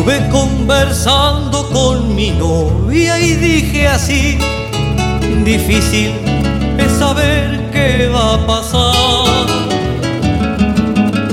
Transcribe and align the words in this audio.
Estuve 0.00 0.30
conversando 0.30 1.68
con 1.68 2.14
mi 2.14 2.30
novia 2.30 3.20
y 3.20 3.34
dije 3.34 3.86
así, 3.86 4.38
difícil 5.44 6.12
es 6.78 6.90
saber 6.92 7.68
qué 7.70 8.08
va 8.08 8.36
a 8.36 8.46
pasar. 8.46 9.46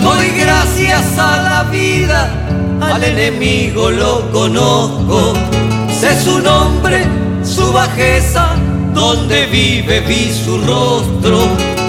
Doy 0.03 0.27
gracias 0.37 1.17
a 1.17 1.37
la 1.43 1.63
vida, 1.71 2.29
al 2.81 3.05
enemigo 3.05 3.89
lo 3.89 4.29
conozco, 4.33 5.31
sé 5.97 6.21
su 6.21 6.39
nombre, 6.39 7.05
su 7.45 7.71
bajeza, 7.71 8.49
donde 8.93 9.45
vive 9.45 10.01
vi 10.01 10.29
su 10.29 10.57
rostro. 10.57 11.39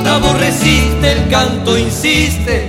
La 0.05 0.19
voz 0.19 0.39
resiste, 0.39 1.11
el 1.11 1.29
canto 1.29 1.77
insiste, 1.77 2.69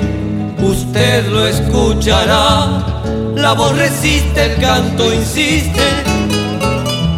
usted 0.63 1.27
lo 1.27 1.45
escuchará 1.45 2.98
la 3.41 3.53
voz 3.53 3.75
resiste, 3.77 4.53
el 4.53 4.61
canto 4.61 5.13
insiste, 5.13 5.81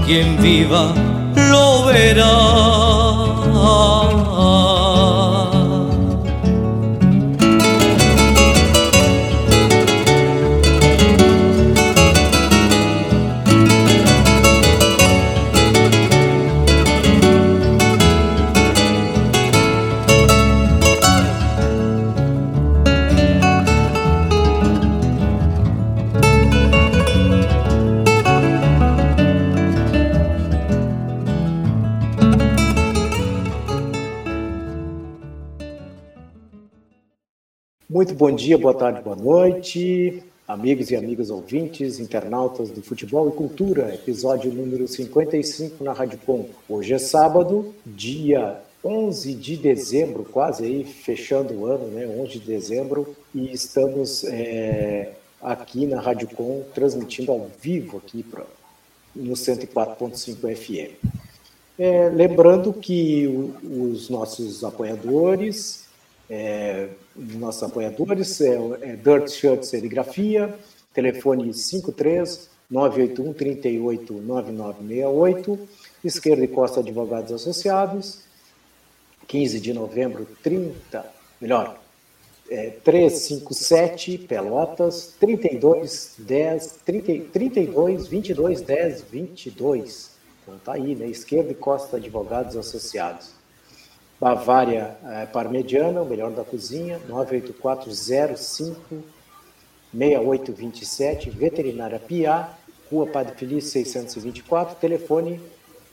quien 0.05 0.41
viva 0.41 0.94
lo 1.35 1.85
verá. 1.85 2.81
Muito 38.02 38.16
bom 38.16 38.31
dia, 38.31 38.57
boa 38.57 38.73
tarde, 38.73 38.99
boa 39.03 39.16
noite, 39.16 40.23
amigos 40.47 40.89
e 40.89 40.95
amigas 40.95 41.30
ouvintes, 41.30 41.99
internautas 41.99 42.71
do 42.71 42.81
Futebol 42.81 43.30
e 43.30 43.31
Cultura, 43.31 43.94
episódio 43.94 44.52
número 44.52 44.88
55 44.88 45.83
na 45.83 45.94
Rádio 45.94 46.17
Com. 46.25 46.49
Hoje 46.67 46.95
é 46.95 46.97
sábado, 46.97 47.75
dia 47.85 48.59
11 48.83 49.35
de 49.35 49.55
dezembro, 49.55 50.25
quase 50.25 50.66
aí 50.66 50.83
fechando 50.83 51.53
o 51.53 51.67
ano, 51.67 51.89
né? 51.89 52.07
11 52.07 52.39
de 52.39 52.39
dezembro, 52.39 53.16
e 53.35 53.53
estamos 53.53 54.23
é, 54.23 55.11
aqui 55.39 55.85
na 55.85 56.02
Rádio 56.02 56.27
Com 56.29 56.63
transmitindo 56.73 57.31
ao 57.31 57.52
vivo 57.61 57.97
aqui 58.03 58.23
pra, 58.23 58.45
no 59.16 59.33
104.5 59.33 60.55
FM. 60.55 61.07
É, 61.77 62.09
lembrando 62.09 62.73
que 62.73 63.27
os 63.63 64.09
nossos 64.09 64.63
apoiadores 64.63 65.81
é, 66.34 66.88
nossos 67.14 67.62
apoiadores, 67.62 68.40
é, 68.40 68.56
é 68.84 68.96
Dirt 68.96 69.28
Shirt 69.28 69.64
Serigrafia, 69.64 70.58
telefone 70.94 71.54
53 71.54 72.50
981 72.70 73.34
38 73.34 74.14
9968, 74.14 75.59
Esquerda 76.06 76.46
e 76.46 76.48
Costa 76.48 76.80
Advogados 76.80 77.34
Associados, 77.34 78.22
15 79.28 79.59
de 79.59 79.74
novembro, 79.74 80.25
30, 80.41 81.06
melhor, 81.41 81.78
é, 82.50 82.70
357 82.70 84.20
Pelotas, 84.20 85.14
32 85.20 86.16
10, 86.18 86.80
30, 86.86 87.30
32 87.30 88.08
22 88.08 88.62
10 88.62 89.02
22. 89.02 90.12
Então 90.41 90.58
tá 90.59 90.74
aí, 90.74 90.96
né? 90.96 91.08
Esquerda 91.08 91.52
e 91.52 91.56
Costa 91.56 91.97
Advogados 91.97 92.56
Associados. 92.56 93.41
Bavária 94.22 94.96
é, 95.04 95.26
Parmegiana, 95.26 96.00
o 96.04 96.06
melhor 96.06 96.30
da 96.30 96.44
cozinha, 96.44 97.02
98405 97.09 99.04
6827, 99.92 101.32
Veterinária 101.32 102.00
Pia, 102.00 102.48
Rua 102.92 103.08
Padre 103.08 103.34
Felício 103.34 103.72
624, 103.72 104.76
telefone 104.76 105.42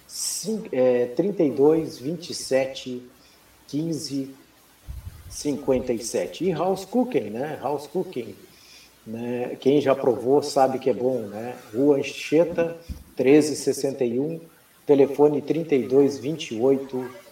5, 0.07 0.69
é, 0.73 1.07
32 1.07 1.97
27 1.97 3.03
15 3.67 4.35
57. 5.31 6.45
E 6.45 6.53
House 6.53 6.85
Cooking, 6.85 7.31
né? 7.31 7.59
House 7.63 7.87
Cooking. 7.87 8.35
Né? 9.07 9.57
Quem 9.59 9.81
já 9.81 9.95
provou 9.95 10.43
sabe 10.43 10.79
que 10.79 10.91
é 10.91 10.95
bom, 10.95 11.21
né? 11.21 11.57
Rua 11.75 11.97
Anchieta 11.97 12.77
1361, 13.17 14.39
telefone 14.85 15.41
32 15.41 16.19
28 16.19 17.28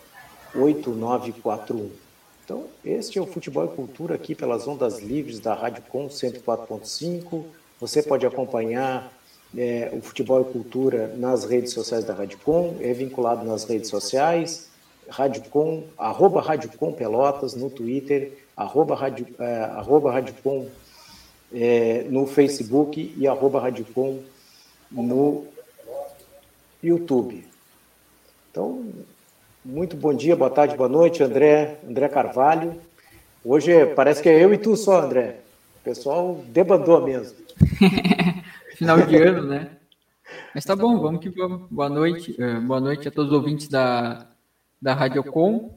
8941. 0.59 1.91
Então, 2.45 2.65
este 2.85 3.19
é 3.19 3.23
o 3.23 3.27
Futebol 3.27 3.65
e 3.65 3.69
Cultura 3.69 4.15
aqui 4.15 4.35
pelas 4.35 4.69
ondas 4.69 5.01
livres 5.01 5.41
da 5.41 5.53
Rádio 5.53 5.83
Com 5.89 6.09
104.5. 6.09 7.45
Você 7.81 8.03
pode 8.03 8.25
acompanhar 8.25 9.13
é, 9.57 9.91
o 9.93 10.01
Futebol 10.01 10.41
e 10.41 10.53
Cultura 10.53 11.09
nas 11.17 11.45
redes 11.45 11.73
sociais 11.73 12.05
da 12.05 12.15
Rádio 12.15 12.39
Com, 12.45 12.77
é 12.81 12.93
vinculado 12.93 13.45
nas 13.45 13.65
redes 13.65 13.91
sociais, 13.91 14.71
Rádio 15.09 15.43
Com, 15.51 15.85
arroba 15.99 16.41
Rádio 16.41 16.71
Com 16.79 16.93
Pelotas 16.93 17.55
no 17.55 17.69
Twitter, 17.69 18.33
arroba 18.57 18.95
Rádio, 18.95 19.27
é, 19.39 19.65
arroba 19.65 20.13
Rádio 20.13 20.35
Com 20.43 20.69
é, 21.53 22.07
no 22.09 22.27
Facebook 22.27 23.15
e 23.17 23.27
arroba 23.27 23.61
Rádio 23.61 23.87
Com 23.95 24.21
no 24.91 25.45
YouTube. 26.83 27.47
Então, 28.51 28.85
muito 29.67 29.97
bom 29.97 30.15
dia, 30.15 30.37
boa 30.37 30.49
tarde, 30.49 30.77
boa 30.77 30.89
noite, 30.89 31.25
André, 31.25 31.81
André 31.87 32.09
Carvalho. 32.09 32.81
Hoje 33.45 33.85
parece 33.97 34.23
que 34.23 34.29
é 34.29 34.45
eu 34.45 34.55
e 34.55 34.59
tu 34.59 34.77
só, 34.77 35.03
André. 35.03 35.41
O 35.81 35.85
pessoal 35.85 36.41
debandou 36.49 37.05
mesmo. 37.05 37.37
Final 38.77 39.03
de 39.03 39.17
ano, 39.17 39.43
né? 39.49 39.71
Mas 40.55 40.65
tá 40.65 40.77
bom, 40.77 41.01
vamos 41.01 41.21
que 41.21 41.31
vamos. 41.31 41.69
Boa 41.69 41.89
noite, 41.89 42.37
eh, 42.39 42.61
boa 42.61 42.81
noite 42.81 43.09
a 43.09 43.11
todos 43.11 43.33
os 43.33 43.37
ouvintes 43.37 43.67
da, 43.67 44.29
da 44.81 44.95
Radiocom. 44.95 45.77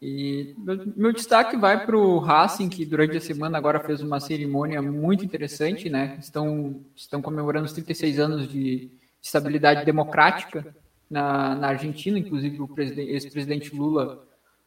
E 0.00 0.54
meu 0.96 1.12
destaque 1.12 1.56
vai 1.56 1.84
para 1.84 1.96
o 1.96 2.18
Racing, 2.18 2.68
que 2.68 2.84
durante 2.84 3.16
a 3.16 3.20
semana 3.20 3.58
agora 3.58 3.80
fez 3.80 4.00
uma 4.00 4.20
cerimônia 4.20 4.80
muito 4.80 5.24
interessante, 5.24 5.90
né? 5.90 6.16
Estão, 6.20 6.76
estão 6.94 7.20
comemorando 7.20 7.66
os 7.66 7.72
36 7.72 8.20
anos 8.20 8.48
de 8.48 8.88
estabilidade 9.20 9.84
democrática 9.84 10.72
na, 11.10 11.54
na 11.54 11.68
Argentina, 11.68 12.18
inclusive 12.18 12.60
o 12.60 12.68
ex-presidente 12.78 13.74
Lula 13.74 14.26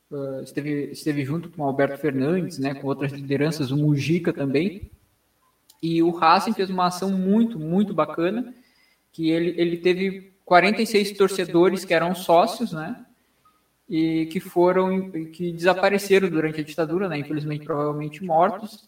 uh, 0.09 0.41
esteve, 0.41 0.91
esteve 0.91 1.23
junto 1.23 1.49
com 1.49 1.63
Alberto 1.63 1.97
Fernandes, 1.97 2.57
né, 2.57 2.73
com 2.73 2.87
outras 2.87 3.11
lideranças, 3.11 3.71
o 3.71 3.77
Mujica 3.77 4.31
também, 4.31 4.89
e 5.81 6.01
o 6.01 6.11
Racing 6.11 6.53
fez 6.53 6.69
uma 6.69 6.87
ação 6.87 7.11
muito, 7.11 7.59
muito 7.59 7.93
bacana, 7.93 8.53
que 9.11 9.29
ele, 9.29 9.59
ele 9.59 9.77
teve 9.77 10.33
46 10.45 11.11
torcedores 11.13 11.85
que 11.85 11.93
eram 11.93 12.15
sócios, 12.15 12.71
né, 12.71 13.05
e 13.89 14.27
que 14.27 14.39
foram, 14.39 15.09
que 15.09 15.51
desapareceram 15.51 16.29
durante 16.29 16.61
a 16.61 16.63
ditadura, 16.63 17.09
né, 17.09 17.17
infelizmente 17.17 17.65
provavelmente 17.65 18.23
mortos, 18.23 18.87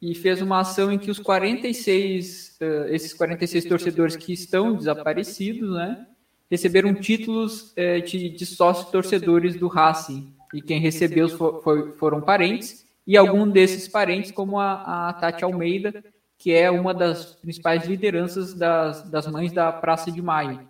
e 0.00 0.14
fez 0.14 0.42
uma 0.42 0.60
ação 0.60 0.92
em 0.92 0.98
que 0.98 1.10
os 1.10 1.18
46, 1.18 2.58
uh, 2.60 2.88
esses 2.88 3.14
46 3.14 3.64
torcedores 3.66 4.16
que 4.16 4.32
estão 4.32 4.74
desaparecidos, 4.74 5.70
né, 5.74 6.06
receberam 6.50 6.94
títulos 6.94 7.72
é, 7.76 8.00
de, 8.00 8.28
de 8.28 8.46
sócios 8.46 8.90
torcedores 8.90 9.56
do 9.56 9.68
Racing. 9.68 10.32
E 10.54 10.62
quem 10.62 10.80
recebeu 10.80 11.28
for, 11.28 11.62
for, 11.62 11.92
foram 11.98 12.20
parentes, 12.20 12.86
e 13.06 13.16
algum 13.16 13.48
desses 13.48 13.86
parentes, 13.86 14.30
como 14.30 14.58
a, 14.58 15.08
a 15.08 15.12
Tati 15.12 15.44
Almeida, 15.44 16.02
que 16.38 16.52
é 16.52 16.70
uma 16.70 16.92
das 16.92 17.36
principais 17.36 17.86
lideranças 17.86 18.52
das, 18.54 19.08
das 19.10 19.26
mães 19.26 19.52
da 19.52 19.72
Praça 19.72 20.10
de 20.10 20.20
Maio. 20.20 20.60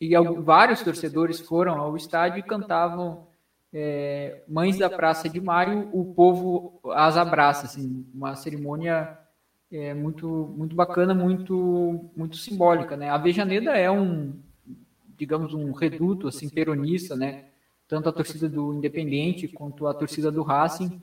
E 0.00 0.14
vários 0.40 0.82
torcedores 0.82 1.40
foram 1.40 1.80
ao 1.80 1.96
estádio 1.96 2.38
e 2.38 2.42
cantavam 2.42 3.26
é, 3.72 4.42
Mães 4.48 4.78
da 4.78 4.88
Praça 4.88 5.28
de 5.28 5.40
Maio, 5.40 5.88
o 5.92 6.14
povo 6.14 6.80
as 6.92 7.16
abraça, 7.16 7.66
assim, 7.66 8.06
uma 8.14 8.34
cerimônia 8.34 9.18
é, 9.70 9.92
muito, 9.92 10.26
muito 10.56 10.74
bacana, 10.74 11.14
muito, 11.14 12.10
muito 12.16 12.36
simbólica. 12.36 12.96
Né? 12.96 13.10
A 13.10 13.18
Vejaneda 13.18 13.76
é 13.76 13.90
um, 13.90 14.32
digamos, 15.18 15.52
um 15.52 15.72
reduto 15.72 16.28
assim 16.28 16.48
peronista, 16.48 17.16
né? 17.16 17.46
Tanto 17.88 18.08
a 18.08 18.12
torcida 18.12 18.48
do 18.48 18.72
Independente 18.72 19.48
quanto 19.48 19.86
a 19.86 19.94
torcida 19.94 20.30
do 20.30 20.42
Racing. 20.42 21.00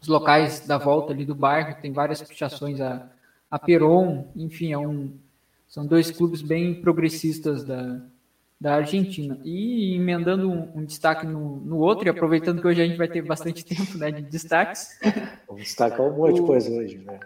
Os 0.00 0.08
locais 0.08 0.66
da 0.66 0.78
volta 0.78 1.12
ali 1.12 1.24
do 1.24 1.34
bairro 1.34 1.76
tem 1.80 1.92
várias 1.92 2.22
pichações 2.22 2.80
a, 2.80 3.08
a 3.50 3.58
Peron, 3.58 4.28
enfim, 4.34 4.72
é 4.72 4.78
um, 4.78 5.12
são 5.68 5.86
dois 5.86 6.10
clubes 6.10 6.42
bem 6.42 6.80
progressistas 6.80 7.64
da, 7.64 8.00
da 8.60 8.76
Argentina. 8.76 9.38
E 9.44 9.94
emendando 9.96 10.50
um, 10.50 10.78
um 10.78 10.84
destaque 10.84 11.26
no, 11.26 11.56
no, 11.56 11.78
outro, 11.78 12.06
e 12.06 12.10
aproveitando 12.10 12.60
que 12.60 12.68
hoje 12.68 12.82
a 12.82 12.86
gente 12.86 12.96
vai 12.96 13.08
ter 13.08 13.22
bastante 13.22 13.64
tempo 13.64 13.98
né, 13.98 14.10
de 14.10 14.22
destaques. 14.22 14.98
Vamos 15.46 15.62
destacar 15.62 16.06
um 16.06 16.16
monte 16.16 16.36
de 16.36 16.42
coisa 16.42 16.70
hoje, 16.70 16.98
né? 16.98 17.20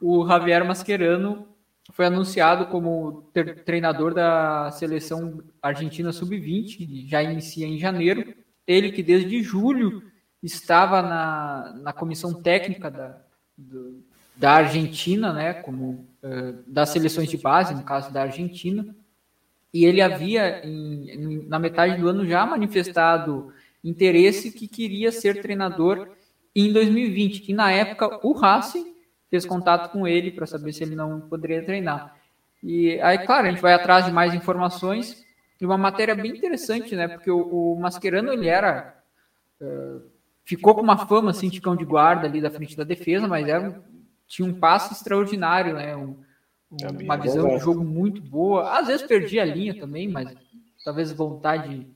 o, 0.00 0.22
o 0.24 0.26
Javier 0.26 0.64
Mascherano 0.64 1.46
foi 1.92 2.06
anunciado 2.06 2.66
como 2.66 3.30
treinador 3.64 4.14
da 4.14 4.70
seleção 4.70 5.42
argentina 5.60 6.12
sub-20, 6.12 7.08
já 7.08 7.22
inicia 7.22 7.66
em 7.66 7.78
janeiro. 7.78 8.34
Ele 8.66 8.92
que 8.92 9.02
desde 9.02 9.42
julho 9.42 10.02
estava 10.42 11.02
na, 11.02 11.74
na 11.82 11.92
comissão 11.92 12.34
técnica 12.34 12.90
da, 12.90 13.18
do, 13.56 14.04
da 14.36 14.52
Argentina, 14.52 15.32
né, 15.32 15.54
como 15.54 16.06
uh, 16.22 16.62
das 16.66 16.90
seleções 16.90 17.28
de 17.28 17.38
base, 17.38 17.74
no 17.74 17.82
caso 17.82 18.12
da 18.12 18.22
Argentina, 18.22 18.94
e 19.72 19.84
ele 19.84 20.00
havia 20.00 20.64
em, 20.64 21.10
em, 21.10 21.48
na 21.48 21.58
metade 21.58 22.00
do 22.00 22.08
ano 22.08 22.26
já 22.26 22.46
manifestado 22.46 23.52
interesse 23.82 24.52
que 24.52 24.68
queria 24.68 25.10
ser 25.10 25.42
treinador 25.42 26.08
em 26.54 26.72
2020. 26.72 27.50
E 27.50 27.54
na 27.54 27.70
época 27.70 28.20
o 28.22 28.32
Racing 28.32 28.94
fez 29.30 29.44
contato 29.44 29.90
com 29.90 30.06
ele 30.06 30.30
para 30.30 30.46
saber 30.46 30.72
se 30.72 30.82
ele 30.82 30.96
não 30.96 31.20
poderia 31.20 31.64
treinar. 31.64 32.16
E 32.62 33.00
aí, 33.00 33.18
claro, 33.18 33.46
a 33.46 33.50
gente 33.50 33.62
vai 33.62 33.72
atrás 33.72 34.04
de 34.04 34.12
mais 34.12 34.34
informações. 34.34 35.24
E 35.60 35.66
uma 35.66 35.78
matéria 35.78 36.14
bem 36.14 36.32
interessante, 36.32 36.94
né? 36.94 37.08
Porque 37.08 37.30
o, 37.30 37.72
o 37.74 37.80
Mascherano 37.80 38.32
ele 38.32 38.48
era 38.48 38.94
uh, 39.60 40.02
ficou 40.44 40.74
com 40.74 40.80
uma 40.80 40.96
fama 40.96 41.30
assim 41.30 41.48
de 41.48 41.60
cão 41.60 41.76
de 41.76 41.84
guarda 41.84 42.26
ali 42.26 42.40
da 42.40 42.50
frente 42.50 42.76
da 42.76 42.84
defesa, 42.84 43.28
mas 43.28 43.46
era 43.46 43.68
um, 43.68 43.74
tinha 44.26 44.48
um 44.48 44.54
passe 44.54 44.94
extraordinário, 44.94 45.74
né? 45.74 45.96
Um, 45.96 46.16
um, 46.70 47.02
uma 47.02 47.16
visão 47.16 47.48
de 47.48 47.58
jogo 47.58 47.84
muito 47.84 48.22
boa. 48.22 48.78
Às 48.78 48.86
vezes 48.86 49.06
perdia 49.06 49.42
a 49.42 49.44
linha 49.44 49.78
também, 49.78 50.08
mas 50.08 50.34
talvez 50.84 51.12
vontade 51.12 51.86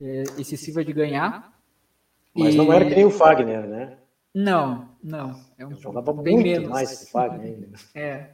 é, 0.00 0.24
excessiva 0.38 0.84
de 0.84 0.92
ganhar. 0.92 1.52
Mas 2.34 2.54
e... 2.54 2.58
não 2.58 2.72
era 2.72 2.84
que 2.84 2.94
nem 2.94 3.04
o 3.04 3.10
Fagner, 3.10 3.66
né? 3.66 3.96
Não, 4.34 4.88
não. 5.02 5.40
É 5.56 5.64
um 5.64 5.76
jogava 5.76 6.12
bem 6.12 6.34
muito 6.34 6.48
menos. 6.48 6.68
mais 6.68 7.04
que 7.04 7.10
Fagner 7.12 7.46
ainda. 7.46 7.68
É. 7.94 8.30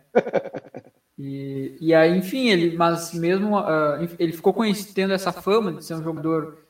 E, 1.22 1.76
e 1.78 1.94
aí, 1.94 2.16
enfim, 2.16 2.48
ele, 2.48 2.74
mas 2.78 3.12
mesmo 3.12 3.58
uh, 3.58 4.08
ele 4.18 4.32
ficou 4.32 4.54
conhecendo 4.54 5.12
essa 5.12 5.30
fama 5.30 5.74
de 5.74 5.84
ser 5.84 5.94
um 5.94 6.02
jogador 6.02 6.64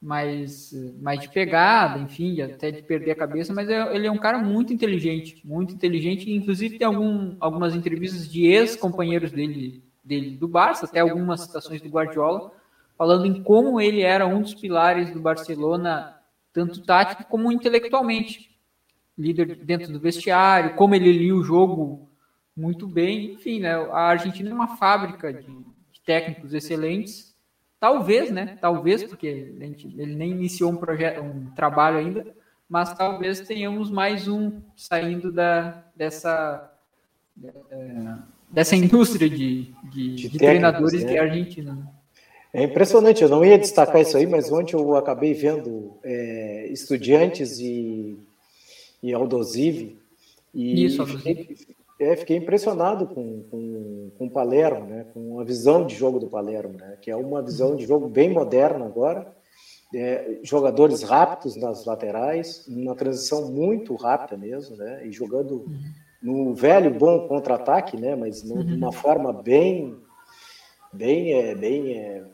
mais, 0.00 0.72
mais 1.00 1.18
de 1.18 1.28
pegada, 1.28 1.98
enfim, 1.98 2.40
até 2.40 2.70
de 2.70 2.82
perder 2.82 3.10
a 3.10 3.16
cabeça, 3.16 3.52
mas 3.52 3.68
é, 3.68 3.96
ele 3.96 4.06
é 4.06 4.12
um 4.12 4.18
cara 4.18 4.38
muito 4.38 4.72
inteligente, 4.72 5.42
muito 5.44 5.74
inteligente, 5.74 6.30
inclusive 6.30 6.78
tem 6.78 6.86
algum, 6.86 7.34
algumas 7.40 7.74
entrevistas 7.74 8.30
de 8.30 8.46
ex-companheiros 8.46 9.32
dele, 9.32 9.82
dele 10.04 10.36
do 10.36 10.46
Barça, 10.46 10.86
até 10.86 11.00
algumas 11.00 11.40
citações 11.40 11.82
do 11.82 11.88
Guardiola, 11.88 12.52
falando 12.96 13.26
em 13.26 13.42
como 13.42 13.80
ele 13.80 14.02
era 14.02 14.24
um 14.24 14.40
dos 14.40 14.54
pilares 14.54 15.10
do 15.12 15.18
Barcelona, 15.18 16.16
tanto 16.52 16.82
tático 16.82 17.24
como 17.24 17.50
intelectualmente. 17.50 18.55
Líder 19.18 19.56
dentro 19.56 19.92
do 19.92 20.00
vestiário, 20.00 20.74
como 20.74 20.94
ele 20.94 21.10
lia 21.10 21.34
o 21.34 21.42
jogo 21.42 22.08
muito 22.56 22.86
bem, 22.86 23.32
enfim, 23.32 23.60
né? 23.60 23.74
A 23.74 24.08
Argentina 24.08 24.50
é 24.50 24.54
uma 24.54 24.76
fábrica 24.76 25.32
de, 25.32 25.46
de 25.46 26.00
técnicos 26.04 26.52
excelentes 26.52 27.36
Talvez, 27.78 28.30
né? 28.30 28.56
Talvez, 28.60 29.04
porque 29.04 29.26
ele 29.26 30.16
nem 30.16 30.30
iniciou 30.30 30.72
um 30.72 30.76
projeto, 30.76 31.20
um 31.22 31.50
trabalho 31.54 31.98
ainda, 31.98 32.26
mas 32.68 32.94
talvez 32.94 33.40
tenhamos 33.40 33.90
mais 33.90 34.26
um 34.26 34.60
saindo 34.74 35.30
da, 35.30 35.84
dessa, 35.94 36.72
é, 37.70 38.14
dessa 38.50 38.74
indústria 38.74 39.28
de, 39.28 39.74
de, 39.92 40.14
de, 40.16 40.28
de 40.30 40.38
treinadores 40.38 41.04
né? 41.04 41.08
que 41.08 41.16
é 41.16 41.20
a 41.20 41.24
Argentina. 41.24 41.74
Né? 41.74 41.82
É 42.54 42.62
impressionante, 42.64 43.22
eu 43.22 43.28
não 43.28 43.44
ia 43.44 43.58
destacar 43.58 44.00
isso 44.00 44.16
aí, 44.16 44.26
mas 44.26 44.50
ontem 44.50 44.74
eu 44.74 44.96
acabei 44.96 45.34
vendo 45.34 45.98
é, 46.02 46.68
estudiantes 46.70 47.58
e, 47.60 48.18
e 49.06 49.14
Aldosive. 49.14 49.98
E 50.52 50.84
isso, 50.84 51.06
fiquei, 51.06 51.56
é, 52.00 52.16
fiquei 52.16 52.36
impressionado 52.36 53.06
com, 53.06 53.42
com, 53.50 54.10
com 54.18 54.26
o 54.26 54.30
Palermo, 54.30 54.86
né? 54.86 55.06
com 55.14 55.38
a 55.38 55.44
visão 55.44 55.86
de 55.86 55.94
jogo 55.94 56.18
do 56.18 56.26
Palermo, 56.26 56.74
né? 56.74 56.98
que 57.00 57.10
é 57.10 57.16
uma 57.16 57.40
visão 57.40 57.76
de 57.76 57.86
jogo 57.86 58.08
bem 58.08 58.30
moderna 58.30 58.84
agora. 58.84 59.34
É, 59.94 60.40
jogadores 60.42 61.02
rápidos 61.02 61.54
nas 61.56 61.84
laterais, 61.84 62.66
uma 62.66 62.96
transição 62.96 63.50
muito 63.52 63.94
rápida 63.94 64.36
mesmo, 64.36 64.76
né? 64.76 65.06
e 65.06 65.12
jogando 65.12 65.64
no 66.20 66.52
velho 66.54 66.90
bom 66.92 67.28
contra-ataque, 67.28 67.96
né? 67.96 68.16
mas 68.16 68.42
de 68.42 68.52
uma 68.52 68.90
forma 68.90 69.32
bem, 69.32 69.96
bem, 70.92 71.32
é, 71.32 71.54
bem, 71.54 71.92
é, 71.92 72.24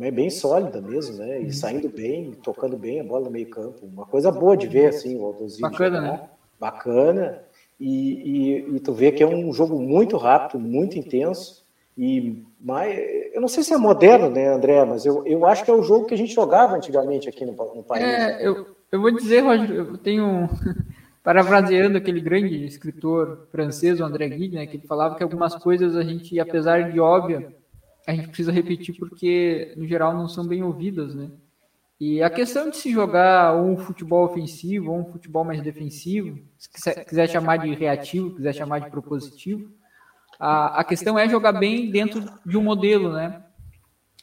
é 0.00 0.10
bem 0.10 0.30
sólida 0.30 0.80
mesmo, 0.80 1.16
né? 1.16 1.40
E 1.40 1.52
saindo 1.52 1.88
bem, 1.88 2.32
tocando 2.42 2.76
bem 2.76 3.00
a 3.00 3.04
bola 3.04 3.24
no 3.24 3.30
meio 3.30 3.48
campo, 3.48 3.86
uma 3.86 4.06
coisa 4.06 4.30
boa 4.30 4.56
de 4.56 4.66
ver 4.66 4.86
assim 4.86 5.16
o. 5.16 5.32
Bacana, 5.60 5.96
jogar. 5.96 6.00
né? 6.00 6.28
Bacana. 6.58 7.42
E, 7.78 8.68
e, 8.68 8.76
e, 8.76 8.80
tu 8.80 8.92
vê 8.92 9.10
que 9.10 9.22
é 9.22 9.26
um 9.26 9.52
jogo 9.52 9.80
muito 9.80 10.16
rápido, 10.16 10.60
muito 10.60 10.98
intenso. 10.98 11.64
E 11.96 12.44
mais, 12.60 12.96
eu 13.32 13.40
não 13.40 13.48
sei 13.48 13.62
se 13.62 13.72
é 13.72 13.78
moderno, 13.78 14.30
né, 14.30 14.48
André, 14.48 14.84
mas 14.84 15.04
eu, 15.04 15.26
eu 15.26 15.46
acho 15.46 15.64
que 15.64 15.70
é 15.70 15.74
o 15.74 15.82
jogo 15.82 16.06
que 16.06 16.14
a 16.14 16.16
gente 16.16 16.34
jogava 16.34 16.76
antigamente 16.76 17.28
aqui 17.28 17.44
no, 17.44 17.52
no 17.52 17.82
país. 17.82 18.04
É, 18.04 18.46
eu, 18.46 18.66
eu 18.92 19.00
vou 19.00 19.10
dizer, 19.10 19.40
Roger, 19.40 19.70
eu 19.70 19.98
tenho. 19.98 20.48
Parafraseando 21.22 21.98
aquele 21.98 22.18
grande 22.18 22.64
escritor 22.64 23.46
francês, 23.52 24.00
o 24.00 24.04
André 24.04 24.26
Guide, 24.30 24.56
né, 24.56 24.66
que 24.66 24.78
ele 24.78 24.86
falava 24.86 25.16
que 25.16 25.22
algumas 25.22 25.54
coisas 25.54 25.94
a 25.94 26.02
gente, 26.02 26.40
apesar 26.40 26.90
de 26.90 26.98
óbvia, 26.98 27.54
a 28.06 28.14
gente 28.14 28.28
precisa 28.28 28.52
repetir 28.52 28.96
porque, 28.98 29.74
no 29.76 29.86
geral, 29.86 30.14
não 30.14 30.28
são 30.28 30.46
bem 30.46 30.62
ouvidas, 30.62 31.14
né? 31.14 31.30
E 32.00 32.22
a 32.22 32.30
questão 32.30 32.70
de 32.70 32.78
se 32.78 32.90
jogar 32.90 33.54
um 33.54 33.76
futebol 33.76 34.24
ofensivo 34.24 34.90
ou 34.90 35.00
um 35.00 35.12
futebol 35.12 35.44
mais 35.44 35.62
defensivo, 35.62 36.38
se 36.56 36.70
quiser, 37.04 37.28
chamar 37.28 37.58
de 37.58 37.74
reativo, 37.74 38.34
quiser 38.34 38.54
chamar 38.54 38.78
de 38.78 38.90
propositivo, 38.90 39.70
a, 40.38 40.80
a 40.80 40.84
questão 40.84 41.18
é 41.18 41.28
jogar 41.28 41.52
bem 41.52 41.90
dentro 41.90 42.24
de 42.46 42.56
um 42.56 42.62
modelo, 42.62 43.12
né? 43.12 43.42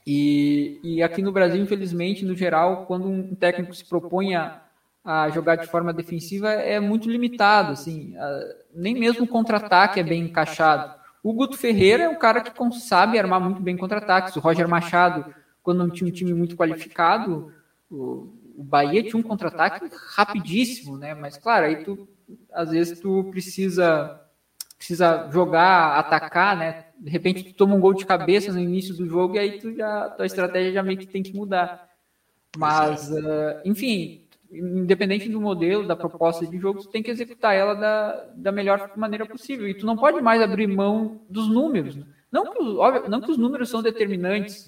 E, 0.05 0.79
e 0.83 1.03
aqui 1.03 1.21
no 1.21 1.31
Brasil, 1.31 1.61
infelizmente, 1.61 2.25
no 2.25 2.35
geral, 2.35 2.87
quando 2.87 3.07
um 3.07 3.35
técnico 3.35 3.75
se 3.75 3.85
propõe 3.85 4.33
a, 4.33 4.59
a 5.05 5.29
jogar 5.29 5.57
de 5.57 5.67
forma 5.67 5.93
defensiva, 5.93 6.49
é 6.49 6.79
muito 6.79 7.11
limitado, 7.11 7.73
assim, 7.73 8.15
a, 8.17 8.39
nem 8.73 8.95
mesmo 8.95 9.25
o 9.25 9.27
contra-ataque 9.27 9.99
é 9.99 10.03
bem 10.03 10.23
encaixado. 10.23 10.97
O 11.27 11.33
Guto 11.33 11.57
Ferreira 11.57 12.03
é 12.03 12.09
um 12.09 12.15
cara 12.15 12.39
que 12.39 12.79
sabe 12.79 13.19
armar 13.19 13.41
muito 13.41 13.61
bem 13.61 13.75
contra-ataques. 13.75 14.33
O 14.37 14.39
Roger 14.39 14.65
Machado, 14.65 15.25
quando 15.61 15.79
não 15.79 15.89
tinha 15.89 16.09
um 16.09 16.13
time 16.13 16.33
muito 16.33 16.55
qualificado, 16.55 17.51
o, 17.91 18.29
Bahia 18.57 19.03
tinha 19.03 19.19
um 19.19 19.21
contra-ataque 19.21 19.91
rapidíssimo, 20.15 20.97
né? 20.97 21.13
Mas 21.13 21.37
claro, 21.37 21.65
aí 21.65 21.83
tu 21.83 22.07
às 22.49 22.69
vezes 22.69 23.01
tu 23.01 23.25
precisa 23.29 24.21
precisa 24.77 25.29
jogar, 25.29 25.99
atacar, 25.99 26.55
né? 26.55 26.85
De 26.97 27.09
repente 27.09 27.43
tu 27.43 27.53
toma 27.55 27.75
um 27.75 27.81
gol 27.81 27.93
de 27.93 28.05
cabeça 28.05 28.53
no 28.53 28.59
início 28.59 28.95
do 28.95 29.05
jogo 29.05 29.35
e 29.35 29.39
aí 29.39 29.59
tu 29.59 29.75
já 29.75 30.09
tua 30.11 30.25
estratégia 30.25 30.71
já 30.71 30.81
meio 30.81 30.97
que 30.97 31.07
tem 31.07 31.21
que 31.21 31.35
mudar. 31.35 31.89
Mas, 32.55 33.11
uh, 33.11 33.59
enfim, 33.65 34.26
independente 34.51 35.29
do 35.29 35.41
modelo, 35.41 35.87
da 35.87 35.95
proposta 35.95 36.45
de 36.45 36.57
jogo, 36.57 36.81
tu 36.81 36.89
tem 36.89 37.03
que 37.03 37.11
executar 37.11 37.55
ela 37.55 37.73
da, 37.73 38.29
da 38.35 38.51
melhor 38.51 38.91
maneira 38.95 39.25
possível. 39.25 39.67
E 39.67 39.73
tu 39.73 39.85
não 39.85 39.95
pode 39.95 40.21
mais 40.21 40.41
abrir 40.41 40.67
mão 40.67 41.21
dos 41.29 41.49
números. 41.49 41.97
Não, 42.31 42.51
que 42.51 42.61
os, 42.61 42.75
óbvio, 42.77 43.09
não 43.09 43.21
que 43.21 43.31
os 43.31 43.37
números 43.37 43.69
são 43.69 43.81
determinantes 43.81 44.67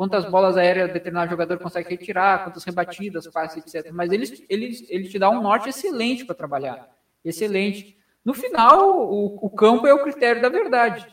quantas 0.00 0.24
bolas 0.24 0.56
aéreas 0.56 0.90
determinado 0.92 1.30
jogador 1.30 1.58
consegue 1.58 1.90
retirar, 1.90 2.44
quantas 2.44 2.64
rebatidas, 2.64 3.26
passes, 3.26 3.58
etc. 3.58 3.92
Mas 3.92 4.10
ele, 4.10 4.24
ele, 4.48 4.86
ele 4.88 5.08
te 5.08 5.18
dá 5.18 5.28
um 5.28 5.42
norte 5.42 5.68
excelente 5.68 6.24
para 6.24 6.34
trabalhar. 6.34 6.88
Excelente. 7.22 7.98
No 8.24 8.32
final, 8.32 9.12
o, 9.12 9.44
o, 9.44 9.50
campo 9.50 9.86
é 9.86 9.92
o 9.92 10.02
critério 10.02 10.40
da 10.40 10.48
verdade. 10.48 11.06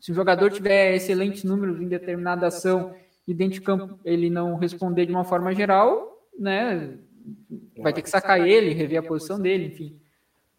Se 0.00 0.12
o 0.12 0.14
jogador 0.14 0.52
tiver 0.52 0.94
excelentes 0.94 1.42
números 1.42 1.80
em 1.80 1.88
determinada 1.88 2.46
ação 2.46 2.94
e 3.26 3.34
dentro 3.34 3.54
de 3.54 3.60
campo 3.60 3.98
ele 4.04 4.30
não 4.30 4.56
responder 4.56 5.06
de 5.06 5.12
uma 5.12 5.24
forma 5.24 5.52
geral, 5.52 6.24
né, 6.38 6.96
vai 7.78 7.92
ter 7.92 8.02
que 8.02 8.10
sacar 8.10 8.46
ele, 8.46 8.74
rever 8.74 8.98
a 9.00 9.02
posição 9.02 9.40
dele, 9.40 9.66
enfim. 9.66 9.98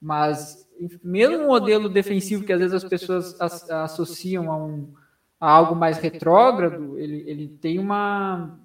Mas 0.01 0.67
mesmo 1.03 1.43
o 1.43 1.47
modelo 1.47 1.89
defensivo 1.89 2.43
que 2.43 2.53
às 2.53 2.59
vezes 2.59 2.75
as 2.75 2.89
pessoas 2.89 3.39
associam 3.69 4.51
a 4.51 4.57
um 4.57 4.93
a 5.39 5.49
algo 5.49 5.73
mais 5.73 5.97
retrógrado, 5.97 6.99
ele, 6.99 7.23
ele 7.25 7.47
tem 7.47 7.79
uma 7.79 8.59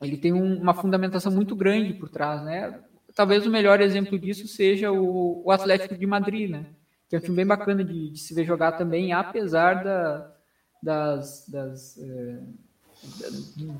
ele 0.00 0.16
tem 0.16 0.32
um, 0.32 0.60
uma 0.60 0.74
fundamentação 0.74 1.32
muito 1.32 1.56
grande 1.56 1.94
por 1.94 2.08
trás, 2.08 2.44
né? 2.44 2.80
Talvez 3.14 3.46
o 3.46 3.50
melhor 3.50 3.80
exemplo 3.80 4.18
disso 4.18 4.46
seja 4.48 4.90
o, 4.90 5.42
o 5.44 5.50
Atlético 5.50 5.96
de 5.96 6.06
Madrid, 6.06 6.50
né? 6.50 6.66
Que 7.08 7.16
é 7.16 7.18
um 7.18 7.22
time 7.22 7.36
bem 7.36 7.46
bacana 7.46 7.84
de, 7.84 8.10
de 8.10 8.18
se 8.18 8.34
ver 8.34 8.44
jogar 8.44 8.72
também, 8.72 9.12
apesar 9.12 9.84
da, 9.84 10.34
das, 10.82 11.46
das 11.48 11.98
é, 11.98 12.40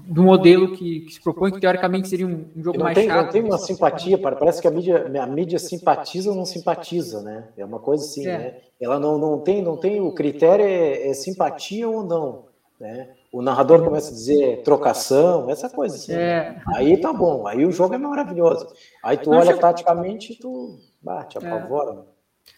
do 0.06 0.22
modelo 0.22 0.72
que, 0.72 1.00
que, 1.00 1.14
se 1.14 1.20
propõe, 1.20 1.52
que 1.52 1.60
teoricamente 1.60 2.08
seria 2.08 2.26
um, 2.26 2.44
um 2.56 2.62
jogo 2.62 2.80
mais 2.80 2.94
tem, 2.94 3.08
chato. 3.08 3.24
Não 3.24 3.32
tem 3.32 3.42
uma 3.42 3.58
simpatia, 3.58 4.18
parece 4.18 4.60
que 4.60 4.68
a 4.68 4.70
mídia, 4.70 5.06
a 5.22 5.26
mídia 5.26 5.58
simpatiza 5.58 6.30
ou 6.30 6.36
não 6.36 6.44
simpatiza, 6.44 7.22
né? 7.22 7.48
É 7.56 7.64
uma 7.64 7.78
coisa 7.78 8.04
assim, 8.04 8.26
é. 8.26 8.38
né? 8.38 8.56
Ela 8.80 8.98
não, 8.98 9.18
não, 9.18 9.38
tem, 9.38 9.62
não 9.62 9.76
tem, 9.76 10.00
o 10.00 10.12
critério 10.12 10.64
é, 10.64 11.08
é 11.08 11.14
simpatia 11.14 11.88
ou 11.88 12.02
não, 12.02 12.46
né? 12.80 13.10
O 13.32 13.40
narrador 13.40 13.82
começa 13.82 14.10
a 14.10 14.14
dizer 14.14 14.62
trocação, 14.62 15.48
essa 15.48 15.70
coisa 15.70 15.96
assim. 15.96 16.12
É. 16.12 16.50
Né? 16.50 16.62
Aí 16.74 16.96
tá 16.98 17.12
bom, 17.12 17.46
aí 17.46 17.64
o 17.64 17.72
jogo 17.72 17.94
é 17.94 17.98
maravilhoso. 17.98 18.66
Aí 19.02 19.16
tu 19.16 19.30
não, 19.30 19.38
olha 19.38 19.46
chega... 19.46 19.58
taticamente 19.60 20.32
e 20.32 20.36
tu 20.36 20.78
bate, 21.00 21.38
apavora. 21.38 21.92
É. 21.92 22.02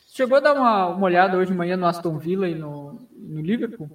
chegou 0.08 0.38
a 0.38 0.40
dar 0.40 0.54
uma, 0.54 0.88
uma 0.88 1.06
olhada 1.06 1.36
hoje 1.36 1.52
de 1.52 1.56
manhã 1.56 1.76
no 1.76 1.86
Aston 1.86 2.18
Villa 2.18 2.48
e 2.48 2.54
no, 2.54 2.98
no 3.16 3.40
Liverpool? 3.40 3.88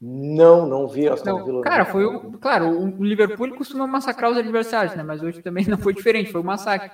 Não, 0.00 0.66
não 0.66 0.86
vi 0.86 1.08
Aston 1.08 1.38
não, 1.38 1.44
Villa. 1.44 1.62
Cara, 1.62 1.84
foi 1.84 2.04
o, 2.04 2.32
claro, 2.38 2.68
o 2.68 3.04
Liverpool 3.04 3.56
costuma 3.56 3.86
massacrar 3.86 4.30
os 4.30 4.38
adversários, 4.38 4.94
né? 4.94 5.02
Mas 5.02 5.22
hoje 5.22 5.42
também 5.42 5.64
não 5.66 5.76
foi 5.76 5.92
diferente, 5.92 6.30
foi 6.30 6.40
um 6.40 6.44
massacre. 6.44 6.90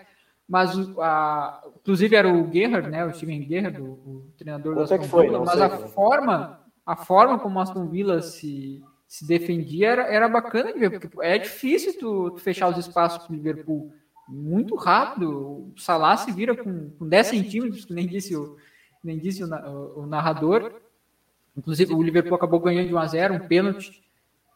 Mas 0.48 0.72
a, 0.98 1.62
inclusive 1.80 2.16
era 2.16 2.28
o 2.28 2.50
Gerrard, 2.50 2.90
né? 2.90 3.04
O 3.04 3.12
Steven 3.12 3.46
Gerrard, 3.46 3.80
o, 3.80 3.84
o 3.84 4.32
treinador 4.38 4.74
Quanto 4.74 4.88
do 4.88 4.94
é 4.94 4.98
Aston? 4.98 5.20
Villa, 5.20 5.44
mas 5.44 5.60
a 5.60 5.70
forma, 5.70 6.60
a 6.84 6.96
forma 6.96 7.38
como 7.38 7.58
o 7.58 7.62
Aston 7.62 7.88
Villa 7.88 8.22
se, 8.22 8.82
se 9.06 9.26
defendia 9.26 9.90
era, 9.90 10.02
era 10.02 10.28
bacana 10.28 10.72
de 10.72 10.78
ver, 10.78 10.98
porque 10.98 11.08
é 11.20 11.38
difícil 11.38 11.98
tu, 11.98 12.30
tu 12.30 12.40
fechar 12.40 12.68
os 12.68 12.78
espaços 12.78 13.24
para 13.24 13.32
o 13.32 13.36
Liverpool 13.36 13.92
muito 14.26 14.74
rápido. 14.76 15.30
O 15.30 15.74
Salah 15.78 16.16
se 16.16 16.32
vira 16.32 16.56
com, 16.56 16.90
com 16.90 17.06
10 17.06 17.26
centímetros, 17.26 17.84
que 17.84 17.92
nem 17.92 18.06
disse 18.06 18.34
o, 18.34 18.56
nem 19.02 19.18
disse 19.18 19.44
o, 19.44 19.48
o 19.96 20.06
narrador. 20.06 20.83
Inclusive, 21.56 21.94
o 21.94 22.02
Liverpool 22.02 22.34
acabou 22.34 22.60
ganhando 22.60 22.88
de 22.88 22.94
1 22.94 22.98
a 22.98 23.06
0 23.06 23.34
um 23.34 23.38
pênalti 23.40 24.02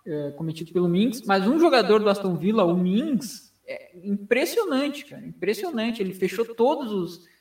é, 0.07 0.31
cometido 0.33 0.73
pelo 0.73 0.88
Mings, 0.88 1.23
mas 1.26 1.47
um 1.47 1.59
jogador 1.59 2.00
do 2.00 2.09
Aston 2.09 2.37
Villa, 2.37 2.64
o 2.64 2.76
Mings, 2.76 3.52
é 3.67 3.90
impressionante, 4.02 5.05
cara, 5.05 5.25
impressionante. 5.26 6.02
Ele 6.02 6.14
fechou 6.14 6.45
todos 6.45 6.93
os 6.93 7.38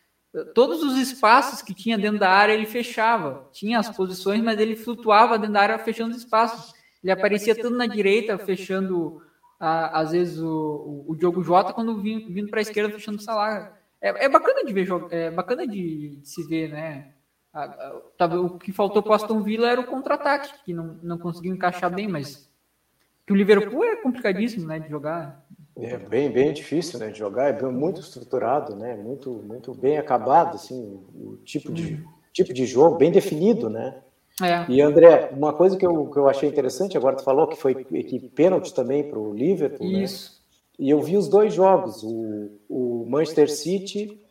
todos 0.53 0.83
os 0.83 0.97
espaços 0.97 1.61
que 1.61 1.73
tinha 1.73 1.97
dentro 1.97 2.19
da 2.19 2.29
área, 2.29 2.53
ele 2.53 2.65
fechava. 2.65 3.49
Tinha 3.51 3.79
as 3.79 3.89
posições, 3.89 4.41
mas 4.41 4.59
ele 4.59 4.75
flutuava 4.75 5.37
dentro 5.37 5.53
da 5.53 5.61
área 5.61 5.79
fechando 5.79 6.11
os 6.11 6.17
espaços. 6.17 6.73
Ele 7.03 7.11
aparecia 7.11 7.55
tanto 7.55 7.75
na 7.75 7.87
direita, 7.87 8.37
fechando 8.37 9.21
a, 9.59 9.99
às 9.99 10.11
vezes 10.11 10.39
o, 10.39 11.05
o, 11.07 11.15
Diogo 11.15 11.41
Jota, 11.41 11.73
quando 11.73 11.99
vindo, 12.01 12.31
vindo 12.31 12.49
para 12.49 12.59
a 12.59 12.61
esquerda, 12.61 12.93
fechando 12.93 13.17
o 13.17 13.21
Salah. 13.21 13.73
É, 14.01 14.25
é, 14.25 14.29
bacana 14.29 14.63
de 14.63 14.73
ver, 14.73 14.87
é 15.09 15.31
bacana 15.31 15.65
de, 15.65 16.17
de 16.17 16.29
se 16.29 16.45
ver, 16.47 16.69
né? 16.69 17.13
O 18.41 18.59
que 18.59 18.71
faltou 18.71 19.01
para 19.01 19.11
o 19.11 19.15
Aston 19.15 19.41
Villa 19.41 19.69
era 19.69 19.81
o 19.81 19.85
contra-ataque, 19.85 20.49
que 20.63 20.73
não, 20.73 20.97
não 21.01 21.17
conseguiu 21.17 21.53
encaixar 21.53 21.93
bem, 21.93 22.07
mas 22.07 22.49
que 23.25 23.33
o 23.33 23.35
Liverpool 23.35 23.83
é 23.83 23.97
complicadíssimo, 23.97 24.67
né, 24.67 24.79
de 24.79 24.89
jogar. 24.89 25.45
É 25.75 25.97
bem, 25.97 26.31
bem 26.31 26.53
difícil, 26.53 26.99
né, 26.99 27.09
de 27.09 27.19
jogar, 27.19 27.49
é 27.49 27.61
muito 27.63 28.01
estruturado, 28.01 28.75
né, 28.75 28.95
muito, 28.95 29.31
muito 29.31 29.73
bem 29.73 29.97
acabado, 29.97 30.55
assim, 30.55 30.99
o 31.13 31.37
tipo 31.43 31.71
de, 31.71 31.93
uhum. 31.93 32.05
tipo 32.33 32.53
de 32.53 32.65
jogo, 32.65 32.97
bem 32.97 33.11
definido, 33.11 33.69
né. 33.69 34.01
É. 34.41 34.65
E 34.69 34.81
André, 34.81 35.31
uma 35.31 35.51
coisa 35.51 35.75
que 35.75 35.85
eu, 35.85 36.07
que 36.07 36.17
eu 36.17 36.29
achei 36.29 36.47
interessante, 36.47 36.95
agora 36.95 37.15
tu 37.15 37.23
falou 37.23 37.47
que 37.47 37.55
foi 37.57 37.83
que 37.83 38.19
pênalti 38.29 38.73
também 38.73 39.09
para 39.09 39.17
o 39.17 39.33
Liverpool, 39.33 39.91
né? 39.91 40.03
Isso. 40.03 40.31
Né? 40.31 40.37
E 40.79 40.89
eu 40.91 41.01
vi 41.01 41.17
os 41.17 41.27
dois 41.27 41.53
jogos, 41.55 42.03
o, 42.03 42.51
o 42.69 43.05
Manchester 43.09 43.49
City, 43.49 44.21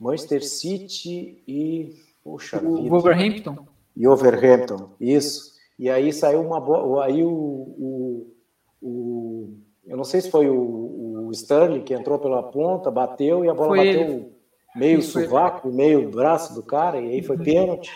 Manchester 0.00 0.44
City 0.44 1.42
e 1.46 1.94
Puxa 2.26 2.60
o. 2.60 2.88
Wolverhampton. 2.88 3.56
E 3.96 4.04
Wolverhampton, 4.04 4.90
isso. 5.00 5.52
E 5.78 5.88
aí 5.88 6.12
saiu 6.12 6.40
uma 6.40 6.60
boa. 6.60 7.04
Aí 7.04 7.22
o, 7.22 7.30
o, 7.30 8.34
o, 8.82 9.54
Eu 9.86 9.96
não 9.96 10.02
sei 10.02 10.20
se 10.20 10.30
foi 10.30 10.48
o, 10.50 11.28
o 11.28 11.30
Stanley 11.30 11.82
que 11.82 11.94
entrou 11.94 12.18
pela 12.18 12.42
ponta, 12.42 12.90
bateu 12.90 13.44
e 13.44 13.48
a 13.48 13.54
bola 13.54 13.68
foi 13.68 13.86
bateu 13.86 14.00
ele. 14.00 14.32
meio 14.74 14.98
isso 14.98 15.12
sovaco, 15.12 15.72
meio 15.72 16.10
braço 16.10 16.52
do 16.52 16.64
cara, 16.64 17.00
e 17.00 17.12
aí 17.12 17.22
foi 17.22 17.38
pênalti. 17.38 17.92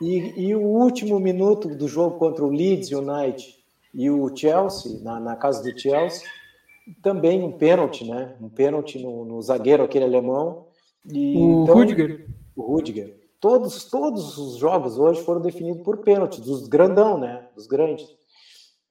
E, 0.00 0.46
e 0.46 0.54
o 0.54 0.62
último 0.62 1.18
minuto 1.18 1.68
do 1.68 1.88
jogo 1.88 2.18
contra 2.18 2.44
o 2.44 2.50
Leeds 2.50 2.92
United 2.92 3.56
e 3.92 4.08
o 4.08 4.34
Chelsea, 4.34 5.00
na, 5.02 5.18
na 5.18 5.34
casa 5.34 5.60
do 5.60 5.78
Chelsea, 5.78 6.26
também 7.02 7.42
um 7.42 7.50
pênalti, 7.50 8.08
né? 8.08 8.32
Um 8.40 8.48
pênalti 8.48 9.02
no, 9.02 9.24
no 9.24 9.42
zagueiro, 9.42 9.82
aquele 9.82 10.04
alemão. 10.04 10.66
E, 11.04 11.36
o 11.36 11.64
então, 11.64 11.74
Rudiger. 11.74 12.26
O 12.54 12.62
Rudiger. 12.62 13.19
Todos, 13.40 13.84
todos 13.84 14.36
os 14.36 14.58
jogos 14.58 14.98
hoje 14.98 15.22
foram 15.22 15.40
definidos 15.40 15.82
por 15.82 15.98
pênalti, 15.98 16.40
dos 16.40 16.68
grandão, 16.68 17.18
né? 17.18 17.48
Dos 17.56 17.66
grandes. 17.66 18.06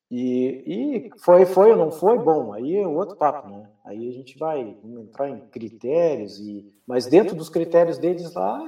E, 0.10 0.64
e 0.66 1.10
foi, 1.20 1.46
foi 1.46 1.70
ou 1.70 1.78
não 1.78 1.92
foi, 1.92 2.18
bom, 2.18 2.52
aí 2.52 2.78
é 2.78 2.88
outro 2.88 3.16
papo, 3.16 3.48
né? 3.48 3.70
Aí 3.86 4.10
a 4.10 4.12
gente 4.12 4.40
vai 4.40 4.76
entrar 4.84 5.30
em 5.30 5.40
critérios, 5.50 6.40
e 6.40 6.66
mas 6.88 7.06
dentro 7.06 7.36
dos 7.36 7.48
critérios 7.48 8.00
deles 8.00 8.34
lá 8.34 8.60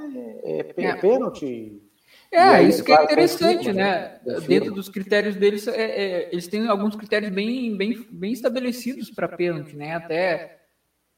é, 0.44 0.60
é, 0.60 0.86
é. 0.86 0.96
pênalti. 0.98 1.82
É, 2.32 2.62
isso 2.62 2.84
que 2.84 2.94
é 2.94 3.04
interessante, 3.04 3.74
né? 3.74 4.20
né? 4.24 4.40
Dentro 4.48 4.72
dos 4.72 4.88
critérios 4.88 5.36
deles, 5.36 5.68
é, 5.68 5.82
é, 5.82 6.30
eles 6.32 6.48
têm 6.48 6.68
alguns 6.68 6.96
critérios 6.96 7.32
bem, 7.32 7.76
bem, 7.76 8.06
bem 8.12 8.32
estabelecidos 8.32 9.10
para 9.10 9.28
pênalti, 9.28 9.76
né? 9.76 9.96
Até 9.96 10.61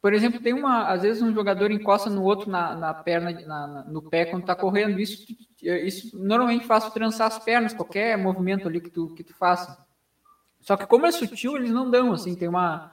por 0.04 0.14
exemplo, 0.14 0.42
tem 0.42 0.52
uma, 0.52 0.90
às 0.90 1.02
vezes 1.02 1.22
um 1.22 1.34
jogador 1.34 1.72
encosta 1.72 2.10
no 2.10 2.24
outro 2.24 2.52
na, 2.52 2.76
na 2.76 2.94
perna, 2.94 3.32
na, 3.32 3.86
no 3.88 4.02
pé 4.02 4.26
quando 4.26 4.42
está 4.42 4.54
correndo. 4.54 5.00
Isso, 5.00 5.26
isso 5.62 6.20
normalmente 6.22 6.66
faz 6.66 6.90
trançar 6.90 7.28
as 7.28 7.40
pernas, 7.40 7.74
qualquer 7.74 8.18
movimento 8.18 8.68
ali 8.68 8.82
que 8.82 8.90
tu, 8.90 9.16
que 9.16 9.24
tu 9.24 9.34
faça. 9.34 9.78
Só 10.60 10.76
que 10.76 10.86
como 10.86 11.06
é 11.06 11.12
sutil, 11.14 11.56
eles 11.56 11.72
não 11.72 11.90
dão, 11.90 12.12
assim, 12.12 12.36
tem 12.36 12.50
uma, 12.50 12.92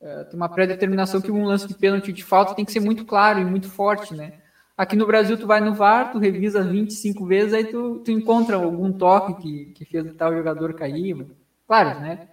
uh, 0.00 0.24
tem 0.26 0.36
uma 0.36 0.48
pré-determinação 0.48 1.20
que 1.20 1.32
um 1.32 1.44
lance 1.44 1.66
de 1.66 1.74
pênalti 1.74 2.12
de 2.12 2.22
falta 2.22 2.54
tem 2.54 2.64
que 2.64 2.70
ser 2.70 2.78
muito 2.78 3.04
claro 3.04 3.40
e 3.40 3.44
muito 3.44 3.68
forte, 3.68 4.14
né? 4.14 4.34
Aqui 4.76 4.94
no 4.94 5.04
Brasil, 5.04 5.36
tu 5.36 5.48
vai 5.48 5.60
no 5.60 5.74
VAR, 5.74 6.12
tu 6.12 6.20
revisa 6.20 6.62
25 6.62 7.26
vezes, 7.26 7.54
aí 7.54 7.64
tu, 7.64 8.02
tu 8.04 8.12
encontra 8.12 8.54
algum 8.54 8.92
toque 8.92 9.42
que, 9.42 9.64
que 9.72 9.84
fez 9.84 10.06
o 10.06 10.14
tal 10.14 10.32
jogador 10.32 10.74
cair. 10.74 11.26
Claro, 11.66 11.98
né? 11.98 12.28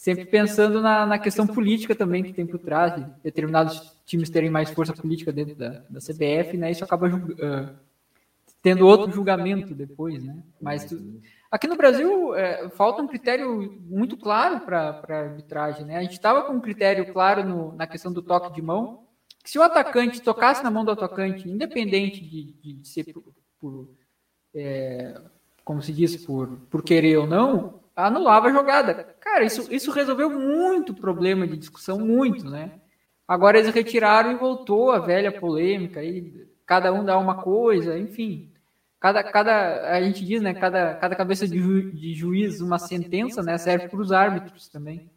Sempre 0.00 0.24
pensando 0.24 0.80
na, 0.80 1.04
na 1.04 1.18
questão 1.18 1.46
política 1.46 1.94
também 1.94 2.22
que 2.22 2.32
tem 2.32 2.46
por 2.46 2.58
trás, 2.58 2.94
de 2.94 3.04
determinados 3.22 3.98
times 4.06 4.30
terem 4.30 4.48
mais 4.48 4.70
força 4.70 4.94
política 4.94 5.30
dentro 5.30 5.54
da, 5.54 5.82
da 5.90 6.00
CBF, 6.00 6.56
né? 6.56 6.70
Isso 6.70 6.82
acaba 6.82 7.06
uh, 7.06 7.76
tendo 8.62 8.86
outro 8.86 9.12
julgamento 9.12 9.74
depois, 9.74 10.24
né? 10.24 10.42
Mas 10.58 10.86
tu, 10.86 11.20
aqui 11.50 11.66
no 11.66 11.76
Brasil 11.76 12.34
é, 12.34 12.70
falta 12.70 13.02
um 13.02 13.06
critério 13.06 13.78
muito 13.82 14.16
claro 14.16 14.60
para 14.60 15.02
arbitragem, 15.06 15.84
né? 15.84 15.98
A 15.98 16.02
gente 16.02 16.12
estava 16.12 16.44
com 16.44 16.54
um 16.54 16.60
critério 16.62 17.12
claro 17.12 17.44
no, 17.44 17.76
na 17.76 17.86
questão 17.86 18.10
do 18.10 18.22
toque 18.22 18.54
de 18.54 18.62
mão, 18.62 19.04
que 19.44 19.50
se 19.50 19.58
o 19.58 19.62
atacante 19.62 20.22
tocasse 20.22 20.64
na 20.64 20.70
mão 20.70 20.82
do 20.82 20.92
atacante, 20.92 21.46
independente 21.46 22.22
de, 22.22 22.54
de, 22.54 22.72
de 22.72 22.88
ser 22.88 23.12
por, 23.12 23.22
por 23.60 23.90
é, 24.54 25.20
como 25.62 25.82
se 25.82 25.92
diz, 25.92 26.24
por, 26.24 26.48
por 26.70 26.82
querer 26.82 27.18
ou 27.18 27.26
não, 27.26 27.79
anulava 28.06 28.48
a 28.48 28.52
jogada. 28.52 29.14
Cara, 29.20 29.44
isso, 29.44 29.72
isso 29.72 29.90
resolveu 29.90 30.30
muito 30.30 30.94
problema 30.94 31.46
de 31.46 31.56
discussão, 31.56 31.98
muito, 31.98 32.48
né? 32.48 32.72
Agora 33.26 33.58
eles 33.58 33.72
retiraram 33.72 34.32
e 34.32 34.36
voltou 34.36 34.90
a 34.90 34.98
velha 34.98 35.30
polêmica, 35.30 36.00
aí 36.00 36.48
cada 36.66 36.92
um 36.92 37.04
dá 37.04 37.16
uma 37.18 37.42
coisa, 37.42 37.98
enfim. 37.98 38.52
Cada, 39.00 39.24
cada 39.24 39.92
a 39.92 40.02
gente 40.02 40.24
diz, 40.24 40.42
né? 40.42 40.52
Cada, 40.52 40.94
cada 40.94 41.16
cabeça 41.16 41.48
de, 41.48 41.58
ju, 41.58 41.90
de 41.92 42.12
juiz, 42.12 42.60
uma 42.60 42.78
sentença, 42.78 43.42
né? 43.42 43.56
Serve 43.56 43.88
para 43.88 44.00
os 44.00 44.12
árbitros 44.12 44.68
também. 44.68 45.10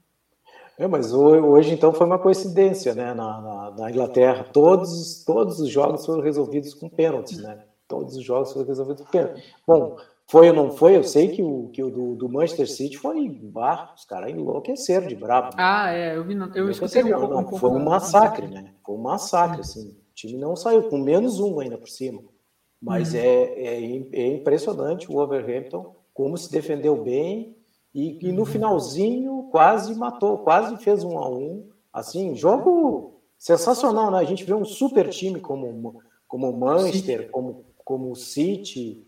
É, 0.77 0.87
mas 0.87 1.13
hoje 1.13 1.73
então 1.73 1.93
foi 1.93 2.07
uma 2.07 2.17
coincidência, 2.17 2.95
né? 2.95 3.13
Na, 3.13 3.41
na, 3.41 3.71
na, 3.77 3.91
Inglaterra, 3.91 4.45
todos, 4.51 5.23
todos 5.23 5.59
os 5.59 5.69
jogos 5.69 6.05
foram 6.05 6.21
resolvidos 6.21 6.73
com 6.73 6.89
pênaltis, 6.89 7.39
né? 7.39 7.63
Todos 7.87 8.15
os 8.15 8.23
jogos 8.23 8.53
foram 8.53 8.65
resolvidos 8.65 9.03
com 9.03 9.11
pênaltis. 9.11 9.43
Bom, 9.67 9.97
foi 10.27 10.49
ou 10.49 10.55
não 10.55 10.71
foi? 10.71 10.97
Eu 10.97 11.03
sei 11.03 11.29
que 11.29 11.43
o, 11.43 11.69
que 11.69 11.83
o 11.83 11.89
do, 11.89 12.15
do 12.15 12.29
Manchester 12.29 12.69
City 12.69 12.97
foi 12.97 13.29
barro, 13.29 13.93
os 13.95 14.05
caras 14.05 14.31
enlouqueceram 14.31 15.07
de 15.07 15.15
brabo. 15.15 15.47
Né? 15.47 15.55
Ah, 15.57 15.91
é, 15.91 16.15
eu 16.15 16.23
vi. 16.23 16.35
Eu 16.55 16.69
escutei 16.69 17.03
um, 17.03 17.57
Foi 17.57 17.69
um 17.69 17.83
massacre, 17.83 18.47
né? 18.47 18.73
Foi 18.85 18.95
um 18.95 19.01
massacre, 19.01 19.61
assim. 19.61 19.89
O 19.89 20.13
time 20.15 20.37
não 20.37 20.55
saiu, 20.55 20.83
com 20.83 20.97
menos 20.97 21.39
um 21.39 21.59
ainda 21.59 21.77
por 21.77 21.89
cima. 21.89 22.21
Mas 22.81 23.13
uhum. 23.13 23.19
é, 23.19 23.43
é, 23.43 24.03
é, 24.11 24.27
impressionante 24.27 25.11
o 25.11 25.17
Overhampton, 25.17 25.95
como 26.13 26.37
se 26.37 26.51
defendeu 26.51 27.01
bem 27.01 27.55
e, 27.93 28.19
e 28.27 28.31
no 28.31 28.39
uhum. 28.39 28.45
finalzinho 28.45 29.47
quase 29.51 29.95
matou, 29.95 30.39
quase 30.39 30.75
fez 30.77 31.03
um 31.03 31.17
a 31.17 31.29
um. 31.29 31.69
Assim, 31.91 32.35
jogo 32.35 33.21
sensacional, 33.37 34.09
né? 34.09 34.17
A 34.17 34.23
gente 34.23 34.43
vê 34.43 34.53
um 34.53 34.65
super 34.65 35.09
time 35.09 35.39
como, 35.39 36.01
como 36.27 36.49
o 36.49 36.59
Manchester, 36.59 37.29
como, 37.29 37.65
como 37.85 38.11
o 38.11 38.15
City 38.15 39.05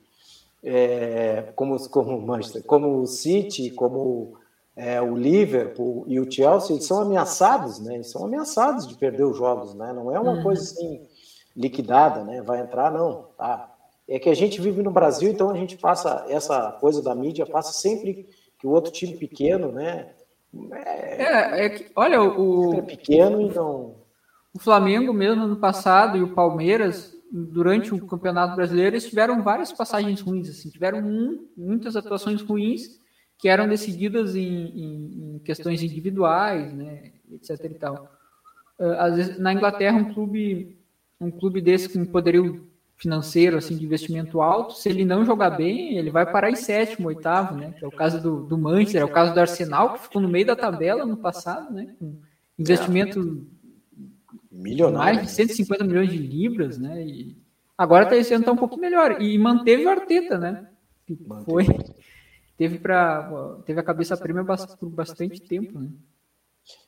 é, 0.68 1.44
como, 1.56 1.78
como 1.90 2.18
o 2.18 2.22
Manchester, 2.26 2.64
como 2.64 3.00
o 3.00 3.06
City, 3.06 3.70
como 3.70 4.34
é, 4.76 5.00
o 5.00 5.16
Liverpool 5.16 6.04
e 6.08 6.20
o 6.20 6.30
Chelsea, 6.30 6.76
eles 6.76 6.88
são 6.88 7.02
ameaçados, 7.02 7.80
né? 7.80 7.94
Eles 7.94 8.10
são 8.10 8.26
ameaçados 8.26 8.88
de 8.88 8.96
perder 8.96 9.24
os 9.24 9.38
jogos, 9.38 9.76
né? 9.76 9.94
Não 9.94 10.12
é 10.12 10.20
uma 10.20 10.34
uhum. 10.34 10.44
coisa 10.44 10.64
assim 10.64 11.08
liquidada, 11.56 12.24
né? 12.24 12.42
Vai 12.42 12.62
entrar, 12.62 12.92
não, 12.92 13.28
tá? 13.38 13.72
É 14.08 14.18
que 14.18 14.30
a 14.30 14.34
gente 14.34 14.60
vive 14.60 14.82
no 14.82 14.92
Brasil, 14.92 15.30
então 15.30 15.52
a 15.52 15.56
gente 15.56 15.78
passa 15.78 16.26
essa 16.30 16.72
coisa 16.74 17.02
da 17.02 17.14
mídia, 17.14 17.46
passa 17.46 17.72
sempre 17.72 18.28
que 18.58 18.66
o 18.66 18.72
outro 18.72 18.92
time 18.92 19.16
pequeno, 19.16 19.72
né? 19.72 20.10
É, 20.72 21.24
é, 21.24 21.66
é 21.66 21.70
que, 21.70 21.92
olha, 21.96 22.22
o. 22.22 22.74
É 22.74 22.82
pequeno, 22.82 23.40
então. 23.40 23.96
O 24.54 24.60
Flamengo 24.60 25.14
mesmo 25.14 25.46
no 25.46 25.58
passado 25.58 26.18
e 26.18 26.24
o 26.24 26.34
Palmeiras 26.34 27.15
durante 27.32 27.94
o 27.94 28.06
Campeonato 28.06 28.56
Brasileiro, 28.56 28.96
eles 28.96 29.08
tiveram 29.08 29.42
várias 29.44 29.72
passagens 29.72 30.22
ruins, 30.22 30.50
assim, 30.50 30.70
tiveram 30.70 31.00
um, 31.00 31.48
muitas 31.58 31.96
atuações 31.96 32.42
ruins 32.42 33.00
que 33.38 33.50
eram 33.50 33.68
decididas 33.68 34.36
em, 34.36 34.42
em, 34.42 35.36
em, 35.36 35.40
questões 35.40 35.84
individuais, 35.84 36.74
né, 36.74 37.12
etc 37.32 37.66
e 37.66 37.74
tal. 37.74 38.12
Ah, 38.80 39.06
às 39.06 39.16
vezes, 39.16 39.40
na 39.40 39.54
Inglaterra, 39.54 39.98
um 39.98 40.14
clube, 40.14 40.78
um 41.20 41.32
clube 41.32 41.62
desse 41.62 41.90
com 41.90 42.06
poderio 42.06 42.70
financeiro, 42.98 43.58
assim, 43.58 43.76
de 43.76 43.86
investimento 43.86 44.42
alto. 44.42 44.74
Se 44.74 44.88
ele 44.88 45.04
não 45.04 45.26
jogar 45.26 45.50
bem, 45.50 45.98
ele 45.98 46.10
vai 46.10 46.26
parar 46.30 46.50
em 46.50 46.56
sétimo, 46.56 47.10
oitavo, 47.10 47.56
né? 47.56 47.74
Que 47.78 47.84
é 47.84 47.88
o 47.88 47.92
caso 47.92 48.22
do, 48.22 48.44
do 48.44 48.58
Manchester, 48.58 49.02
é 49.02 49.06
o 49.06 49.12
caso 49.12 49.34
do 49.34 49.40
Arsenal, 49.40 49.94
que 49.94 50.04
ficou 50.04 50.22
no 50.22 50.30
meio 50.30 50.46
da 50.46 50.56
tabela 50.56 51.06
no 51.06 51.18
passado, 51.18 51.74
né? 51.74 51.94
Com 52.00 52.16
investimento 52.58 53.46
milionário, 54.56 55.18
mais 55.18 55.28
de 55.28 55.34
150 55.34 55.84
milhões 55.84 56.10
de 56.10 56.18
libras, 56.18 56.78
né? 56.78 57.06
E 57.06 57.38
agora 57.78 58.06
tá 58.06 58.16
esse 58.16 58.34
ano 58.34 58.46
tá 58.46 58.52
um 58.52 58.58
pouquinho 58.58 58.82
melhor 58.82 59.22
e 59.22 59.38
manteve 59.38 59.86
o 59.86 59.90
Arteta, 59.90 60.38
né? 60.38 60.68
Que 61.06 61.18
foi 61.46 61.66
teve 62.58 62.80
para 62.80 63.60
teve 63.66 63.80
a 63.80 63.84
cabeça 63.84 64.16
prêmio 64.16 64.46
por 64.80 64.90
bastante 64.90 65.42
tempo, 65.42 65.80
né? 65.80 65.90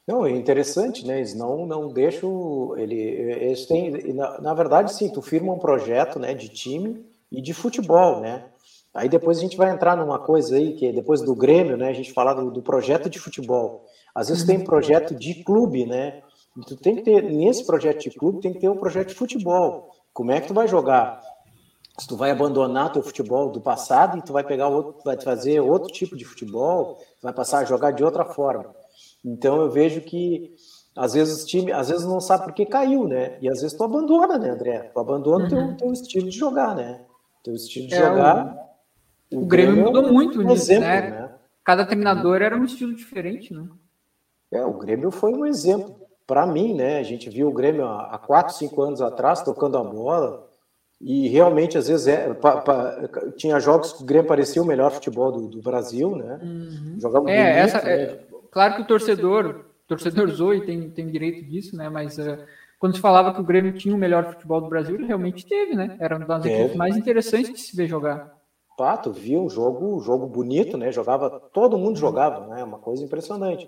Não, 0.07 0.25
é 0.25 0.31
interessante, 0.31 1.05
né? 1.05 1.17
Eles 1.17 1.35
não, 1.35 1.65
não 1.65 1.91
deixam. 1.91 2.73
Ele, 2.77 2.95
eles 2.95 3.65
têm, 3.65 4.13
na, 4.13 4.39
na, 4.41 4.53
verdade, 4.53 4.93
sim, 4.93 5.11
tu 5.11 5.21
firma 5.21 5.53
um 5.53 5.59
projeto 5.59 6.17
né, 6.17 6.33
de 6.33 6.49
time 6.49 7.05
e 7.31 7.41
de 7.41 7.53
futebol, 7.53 8.21
né? 8.21 8.45
Aí 8.93 9.09
depois 9.09 9.37
a 9.37 9.41
gente 9.41 9.57
vai 9.57 9.69
entrar 9.69 9.95
numa 9.95 10.17
coisa 10.17 10.55
aí, 10.55 10.73
que 10.73 10.87
é 10.87 10.91
depois 10.93 11.21
do 11.21 11.35
Grêmio, 11.35 11.77
né? 11.77 11.89
A 11.89 11.93
gente 11.93 12.13
falar 12.13 12.33
do, 12.33 12.49
do 12.49 12.61
projeto 12.61 13.09
de 13.09 13.19
futebol. 13.19 13.85
Às 14.15 14.29
vezes 14.29 14.45
tem 14.45 14.63
projeto 14.63 15.13
de 15.13 15.43
clube, 15.43 15.85
né? 15.85 16.23
Tu 16.65 16.75
tem 16.75 16.95
que 16.95 17.03
ter, 17.03 17.23
nesse 17.23 17.65
projeto 17.65 18.01
de 18.01 18.11
clube, 18.11 18.41
tem 18.41 18.53
que 18.53 18.59
ter 18.59 18.69
um 18.69 18.77
projeto 18.77 19.09
de 19.09 19.15
futebol. 19.15 19.91
Como 20.13 20.31
é 20.31 20.41
que 20.41 20.47
tu 20.47 20.53
vai 20.53 20.67
jogar? 20.67 21.21
Se 21.99 22.07
tu 22.07 22.15
vai 22.15 22.31
abandonar 22.31 22.91
teu 22.91 23.03
futebol 23.03 23.51
do 23.51 23.61
passado 23.61 24.17
e 24.17 24.21
tu 24.21 24.33
vai 24.33 24.43
pegar 24.43 24.67
outro, 24.67 25.03
vai 25.03 25.19
fazer 25.19 25.59
outro 25.59 25.91
tipo 25.91 26.15
de 26.15 26.25
futebol, 26.25 26.97
vai 27.21 27.33
passar 27.33 27.59
a 27.59 27.65
jogar 27.65 27.91
de 27.91 28.03
outra 28.03 28.25
forma. 28.25 28.75
Então 29.23 29.61
eu 29.61 29.69
vejo 29.69 30.01
que 30.01 30.55
às 30.95 31.13
vezes 31.13 31.43
o 31.43 31.45
time, 31.45 31.71
às 31.71 31.89
vezes 31.89 32.05
não 32.05 32.19
sabe 32.19 32.45
por 32.45 32.53
que 32.53 32.65
caiu, 32.65 33.07
né? 33.07 33.37
E 33.39 33.49
às 33.49 33.61
vezes 33.61 33.77
tu 33.77 33.83
abandona, 33.83 34.37
né, 34.37 34.49
André? 34.49 34.79
Tu 34.93 34.99
abandona 34.99 35.43
uhum. 35.43 35.49
teu, 35.49 35.77
teu 35.77 35.93
estilo 35.93 36.29
de 36.29 36.37
jogar, 36.37 36.75
né? 36.75 37.01
Teu 37.43 37.53
estilo 37.53 37.87
de 37.87 37.93
é, 37.93 37.97
jogar. 37.99 38.57
O, 39.31 39.41
o 39.41 39.45
Grêmio, 39.45 39.75
Grêmio 39.75 39.93
mudou 39.93 40.11
muito 40.11 40.39
um 40.39 40.43
nisso, 40.43 40.71
exemplo, 40.71 40.87
né? 40.87 41.09
né? 41.09 41.31
Cada 41.63 41.85
treinador 41.85 42.41
era 42.41 42.55
um 42.55 42.63
estilo 42.63 42.95
diferente, 42.95 43.53
né? 43.53 43.67
É, 44.51 44.65
o 44.65 44.73
Grêmio 44.73 45.11
foi 45.11 45.33
um 45.33 45.45
exemplo 45.45 46.06
para 46.27 46.45
mim, 46.45 46.73
né? 46.73 46.99
A 46.99 47.03
gente 47.03 47.29
viu 47.29 47.47
o 47.47 47.53
Grêmio 47.53 47.85
há 47.85 48.19
4, 48.19 48.53
5 48.53 48.81
anos 48.81 49.01
atrás 49.01 49.41
tocando 49.41 49.77
a 49.77 49.83
bola 49.83 50.45
e 50.99 51.27
realmente 51.29 51.77
às 51.77 51.87
vezes 51.87 52.07
é, 52.07 52.33
pa, 52.33 52.61
pa, 52.61 52.97
tinha 53.37 53.59
jogos 53.59 53.93
que 53.93 54.03
o 54.03 54.05
Grêmio 54.05 54.27
parecia 54.27 54.61
o 54.61 54.65
melhor 54.65 54.91
futebol 54.91 55.31
do, 55.31 55.47
do 55.47 55.61
Brasil, 55.61 56.15
né? 56.15 56.39
Uhum. 56.43 56.97
Jogava 56.99 57.31
é, 57.31 57.35
bonito, 57.35 57.57
essa, 57.57 57.81
né? 57.81 57.93
é, 57.93 58.27
Claro 58.51 58.75
que 58.75 58.81
o 58.81 58.87
torcedor, 58.87 59.65
torcedor 59.87 60.29
Zoe 60.29 60.65
tem, 60.65 60.89
tem 60.89 61.07
direito 61.07 61.47
disso, 61.47 61.75
né? 61.75 61.89
Mas 61.89 62.17
uh, 62.17 62.39
quando 62.79 62.95
se 62.95 63.01
falava 63.01 63.33
que 63.33 63.39
o 63.39 63.43
Grêmio 63.43 63.73
tinha 63.73 63.93
o 63.93 63.97
melhor 63.97 64.33
futebol 64.33 64.59
do 64.59 64.67
Brasil, 64.67 64.95
ele 64.95 65.05
realmente 65.05 65.45
teve, 65.45 65.75
né? 65.75 65.95
Era 65.99 66.17
uma 66.17 66.25
das 66.25 66.45
equipes 66.45 66.75
mais 66.75 66.97
interessantes 66.97 67.53
de 67.53 67.59
se 67.59 67.75
ver 67.75 67.87
jogar. 67.87 68.35
Pato, 68.77 69.11
viu 69.11 69.43
um 69.43 69.49
jogo, 69.49 69.99
jogo 69.99 70.27
bonito, 70.27 70.77
né? 70.77 70.91
Jogava, 70.91 71.39
todo 71.53 71.77
mundo 71.77 71.99
jogava, 71.99 72.47
né? 72.47 72.63
Uma 72.63 72.79
coisa 72.79 73.03
impressionante. 73.03 73.67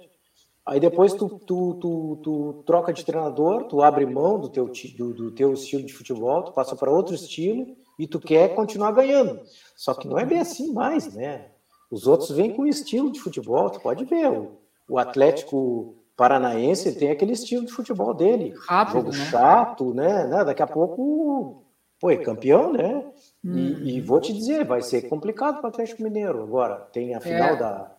Aí 0.69 0.79
depois 0.79 1.15
tu, 1.15 1.27
tu, 1.27 1.73
tu, 1.81 2.19
tu, 2.21 2.63
troca 2.63 2.93
de 2.93 3.03
treinador, 3.03 3.63
tu 3.63 3.81
abre 3.81 4.05
mão 4.05 4.39
do 4.39 4.49
teu, 4.49 4.71
do, 4.95 5.13
do 5.15 5.31
teu 5.31 5.51
estilo 5.53 5.83
de 5.83 5.91
futebol, 5.91 6.43
tu 6.43 6.51
passa 6.51 6.75
para 6.75 6.91
outro 6.91 7.15
estilo 7.15 7.75
e 7.97 8.05
tu 8.05 8.19
quer 8.19 8.53
continuar 8.53 8.91
ganhando. 8.91 9.41
Só 9.75 9.95
que 9.95 10.07
não 10.07 10.19
é 10.19 10.25
bem 10.25 10.39
assim 10.39 10.71
mais, 10.71 11.11
né? 11.11 11.47
Os 11.89 12.05
outros 12.05 12.29
vêm 12.29 12.55
com 12.55 12.67
estilo 12.67 13.11
de 13.11 13.19
futebol, 13.19 13.71
tu 13.71 13.79
pode 13.79 14.05
ver. 14.05 14.29
O, 14.29 14.59
o 14.87 14.99
Atlético 14.99 15.95
Paranaense 16.15 16.95
tem 16.99 17.09
aquele 17.09 17.31
estilo 17.31 17.65
de 17.65 17.71
futebol 17.71 18.13
dele. 18.13 18.53
Rápido, 18.67 18.97
jogo 18.97 19.09
né? 19.09 19.25
chato, 19.25 19.93
né? 19.95 20.27
né? 20.27 20.45
Daqui 20.45 20.61
a 20.61 20.67
pouco, 20.67 21.63
pô, 21.99 22.11
é 22.11 22.17
campeão, 22.17 22.71
né? 22.71 23.05
Hum. 23.43 23.57
E, 23.57 23.97
e, 23.97 24.01
vou 24.01 24.21
te 24.21 24.31
dizer, 24.31 24.65
vai 24.65 24.83
ser 24.83 25.09
complicado 25.09 25.61
para 25.61 25.65
o 25.65 25.69
Atlético 25.69 26.03
Mineiro. 26.03 26.43
Agora, 26.43 26.75
tem 26.93 27.15
a 27.15 27.19
final 27.19 27.55
é. 27.55 27.55
da, 27.55 27.98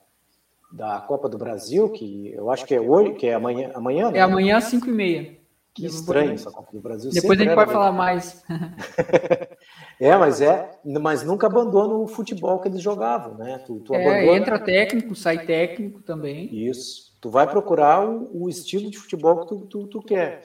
da 0.73 1.01
Copa 1.01 1.29
do 1.29 1.37
Brasil, 1.37 1.89
que 1.91 2.33
eu 2.33 2.51
acho 2.51 2.65
que 2.65 2.75
é 2.75 2.81
hoje, 2.81 3.15
que 3.15 3.27
é 3.27 3.35
amanhã. 3.35 3.71
amanhã 3.75 4.11
né? 4.11 4.19
É 4.19 4.23
amanhã 4.23 4.57
às 4.57 4.65
5 4.65 4.89
e 4.89 4.93
meia. 4.93 5.41
Que 5.73 5.87
estranho 5.87 6.33
essa 6.33 6.51
Copa 6.51 6.73
do 6.73 6.81
Brasil. 6.81 7.11
Depois 7.13 7.41
a 7.41 7.45
gente 7.45 7.55
pode 7.55 7.73
falar 7.73 7.93
mais. 7.93 8.43
é, 10.01 10.17
mas 10.17 10.41
é, 10.41 10.79
mas 10.85 11.23
nunca 11.23 11.47
abandona 11.47 11.95
o 11.95 12.09
futebol 12.09 12.59
que 12.59 12.69
eles 12.69 12.83
jogavam, 12.83 13.35
né? 13.35 13.59
Tu, 13.65 13.79
tu 13.81 13.95
é, 13.95 14.05
abandona... 14.05 14.37
entra 14.37 14.59
técnico, 14.59 15.15
sai 15.15 15.47
técnico 15.47 16.03
também. 16.03 16.53
Isso. 16.53 17.17
Tu 17.21 17.31
vai 17.31 17.49
procurar 17.49 18.09
o, 18.09 18.45
o 18.45 18.49
estilo 18.49 18.91
de 18.91 18.99
futebol 18.99 19.41
que 19.41 19.47
tu, 19.47 19.61
tu, 19.67 19.87
tu 19.87 20.03
quer. 20.03 20.43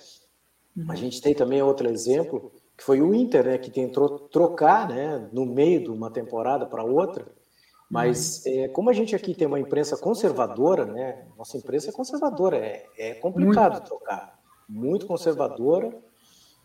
Uhum. 0.77 0.85
A 0.89 0.95
gente 0.95 1.19
tem 1.21 1.33
também 1.33 1.61
outro 1.61 1.89
exemplo, 1.89 2.51
que 2.77 2.83
foi 2.83 3.01
o 3.01 3.13
Inter, 3.13 3.45
né? 3.45 3.57
Que 3.57 3.71
tentou 3.71 4.19
trocar, 4.19 4.87
né? 4.87 5.27
No 5.31 5.45
meio 5.45 5.81
de 5.83 5.89
uma 5.89 6.11
temporada 6.11 6.67
para 6.67 6.83
outra. 6.83 7.25
Mas 7.89 8.45
é, 8.45 8.67
como 8.69 8.89
a 8.89 8.93
gente 8.93 9.15
aqui 9.15 9.33
tem 9.33 9.47
uma 9.47 9.59
imprensa 9.59 9.95
conservadora, 9.97 10.85
né? 10.85 11.25
Nossa 11.37 11.57
imprensa 11.57 11.89
é 11.89 11.93
conservadora, 11.93 12.57
é, 12.57 12.85
é 12.97 13.13
complicado 13.13 13.73
Muito. 13.73 13.87
trocar 13.87 14.35
muito 14.67 15.05
conservadora. 15.05 15.95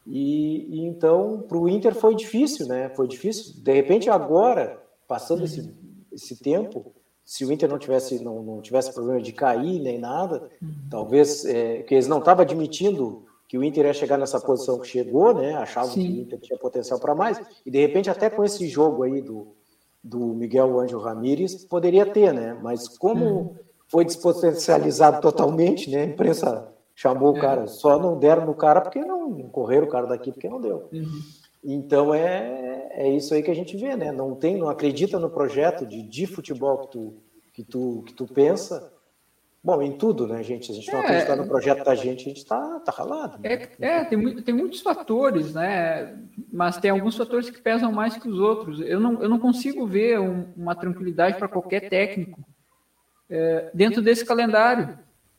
E, 0.07 0.67
e 0.71 0.87
então, 0.87 1.45
para 1.47 1.59
o 1.59 1.69
Inter 1.69 1.95
foi 1.95 2.15
difícil, 2.15 2.67
né? 2.67 2.89
Foi 2.91 3.07
difícil. 3.07 3.63
De 3.63 3.73
repente, 3.73 4.09
agora, 4.09 4.83
passando 5.07 5.45
esse, 5.45 5.73
esse 6.11 6.37
tempo, 6.37 6.93
se 7.25 7.45
o 7.45 7.53
Inter 7.53 7.69
não 7.69 7.79
tivesse, 7.79 8.23
não, 8.25 8.43
não 8.43 8.61
tivesse 8.61 8.93
problema 8.93 9.21
de 9.21 9.33
cair 9.33 9.79
nem 9.81 9.99
nada, 9.99 10.51
talvez, 10.91 11.45
é, 11.45 11.83
que 11.83 11.95
eles 11.95 12.09
não 12.09 12.19
estavam 12.19 12.43
admitindo 12.43 13.27
que 13.47 13.59
o 13.59 13.65
Inter 13.65 13.87
ia 13.87 13.93
chegar 13.93 14.17
nessa 14.17 14.41
posição 14.41 14.79
que 14.79 14.89
chegou, 14.89 15.35
né? 15.35 15.55
Achavam 15.55 15.91
Sim. 15.91 16.03
que 16.03 16.09
o 16.09 16.23
Inter 16.23 16.41
tinha 16.41 16.59
potencial 16.59 16.99
para 16.99 17.15
mais. 17.15 17.41
E 17.67 17.71
de 17.71 17.79
repente, 17.79 18.09
até 18.09 18.31
com 18.31 18.45
esse 18.45 18.67
jogo 18.69 19.03
aí 19.03 19.21
do, 19.21 19.55
do 20.03 20.35
Miguel 20.35 20.79
Ângelo 20.81 21.03
Ramírez, 21.03 21.65
poderia 21.65 22.07
ter, 22.07 22.33
né? 22.33 22.59
Mas 22.63 22.89
como 22.97 23.57
foi 23.89 24.05
despotencializado 24.05 25.21
totalmente, 25.21 25.91
né? 25.91 26.03
A 26.03 26.07
imprensa 26.07 26.69
chamou 26.95 27.35
é. 27.35 27.39
o 27.39 27.41
cara, 27.41 27.67
só 27.67 27.99
não 27.99 28.19
deram 28.19 28.47
no 28.47 28.55
cara 28.55 28.81
porque 28.81 29.01
não, 29.01 29.43
correram 29.51 29.87
o 29.87 29.91
cara 29.91 30.07
daqui 30.07 30.31
porque 30.31 30.49
não 30.49 30.61
deu. 30.61 30.89
Uhum. 30.93 31.21
Então 31.63 32.15
é, 32.15 32.89
é 32.93 33.09
isso 33.11 33.35
aí 33.35 33.43
que 33.43 33.51
a 33.51 33.55
gente 33.55 33.77
vê, 33.77 33.97
né? 33.97 34.11
Não 34.13 34.35
tem, 34.35 34.57
não 34.57 34.69
acredita 34.69 35.19
no 35.19 35.29
projeto 35.29 35.85
de, 35.85 36.03
de 36.03 36.27
futebol 36.27 36.79
que 36.79 36.89
tu, 36.91 37.15
que 37.53 37.65
tu, 37.65 38.03
que 38.07 38.15
tu 38.15 38.27
pensa. 38.27 38.93
Bom, 39.63 39.83
em 39.83 39.93
tudo, 39.93 40.27
né, 40.27 40.43
gente? 40.43 40.73
A 40.73 40.75
gente 40.75 40.91
não 40.91 41.01
é, 41.01 41.05
acreditar 41.05 41.37
no 41.37 41.47
projeto 41.47 41.85
da 41.85 41.95
gente, 41.95 42.23
a 42.23 42.29
gente 42.29 42.39
está 42.39 42.81
tá 42.81 42.91
ralado. 42.91 43.39
Né? 43.39 43.69
É, 43.79 43.99
é 43.99 44.05
tem, 44.05 44.43
tem 44.43 44.55
muitos 44.55 44.81
fatores, 44.81 45.53
né? 45.53 46.19
Mas 46.51 46.79
tem 46.79 46.91
alguns 46.91 47.15
fatores 47.15 47.51
que 47.51 47.61
pesam 47.61 47.93
mais 47.93 48.17
que 48.17 48.27
os 48.27 48.39
outros. 48.39 48.81
Eu 48.81 48.99
não, 48.99 49.23
eu 49.23 49.29
não 49.29 49.39
consigo 49.39 49.87
ver 49.87 50.19
um, 50.19 50.47
uma 50.57 50.75
tranquilidade 50.75 51.37
para 51.37 51.47
qualquer 51.47 51.91
técnico 51.91 52.41
é, 53.29 53.71
dentro 53.75 54.01
desse 54.01 54.25
calendário. 54.25 54.99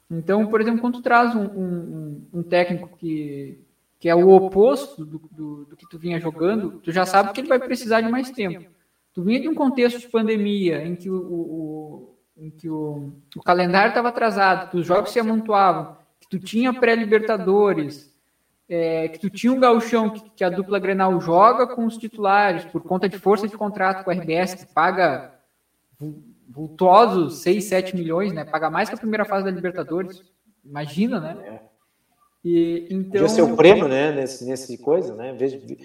Então, 0.10 0.46
por 0.46 0.62
exemplo, 0.62 0.82
quando 0.82 0.96
tu 0.96 1.02
traz 1.02 1.36
um, 1.36 1.46
um, 1.46 2.28
um 2.32 2.44
técnico 2.44 2.96
que, 2.98 3.60
que 4.00 4.08
é 4.08 4.14
o 4.14 4.30
oposto 4.30 5.04
do, 5.04 5.20
do, 5.32 5.66
do, 5.66 5.76
que 5.76 5.90
tu 5.90 5.98
vinha 5.98 6.20
jogando, 6.20 6.80
tu 6.80 6.92
já 6.92 7.08
sabe 7.08 7.34
que 7.34 7.42
ele 7.42 7.48
vai 7.48 7.60
precisar 7.60 8.02
de 8.02 8.10
mais 8.10 8.30
tempo. 8.30 8.70
Tu 9.14 9.24
vinha 9.24 9.40
de 9.40 9.50
um 9.50 9.56
contexto 9.56 10.00
de 10.00 10.08
pandemia 10.10 10.86
em 10.86 10.96
que 10.96 11.10
o, 11.10 11.18
o 11.18 12.11
em 12.42 12.50
que 12.50 12.68
o, 12.68 13.14
o 13.36 13.44
calendário 13.44 13.90
estava 13.90 14.10
atrasado, 14.10 14.72
que 14.72 14.78
os 14.78 14.88
jogos 14.88 15.12
se 15.12 15.20
amontoavam, 15.20 15.96
que 16.20 16.28
tu 16.28 16.40
tinha 16.40 16.74
pré-libertadores, 16.74 18.12
é, 18.68 19.10
que 19.10 19.20
tu 19.20 19.30
tinha 19.30 19.54
um 19.54 19.60
gauchão 19.60 20.10
que, 20.10 20.28
que, 20.32 20.44
a 20.44 20.50
dupla 20.50 20.80
Grenal 20.80 21.22
joga 21.22 21.68
com 21.68 21.86
os 21.86 21.98
titulares 21.98 22.66
por 22.66 22.82
conta 22.82 23.08
de 23.08 23.20
força 23.20 23.48
de 23.48 23.56
contrato 23.56 24.04
com 24.04 24.10
a 24.10 24.14
RBS, 24.14 24.56
que 24.56 24.74
paga 24.74 25.36
vultosos 26.50 27.44
6, 27.44 27.64
7 27.64 27.96
milhões, 27.96 28.34
né? 28.34 28.44
Paga 28.44 28.72
mais 28.72 28.90
que 28.90 28.96
a 28.96 28.98
primeira 28.98 29.24
fase 29.24 29.46
da 29.46 29.52
Libertadores. 29.52 30.24
Imagina, 30.66 31.20
né? 31.20 31.62
E, 32.44 32.88
então... 32.90 33.22
Podia 33.22 33.30
ser 33.30 33.42
o 33.44 33.56
prêmio, 33.56 33.88
né? 33.88 34.12
Nesse, 34.12 34.46
nesse 34.46 34.78
coisa, 34.78 35.16
né? 35.16 35.38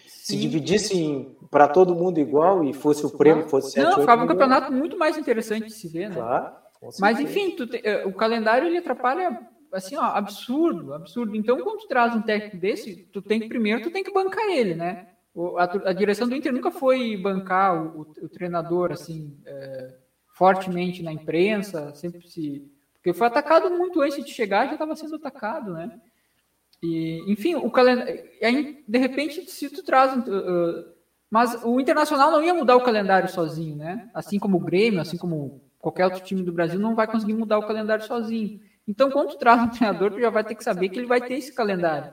Se 0.06 0.36
dividisse 0.36 1.28
para 1.50 1.68
todo 1.68 1.94
mundo 1.94 2.18
igual 2.18 2.64
e 2.64 2.72
fosse 2.72 3.04
o 3.04 3.10
prêmio, 3.10 3.48
fosse 3.48 3.72
7, 3.72 3.84
Não, 3.84 4.00
ficava 4.00 4.24
um 4.24 4.26
campeonato 4.26 4.72
muito 4.72 4.98
mais 4.98 5.18
interessante 5.18 5.66
de 5.66 5.74
se 5.74 5.88
ver, 5.88 6.08
né? 6.08 6.16
Claro. 6.16 6.54
Mas, 6.98 7.20
enfim, 7.20 7.50
te, 7.50 7.80
eh, 7.84 8.06
o 8.06 8.12
calendário 8.12 8.68
ele 8.68 8.78
atrapalha 8.78 9.38
assim, 9.72 9.96
ó, 9.96 10.02
absurdo, 10.02 10.94
absurdo. 10.94 11.36
Então, 11.36 11.58
quando 11.60 11.80
tu 11.80 11.88
traz 11.88 12.14
um 12.14 12.22
técnico 12.22 12.56
desse, 12.56 13.08
tu 13.12 13.20
tem 13.20 13.40
que 13.40 13.48
primeiro, 13.48 13.82
tu 13.82 13.90
tem 13.90 14.04
que 14.04 14.12
bancar 14.12 14.46
ele, 14.50 14.74
né? 14.74 15.08
A, 15.58 15.90
a, 15.90 15.92
direção 15.92 16.26
do 16.26 16.34
Inter 16.34 16.52
nunca 16.52 16.70
foi 16.70 17.16
bancar 17.16 17.76
o, 17.76 18.00
o, 18.00 18.24
o 18.24 18.28
treinador, 18.28 18.92
assim, 18.92 19.36
é, 19.44 19.94
fortemente 20.32 21.02
na 21.02 21.12
imprensa, 21.12 21.94
sempre 21.94 22.26
se. 22.26 22.70
Porque 22.94 23.12
foi 23.12 23.26
atacado 23.26 23.70
muito 23.70 24.00
antes 24.00 24.24
de 24.24 24.32
chegar, 24.32 24.66
já 24.66 24.72
estava 24.72 24.96
sendo 24.96 25.16
atacado, 25.16 25.72
né? 25.74 26.00
E, 26.82 27.24
enfim, 27.30 27.54
o 27.54 27.70
calendário. 27.70 28.24
De 28.86 28.98
repente, 28.98 29.50
se 29.50 29.70
tu 29.70 29.82
traz. 29.82 30.16
Uh, 30.16 30.96
mas 31.30 31.62
o 31.64 31.80
Internacional 31.80 32.30
não 32.30 32.42
ia 32.42 32.54
mudar 32.54 32.76
o 32.76 32.84
calendário 32.84 33.28
sozinho, 33.28 33.76
né? 33.76 34.08
Assim 34.14 34.38
como 34.38 34.56
o 34.56 34.64
Grêmio, 34.64 35.00
assim 35.00 35.16
como 35.16 35.60
qualquer 35.78 36.04
outro 36.04 36.20
time 36.20 36.42
do 36.42 36.52
Brasil, 36.52 36.78
não 36.78 36.94
vai 36.94 37.06
conseguir 37.06 37.34
mudar 37.34 37.58
o 37.58 37.66
calendário 37.66 38.04
sozinho. 38.04 38.60
Então, 38.86 39.10
quando 39.10 39.30
tu 39.30 39.38
traz 39.38 39.60
um 39.62 39.68
treinador, 39.68 40.12
tu 40.12 40.20
já 40.20 40.30
vai 40.30 40.44
ter 40.44 40.54
que 40.54 40.62
saber 40.62 40.88
que 40.88 40.98
ele 40.98 41.06
vai 41.06 41.20
ter 41.20 41.34
esse 41.34 41.52
calendário. 41.52 42.12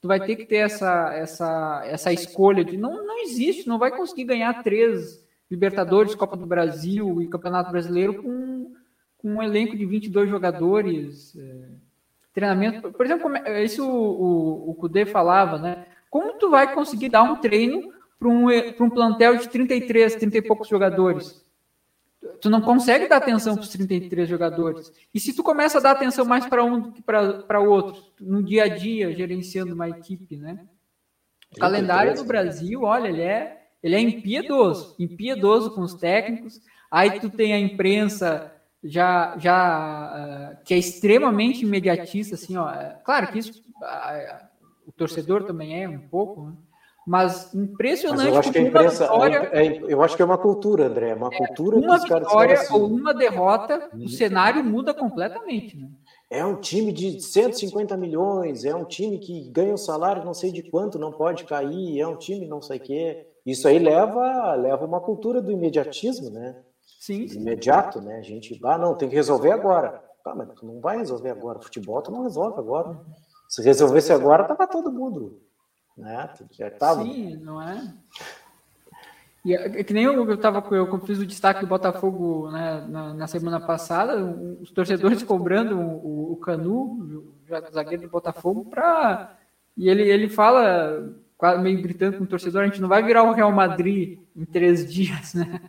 tu 0.00 0.08
vai 0.08 0.20
ter 0.20 0.36
que 0.36 0.46
ter 0.46 0.56
essa, 0.56 1.12
essa, 1.14 1.82
essa 1.84 2.12
escolha 2.12 2.64
de 2.64 2.76
não, 2.76 3.04
não 3.06 3.18
existe, 3.22 3.68
não 3.68 3.78
vai 3.78 3.90
conseguir 3.90 4.24
ganhar 4.24 4.62
três 4.62 5.26
Libertadores, 5.50 6.14
Copa 6.14 6.36
do 6.36 6.46
Brasil 6.46 7.22
e 7.22 7.28
Campeonato 7.28 7.70
Brasileiro 7.70 8.22
com, 8.22 8.74
com 9.16 9.34
um 9.34 9.42
elenco 9.42 9.76
de 9.76 9.86
22 9.86 10.28
jogadores. 10.28 11.34
É, 11.36 11.68
treinamento. 12.32 12.92
Por 12.92 13.04
exemplo, 13.04 13.30
isso 13.62 13.88
o, 13.88 14.68
o, 14.68 14.70
o 14.70 14.74
Kudê 14.74 15.06
falava, 15.06 15.58
né? 15.58 15.86
Como 16.10 16.38
tu 16.38 16.50
vai 16.50 16.74
conseguir 16.74 17.08
dar 17.08 17.22
um 17.22 17.36
treino 17.36 17.92
para 18.18 18.28
um, 18.28 18.46
um 18.48 18.90
plantel 18.90 19.36
de 19.36 19.48
33, 19.48 20.16
30 20.16 20.38
e 20.38 20.42
poucos 20.42 20.68
jogadores? 20.68 21.44
Tu 22.40 22.50
não 22.50 22.60
consegue 22.60 23.08
dar 23.08 23.16
atenção 23.16 23.54
para 23.54 23.62
os 23.62 23.68
33 23.68 24.28
jogadores. 24.28 24.92
E 25.14 25.20
se 25.20 25.34
tu 25.34 25.42
começa 25.42 25.78
a 25.78 25.80
dar 25.80 25.92
atenção 25.92 26.24
mais 26.24 26.46
para 26.46 26.64
um 26.64 26.80
do 26.80 26.92
que 26.92 27.02
para 27.02 27.60
o 27.60 27.68
outro, 27.68 28.02
no 28.20 28.42
dia 28.42 28.64
a 28.64 28.68
dia, 28.68 29.14
gerenciando 29.14 29.74
uma 29.74 29.88
equipe, 29.88 30.36
né? 30.36 30.66
O 31.54 31.58
calendário 31.58 32.14
do 32.14 32.24
Brasil, 32.24 32.82
olha, 32.82 33.08
ele 33.08 33.22
é, 33.22 33.66
ele 33.82 33.94
é 33.94 34.00
impiedoso, 34.00 34.94
impiedoso 34.98 35.74
com 35.74 35.80
os 35.80 35.94
técnicos. 35.94 36.60
Aí 36.90 37.20
tu 37.20 37.30
tem 37.30 37.52
a 37.52 37.58
imprensa 37.58 38.52
já, 38.82 39.36
já 39.38 40.56
uh, 40.58 40.64
que 40.64 40.74
é 40.74 40.78
extremamente 40.78 41.64
imediatista, 41.64 42.34
assim, 42.34 42.56
ó. 42.56 42.70
Claro 43.04 43.28
que 43.28 43.38
isso, 43.38 43.62
uh, 43.82 44.46
o 44.86 44.92
torcedor 44.92 45.44
também 45.44 45.82
é 45.82 45.88
um 45.88 45.98
pouco, 45.98 46.46
né? 46.46 46.52
Mas 47.08 47.54
impressionante. 47.54 48.24
Mas 48.24 48.34
eu 48.34 48.38
acho 48.38 48.52
que 48.52 48.58
a 48.58 48.60
imprensa. 48.60 49.04
Vitória, 49.04 49.50
é, 49.50 49.66
é, 49.66 49.82
eu 49.88 50.02
acho 50.02 50.14
que 50.14 50.20
é 50.20 50.24
uma 50.26 50.36
cultura, 50.36 50.88
André. 50.88 51.08
É 51.08 51.14
uma 51.14 51.30
cultura 51.30 51.78
Uma 51.78 51.98
vitória 51.98 52.54
assim. 52.54 52.74
ou 52.74 52.86
uma 52.86 53.14
derrota, 53.14 53.88
o 53.94 54.10
cenário 54.10 54.62
muda 54.62 54.92
completamente. 54.92 55.74
Né? 55.74 55.88
É 56.28 56.44
um 56.44 56.56
time 56.56 56.92
de 56.92 57.18
150 57.18 57.96
milhões, 57.96 58.66
é 58.66 58.74
um 58.74 58.84
time 58.84 59.18
que 59.18 59.48
ganha 59.48 59.72
um 59.72 59.78
salário 59.78 60.22
não 60.22 60.34
sei 60.34 60.52
de 60.52 60.62
quanto, 60.62 60.98
não 60.98 61.10
pode 61.10 61.44
cair, 61.44 61.98
é 61.98 62.06
um 62.06 62.16
time 62.16 62.46
não 62.46 62.60
sei 62.60 62.76
o 62.76 62.80
quê. 62.80 63.26
Isso 63.46 63.66
aí 63.66 63.78
leva, 63.78 64.54
leva 64.54 64.84
uma 64.84 65.00
cultura 65.00 65.40
do 65.40 65.50
imediatismo, 65.50 66.28
né? 66.28 66.56
Sim. 67.08 67.24
Imediato, 67.40 68.00
né? 68.00 68.18
A 68.18 68.22
gente, 68.22 68.60
ah, 68.64 68.78
não, 68.78 68.94
tem 68.94 69.08
que 69.08 69.14
resolver 69.14 69.50
agora. 69.50 70.04
Ah, 70.24 70.34
mas 70.34 70.48
tu 70.54 70.66
não 70.66 70.80
vai 70.80 70.98
resolver 70.98 71.30
agora. 71.30 71.58
Futebol 71.58 72.02
tu 72.02 72.10
não 72.10 72.22
resolve 72.22 72.58
agora. 72.58 73.00
Se 73.48 73.62
resolvesse 73.62 74.12
agora, 74.12 74.44
tava 74.44 74.66
todo 74.66 74.92
mundo 74.92 75.40
né? 75.98 76.30
Já 76.52 76.70
tava. 76.70 77.02
Sim, 77.02 77.36
não 77.36 77.60
é? 77.60 77.92
E 79.44 79.54
é, 79.54 79.80
é 79.80 79.84
que 79.84 79.92
nem 79.92 80.04
eu, 80.04 80.28
eu 80.28 80.36
tava 80.36 80.64
eu 80.74 81.00
fiz 81.00 81.18
o 81.18 81.26
destaque 81.26 81.60
do 81.60 81.66
Botafogo 81.66 82.50
né, 82.50 82.86
na, 82.88 83.14
na, 83.14 83.26
semana 83.26 83.60
passada, 83.60 84.16
os 84.60 84.70
torcedores 84.70 85.22
cobrando 85.22 85.78
o, 85.78 86.32
o 86.32 86.36
Canu, 86.36 87.34
o 87.48 87.72
zagueiro 87.72 88.02
do 88.02 88.08
Botafogo, 88.08 88.64
para 88.64 89.36
e 89.76 89.88
ele, 89.88 90.02
ele 90.02 90.28
fala, 90.28 91.14
meio 91.60 91.80
gritando 91.80 92.18
com 92.18 92.24
o 92.24 92.26
torcedor, 92.26 92.62
a 92.62 92.66
gente 92.66 92.80
não 92.80 92.88
vai 92.88 93.02
virar 93.02 93.22
o 93.22 93.32
Real 93.32 93.52
Madrid 93.52 94.18
em 94.36 94.44
três 94.44 94.92
dias, 94.92 95.34
né? 95.34 95.60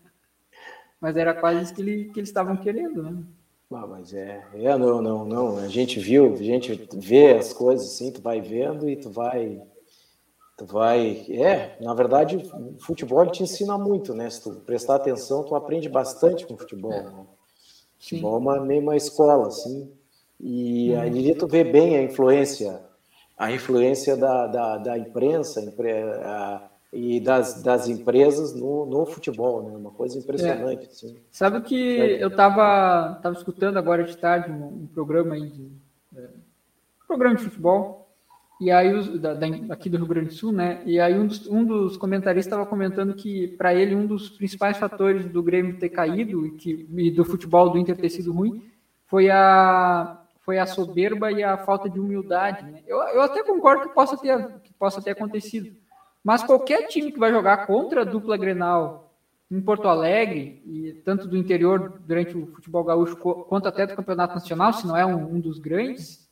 Mas 0.99 1.15
era 1.15 1.33
quase 1.33 1.63
isso 1.63 1.73
que, 1.73 1.81
ele, 1.81 2.05
que 2.05 2.19
eles 2.19 2.29
estavam 2.29 2.57
querendo, 2.57 3.03
né? 3.03 3.23
Ah, 3.71 3.85
mas 3.85 4.13
é, 4.13 4.43
é, 4.53 4.77
não, 4.77 5.01
não, 5.01 5.23
não. 5.23 5.57
A 5.57 5.67
gente 5.67 5.99
viu, 5.99 6.33
a 6.33 6.37
gente 6.37 6.87
vê 6.95 7.33
as 7.33 7.53
coisas 7.53 7.87
assim, 7.87 8.11
tu 8.11 8.21
vai 8.21 8.41
vendo 8.41 8.89
e 8.89 8.95
tu 8.95 9.09
vai 9.09 9.61
Tu 10.59 10.65
vai. 10.65 11.25
É, 11.29 11.77
na 11.79 11.93
verdade, 11.93 12.37
futebol 12.81 13.25
te 13.27 13.43
ensina 13.43 13.77
muito, 13.77 14.13
né? 14.13 14.29
Se 14.29 14.43
tu 14.43 14.55
prestar 14.65 14.95
atenção, 14.95 15.41
tu 15.41 15.55
aprende 15.55 15.87
bastante 15.87 16.45
com 16.45 16.57
futebol. 16.57 16.91
Né? 16.91 17.25
Futebol 17.97 18.35
é 18.35 18.37
uma, 18.37 18.59
meio 18.59 18.81
uma 18.81 18.97
escola, 18.97 19.47
assim. 19.47 19.89
E 20.37 20.91
uhum. 20.91 20.99
ali 20.99 21.33
tu 21.33 21.47
vê 21.47 21.63
bem 21.63 21.95
a 21.95 22.03
influência, 22.03 22.81
a 23.37 23.49
influência 23.53 24.17
da, 24.17 24.47
da, 24.47 24.77
da 24.77 24.97
imprensa 24.97 25.61
a, 26.25 26.69
e 26.91 27.19
das, 27.19 27.61
das 27.61 27.87
empresas 27.87 28.53
no, 28.53 28.85
no 28.85 29.05
futebol, 29.05 29.63
né? 29.63 29.77
Uma 29.77 29.91
coisa 29.91 30.17
impressionante. 30.17 30.85
É. 30.85 30.87
Assim. 30.87 31.17
Sabe 31.31 31.61
que 31.61 31.97
é. 31.97 32.23
eu 32.23 32.29
estava 32.29 33.19
tava 33.21 33.35
escutando 33.35 33.77
agora 33.77 34.03
de 34.03 34.17
tarde 34.17 34.51
um, 34.51 34.83
um 34.83 34.87
programa 34.87 35.35
aí 35.35 35.49
de. 35.49 35.71
É, 36.15 36.21
um 36.21 37.07
programa 37.07 37.35
de 37.35 37.43
futebol 37.43 37.99
e 38.59 38.69
aí, 38.71 38.93
os, 38.93 39.17
da, 39.17 39.33
da, 39.33 39.47
aqui 39.69 39.89
do 39.89 39.95
Rio 39.95 40.05
Grande 40.05 40.29
do 40.29 40.33
Sul, 40.33 40.51
né? 40.51 40.81
E 40.85 40.99
aí, 40.99 41.17
um 41.17 41.25
dos, 41.25 41.47
um 41.47 41.63
dos 41.63 41.95
comentaristas 41.95 42.47
estava 42.47 42.65
comentando 42.69 43.13
que, 43.13 43.47
para 43.47 43.73
ele, 43.73 43.95
um 43.95 44.05
dos 44.05 44.29
principais 44.29 44.77
fatores 44.77 45.25
do 45.25 45.41
Grêmio 45.41 45.79
ter 45.79 45.87
caído 45.87 46.45
e, 46.45 46.51
que, 46.51 46.85
e 46.93 47.09
do 47.09 47.23
futebol 47.23 47.69
do 47.69 47.77
Inter 47.77 47.95
ter 47.95 48.09
sido 48.09 48.33
ruim 48.33 48.61
foi 49.05 49.29
a, 49.29 50.21
foi 50.41 50.57
a 50.59 50.65
soberba 50.65 51.31
e 51.31 51.41
a 51.41 51.57
falta 51.57 51.89
de 51.89 52.01
humildade. 52.01 52.69
Né? 52.69 52.81
Eu, 52.85 52.97
eu 52.97 53.21
até 53.21 53.41
concordo 53.43 53.87
que 53.87 53.95
possa, 53.95 54.17
ter, 54.17 54.59
que 54.61 54.73
possa 54.73 55.01
ter 55.01 55.11
acontecido. 55.11 55.73
Mas 56.23 56.43
qualquer 56.43 56.87
time 56.87 57.11
que 57.11 57.19
vai 57.19 57.31
jogar 57.31 57.65
contra 57.65 58.01
a 58.01 58.05
dupla 58.05 58.37
Grenal 58.37 59.09
em 59.51 59.61
Porto 59.61 59.87
Alegre, 59.87 60.61
e 60.65 60.93
tanto 61.03 61.27
do 61.27 61.35
interior 61.35 61.99
durante 62.05 62.37
o 62.37 62.47
futebol 62.47 62.83
gaúcho, 62.83 63.15
quanto 63.17 63.67
até 63.67 63.87
do 63.87 63.95
Campeonato 63.95 64.35
Nacional, 64.35 64.73
se 64.73 64.85
não 64.85 64.95
é 64.95 65.05
um, 65.05 65.35
um 65.35 65.39
dos 65.39 65.57
grandes, 65.57 66.29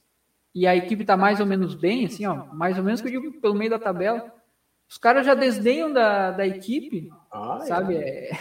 e 0.54 0.67
a 0.67 0.76
equipe 0.76 1.02
está 1.02 1.17
mais 1.17 1.39
ou 1.39 1.45
menos 1.45 1.73
bem, 1.73 2.06
assim, 2.06 2.26
ó, 2.26 2.45
mais 2.54 2.78
ou 2.78 2.84
menos 2.84 3.02
que 3.02 3.08
eu 3.08 3.21
digo 3.21 3.41
pelo 3.41 3.56
meio 3.56 3.71
da 3.71 3.80
tabela. 3.80 4.34
Os 4.89 4.97
caras 4.97 5.26
já 5.26 5.34
desdenham 5.34 5.91
da, 5.91 6.32
da 6.32 6.47
equipe, 6.47 7.10
ah, 7.32 7.60
sabe? 7.67 7.95
É. 7.95 8.32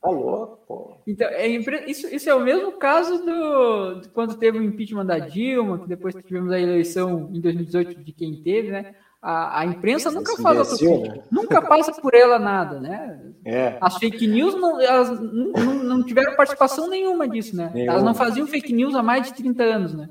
Tá 0.00 0.08
louco, 0.08 0.58
pô. 0.66 0.96
Então, 1.06 1.28
é, 1.28 1.46
isso, 1.46 2.06
isso 2.14 2.28
é 2.28 2.34
o 2.34 2.40
mesmo 2.40 2.72
caso 2.72 3.24
do, 3.24 4.00
de 4.00 4.08
quando 4.08 4.38
teve 4.38 4.58
o 4.58 4.62
impeachment 4.62 5.06
da 5.06 5.18
Dilma, 5.18 5.78
que 5.78 5.88
depois 5.88 6.14
tivemos 6.14 6.50
a 6.52 6.58
eleição 6.60 7.30
em 7.32 7.40
2018 7.40 8.02
de 8.02 8.12
quem 8.12 8.42
teve, 8.42 8.70
né? 8.70 8.94
A, 9.22 9.60
a 9.60 9.66
imprensa 9.66 10.10
nunca 10.10 10.34
faz 10.38 10.58
autocrítica, 10.58 11.16
né? 11.16 11.22
nunca 11.30 11.60
passa 11.60 11.92
por 11.92 12.14
ela 12.14 12.38
nada, 12.38 12.80
né? 12.80 13.20
É. 13.44 13.76
As 13.78 13.96
fake 13.98 14.26
news 14.26 14.54
não, 14.54 14.80
elas 14.80 15.10
não, 15.20 15.74
não 15.84 16.02
tiveram 16.02 16.34
participação 16.36 16.88
nenhuma 16.88 17.28
disso, 17.28 17.54
né? 17.54 17.70
Nenhuma. 17.74 17.92
Elas 17.92 18.02
não 18.02 18.14
faziam 18.14 18.46
fake 18.46 18.72
news 18.72 18.94
há 18.94 19.02
mais 19.02 19.26
de 19.26 19.34
30 19.34 19.62
anos, 19.62 19.94
né? 19.94 20.08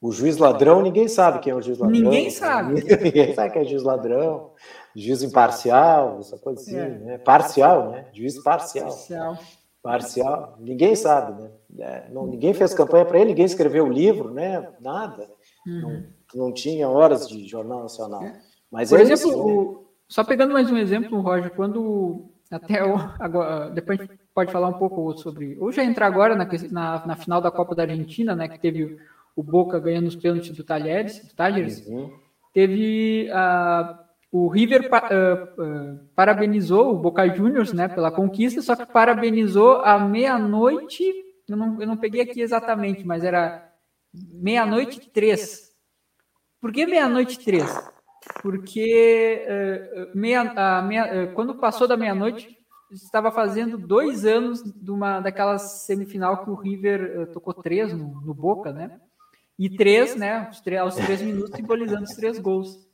O 0.00 0.10
juiz 0.10 0.36
ladrão, 0.36 0.82
ninguém 0.82 1.06
sabe 1.06 1.38
quem 1.38 1.52
é 1.52 1.54
o 1.54 1.60
juiz 1.60 1.78
ladrão. 1.78 2.00
Ninguém 2.00 2.30
sabe. 2.30 2.74
ninguém 3.02 3.34
sabe 3.34 3.52
quem 3.52 3.62
é 3.62 3.64
juiz 3.64 3.82
ladrão. 3.82 4.52
Juiz 4.96 5.22
imparcial, 5.22 6.18
essa 6.18 6.38
coisa 6.38 6.60
assim, 6.60 6.76
é. 6.76 6.88
né? 6.88 7.18
Parcial, 7.18 7.90
né? 7.90 8.06
Juiz 8.12 8.42
parcial. 8.42 8.86
Parcial. 8.86 9.38
Parcial. 9.80 10.56
Ninguém 10.58 10.96
sabe, 10.96 11.40
né? 11.40 11.50
É, 11.78 12.10
não, 12.10 12.26
ninguém 12.26 12.52
fez 12.52 12.74
campanha 12.74 13.04
para 13.04 13.18
ele, 13.18 13.30
ninguém 13.30 13.44
escreveu 13.44 13.86
o 13.86 13.92
livro, 13.92 14.32
né? 14.32 14.68
Nada. 14.80 15.28
Uhum. 15.66 15.80
Não, 15.80 16.17
não 16.36 16.52
tinha 16.52 16.88
horas 16.88 17.28
de 17.28 17.46
jornal 17.46 17.82
nacional. 17.82 18.22
É. 18.22 18.40
Mas 18.70 18.90
Por 18.90 19.00
exemplo, 19.00 19.30
isso, 19.30 19.46
né? 19.46 19.52
o, 19.52 19.84
só 20.08 20.24
pegando 20.24 20.52
mais 20.52 20.70
um 20.70 20.76
exemplo, 20.76 21.20
Roger, 21.20 21.50
quando 21.50 22.26
até 22.50 22.84
o, 22.84 22.96
agora, 23.18 23.70
depois 23.70 24.00
a 24.00 24.04
gente 24.04 24.20
pode 24.34 24.52
falar 24.52 24.68
um 24.68 24.78
pouco 24.78 25.16
sobre. 25.18 25.56
Ou 25.60 25.72
já 25.72 25.84
entrar 25.84 26.06
agora 26.06 26.34
na, 26.34 26.48
na, 26.70 27.06
na 27.06 27.16
final 27.16 27.40
da 27.40 27.50
Copa 27.50 27.74
da 27.74 27.82
Argentina, 27.82 28.34
né? 28.34 28.48
Que 28.48 28.58
teve 28.58 28.98
o 29.38 29.42
Boca 29.42 29.78
ganhando 29.78 30.08
os 30.08 30.16
pênaltis 30.16 30.56
do 30.56 30.64
Talheres, 30.64 31.20
do 31.20 31.34
Talheres. 31.34 31.86
Uhum. 31.86 32.10
teve 32.52 33.30
uh, 33.30 33.96
o 34.32 34.48
River 34.48 34.90
uh, 34.90 35.62
uh, 35.62 36.00
parabenizou 36.14 36.92
o 36.92 36.98
Boca 36.98 37.26
Juniors, 37.32 37.72
né, 37.72 37.86
pela 37.86 38.10
conquista, 38.10 38.60
só 38.60 38.74
que 38.74 38.84
parabenizou 38.84 39.76
à 39.82 39.98
meia-noite, 39.98 41.04
eu 41.48 41.56
não, 41.56 41.80
eu 41.80 41.86
não 41.86 41.96
peguei 41.96 42.20
aqui 42.20 42.40
exatamente, 42.40 43.06
mas 43.06 43.22
era 43.22 43.72
meia-noite 44.12 45.08
três. 45.10 45.67
Por 46.60 46.72
que 46.72 46.86
meia-noite 46.86 47.38
três? 47.44 47.68
Porque 48.42 49.46
meia, 50.14 50.82
meia, 50.82 51.32
quando 51.34 51.54
passou 51.54 51.86
da 51.86 51.96
meia-noite, 51.96 52.56
estava 52.90 53.30
fazendo 53.30 53.78
dois 53.78 54.24
anos 54.24 54.62
de 54.62 54.90
uma 54.90 55.20
daquela 55.20 55.58
semifinal 55.58 56.44
que 56.44 56.50
o 56.50 56.54
River 56.54 57.30
tocou 57.32 57.54
três 57.54 57.92
no, 57.92 58.20
no 58.22 58.34
Boca, 58.34 58.72
né? 58.72 59.00
E 59.58 59.68
três, 59.68 60.14
né? 60.14 60.50
Aos 60.80 60.94
três 60.94 61.20
minutos, 61.20 61.56
simbolizando 61.56 62.04
os 62.04 62.14
três 62.14 62.38
gols. 62.38 62.88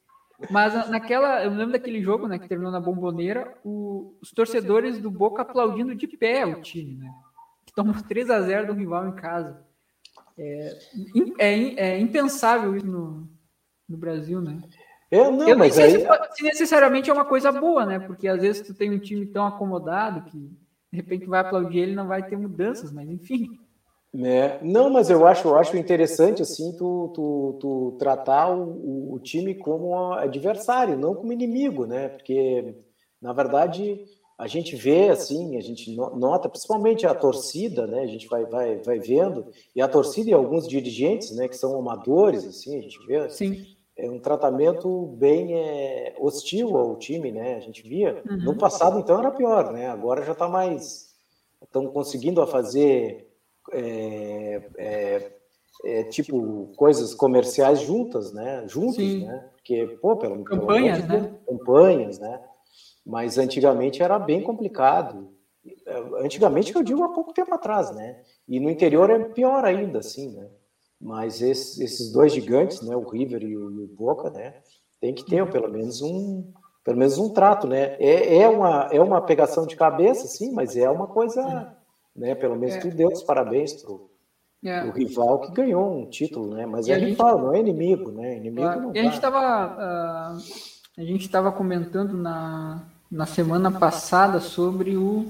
Mas 0.51 0.91
naquela, 0.91 1.45
eu 1.45 1.51
lembro 1.51 1.73
daquele 1.73 2.03
jogo, 2.03 2.27
né, 2.27 2.39
que 2.39 2.49
terminou 2.49 2.73
na 2.73 2.81
bomboneira, 2.81 3.57
o, 3.65 4.17
os 4.21 4.31
torcedores 4.33 4.99
do 4.99 5.11
Boca 5.11 5.43
aplaudindo 5.43 5.95
de 5.95 6.07
pé 6.09 6.45
o 6.45 6.61
time, 6.61 6.97
né? 6.97 7.11
Que 7.65 7.73
tomou 7.73 7.95
3 7.95 8.31
a 8.31 8.41
0 8.41 8.67
do 8.69 8.73
rival 8.73 9.09
em 9.09 9.15
casa. 9.15 9.65
É, 10.37 10.79
é, 11.39 11.91
é 11.91 11.99
impensável 11.99 12.77
isso 12.77 12.87
no, 12.87 13.29
no 13.95 14.01
Brasil, 14.01 14.41
né? 14.41 14.61
Eu 15.11 15.31
não, 15.31 15.49
eu 15.49 15.57
mas 15.57 15.79
aí... 15.79 15.93
se, 15.93 16.07
se, 16.33 16.43
necessariamente 16.43 17.09
é 17.09 17.13
uma 17.13 17.25
coisa 17.25 17.53
boa, 17.53 17.87
né? 17.87 18.01
Porque 18.01 18.27
às 18.27 18.41
vezes 18.41 18.67
tu 18.67 18.75
tem 18.75 18.91
um 18.91 18.99
time 18.99 19.27
tão 19.27 19.47
acomodado 19.47 20.23
que 20.23 20.39
de 20.39 20.97
repente 20.97 21.27
vai 21.27 21.41
aplaudir 21.41 21.79
ele 21.79 21.95
não 21.95 22.07
vai 22.07 22.27
ter 22.27 22.37
mudanças, 22.37 22.93
mas 22.93 23.09
enfim. 23.09 23.49
Né? 24.13 24.61
Não, 24.63 24.91
mas 24.91 25.11
eu 25.11 25.27
acho, 25.27 25.49
eu 25.49 25.57
acho 25.57 25.77
interessante 25.77 26.41
assim 26.41 26.77
tu, 26.77 27.13
tu, 27.15 27.59
tu 27.61 27.97
tratar 27.99 28.49
o, 28.49 29.15
o, 29.15 29.19
time 29.19 29.57
como 29.57 30.13
adversário, 30.13 30.97
não 30.97 31.17
como 31.17 31.33
inimigo, 31.33 31.85
né? 31.85 32.09
Porque 32.09 32.77
na 33.21 33.33
verdade 33.33 34.05
a 34.39 34.47
gente 34.47 34.77
vê 34.77 35.09
assim, 35.09 35.57
a 35.57 35.61
gente 35.61 35.95
nota, 35.97 36.49
principalmente 36.49 37.07
a 37.07 37.15
torcida, 37.15 37.89
né? 37.89 38.01
A 38.03 38.07
gente 38.07 38.29
vai, 38.29 38.45
vai, 38.45 38.79
vai 38.79 38.99
vendo 39.01 39.47
e 39.75 39.83
a 39.83 39.89
torcida 39.89 40.31
e 40.31 40.33
alguns 40.33 40.69
dirigentes, 40.69 41.35
né? 41.37 41.49
Que 41.49 41.57
são 41.57 41.77
amadores, 41.77 42.45
assim, 42.45 42.79
a 42.79 42.83
gente 42.83 43.05
vê. 43.07 43.29
Sim. 43.31 43.74
É 43.97 44.11
um 44.11 44.19
tratamento 44.19 45.07
bem 45.19 45.55
é, 45.55 46.15
hostil 46.19 46.77
ao 46.77 46.97
time, 46.97 47.31
né? 47.31 47.55
A 47.55 47.61
gente 47.61 47.87
via. 47.87 48.23
Uhum. 48.29 48.39
No 48.39 48.57
passado, 48.57 48.99
então, 48.99 49.19
era 49.19 49.31
pior, 49.31 49.73
né? 49.73 49.89
Agora 49.89 50.25
já 50.25 50.33
está 50.33 50.49
mais. 50.49 51.15
Estão 51.63 51.87
conseguindo 51.87 52.45
fazer 52.47 53.31
é, 53.73 54.63
é, 54.77 55.33
é, 55.85 56.03
tipo 56.05 56.73
coisas 56.77 57.15
comerciais 57.15 57.81
juntas, 57.81 58.33
né? 58.33 58.65
Juntos, 58.67 58.97
Sim. 58.97 59.27
né? 59.27 59.49
Porque, 59.55 59.87
pô, 60.01 60.17
pelo 60.17 60.43
campanhas, 60.43 61.07
pelo 61.07 61.23
né? 61.23 61.35
campanhas, 61.47 62.19
né? 62.19 62.41
Mas 63.07 63.39
antigamente 63.39 64.03
era 64.03 64.19
bem 64.19 64.43
complicado. 64.43 65.33
Antigamente, 66.19 66.75
eu 66.75 66.83
digo 66.83 67.03
há 67.05 67.09
pouco 67.11 67.33
tempo 67.33 67.55
atrás, 67.55 67.95
né? 67.95 68.21
E 68.47 68.59
no 68.59 68.69
interior 68.69 69.09
é 69.09 69.19
pior 69.21 69.65
ainda, 69.65 70.01
assim, 70.01 70.31
né? 70.35 70.49
Mas 71.01 71.43
esses, 71.43 71.79
esses 71.81 72.13
dois 72.13 72.33
gigantes, 72.33 72.81
né, 72.81 72.97
o 72.97 73.09
River 73.09 73.43
e 73.43 73.57
o, 73.57 73.71
e 73.71 73.85
o, 73.85 73.87
Boca, 73.89 74.31
né, 74.31 74.55
tem 75.01 75.15
que 75.15 75.25
ter 75.25 75.47
pelo 75.51 75.71
menos 75.71 76.01
um, 76.01 76.51
pelo 76.83 76.97
menos 76.97 77.19
um 77.19 77.29
trato, 77.29 77.67
né? 77.67 77.97
É, 77.99 78.39
é, 78.39 78.49
uma, 78.49 78.89
é 78.91 79.01
uma 79.01 79.21
pegação 79.21 79.67
de 79.67 79.77
cabeça, 79.77 80.27
sim, 80.27 80.53
mas 80.53 80.77
é 80.77 80.89
uma 80.89 81.07
coisa, 81.07 81.75
né? 82.15 82.35
Pelo 82.35 82.57
menos 82.57 82.77
é. 82.77 82.79
tu 82.79 82.89
deu 82.89 83.09
os 83.09 83.23
parabéns 83.23 83.75
pro, 83.75 84.11
é. 84.65 84.83
o 84.85 84.91
rival 84.93 85.41
que 85.41 85.53
ganhou 85.53 86.01
um 86.01 86.07
título, 86.09 86.55
né? 86.55 86.65
Mas 86.65 86.87
e 86.87 86.93
é 86.93 86.97
rival, 86.97 87.39
não 87.39 87.55
é 87.55 87.61
inimigo, 87.61 88.11
né? 88.11 88.37
Inimigo 88.37 88.67
ah, 88.67 88.77
não 88.77 88.95
e 88.95 88.99
a 88.99 89.03
gente 89.03 89.15
estava 89.15 89.39
uh, 89.39 90.39
a 90.97 91.05
gente 91.05 91.23
estava 91.23 91.53
comentando 91.53 92.17
na, 92.17 92.83
na 93.11 93.27
semana 93.27 93.71
passada 93.71 94.41
sobre 94.41 94.97
o 94.97 95.27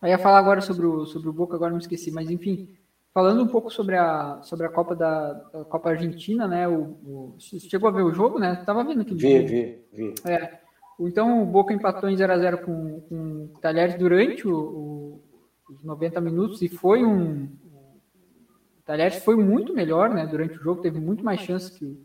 eu 0.00 0.08
ia 0.08 0.18
falar 0.18 0.38
agora 0.38 0.60
sobre 0.60 0.86
o 0.86 1.06
sobre 1.06 1.28
o 1.28 1.32
Boca, 1.32 1.56
agora 1.56 1.72
me 1.72 1.80
esqueci, 1.80 2.12
mas 2.12 2.30
enfim, 2.30 2.68
Falando 3.12 3.42
um 3.42 3.48
pouco 3.48 3.70
sobre 3.70 3.96
a, 3.96 4.40
sobre 4.42 4.66
a 4.66 4.68
Copa 4.68 4.94
da, 4.94 5.34
Copa 5.68 5.90
Argentina, 5.90 6.46
né? 6.46 6.68
O, 6.68 6.80
o, 7.04 7.36
chegou 7.38 7.88
a 7.88 7.92
ver 7.92 8.02
o 8.02 8.12
jogo, 8.12 8.38
né? 8.38 8.62
Tava 8.66 8.84
vendo 8.84 9.00
aqui. 9.00 9.14
Vi, 9.14 9.38
vi, 9.40 9.84
vi. 9.92 10.14
É. 10.26 10.58
Então 11.00 11.42
o 11.42 11.46
Boca 11.46 11.72
empatou 11.72 12.08
em 12.08 12.16
0x0 12.16 12.64
com, 12.64 13.00
com 13.02 13.44
o 13.54 13.58
Talheres 13.60 13.96
durante 13.96 14.46
o, 14.46 15.20
os 15.68 15.82
90 15.82 16.20
minutos 16.20 16.60
e 16.60 16.68
foi 16.68 17.04
um. 17.04 17.44
O 17.44 18.82
Talheres 18.84 19.22
foi 19.24 19.36
muito 19.36 19.72
melhor, 19.72 20.10
né? 20.10 20.26
Durante 20.26 20.58
o 20.58 20.62
jogo, 20.62 20.82
teve 20.82 20.98
muito 20.98 21.24
mais 21.24 21.40
chances 21.40 21.70
que, 21.70 21.98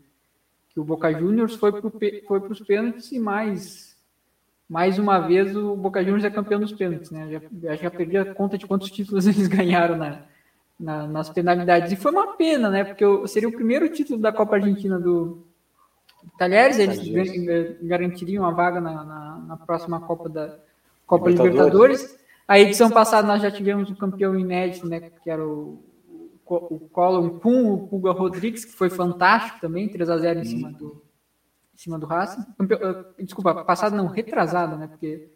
que 0.70 0.80
o 0.80 0.84
Boca 0.84 1.12
Juniors, 1.12 1.54
foi 1.54 1.72
para 1.72 1.90
foi 2.26 2.40
os 2.40 2.60
pênaltis 2.60 3.12
e 3.12 3.18
mais. 3.18 3.94
Mais 4.66 4.98
uma 4.98 5.18
vez 5.18 5.54
o 5.54 5.76
Boca 5.76 6.02
Juniors 6.02 6.24
é 6.24 6.30
campeão 6.30 6.58
dos 6.58 6.72
pênaltis, 6.72 7.10
né? 7.10 7.40
Já, 7.62 7.76
já 7.76 7.90
perdi 7.90 8.16
a 8.16 8.34
conta 8.34 8.56
de 8.56 8.66
quantos 8.66 8.90
títulos 8.90 9.26
eles 9.28 9.46
ganharam 9.46 9.96
na, 9.96 10.24
na, 10.78 11.06
nas 11.06 11.30
penalidades. 11.30 11.92
E 11.92 11.96
foi 11.96 12.12
uma 12.12 12.36
pena, 12.36 12.68
né? 12.68 12.84
Porque 12.84 13.04
seria 13.28 13.48
o 13.48 13.52
primeiro 13.52 13.88
título 13.88 14.20
da 14.20 14.32
Copa 14.32 14.56
Argentina 14.56 14.98
do 14.98 15.46
Talheres, 16.38 16.78
eles 16.78 17.78
garantiriam 17.82 18.44
a 18.44 18.50
vaga 18.50 18.80
na, 18.80 19.04
na, 19.04 19.44
na 19.46 19.56
próxima 19.56 20.00
Copa 20.00 20.28
da 20.28 20.58
Copa 21.06 21.30
Libertadores. 21.30 22.02
Libertadores. 22.02 22.24
A 22.46 22.58
edição 22.58 22.90
passada 22.90 23.26
nós 23.26 23.40
já 23.40 23.50
tivemos 23.50 23.90
o 23.90 23.96
campeão 23.96 24.38
inédito, 24.38 24.86
né? 24.86 25.10
Que 25.22 25.30
era 25.30 25.46
o, 25.46 25.82
o 26.46 26.80
Colin 26.90 27.38
com 27.38 27.72
o 27.72 27.86
Puga 27.88 28.12
Rodrigues, 28.12 28.64
que 28.64 28.72
foi 28.72 28.90
fantástico 28.90 29.60
também, 29.60 29.88
3 29.88 30.10
a 30.10 30.18
0 30.18 30.40
em 30.40 30.44
cima 30.44 30.72
do 30.72 31.02
em 31.74 31.78
cima 31.78 31.98
do 31.98 32.06
Racing. 32.06 32.42
Eh, 32.60 33.24
desculpa, 33.24 33.64
passada 33.64 33.96
não, 33.96 34.06
retrasada, 34.06 34.76
né? 34.76 34.86
Porque 34.86 35.28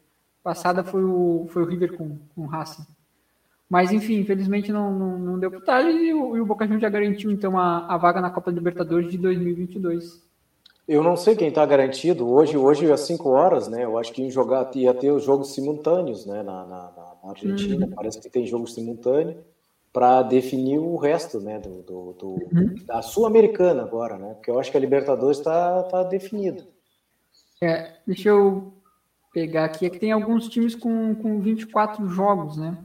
passada 0.42 0.84
foi 0.84 1.04
o, 1.04 1.46
foi 1.50 1.62
o 1.62 1.66
River 1.66 1.96
com, 1.96 2.16
com 2.34 2.42
o 2.42 2.46
Racing. 2.46 2.86
Mas, 3.68 3.92
enfim, 3.92 4.20
infelizmente 4.20 4.72
não, 4.72 4.90
não, 4.90 5.18
não 5.18 5.38
deu 5.38 5.50
para 5.50 5.84
o 5.84 5.90
e 5.90 6.14
o, 6.14 6.36
e 6.36 6.40
o 6.40 6.46
Boca 6.46 6.64
Juniors 6.64 6.80
já 6.80 6.88
garantiu, 6.88 7.30
então, 7.30 7.58
a, 7.58 7.86
a 7.86 7.98
vaga 7.98 8.20
na 8.20 8.30
Copa 8.30 8.50
Libertadores 8.50 9.10
de 9.10 9.18
2022. 9.18 10.26
Eu 10.88 11.02
não 11.02 11.18
sei 11.18 11.36
quem 11.36 11.48
está 11.48 11.66
garantido. 11.66 12.26
Hoje, 12.26 12.56
hoje 12.56 12.90
às 12.90 13.00
5 13.00 13.28
horas, 13.28 13.68
né? 13.68 13.84
Eu 13.84 13.98
acho 13.98 14.10
que 14.10 14.22
ia, 14.22 14.30
jogar, 14.30 14.70
ia 14.74 14.94
ter 14.94 15.10
os 15.10 15.22
jogos 15.22 15.52
simultâneos 15.52 16.24
né? 16.24 16.42
na, 16.42 16.64
na, 16.64 16.92
na 17.22 17.30
Argentina. 17.30 17.84
Uhum. 17.84 17.92
Parece 17.92 18.18
que 18.18 18.30
tem 18.30 18.46
jogos 18.46 18.72
simultâneos 18.72 19.36
para 19.92 20.22
definir 20.22 20.78
o 20.78 20.96
resto 20.96 21.40
né? 21.40 21.58
do, 21.58 21.82
do, 21.82 22.12
do 22.14 22.28
uhum. 22.28 22.74
da 22.86 23.02
Sul-Americana 23.02 23.82
agora, 23.82 24.16
né? 24.16 24.32
Porque 24.32 24.50
eu 24.50 24.58
acho 24.58 24.70
que 24.70 24.78
a 24.78 24.80
Libertadores 24.80 25.36
está 25.36 25.82
tá 25.82 26.02
definida. 26.04 26.66
É, 27.60 27.96
deixa 28.06 28.30
eu 28.30 28.72
pegar 29.30 29.66
aqui. 29.66 29.84
É 29.84 29.90
que 29.90 29.98
tem 29.98 30.12
alguns 30.12 30.48
times 30.48 30.74
com, 30.74 31.14
com 31.16 31.38
24 31.38 32.08
jogos, 32.08 32.56
né? 32.56 32.78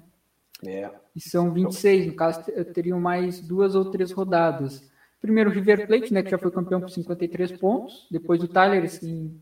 É. 0.65 0.91
E 1.15 1.21
são 1.21 1.51
26, 1.51 2.07
no 2.07 2.13
caso, 2.13 2.43
teriam 2.73 2.99
mais 2.99 3.41
duas 3.41 3.75
ou 3.75 3.91
três 3.91 4.11
rodadas. 4.11 4.89
Primeiro 5.21 5.49
o 5.49 5.53
River 5.53 5.87
Plate, 5.87 6.13
né, 6.13 6.21
que 6.21 6.31
já 6.31 6.37
foi 6.37 6.51
campeão 6.51 6.81
com 6.81 6.87
53 6.87 7.53
pontos. 7.53 8.07
Depois 8.11 8.43
o 8.43 8.47
Tyler 8.47 8.89
em, 9.03 9.39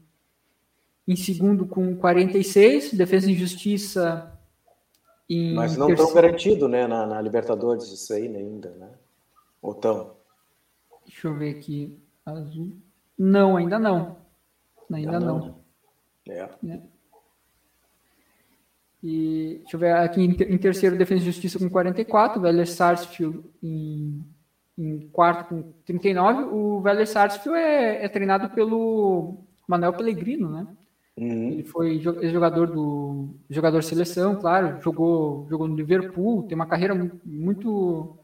em 1.07 1.15
segundo 1.15 1.65
com 1.65 1.95
46. 1.95 2.93
Defesa 2.93 3.31
e 3.31 3.33
Justiça 3.33 4.31
em 5.29 5.55
Mas 5.55 5.77
não 5.77 5.89
estão 5.89 6.13
garantido, 6.13 6.67
né, 6.67 6.85
na, 6.85 7.07
na, 7.07 7.21
Libertadores 7.21 7.87
isso 7.91 8.13
aí 8.13 8.27
ainda, 8.27 8.69
né? 8.71 8.89
Ou 9.61 9.73
tão? 9.73 10.11
Deixa 11.05 11.27
eu 11.27 11.35
ver 11.35 11.55
aqui. 11.55 11.97
Azul. 12.25 12.73
Não, 13.17 13.57
ainda 13.57 13.79
não. 13.79 14.17
Ainda 14.91 15.19
não. 15.19 15.39
não. 15.39 15.55
É. 16.27 16.49
é. 16.67 16.81
E 19.03 19.59
deixa 19.61 19.75
eu 19.75 19.79
ver 19.79 19.93
aqui 19.93 20.21
em, 20.21 20.57
terceiro, 20.57 20.97
Defesa 20.97 21.21
e 21.21 21.25
Justiça 21.25 21.57
com 21.57 21.69
44, 21.69 22.37
o 22.37 22.41
Vélez 22.41 22.69
Sarsfield 22.69 23.41
em, 23.61 24.23
em, 24.77 25.09
quarto 25.11 25.49
com 25.49 25.73
39. 25.85 26.43
O 26.43 26.81
Vélez 26.81 27.09
Sarsfield 27.09 27.57
é, 27.57 28.05
é 28.05 28.07
treinado 28.07 28.51
pelo 28.51 29.39
Manuel 29.67 29.93
Pellegrino, 29.93 30.49
né? 30.49 30.67
Uhum. 31.17 31.51
Ele 31.51 31.63
foi 31.63 31.99
jogador 31.99 32.67
do 32.67 33.35
jogador 33.49 33.83
seleção, 33.83 34.35
claro, 34.35 34.79
jogou 34.81 35.47
jogou 35.49 35.67
no 35.67 35.75
Liverpool, 35.75 36.43
tem 36.43 36.55
uma 36.55 36.65
carreira 36.65 36.95
muito 37.25 38.17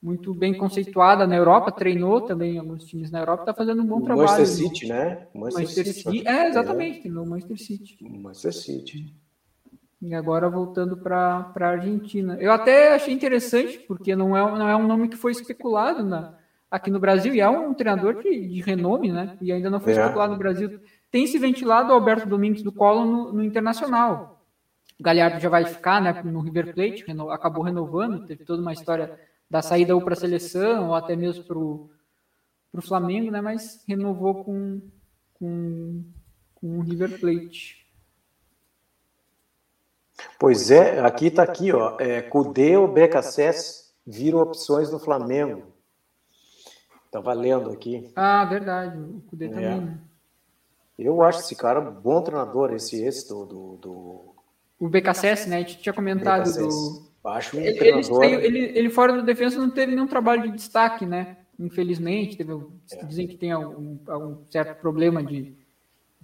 muito 0.00 0.32
bem 0.32 0.54
conceituada 0.54 1.26
na 1.26 1.36
Europa, 1.36 1.72
treinou 1.72 2.20
também 2.20 2.58
alguns 2.58 2.84
times 2.84 3.10
na 3.10 3.18
Europa, 3.18 3.42
está 3.42 3.54
fazendo 3.54 3.82
um 3.82 3.86
bom 3.86 3.98
o 3.98 4.04
trabalho. 4.04 4.28
Manchester 4.28 4.68
City, 4.68 4.86
né? 4.86 5.26
Manchester, 5.34 5.62
Manchester 5.62 5.84
City. 5.86 6.18
City. 6.18 6.28
É, 6.28 6.48
exatamente, 6.48 7.00
treinou 7.00 7.26
Manchester 7.26 7.58
City. 7.58 7.98
Manchester 8.00 8.52
City. 8.54 9.14
E 10.00 10.14
agora 10.14 10.48
voltando 10.48 10.96
para 10.96 11.52
a 11.54 11.68
Argentina. 11.68 12.36
Eu 12.38 12.52
até 12.52 12.94
achei 12.94 13.14
interessante, 13.14 13.78
porque 13.78 14.14
não 14.14 14.36
é, 14.36 14.58
não 14.58 14.68
é 14.68 14.76
um 14.76 14.86
nome 14.86 15.08
que 15.08 15.16
foi 15.16 15.32
especulado 15.32 16.04
na, 16.04 16.34
aqui 16.70 16.90
no 16.90 17.00
Brasil, 17.00 17.34
e 17.34 17.40
é 17.40 17.48
um 17.48 17.72
treinador 17.72 18.22
de, 18.22 18.48
de 18.48 18.60
renome, 18.60 19.10
né? 19.10 19.36
E 19.40 19.50
ainda 19.50 19.70
não 19.70 19.80
foi 19.80 19.94
é. 19.94 19.96
especulado 19.96 20.32
no 20.32 20.38
Brasil. 20.38 20.80
Tem 21.10 21.26
se 21.26 21.38
ventilado 21.38 21.90
o 21.90 21.94
Alberto 21.94 22.28
Domingos 22.28 22.62
do 22.62 22.70
Colo 22.72 23.04
no, 23.04 23.32
no 23.32 23.44
Internacional. 23.44 24.44
O 24.98 25.02
Galhardo 25.02 25.40
já 25.40 25.48
vai 25.48 25.64
ficar 25.64 26.00
né, 26.00 26.22
no 26.22 26.40
River 26.40 26.74
Plate, 26.74 27.04
reno, 27.06 27.30
acabou 27.30 27.62
renovando, 27.62 28.26
teve 28.26 28.44
toda 28.44 28.62
uma 28.62 28.72
história 28.72 29.18
da 29.48 29.62
saída 29.62 29.94
ou 29.94 30.02
para 30.02 30.14
a 30.14 30.16
seleção, 30.16 30.88
ou 30.88 30.94
até 30.94 31.14
mesmo 31.14 31.44
para 31.44 31.58
o 31.58 31.90
Flamengo, 32.82 33.30
né? 33.30 33.40
Mas 33.40 33.84
renovou 33.86 34.44
com, 34.44 34.80
com, 35.34 36.04
com 36.54 36.78
o 36.78 36.82
River 36.82 37.18
Plate. 37.20 37.85
Pois 40.38 40.70
é, 40.70 41.00
aqui 41.00 41.26
está 41.26 41.42
aqui, 41.42 41.72
ó. 41.72 41.96
É, 41.98 42.22
Cudê 42.22 42.76
ou 42.76 42.88
BKSS 42.88 43.92
viram 44.06 44.40
opções 44.40 44.90
no 44.90 44.98
Flamengo. 44.98 45.64
Tá 47.10 47.20
valendo 47.20 47.70
aqui. 47.70 48.10
Ah, 48.14 48.44
verdade. 48.44 48.98
O 48.98 49.22
Cudê 49.22 49.46
é. 49.46 49.48
também. 49.48 49.80
Né? 49.80 49.98
Eu 50.98 51.22
acho 51.22 51.40
esse 51.40 51.54
cara 51.54 51.80
um 51.80 51.92
bom 51.92 52.22
treinador, 52.22 52.72
esse 52.72 53.02
esse 53.02 53.28
do. 53.28 53.44
do, 53.44 53.76
do... 53.76 54.34
O 54.78 54.88
BKSS, 54.88 55.48
né? 55.48 55.56
A 55.56 55.60
gente 55.60 55.78
tinha 55.78 55.92
comentado 55.92 56.44
BKSS. 56.44 56.68
do. 56.68 57.06
Acho 57.24 57.56
um 57.56 57.60
ele, 57.60 57.78
treinador. 57.78 58.24
Ele, 58.24 58.46
ele, 58.46 58.78
ele, 58.78 58.90
fora 58.90 59.12
do 59.12 59.22
defesa 59.22 59.58
não 59.58 59.70
teve 59.70 59.94
nenhum 59.94 60.06
trabalho 60.06 60.42
de 60.42 60.52
destaque, 60.52 61.04
né? 61.04 61.38
Infelizmente, 61.58 62.36
teve, 62.36 62.52
é. 62.92 63.04
dizem 63.04 63.26
que 63.26 63.36
tem 63.36 63.50
algum, 63.50 63.98
algum 64.06 64.44
certo 64.48 64.78
problema 64.80 65.22
de 65.22 65.56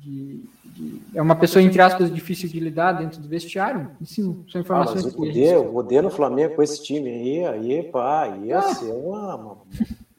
de, 0.03 0.45
de, 0.65 1.03
é 1.15 1.23
uma 1.23 1.37
pessoa, 1.37 1.63
entre 1.63 1.81
aspas, 1.81 2.13
difícil 2.13 2.49
de 2.49 2.59
lidar 2.59 2.93
dentro 2.93 3.21
do 3.21 3.29
vestiário. 3.29 3.91
Sim, 4.05 4.45
são 4.51 4.61
informações 4.61 5.05
ah, 5.05 5.05
mas 5.05 5.15
o 5.15 5.17
poder, 5.17 5.57
o 5.59 5.73
poder 5.73 6.03
no 6.03 6.11
Flamengo 6.11 6.57
com 6.57 6.63
esse 6.63 6.83
time 6.83 7.09
aí, 7.09 7.47
aí, 7.47 7.83
pá, 7.85 8.37
ia 8.43 8.59
ah. 8.59 8.75
ser 8.75 8.93
uma. 8.93 9.63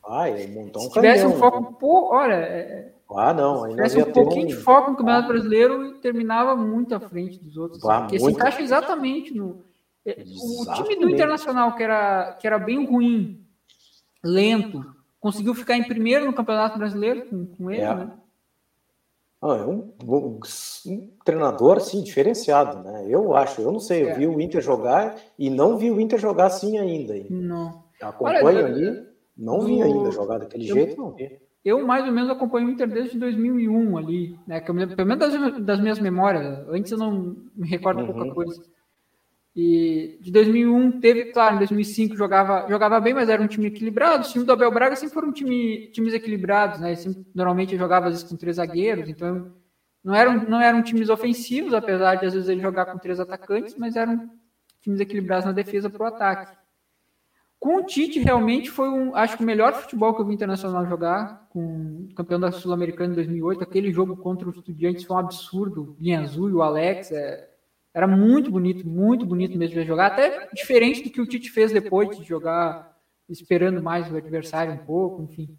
uma 0.07 0.29
ia 0.29 0.47
montar 0.47 0.79
um 0.79 0.83
Se 0.83 0.91
tivesse 0.91 1.25
um 1.25 1.33
foco, 1.33 1.73
pô, 1.73 2.13
olha. 2.13 2.35
É, 2.35 2.93
ah, 3.15 3.33
não, 3.33 3.65
ainda 3.65 3.83
tivesse 3.83 4.09
um 4.09 4.13
pouquinho 4.13 4.45
um... 4.45 4.47
de 4.47 4.55
foco 4.55 4.91
no 4.91 4.97
Campeonato 4.97 5.25
ah. 5.25 5.33
Brasileiro 5.33 5.85
e 5.85 5.93
terminava 5.99 6.55
muito 6.55 6.95
à 6.95 6.99
frente 6.99 7.37
dos 7.37 7.57
outros. 7.57 7.83
Ah, 7.83 8.01
porque 8.01 8.19
se 8.19 8.31
encaixa 8.31 8.61
exatamente 8.61 9.33
no. 9.33 9.61
Exatamente. 10.05 10.69
O 10.69 10.83
time 10.83 10.95
do 10.97 11.09
Internacional, 11.09 11.75
que 11.75 11.83
era, 11.83 12.33
que 12.39 12.47
era 12.47 12.59
bem 12.59 12.85
ruim, 12.85 13.41
lento, 14.23 14.83
conseguiu 15.19 15.53
ficar 15.53 15.77
em 15.77 15.83
primeiro 15.83 16.25
no 16.25 16.33
Campeonato 16.33 16.77
Brasileiro 16.77 17.25
com, 17.25 17.45
com 17.45 17.71
ele, 17.71 17.81
é. 17.81 17.95
né? 17.95 18.11
Ah, 19.43 19.58
é 19.58 19.65
um, 19.65 19.91
um, 20.08 20.39
um, 20.88 21.10
treinador 21.25 21.75
assim 21.75 22.01
diferenciado, 22.01 22.82
né? 22.82 23.06
Eu 23.10 23.36
acho, 23.36 23.62
eu 23.62 23.73
não 23.73 23.79
sei, 23.79 24.03
eu 24.03 24.10
é. 24.10 24.13
vi 24.13 24.25
o 24.25 24.39
Inter 24.39 24.62
jogar 24.62 25.17
e 25.38 25.49
não 25.49 25.77
vi 25.77 25.91
o 25.91 25.99
Inter 25.99 26.17
jogar 26.17 26.45
assim 26.45 26.77
ainda. 26.77 27.13
Não. 27.29 27.84
Acompanho 28.01 28.65
ali, 28.65 29.06
não 29.38 29.60
vi 29.60 29.82
ainda 29.82 30.12
jogar 30.12 30.38
daquele 30.38 30.69
eu, 30.69 30.75
jeito, 30.75 30.97
não 30.97 31.12
vi. 31.12 31.39
eu 31.65 31.86
mais 31.86 32.06
ou 32.06 32.13
menos 32.13 32.29
acompanho 32.29 32.67
o 32.67 32.71
Inter 32.71 32.88
desde 32.88 33.19
2001 33.19 33.97
ali, 33.97 34.39
né? 34.47 34.62
Que 34.62 34.71
eu, 34.71 34.75
pelo 34.75 35.08
menos 35.10 35.19
das, 35.19 35.65
das, 35.65 35.79
minhas 35.82 35.99
memórias. 35.99 36.65
Antes 36.69 36.93
eu 36.93 36.97
não 36.97 37.36
me 37.53 37.67
recordo 37.67 37.99
uhum. 37.99 38.13
pouca 38.13 38.34
coisa. 38.34 38.63
E 39.55 40.17
de 40.19 40.31
2001 40.31 40.99
teve, 40.99 41.25
claro, 41.25 41.55
em 41.55 41.59
2005 41.59 42.15
jogava, 42.15 42.67
jogava 42.67 42.99
bem, 42.99 43.13
mas 43.13 43.29
era 43.29 43.41
um 43.41 43.47
time 43.47 43.67
equilibrado. 43.67 44.25
O 44.25 44.29
time 44.29 44.43
do 44.43 44.51
Abel 44.51 44.71
Braga 44.71 44.95
sempre 44.95 45.13
foram 45.13 45.31
time, 45.31 45.91
times 45.91 46.13
equilibrados, 46.13 46.79
né? 46.79 46.95
Sempre, 46.95 47.25
normalmente 47.35 47.77
jogava 47.77 48.07
às 48.07 48.13
vezes 48.13 48.29
com 48.29 48.35
três 48.35 48.55
zagueiros, 48.55 49.07
então 49.07 49.53
não 50.03 50.15
eram, 50.15 50.49
não 50.49 50.59
eram 50.59 50.81
times 50.81 51.07
ofensivos, 51.09 51.73
apesar 51.73 52.15
de 52.15 52.25
às 52.25 52.33
vezes 52.33 52.49
ele 52.49 52.61
jogar 52.61 52.87
com 52.87 52.97
três 52.97 53.19
atacantes, 53.19 53.75
mas 53.77 53.95
eram 53.95 54.29
times 54.81 54.99
equilibrados 54.99 55.45
na 55.45 55.51
defesa 55.51 55.89
para 55.89 56.03
o 56.03 56.07
ataque. 56.07 56.57
Com 57.59 57.77
o 57.77 57.85
Tite, 57.85 58.19
realmente 58.19 58.69
foi 58.69 58.89
um, 58.89 59.15
acho 59.15 59.37
que 59.37 59.43
o 59.43 59.45
melhor 59.45 59.71
futebol 59.73 60.13
que 60.13 60.21
eu 60.21 60.25
vi 60.25 60.33
internacional 60.33 60.85
jogar, 60.85 61.47
com 61.49 62.07
o 62.09 62.13
campeão 62.13 62.37
da 62.37 62.51
Sul-Americana 62.51 63.13
em 63.13 63.15
2008. 63.15 63.63
Aquele 63.63 63.89
jogo 63.89 64.17
contra 64.17 64.49
os 64.49 64.57
Estudiantes 64.57 65.05
foi 65.05 65.15
um 65.15 65.19
absurdo. 65.19 65.95
Linha 65.97 66.19
Azul 66.19 66.49
e 66.49 66.53
o 66.53 66.61
Alex, 66.61 67.09
é, 67.13 67.52
era 67.93 68.08
muito 68.08 68.49
bonito, 68.49 68.88
muito 68.88 69.25
bonito 69.25 69.58
mesmo 69.58 69.79
de 69.79 69.86
jogar. 69.86 70.08
Até 70.08 70.49
diferente 70.53 71.03
do 71.03 71.10
que 71.12 71.21
o 71.21 71.27
Tite 71.27 71.51
fez 71.51 71.71
depois 71.71 72.17
de 72.17 72.23
jogar, 72.23 72.97
esperando 73.29 73.84
mais 73.84 74.12
o 74.12 74.17
adversário 74.17 74.73
um 74.73 74.77
pouco, 74.77 75.21
enfim. 75.21 75.56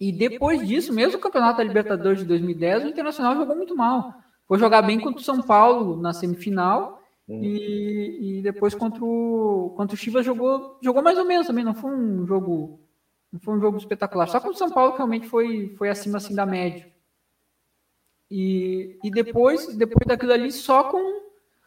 E 0.00 0.10
depois 0.10 0.66
disso, 0.66 0.92
mesmo 0.92 1.18
o 1.18 1.20
Campeonato 1.20 1.58
da 1.58 1.64
Libertadores 1.64 2.20
de 2.20 2.24
2010, 2.24 2.84
o 2.84 2.88
Internacional 2.88 3.36
jogou 3.36 3.54
muito 3.54 3.76
mal. 3.76 4.14
Foi 4.46 4.58
jogar 4.58 4.82
bem 4.82 4.98
contra 4.98 5.20
o 5.20 5.24
São 5.24 5.42
Paulo 5.42 6.00
na 6.00 6.12
semifinal 6.12 7.00
hum. 7.28 7.40
e, 7.42 8.38
e, 8.38 8.42
depois 8.42 8.74
contra 8.74 9.04
o, 9.04 9.72
contra 9.76 9.94
o 9.94 9.98
Chivas 9.98 10.24
jogou, 10.24 10.78
jogou 10.82 11.02
mais 11.02 11.18
ou 11.18 11.24
menos 11.24 11.46
também. 11.46 11.64
Não 11.64 11.74
foi 11.74 11.90
um 11.90 12.26
jogo 12.26 12.80
não 13.32 13.40
foi 13.40 13.54
um 13.54 13.60
jogo 13.60 13.76
espetacular. 13.76 14.28
Só 14.28 14.38
contra 14.38 14.54
o 14.54 14.58
São 14.58 14.70
Paulo 14.70 14.96
realmente 14.96 15.26
foi, 15.26 15.74
foi 15.76 15.88
acima 15.88 16.18
assim 16.18 16.34
da 16.34 16.46
média. 16.46 16.88
E, 18.30 18.96
e 19.02 19.10
depois, 19.10 19.74
depois 19.76 20.06
daquilo 20.06 20.32
ali, 20.32 20.52
só 20.52 20.84
com 20.84 21.23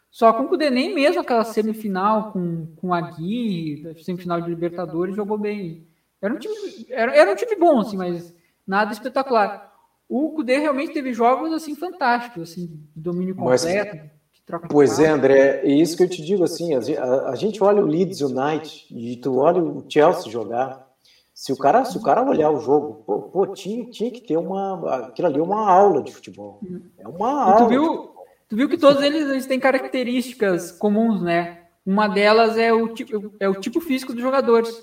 só 0.10 0.34
com 0.34 0.44
o 0.44 0.58
Denem 0.58 0.96
mesmo, 0.96 1.22
aquela 1.22 1.44
semifinal 1.44 2.32
com, 2.32 2.68
com 2.78 2.94
a 2.94 3.02
Gui, 3.02 3.84
semifinal 4.04 4.42
de 4.42 4.50
Libertadores, 4.50 5.16
jogou 5.16 5.38
bem. 5.38 5.86
Era 6.22 6.34
um 6.34 6.40
time, 6.40 6.56
era, 6.90 7.16
era 7.16 7.32
um 7.32 7.36
time 7.36 7.56
bom, 7.56 7.80
assim, 7.80 7.98
mas 7.98 8.34
nada 8.66 8.92
espetacular. 8.92 9.68
O 10.10 10.32
Cudê 10.32 10.58
realmente 10.58 10.94
teve 10.94 11.14
jogos 11.14 11.52
assim 11.52 11.76
fantásticos, 11.76 12.52
assim, 12.52 12.68
de 12.96 13.02
domínio 13.02 13.36
completo. 13.36 14.10
Mas, 14.50 14.62
pois 14.70 15.00
é, 15.00 15.10
André, 15.10 15.62
é 15.64 15.70
isso 15.70 15.98
que 15.98 16.04
eu 16.04 16.10
te 16.10 16.24
digo 16.24 16.44
assim, 16.44 16.74
a, 16.74 17.30
a, 17.30 17.36
gente 17.36 17.62
olha 17.62 17.84
o 17.84 17.86
Leeds 17.86 18.22
United 18.22 18.88
e 18.90 19.18
tu 19.18 19.38
olha 19.38 19.62
o 19.62 19.86
Chelsea 19.88 20.32
jogar. 20.32 20.88
Se 21.34 21.52
o 21.52 21.58
cara, 21.58 21.84
se 21.86 21.98
o 21.98 22.02
cara 22.02 22.24
olhar 22.24 22.50
o 22.50 22.60
jogo, 22.60 23.04
pô, 23.06 23.22
pô 23.24 23.48
tinha, 23.48 23.86
tinha 23.92 24.10
que 24.10 24.22
ter 24.22 24.38
uma, 24.38 25.08
aquilo 25.08 25.28
ali 25.28 25.40
é 25.40 25.44
uma 25.44 25.70
aula 25.70 26.02
de 26.02 26.14
futebol. 26.14 26.62
É 26.98 27.08
uma 27.08 27.28
e 27.28 27.32
aula. 27.32 27.58
Tu 27.58 27.68
viu, 27.68 28.10
tu 28.48 28.56
viu 28.56 28.70
que 28.70 28.78
todos 28.78 29.02
eles, 29.02 29.30
eles 29.30 29.46
têm 29.46 29.60
características 29.60 30.72
comuns, 30.72 31.22
né? 31.22 31.66
Uma 31.86 32.08
delas 32.08 32.58
é 32.58 32.74
o 32.74 32.94
tipo, 32.94 33.34
é 33.40 33.48
o 33.48 33.56
tipo 33.56 33.80
físico 33.80 34.14
dos 34.14 34.22
jogadores. 34.22 34.76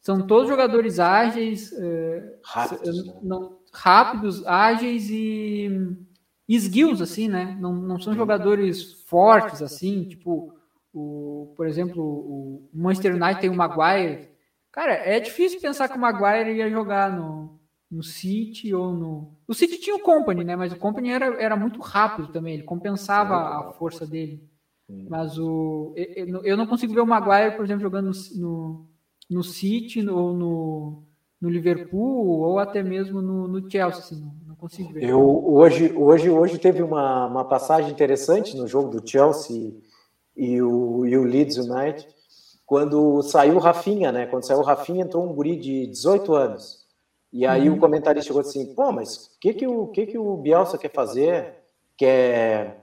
São 0.00 0.26
todos 0.26 0.48
jogadores 0.48 0.98
ágeis, 0.98 1.72
é, 1.72 2.38
rápidos, 2.44 3.06
né? 3.06 3.14
não, 3.22 3.58
rápidos 3.72 4.44
ágeis 4.46 5.08
e, 5.08 5.96
esguios, 6.48 7.00
assim, 7.00 7.28
né? 7.28 7.56
Não, 7.60 7.72
não 7.72 7.98
são 8.00 8.14
jogadores 8.14 9.04
fortes, 9.06 9.62
assim, 9.62 10.04
tipo, 10.04 10.54
o, 10.92 11.52
por 11.56 11.66
exemplo, 11.66 12.02
o 12.02 12.68
Manchester 12.72 13.14
United 13.14 13.40
tem 13.40 13.50
o 13.50 13.54
Maguire. 13.54 14.28
Cara, 14.70 14.92
é 14.92 15.20
difícil 15.20 15.60
pensar 15.60 15.88
que 15.88 15.96
o 15.96 16.00
Maguire 16.00 16.56
ia 16.56 16.68
jogar 16.68 17.10
no, 17.10 17.58
no 17.92 18.02
City 18.02 18.74
ou 18.74 18.90
no. 18.94 19.34
O 19.46 19.52
City 19.52 19.78
tinha 19.78 19.94
o 19.94 20.00
Company, 20.00 20.42
né? 20.42 20.56
Mas 20.56 20.72
o 20.72 20.76
Company 20.76 21.10
era, 21.10 21.26
era 21.40 21.54
muito 21.54 21.78
rápido 21.80 22.32
também, 22.32 22.54
ele 22.54 22.62
compensava 22.62 23.34
a 23.36 23.72
força 23.74 24.06
dele. 24.06 24.42
Mas 25.08 25.38
o. 25.38 25.94
Eu 26.42 26.56
não 26.56 26.66
consigo 26.66 26.94
ver 26.94 27.00
o 27.00 27.06
Maguire, 27.06 27.54
por 27.54 27.64
exemplo, 27.64 27.82
jogando 27.82 28.10
no, 28.34 28.86
no 29.30 29.44
City 29.44 30.06
ou 30.08 30.34
no, 30.34 31.02
no 31.40 31.50
Liverpool 31.50 32.40
ou 32.40 32.58
até 32.58 32.82
mesmo 32.82 33.20
no, 33.20 33.46
no 33.46 33.70
Chelsea. 33.70 34.00
Assim, 34.00 34.20
não, 34.20 34.34
não, 34.46 34.56
consigo 34.56 34.92
ver. 34.92 35.04
Eu, 35.04 35.20
hoje, 35.20 35.92
hoje, 35.94 36.30
hoje 36.30 36.58
teve 36.58 36.82
uma, 36.82 37.26
uma 37.26 37.44
passagem 37.44 37.90
interessante 37.90 38.56
no 38.56 38.66
jogo 38.66 38.90
do 38.90 39.08
Chelsea 39.08 39.74
e 40.36 40.60
o, 40.60 41.06
e 41.06 41.16
o 41.16 41.24
Leeds 41.24 41.56
United, 41.58 42.06
quando 42.66 43.22
saiu 43.22 43.56
o 43.56 43.60
Rafinha, 43.60 44.12
né? 44.12 44.26
Quando 44.26 44.44
saiu 44.44 44.60
o 44.60 44.64
Rafinha, 44.64 45.04
entrou 45.04 45.26
um 45.26 45.34
guri 45.34 45.56
de 45.56 45.86
18 45.86 46.34
anos. 46.34 46.81
E 47.32 47.46
aí 47.46 47.70
o 47.70 47.78
comentarista 47.78 48.26
chegou 48.28 48.42
assim: 48.42 48.74
pô, 48.74 48.92
mas 48.92 49.26
o 49.26 49.40
que, 49.40 49.54
que, 49.54 49.66
o, 49.66 49.86
que, 49.88 50.06
que 50.06 50.18
o 50.18 50.36
Bielsa 50.36 50.76
quer 50.76 50.90
fazer? 50.90 51.54
Quer 51.96 52.82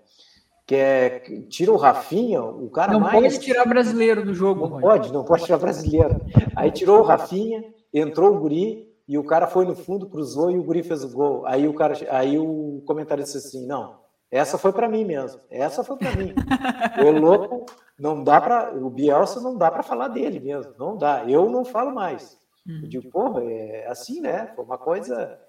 que 0.69 0.75
é 0.75 1.19
tira 1.49 1.71
o 1.71 1.77
Rafinha, 1.77 2.43
o 2.43 2.69
cara 2.69 2.93
não 2.93 2.99
mais. 2.99 3.15
Não 3.15 3.21
pode 3.23 3.39
tirar 3.39 3.65
brasileiro 3.65 4.23
do 4.23 4.35
jogo. 4.35 4.69
Não 4.69 4.79
pode, 4.79 5.11
não 5.11 5.23
pode 5.23 5.43
tirar 5.43 5.57
brasileiro. 5.57 6.21
Aí 6.55 6.69
tirou 6.69 6.99
o 6.99 7.01
Rafinha, 7.01 7.63
entrou 7.91 8.35
o 8.35 8.39
Guri 8.39 8.87
e 9.07 9.17
o 9.17 9.23
cara 9.23 9.47
foi 9.47 9.65
no 9.65 9.75
fundo, 9.75 10.07
cruzou 10.07 10.51
e 10.51 10.59
o 10.59 10.63
Guri 10.63 10.83
fez 10.83 11.03
o 11.03 11.09
gol. 11.09 11.43
Aí 11.47 11.67
o 11.67 11.73
cara, 11.73 11.95
aí 12.11 12.37
o 12.37 12.83
comentário 12.85 13.23
disse 13.23 13.37
assim: 13.37 13.65
"Não, 13.65 13.95
essa 14.29 14.59
foi 14.59 14.71
para 14.71 14.87
mim 14.87 15.03
mesmo. 15.03 15.41
Essa 15.49 15.83
foi 15.83 15.97
para 15.97 16.15
mim. 16.15 16.35
o 17.03 17.19
louco 17.19 17.65
não 17.97 18.23
dá 18.23 18.39
para 18.39 18.71
o 18.77 18.91
Bielsa 18.91 19.41
não 19.41 19.57
dá 19.57 19.71
para 19.71 19.81
falar 19.81 20.09
dele 20.09 20.39
mesmo, 20.39 20.71
não 20.77 20.95
dá. 20.95 21.25
Eu 21.27 21.49
não 21.49 21.65
falo 21.65 21.91
mais. 21.95 22.37
Eu 22.83 22.87
digo, 22.87 23.09
porra, 23.09 23.43
é 23.43 23.87
assim, 23.87 24.21
né? 24.21 24.51
Foi 24.55 24.63
uma 24.63 24.77
coisa 24.77 25.39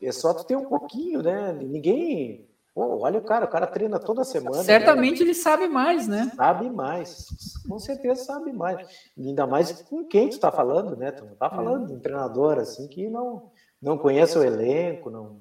é 0.00 0.12
só 0.12 0.34
tu 0.34 0.44
ter 0.44 0.56
um 0.56 0.66
pouquinho, 0.66 1.22
né? 1.22 1.52
Ninguém 1.52 2.46
Pô, 2.76 2.98
olha 2.98 3.18
o 3.18 3.22
cara, 3.22 3.46
o 3.46 3.48
cara 3.48 3.66
treina 3.66 3.98
toda 3.98 4.22
semana. 4.22 4.62
Certamente 4.62 5.20
né? 5.20 5.24
ele 5.24 5.34
sabe 5.34 5.66
mais, 5.66 6.06
né? 6.06 6.30
Sabe 6.36 6.68
mais, 6.68 7.26
com 7.66 7.78
certeza 7.78 8.22
sabe 8.22 8.52
mais. 8.52 8.86
Ainda 9.18 9.46
mais 9.46 9.80
com 9.80 10.04
quem 10.04 10.28
tu 10.28 10.32
está 10.32 10.52
falando, 10.52 10.94
né? 10.94 11.10
Tu 11.10 11.24
não 11.24 11.32
está 11.32 11.48
falando 11.48 11.84
é. 11.84 11.86
de 11.86 11.94
um 11.94 12.00
treinador 12.00 12.58
assim 12.58 12.86
que 12.86 13.08
não, 13.08 13.50
não 13.80 13.96
conhece 13.96 14.36
o 14.36 14.44
elenco, 14.44 15.08
não. 15.08 15.40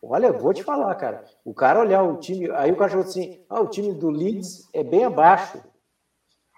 Olha, 0.00 0.32
vou 0.32 0.54
te 0.54 0.64
falar, 0.64 0.94
cara. 0.94 1.26
O 1.44 1.52
cara 1.52 1.80
olhar 1.80 2.02
o 2.02 2.16
time, 2.16 2.50
aí 2.52 2.72
o 2.72 2.76
cara 2.76 2.90
falou 2.90 3.04
assim: 3.04 3.44
ah, 3.50 3.60
o 3.60 3.68
time 3.68 3.92
do 3.92 4.08
Leeds 4.08 4.66
é 4.72 4.82
bem 4.82 5.04
abaixo. 5.04 5.62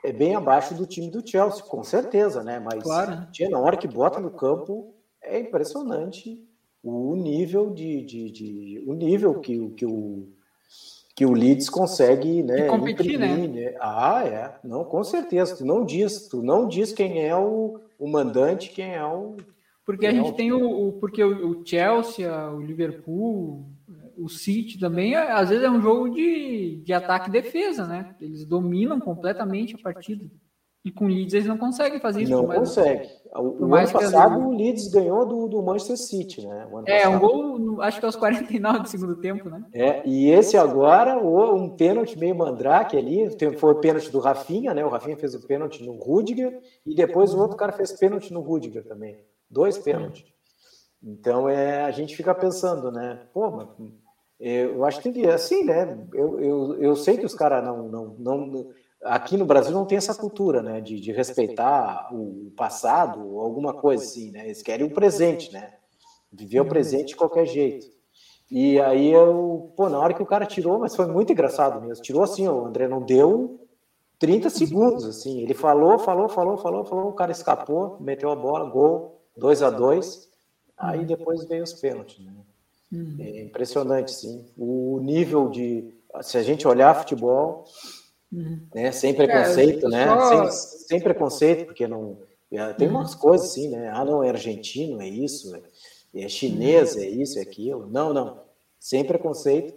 É 0.05 0.13
bem 0.13 0.35
abaixo 0.35 0.75
do 0.75 0.87
time 0.87 1.11
do 1.11 1.27
Chelsea, 1.27 1.63
com 1.63 1.83
certeza, 1.85 2.43
né? 2.43 2.59
Mas 2.59 2.83
claro. 2.83 3.27
tinha 3.31 3.49
na 3.49 3.59
hora 3.59 3.77
que 3.77 3.87
bota 3.87 4.19
no 4.21 4.31
campo, 4.31 4.95
é 5.23 5.39
impressionante 5.39 6.43
o 6.83 7.15
nível 7.15 7.71
de, 7.71 8.03
de, 8.03 8.31
de, 8.31 8.85
o 8.87 8.95
nível 8.95 9.39
que, 9.39 9.69
que 9.71 9.87
o 9.87 10.29
que 11.15 11.27
o 11.27 11.33
Leeds 11.33 11.69
consegue 11.69 12.43
né, 12.43 12.67
competir, 12.69 13.15
imprimir, 13.15 13.51
né? 13.51 13.71
né? 13.71 13.77
Ah, 13.81 14.25
é. 14.25 14.55
Não, 14.65 14.85
com 14.85 15.05
certeza. 15.05 15.57
Tu 15.57 15.65
não 15.65 15.85
diz, 15.85 16.29
tu 16.29 16.43
não 16.43 16.67
diz 16.67 16.93
quem 16.93 17.23
é 17.23 17.37
o, 17.37 17.79
o 17.99 18.09
mandante, 18.09 18.71
quem 18.71 18.95
é 18.95 19.05
o. 19.05 19.37
Porque 19.85 20.07
a 20.07 20.11
é 20.11 20.15
gente 20.15 20.31
o... 20.31 20.35
tem 20.35 20.53
o, 20.53 20.89
o, 20.89 20.93
porque 20.95 21.23
o 21.23 21.63
Chelsea, 21.65 22.51
o 22.51 22.61
Liverpool, 22.61 23.65
o 24.17 24.29
City 24.29 24.79
também, 24.79 25.15
às 25.15 25.49
vezes 25.49 25.65
é 25.65 25.71
um 25.71 25.81
jogo 25.81 26.11
de, 26.11 26.83
de 26.85 26.93
ataque 26.93 27.29
e 27.29 27.33
defesa, 27.33 27.87
né? 27.87 28.15
Eles 28.21 28.45
dominam 28.45 29.01
completamente 29.01 29.75
a 29.75 29.79
partida. 29.79 30.25
E 30.85 30.91
com 30.91 31.05
o 31.05 31.09
Leeds 31.09 31.33
eles 31.35 31.47
não 31.47 31.57
conseguem 31.57 32.01
fazer 32.01 32.23
isso. 32.23 32.33
Não 32.33 32.45
consegue. 32.45 33.09
O, 33.37 33.67
o 33.67 33.75
ano 33.75 33.93
passado 33.93 34.41
o 34.41 34.57
Leeds 34.57 34.89
ganhou 34.89 35.25
do, 35.25 35.47
do 35.47 35.63
Manchester 35.63 35.97
City, 35.97 36.45
né? 36.45 36.67
é, 36.87 37.09
um 37.09 37.21
gol, 37.21 37.81
acho 37.83 38.01
que 38.01 38.07
aos 38.07 38.17
49 38.17 38.81
do 38.81 38.89
segundo 38.89 39.15
tempo, 39.17 39.49
né? 39.49 39.65
É, 39.73 40.03
e 40.05 40.29
esse 40.31 40.57
agora, 40.57 41.17
um 41.17 41.69
pênalti 41.71 42.19
meio 42.19 42.35
mandrake 42.35 42.97
ali, 42.97 43.29
foi 43.59 43.73
o 43.73 43.81
pênalti 43.81 44.11
do 44.11 44.19
Rafinha, 44.19 44.75
né? 44.75 44.85
O 44.85 44.89
Rafinha 44.89 45.17
fez 45.17 45.37
o 45.37 45.47
pênalti 45.47 45.85
no 45.85 45.93
Rudiger 45.93 46.61
e 46.85 46.97
depois 46.97 47.33
o 47.33 47.39
outro 47.39 47.57
cara 47.57 47.71
fez 47.71 47.93
pênalti 47.93 48.33
no 48.33 48.41
Rudiger 48.41 48.85
também. 48.85 49.17
Dois 49.49 49.79
pênaltis. 49.79 50.25
Então 51.01 51.49
é, 51.49 51.83
a 51.83 51.91
gente 51.93 52.17
fica 52.17 52.35
pensando, 52.35 52.91
né? 52.91 53.21
Pô, 53.33 53.51
mas, 53.51 53.69
eu 54.43 54.85
acho 54.85 55.01
que 55.01 55.27
assim, 55.27 55.65
né? 55.65 56.07
Eu, 56.13 56.41
eu, 56.41 56.83
eu 56.83 56.97
sei 56.97 57.17
que 57.17 57.25
os 57.25 57.35
caras 57.35 57.65
não, 57.65 57.89
não, 57.89 58.17
não 58.19 58.67
aqui 59.05 59.37
no 59.37 59.45
Brasil 59.45 59.73
não 59.73 59.85
tem 59.85 59.99
essa 59.99 60.15
cultura, 60.15 60.63
né, 60.63 60.81
de, 60.81 61.01
de 61.01 61.13
respeitar 61.13 62.09
o 62.13 62.53
passado, 62.57 63.39
alguma 63.39 63.75
coisa 63.75 64.05
assim, 64.05 64.31
né? 64.31 64.45
Eles 64.47 64.63
querem 64.63 64.87
o 64.87 64.95
presente, 64.95 65.53
né? 65.53 65.75
Viver 66.33 66.61
o 66.61 66.69
presente 66.69 67.09
de 67.09 67.17
qualquer 67.17 67.47
jeito. 67.47 67.87
E 68.51 68.81
aí 68.81 69.11
eu, 69.13 69.73
pô, 69.77 69.89
na 69.89 69.99
hora 69.99 70.15
que 70.15 70.23
o 70.23 70.27
cara 70.27 70.47
tirou, 70.47 70.79
mas 70.79 70.95
foi 70.95 71.07
muito 71.07 71.33
engraçado 71.33 71.81
mesmo. 71.81 72.03
Tirou 72.03 72.23
assim, 72.23 72.47
o 72.49 72.65
André 72.65 72.89
não 72.89 73.01
deu 73.03 73.61
30 74.19 74.51
segundos, 74.51 75.05
assim. 75.05 75.41
Ele 75.41 75.55
falou, 75.55 75.99
falou, 75.99 76.29
falou, 76.29 76.57
falou, 76.57 76.85
falou, 76.85 77.09
o 77.09 77.15
cara 77.15 77.33
escapou, 77.33 77.97
meteu 78.01 78.31
a 78.31 78.37
bola, 78.37 78.69
gol, 78.69 79.21
2 79.37 79.63
a 79.63 79.71
2 79.71 80.31
Aí 80.77 81.05
depois 81.05 81.45
veio 81.45 81.63
os 81.63 81.73
pênaltis, 81.73 82.25
né? 82.25 82.33
É 83.19 83.43
impressionante, 83.43 84.13
sim. 84.13 84.45
O 84.57 85.01
nível 85.03 85.49
de. 85.49 85.95
Se 86.21 86.37
a 86.37 86.43
gente 86.43 86.69
olhar 86.69 86.95
futebol, 86.95 87.65
Uhum. 88.33 88.61
Né? 88.75 88.91
Sem 88.93 89.15
preconceito, 89.15 89.87
é, 89.87 89.91
né? 89.91 90.07
Só... 90.07 90.51
Sem, 90.51 90.79
sem, 90.89 91.01
preconceito, 91.01 91.67
porque 91.67 91.87
não. 91.87 92.17
É, 92.51 92.73
tem 92.73 92.89
umas 92.89 93.15
coisas 93.15 93.51
assim, 93.51 93.69
né? 93.69 93.91
Ah, 93.95 94.05
não, 94.05 94.25
é 94.25 94.31
argentino, 94.31 95.01
é 95.03 95.09
isso. 95.09 95.55
É. 96.15 96.23
é 96.23 96.29
chinês, 96.29 96.97
é 96.97 97.07
isso, 97.07 97.39
é 97.39 97.43
aquilo. 97.43 97.87
Não, 97.87 98.13
não. 98.13 98.41
Sem 98.81 99.05
preconceito, 99.05 99.75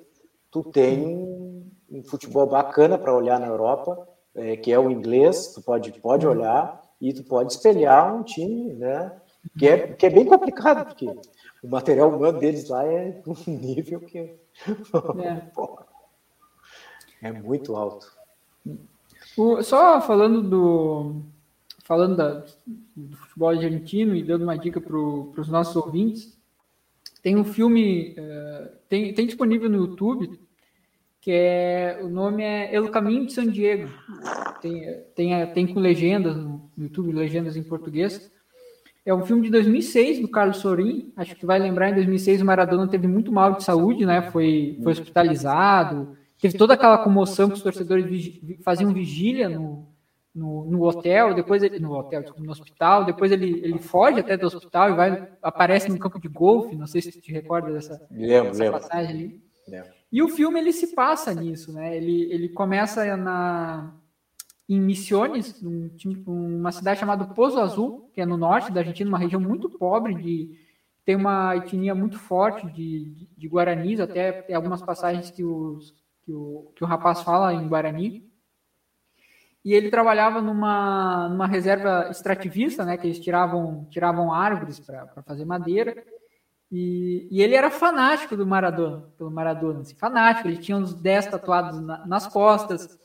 tu 0.49 0.63
tem 0.63 1.05
um, 1.05 1.69
um 1.91 2.03
futebol 2.03 2.47
bacana 2.47 2.97
para 2.97 3.15
olhar 3.15 3.39
na 3.39 3.47
Europa, 3.47 4.07
é, 4.33 4.55
que 4.55 4.71
é 4.71 4.79
o 4.79 4.89
inglês, 4.89 5.53
tu 5.53 5.61
pode, 5.61 5.91
pode 5.99 6.25
olhar 6.25 6.81
e 6.99 7.13
tu 7.13 7.23
pode 7.23 7.53
espelhar 7.53 8.15
um 8.15 8.23
time, 8.23 8.73
né? 8.73 9.11
Que 9.57 9.67
é, 9.67 9.87
que 9.93 10.05
é 10.05 10.09
bem 10.09 10.25
complicado, 10.25 10.85
porque 10.85 11.05
o 11.63 11.67
material 11.67 12.09
humano 12.09 12.39
deles 12.39 12.67
lá 12.69 12.85
é 12.85 13.21
um 13.27 13.51
nível 13.51 13.99
que 14.01 14.17
é, 14.17 14.35
é 17.21 17.31
muito 17.31 17.75
alto. 17.75 18.11
O, 19.37 19.61
só 19.61 20.01
falando 20.01 20.41
do 20.41 21.21
falando 21.83 22.15
da, 22.15 22.43
do 22.95 23.15
futebol 23.15 23.49
argentino 23.49 24.15
e 24.15 24.23
dando 24.23 24.43
uma 24.43 24.57
dica 24.57 24.81
para 24.81 24.97
os 24.97 25.47
nossos 25.49 25.75
ouvintes, 25.75 26.35
tem 27.21 27.35
um 27.35 27.43
filme 27.43 28.15
uh, 28.17 28.69
tem, 28.89 29.13
tem 29.13 29.27
disponível 29.27 29.69
no 29.69 29.77
YouTube 29.77 30.39
que 31.25 31.31
é 31.31 31.99
o 32.03 32.07
nome 32.07 32.43
é 32.43 32.71
El 32.71 32.87
Caminho 32.91 33.25
de 33.25 33.33
San 33.33 33.47
Diego. 33.47 33.89
Tem, 34.61 35.01
tem, 35.15 35.53
tem 35.53 35.65
com 35.65 35.79
legendas 35.79 36.37
no 36.37 36.69
YouTube, 36.77 37.11
legendas 37.11 37.57
em 37.57 37.63
português. 37.63 38.31
É 39.05 39.13
um 39.13 39.23
filme 39.23 39.43
de 39.43 39.51
2006 39.51 40.19
do 40.21 40.27
Carlos 40.27 40.57
Sorin. 40.57 41.13
Acho 41.15 41.35
que 41.35 41.45
vai 41.45 41.59
lembrar 41.59 41.91
em 41.91 41.95
2006 41.95 42.41
o 42.41 42.45
Maradona 42.45 42.87
teve 42.87 43.07
muito 43.07 43.31
mal 43.31 43.53
de 43.53 43.63
saúde, 43.63 44.05
né? 44.05 44.23
Foi, 44.31 44.79
foi 44.81 44.91
hospitalizado. 44.93 46.17
Teve 46.41 46.57
toda 46.57 46.73
aquela 46.73 46.97
comoção 46.97 47.47
que 47.47 47.55
os 47.55 47.61
torcedores 47.61 48.41
faziam 48.63 48.91
vigília 48.91 49.47
no, 49.47 49.87
no, 50.33 50.65
no 50.65 50.83
hotel, 50.83 51.33
depois 51.33 51.63
ele, 51.63 51.79
no 51.79 51.93
hotel, 51.93 52.23
no 52.37 52.51
hospital, 52.51 53.05
depois 53.05 53.31
ele, 53.31 53.61
ele 53.63 53.79
foge 53.79 54.19
até 54.19 54.35
do 54.35 54.47
hospital 54.47 54.89
e 54.89 54.95
vai 54.95 55.29
aparece 55.41 55.87
no 55.89 55.97
campo 55.97 56.19
de 56.19 56.27
golfe. 56.27 56.75
Não 56.75 56.87
sei 56.87 57.01
se 57.01 57.21
te 57.21 57.31
recorda 57.31 57.71
dessa, 57.71 58.05
lembro, 58.11 58.49
dessa 58.49 58.63
lembro. 58.63 58.79
passagem 58.79 59.09
ali. 59.11 59.41
Lembro. 59.67 59.89
E 60.11 60.21
o 60.21 60.27
filme 60.27 60.59
ele 60.59 60.73
se 60.73 60.95
passa 60.95 61.33
nisso, 61.33 61.71
né? 61.71 61.95
Ele, 61.95 62.31
ele 62.31 62.49
começa 62.49 63.15
na 63.15 63.93
em 64.67 64.81
Misiones, 64.81 65.61
um, 65.63 65.89
uma 66.27 66.71
cidade 66.71 66.99
chamada 66.99 67.25
Pozo 67.25 67.59
Azul, 67.59 68.09
que 68.13 68.21
é 68.21 68.25
no 68.25 68.37
norte 68.37 68.71
da 68.71 68.81
Argentina, 68.81 69.09
uma 69.09 69.19
região 69.19 69.39
muito 69.39 69.69
pobre, 69.69 70.15
de, 70.15 70.57
tem 71.05 71.15
uma 71.15 71.55
etnia 71.55 71.93
muito 71.93 72.17
forte 72.17 72.65
de, 72.67 73.11
de, 73.11 73.29
de 73.37 73.47
guaranis, 73.47 73.99
até 73.99 74.31
tem 74.31 74.55
algumas 74.55 74.81
passagens 74.81 75.29
que, 75.29 75.43
os, 75.43 75.93
que, 76.23 76.33
o, 76.33 76.71
que 76.75 76.83
o 76.83 76.87
rapaz 76.87 77.21
fala 77.21 77.53
em 77.53 77.67
guarani. 77.67 78.27
E 79.63 79.73
ele 79.73 79.89
trabalhava 79.89 80.41
numa, 80.41 81.29
numa 81.29 81.47
reserva 81.47 82.07
extrativista, 82.09 82.83
né, 82.83 82.97
que 82.97 83.07
eles 83.07 83.19
tiravam, 83.19 83.85
tiravam 83.89 84.31
árvores 84.33 84.79
para 84.79 85.07
fazer 85.23 85.45
madeira. 85.45 86.03
E, 86.71 87.27
e, 87.31 87.41
ele 87.41 87.55
era 87.55 87.69
fanático 87.69 88.35
do 88.35 88.45
Maradona, 88.45 89.07
pelo 89.17 89.31
Maradona, 89.31 89.81
assim, 89.81 89.95
fanático. 89.95 90.47
Ele 90.47 90.57
tinha 90.57 90.77
uns 90.77 90.93
10 90.93 91.27
tatuados 91.27 91.79
na, 91.79 92.05
nas 92.05 92.27
costas. 92.27 92.99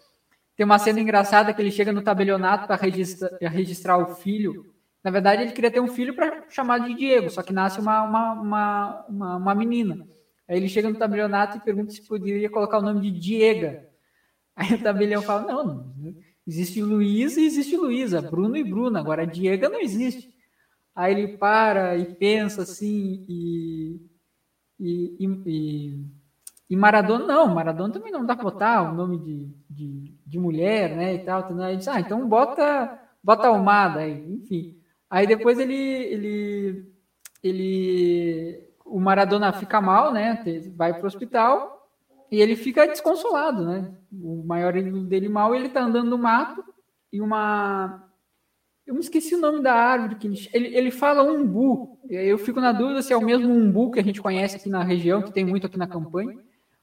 Tem 0.60 0.66
uma 0.66 0.78
cena 0.78 1.00
engraçada 1.00 1.54
que 1.54 1.62
ele 1.62 1.70
chega 1.70 1.90
no 1.90 2.02
tabelionato 2.02 2.66
para 2.66 2.76
registrar, 2.76 3.30
registrar, 3.40 3.96
o 3.96 4.14
filho. 4.14 4.74
Na 5.02 5.10
verdade, 5.10 5.40
ele 5.40 5.52
queria 5.52 5.70
ter 5.70 5.80
um 5.80 5.88
filho 5.88 6.14
para 6.14 6.44
chamar 6.50 6.80
de 6.80 6.92
Diego, 6.92 7.30
só 7.30 7.42
que 7.42 7.50
nasce 7.50 7.80
uma, 7.80 8.02
uma, 8.02 8.32
uma, 8.34 9.06
uma, 9.08 9.36
uma 9.36 9.54
menina. 9.54 10.06
Aí 10.46 10.58
ele 10.58 10.68
chega 10.68 10.90
no 10.90 10.98
tabelionato 10.98 11.56
e 11.56 11.60
pergunta 11.60 11.92
se 11.92 12.06
poderia 12.06 12.50
colocar 12.50 12.76
o 12.76 12.82
nome 12.82 13.00
de 13.00 13.10
Diega. 13.10 13.88
Aí 14.54 14.74
o 14.74 14.82
tabelião 14.82 15.22
fala: 15.22 15.50
não, 15.50 15.64
não 15.64 16.14
existe 16.46 16.82
Luiz 16.82 17.38
e 17.38 17.46
existe 17.46 17.74
Luísa, 17.74 18.20
Bruno 18.20 18.54
e 18.54 18.62
Bruna, 18.62 19.00
agora 19.00 19.26
Diega 19.26 19.66
não 19.66 19.80
existe. 19.80 20.28
Aí 20.94 21.14
ele 21.14 21.38
para 21.38 21.96
e 21.96 22.04
pensa 22.16 22.64
assim, 22.64 23.24
e, 23.26 23.98
e, 24.78 25.16
e, 25.18 25.42
e 25.46 26.04
Maradona 26.76 27.26
não, 27.26 27.54
Maradona 27.54 27.92
também 27.92 28.12
não 28.12 28.24
dá 28.24 28.34
para 28.34 28.44
botar 28.44 28.82
o 28.82 28.94
nome 28.94 29.18
de, 29.18 29.48
de, 29.68 30.14
de, 30.24 30.38
mulher, 30.38 30.96
né, 30.96 31.14
e 31.14 31.18
tal. 31.18 31.48
Aí 31.60 31.76
diz, 31.76 31.88
ah, 31.88 31.98
então 31.98 32.28
bota, 32.28 32.98
bota 33.22 33.48
Almada, 33.48 34.00
aí, 34.00 34.34
enfim. 34.34 34.78
Aí 35.10 35.26
depois 35.26 35.58
ele, 35.58 35.74
ele, 35.74 36.92
ele, 37.42 38.68
o 38.84 39.00
Maradona 39.00 39.52
fica 39.52 39.80
mal, 39.80 40.12
né, 40.12 40.44
vai 40.76 40.94
para 40.94 41.02
o 41.02 41.06
hospital 41.06 41.88
e 42.30 42.40
ele 42.40 42.54
fica 42.54 42.86
desconsolado, 42.86 43.64
né. 43.64 43.92
O 44.12 44.44
maior 44.44 44.76
ídolo 44.76 45.02
dele 45.04 45.28
mal, 45.28 45.54
ele 45.54 45.68
tá 45.68 45.82
andando 45.82 46.10
no 46.10 46.18
mato 46.18 46.64
e 47.12 47.20
uma 47.20 48.08
eu 48.90 48.94
me 48.94 49.00
esqueci 49.00 49.36
o 49.36 49.40
nome 49.40 49.62
da 49.62 49.72
árvore 49.72 50.16
que 50.16 50.26
ele, 50.52 50.76
ele 50.76 50.90
fala 50.90 51.22
umbu. 51.22 51.96
Eu 52.08 52.36
fico 52.36 52.60
na 52.60 52.72
dúvida 52.72 53.00
se 53.02 53.12
é 53.12 53.16
o 53.16 53.24
mesmo 53.24 53.48
umbu 53.48 53.92
que 53.92 54.00
a 54.00 54.02
gente 54.02 54.20
conhece 54.20 54.56
aqui 54.56 54.68
na 54.68 54.82
região, 54.82 55.22
que 55.22 55.30
tem 55.30 55.44
muito 55.44 55.64
aqui 55.64 55.78
na 55.78 55.86
campanha. 55.86 56.36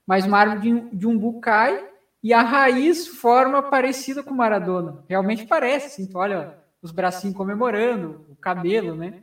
Mas 0.08 0.26
uma 0.26 0.40
árvore 0.40 0.90
de, 0.94 1.06
umbu 1.06 1.40
cai 1.42 1.86
e 2.24 2.34
a 2.34 2.42
raiz 2.42 3.08
forma 3.08 3.62
parecida 3.62 4.24
com 4.24 4.34
Maradona. 4.34 5.04
Realmente 5.08 5.46
parece, 5.46 5.88
assim, 5.88 6.08
tu 6.10 6.18
olha 6.18 6.58
os 6.82 6.92
bracinhos 6.92 7.36
comemorando, 7.36 8.26
o 8.30 8.36
cabelo, 8.36 8.96
né? 8.96 9.22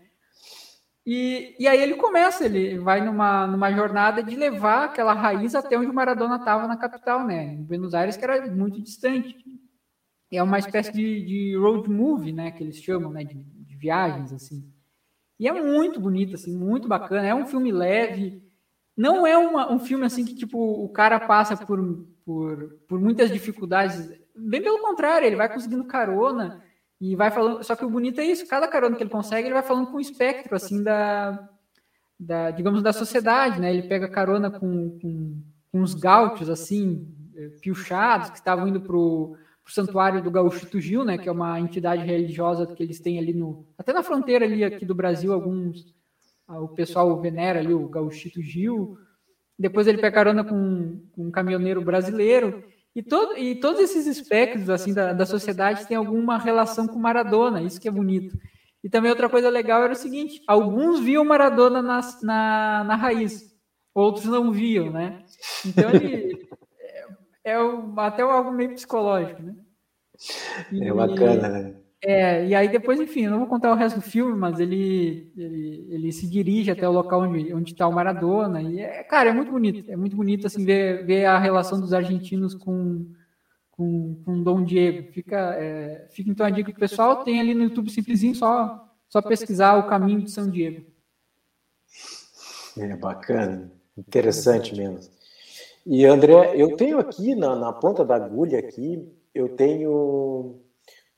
E, 1.07 1.57
e 1.59 1.66
aí 1.66 1.80
ele 1.80 1.95
começa, 1.95 2.45
ele 2.45 2.78
vai 2.78 3.01
numa, 3.05 3.47
numa 3.47 3.72
jornada 3.72 4.22
de 4.22 4.37
levar 4.37 4.85
aquela 4.85 5.14
raiz 5.14 5.55
até 5.55 5.78
onde 5.78 5.91
o 5.91 5.95
Maradona 5.95 6.37
estava 6.37 6.68
na 6.68 6.76
capital, 6.76 7.26
né? 7.26 7.45
Em 7.45 7.62
Buenos 7.62 7.95
Aires, 7.95 8.16
que 8.16 8.24
era 8.24 8.47
muito 8.47 8.80
distante 8.80 9.35
é 10.37 10.43
uma 10.43 10.59
espécie 10.59 10.93
de, 10.93 11.24
de 11.24 11.57
road 11.57 11.89
movie, 11.89 12.32
né, 12.32 12.51
que 12.51 12.62
eles 12.62 12.76
chamam, 12.76 13.11
né, 13.11 13.24
de, 13.24 13.35
de, 13.35 13.76
viagens, 13.76 14.32
assim. 14.32 14.68
E 15.39 15.49
é 15.49 15.53
muito 15.53 16.01
bonito, 16.01 16.35
assim, 16.35 16.57
muito 16.57 16.89
bacana. 16.89 17.26
É 17.26 17.35
um 17.35 17.47
filme 17.47 17.72
leve. 17.72 18.43
Não 18.97 19.26
é 19.26 19.36
uma, 19.36 19.72
um 19.72 19.78
filme, 19.78 20.07
assim, 20.07 20.24
que, 20.24 20.34
tipo, 20.34 20.59
o 20.59 20.88
cara 20.88 21.18
passa 21.20 21.57
por, 21.57 22.07
por, 22.24 22.78
por 22.88 23.01
muitas 23.01 23.30
dificuldades. 23.30 24.11
Bem 24.34 24.62
pelo 24.62 24.80
contrário, 24.80 25.26
ele 25.26 25.36
vai 25.36 25.53
conseguindo 25.53 25.84
carona 25.84 26.62
e 27.01 27.16
vai 27.16 27.30
falando... 27.30 27.62
Só 27.62 27.74
que 27.74 27.84
o 27.84 27.90
bonito 27.90 28.20
é 28.20 28.24
isso, 28.24 28.47
cada 28.47 28.68
carona 28.68 28.97
que 28.97 29.03
ele 29.03 29.11
consegue, 29.11 29.47
ele 29.49 29.55
vai 29.55 29.62
falando 29.62 29.88
com 29.88 29.97
o 29.97 30.01
espectro, 30.01 30.55
assim, 30.55 30.82
da, 30.82 31.49
da 32.18 32.51
digamos, 32.51 32.82
da 32.82 32.92
sociedade, 32.92 33.61
né? 33.61 33.72
Ele 33.72 33.88
pega 33.88 34.09
carona 34.09 34.51
com, 34.51 34.99
com, 35.01 35.42
com 35.72 35.80
uns 35.80 35.95
gaúchos, 35.95 36.49
assim, 36.49 37.09
eh, 37.36 37.51
piochados, 37.61 38.30
que 38.30 38.36
estavam 38.36 38.68
indo 38.68 38.80
pro 38.80 39.36
o 39.66 39.70
Santuário 39.70 40.22
do 40.22 40.30
Gauchito 40.30 40.78
Gil, 40.78 41.05
né, 41.05 41.16
que 41.16 41.28
é 41.28 41.32
uma 41.32 41.59
entidade 41.59 42.05
religiosa 42.05 42.66
que 42.66 42.82
eles 42.82 43.01
têm 43.01 43.18
ali 43.18 43.32
no. 43.32 43.66
Até 43.78 43.92
na 43.92 44.03
fronteira 44.03 44.45
ali 44.45 44.62
aqui 44.62 44.84
do 44.84 44.95
Brasil, 44.95 45.32
alguns. 45.32 45.95
Ah, 46.47 46.61
o 46.61 46.68
pessoal 46.68 47.20
venera 47.20 47.59
ali 47.59 47.72
o 47.72 47.88
Gauchito 47.88 48.42
Gil. 48.42 48.97
Depois 49.59 49.86
ele 49.86 49.99
pega 49.99 50.14
carona 50.14 50.45
com, 50.45 51.01
com 51.12 51.26
um 51.26 51.30
caminhoneiro 51.30 51.82
brasileiro. 51.82 52.64
E, 52.95 53.03
todo, 53.03 53.36
e 53.36 53.57
todos 53.57 53.80
esses 53.80 54.07
espectros 54.07 54.70
assim 54.70 54.95
da, 54.95 55.12
da 55.12 55.26
sociedade 55.26 55.86
têm 55.86 55.97
alguma 55.97 56.38
relação 56.38 56.86
com 56.86 56.99
Maradona, 56.99 57.62
isso 57.62 57.80
que 57.80 57.88
é 57.88 57.90
bonito. 57.90 58.36
E 58.84 58.88
também 58.88 59.11
outra 59.11 59.28
coisa 59.28 59.49
legal 59.49 59.82
era 59.82 59.92
o 59.92 59.97
seguinte: 59.97 60.42
alguns 60.47 61.01
viam 61.01 61.24
Maradona 61.24 61.82
na, 61.82 62.01
na, 62.22 62.84
na 62.84 62.95
raiz, 62.95 63.53
outros 63.95 64.26
não 64.26 64.53
viam, 64.53 64.90
né? 64.90 65.24
Então 65.66 65.90
ele, 65.90 66.47
é 67.42 67.61
o, 67.61 67.99
até 67.99 68.22
algo 68.22 68.53
meio 68.53 68.74
psicológico, 68.74 69.42
né? 69.42 69.55
É 70.70 70.74
e, 70.74 70.88
é 70.88 70.92
bacana, 70.92 71.49
né? 71.49 71.74
É, 72.07 72.46
e 72.46 72.55
aí 72.55 72.68
depois, 72.68 73.00
enfim, 73.00 73.22
eu 73.22 73.30
não 73.30 73.38
vou 73.38 73.46
contar 73.46 73.72
o 73.72 73.74
resto 73.74 73.96
do 73.96 74.02
filme, 74.02 74.36
mas 74.36 74.61
ele, 74.61 75.32
ele, 75.36 75.86
ele 75.88 76.12
se 76.12 76.28
dirige 76.28 76.70
até 76.70 76.86
o 76.86 76.92
local 76.92 77.22
onde 77.22 77.55
onde 77.55 77.72
está 77.72 77.88
o 77.88 77.92
Maradona 77.92 78.61
e 78.61 78.78
é, 78.78 79.02
cara, 79.05 79.30
é 79.30 79.32
muito 79.32 79.50
bonito, 79.50 79.90
é 79.90 79.96
muito 79.96 80.14
bonito 80.14 80.46
assim 80.46 80.66
ver, 80.66 81.07
ver 81.07 81.24
a 81.24 81.38
relação 81.38 81.80
dos 81.80 81.94
argentinos 81.94 82.55
com 82.55 83.07
com, 83.70 84.20
com 84.24 84.42
Dom 84.42 84.62
Diego. 84.62 85.12
Fica, 85.12 85.55
é, 85.55 86.07
fica 86.11 86.30
então 86.30 86.44
a 86.46 86.50
dica 86.50 86.70
que 86.70 86.76
o 86.76 86.80
pessoal 86.80 87.24
tem 87.24 87.40
ali 87.40 87.55
no 87.55 87.64
YouTube 87.64 87.90
simplesinho, 87.90 88.34
só 88.34 88.84
só 89.09 89.22
pesquisar 89.22 89.76
o 89.76 89.86
caminho 89.86 90.22
de 90.22 90.30
São 90.30 90.50
Diego. 90.50 90.84
É 92.76 92.96
bacana, 92.96 93.72
interessante 93.96 94.74
mesmo. 94.76 94.98
E 95.86 96.05
André, 96.05 96.52
eu 96.57 96.76
tenho 96.76 96.98
aqui 96.98 97.34
na, 97.34 97.55
na 97.55 97.72
ponta 97.72 98.05
da 98.05 98.16
agulha 98.16 98.59
aqui, 98.59 99.09
eu 99.34 99.48
tenho 99.50 100.63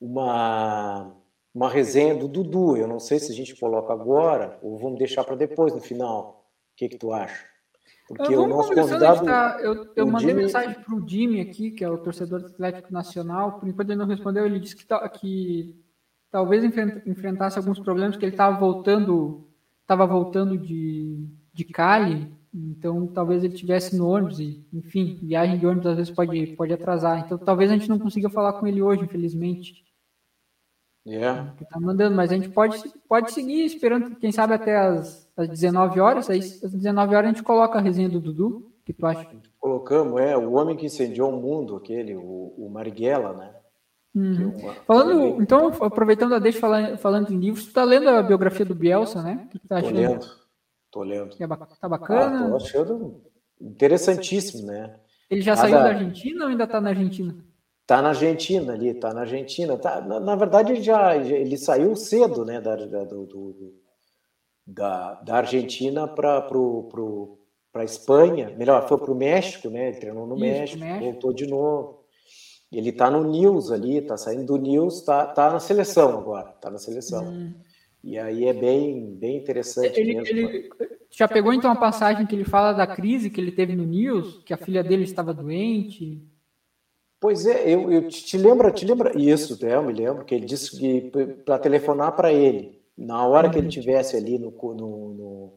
uma 0.01 1.12
uma 1.55 1.70
resenha 1.70 2.14
do 2.14 2.28
Dudu. 2.28 2.76
Eu 2.76 2.86
não 2.86 3.01
sei 3.01 3.18
se 3.18 3.32
a 3.32 3.34
gente 3.34 3.59
coloca 3.59 3.92
agora 3.92 4.59
ou 4.62 4.78
vamos 4.78 4.99
deixar 4.99 5.24
para 5.24 5.36
depois 5.36 5.72
no 5.72 5.80
final. 5.80 6.47
O 6.72 6.76
que 6.76 6.88
que 6.88 6.99
tu 6.99 7.12
acha? 7.12 7.44
Porque 8.07 8.36
o 8.36 8.47
nosso 8.47 8.72
convidado. 8.74 9.24
Tá, 9.24 9.59
eu, 9.62 9.90
eu 9.97 10.07
mandei 10.07 10.28
Jimmy... 10.28 10.42
mensagem 10.42 10.74
para 10.74 10.94
o 10.94 11.09
Jimmy 11.09 11.40
aqui, 11.40 11.70
que 11.70 11.82
é 11.82 11.88
o 11.88 11.99
torcedor 11.99 12.40
do 12.40 12.47
Atlético 12.49 12.92
Nacional. 12.92 13.59
Por 13.59 13.68
enquanto 13.68 13.90
ele 13.90 13.99
não 13.99 14.07
respondeu. 14.07 14.44
Ele 14.44 14.61
disse 14.61 14.76
que, 14.76 14.86
que 15.18 15.82
talvez 16.30 16.62
enfrentasse 17.07 17.59
alguns 17.59 17.80
problemas, 17.80 18.16
que 18.16 18.24
ele 18.24 18.32
estava 18.32 18.59
voltando, 18.59 19.49
estava 19.82 20.07
voltando 20.07 20.59
de, 20.59 21.26
de 21.53 21.64
Cali 21.64 22.30
então, 22.57 23.07
talvez 23.09 23.44
ele 23.44 23.55
tivesse 23.55 23.94
no 23.97 24.09
ônibus 24.09 24.40
e, 24.40 24.64
enfim, 24.72 25.18
viagem 25.22 25.59
de 25.59 25.66
ônibus 25.66 25.88
às 25.88 25.97
vezes 25.97 26.11
pode, 26.11 26.47
pode 26.57 26.72
atrasar. 26.72 27.20
Então, 27.20 27.36
talvez 27.36 27.70
a 27.70 27.74
gente 27.74 27.88
não 27.88 27.99
consiga 27.99 28.30
falar 28.30 28.55
com 28.55 28.66
ele 28.66 28.80
hoje, 28.80 29.05
infelizmente. 29.05 29.84
Yeah. 31.07 31.55
Que 31.57 31.65
tá 31.65 31.79
mandando, 31.79 32.17
mas 32.17 32.33
a 32.33 32.35
gente 32.35 32.49
pode, 32.49 32.83
pode 33.09 33.31
seguir 33.31 33.65
esperando, 33.65 34.17
quem 34.17 34.33
sabe 34.33 34.55
até 34.55 34.77
as, 34.77 35.31
as 35.37 35.49
19 35.49 36.01
horas. 36.01 36.29
Aí, 36.29 36.41
às 36.41 36.73
19 36.73 37.15
horas 37.15 37.31
a 37.31 37.33
gente 37.33 37.45
coloca 37.45 37.79
a 37.79 37.81
resenha 37.81 38.09
do 38.09 38.21
Dudu. 38.21 38.73
Que 38.85 38.93
tu 38.93 39.07
acha? 39.07 39.29
Colocamos, 39.59 40.21
é, 40.21 40.37
o 40.37 40.53
homem 40.53 40.77
que 40.77 40.87
incendiou 40.87 41.31
o 41.31 41.41
mundo, 41.41 41.77
aquele, 41.77 42.15
o, 42.15 42.55
o 42.57 42.71
Marighella, 42.71 43.33
né? 43.33 43.51
É 44.17 44.19
uma... 44.19 44.75
Falando, 44.87 45.43
então, 45.43 45.69
aproveitando 45.81 46.35
a 46.35 46.39
deixa 46.39 46.59
falando, 46.59 46.97
falando 46.97 47.33
em 47.33 47.39
livros, 47.39 47.67
tu 47.67 47.73
tá 47.73 47.85
lendo 47.85 48.09
a 48.09 48.23
biografia 48.23 48.65
do 48.65 48.75
Bielsa, 48.75 49.23
né? 49.23 49.47
Que 49.51 49.59
tu 49.59 49.69
tá 49.69 49.77
achando? 49.77 49.95
Tô 49.95 50.01
lendo, 50.01 50.27
tô 50.91 51.03
lendo. 51.03 51.35
É, 51.39 51.47
tá 51.81 51.89
bacana? 51.89 52.47
Ah, 52.47 52.49
tô 52.51 52.57
achando 52.57 53.21
interessantíssimo, 53.61 54.67
né? 54.67 54.95
Ele 55.29 55.43
já 55.43 55.55
Cada... 55.55 55.69
saiu 55.69 55.83
da 55.83 55.89
Argentina 55.89 56.45
ou 56.45 56.51
ainda 56.51 56.67
tá 56.67 56.81
na 56.81 56.91
Argentina? 56.91 57.37
Tá 57.87 58.03
na 58.03 58.09
Argentina 58.09 58.72
ali, 58.72 58.95
tá 58.95 59.14
na 59.14 59.20
Argentina. 59.20 59.78
Tá, 59.78 60.01
na, 60.01 60.18
na 60.18 60.34
verdade, 60.34 60.72
ele 60.72 60.82
já 60.82 61.16
ele 61.16 61.57
saiu 61.57 61.95
cedo, 61.95 62.45
né, 62.45 62.61
da, 62.61 62.74
da, 62.74 63.05
do, 63.05 63.26
do, 63.26 63.74
da, 64.66 65.14
da 65.14 65.37
Argentina 65.37 66.09
para 66.09 66.43
pro, 66.43 66.89
pro, 66.91 67.39
a 67.72 67.84
Espanha. 67.84 68.53
Melhor, 68.57 68.89
foi 68.89 68.99
para 68.99 69.12
o 69.12 69.14
México, 69.14 69.70
né? 69.70 69.89
Ele 69.89 69.99
treinou 69.99 70.26
no 70.26 70.34
Isso, 70.34 70.45
México, 70.45 70.80
México, 70.80 71.05
voltou 71.05 71.32
de 71.32 71.47
novo. 71.47 72.05
Ele 72.72 72.91
tá 72.91 73.09
no 73.09 73.22
News 73.22 73.70
ali, 73.70 74.03
tá 74.03 74.16
saindo 74.16 74.47
do 74.47 74.57
News, 74.57 75.03
tá, 75.03 75.24
tá 75.26 75.53
na 75.53 75.61
seleção 75.61 76.18
agora, 76.18 76.49
tá 76.61 76.68
na 76.68 76.78
seleção. 76.78 77.24
Hum. 77.24 77.55
E 78.03 78.18
aí 78.18 78.47
é 78.47 78.53
bem, 78.53 79.14
bem 79.14 79.37
interessante 79.37 80.01
ele, 80.01 80.14
mesmo. 80.16 80.39
Ele 80.39 80.70
já 81.11 81.28
pegou 81.28 81.53
então 81.53 81.70
a 81.70 81.76
passagem 81.76 82.26
que 82.26 82.34
ele 82.34 82.45
fala 82.45 82.72
da 82.72 82.87
crise 82.87 83.30
que 83.30 83.41
ele 83.41 83.53
teve 83.53 83.76
no 83.76 83.84
News, 83.84 84.43
que 84.45 84.53
a 84.53 84.57
filha 84.57 84.82
dele 84.82 85.05
estava 85.05 85.32
doente. 85.32 86.20
Pois 87.27 87.45
é, 87.45 87.68
eu, 87.68 87.91
eu 87.91 88.07
te 88.07 88.39
lembro, 88.39 88.70
te 88.70 88.87
lembra 88.87 89.20
isso, 89.20 89.61
né? 89.61 89.74
eu 89.74 89.83
me 89.83 89.93
lembro 89.93 90.24
que 90.24 90.33
ele 90.33 90.47
disse 90.47 90.79
que 90.79 91.11
para 91.45 91.59
telefonar 91.59 92.14
para 92.14 92.33
ele 92.33 92.81
na 92.97 93.27
hora 93.27 93.51
que 93.51 93.59
ele 93.59 93.66
tivesse 93.66 94.16
ali 94.16 94.39
no, 94.39 94.53
no, 94.53 94.74
no, 95.12 95.53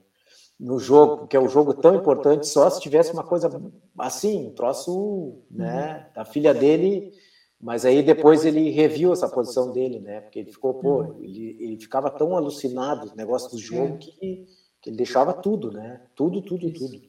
no, 0.59 0.79
jogo, 0.79 1.27
que 1.27 1.37
é 1.37 1.39
um 1.39 1.47
jogo 1.47 1.75
tão 1.75 1.93
importante, 1.93 2.47
só 2.47 2.67
se 2.71 2.81
tivesse 2.81 3.13
uma 3.13 3.23
coisa 3.23 3.51
assim, 3.99 4.47
um 4.47 4.49
troço, 4.49 5.43
né, 5.51 6.07
da 6.15 6.25
filha 6.25 6.55
dele, 6.55 7.13
mas 7.61 7.85
aí 7.85 8.01
depois 8.01 8.45
ele 8.45 8.71
reviu 8.71 9.13
essa 9.13 9.29
posição 9.29 9.71
dele, 9.71 9.99
né, 9.99 10.21
porque 10.21 10.39
ele 10.39 10.51
ficou, 10.51 10.73
pô, 10.73 11.17
ele, 11.19 11.55
ele 11.59 11.77
ficava 11.79 12.09
tão 12.09 12.35
alucinado, 12.35 13.11
o 13.13 13.15
negócio 13.15 13.51
do 13.51 13.59
jogo, 13.59 13.99
que, 13.99 14.47
que 14.81 14.89
ele 14.89 14.97
deixava 14.97 15.33
tudo, 15.33 15.71
né, 15.71 16.01
tudo, 16.15 16.41
tudo, 16.41 16.73
tudo. 16.73 16.99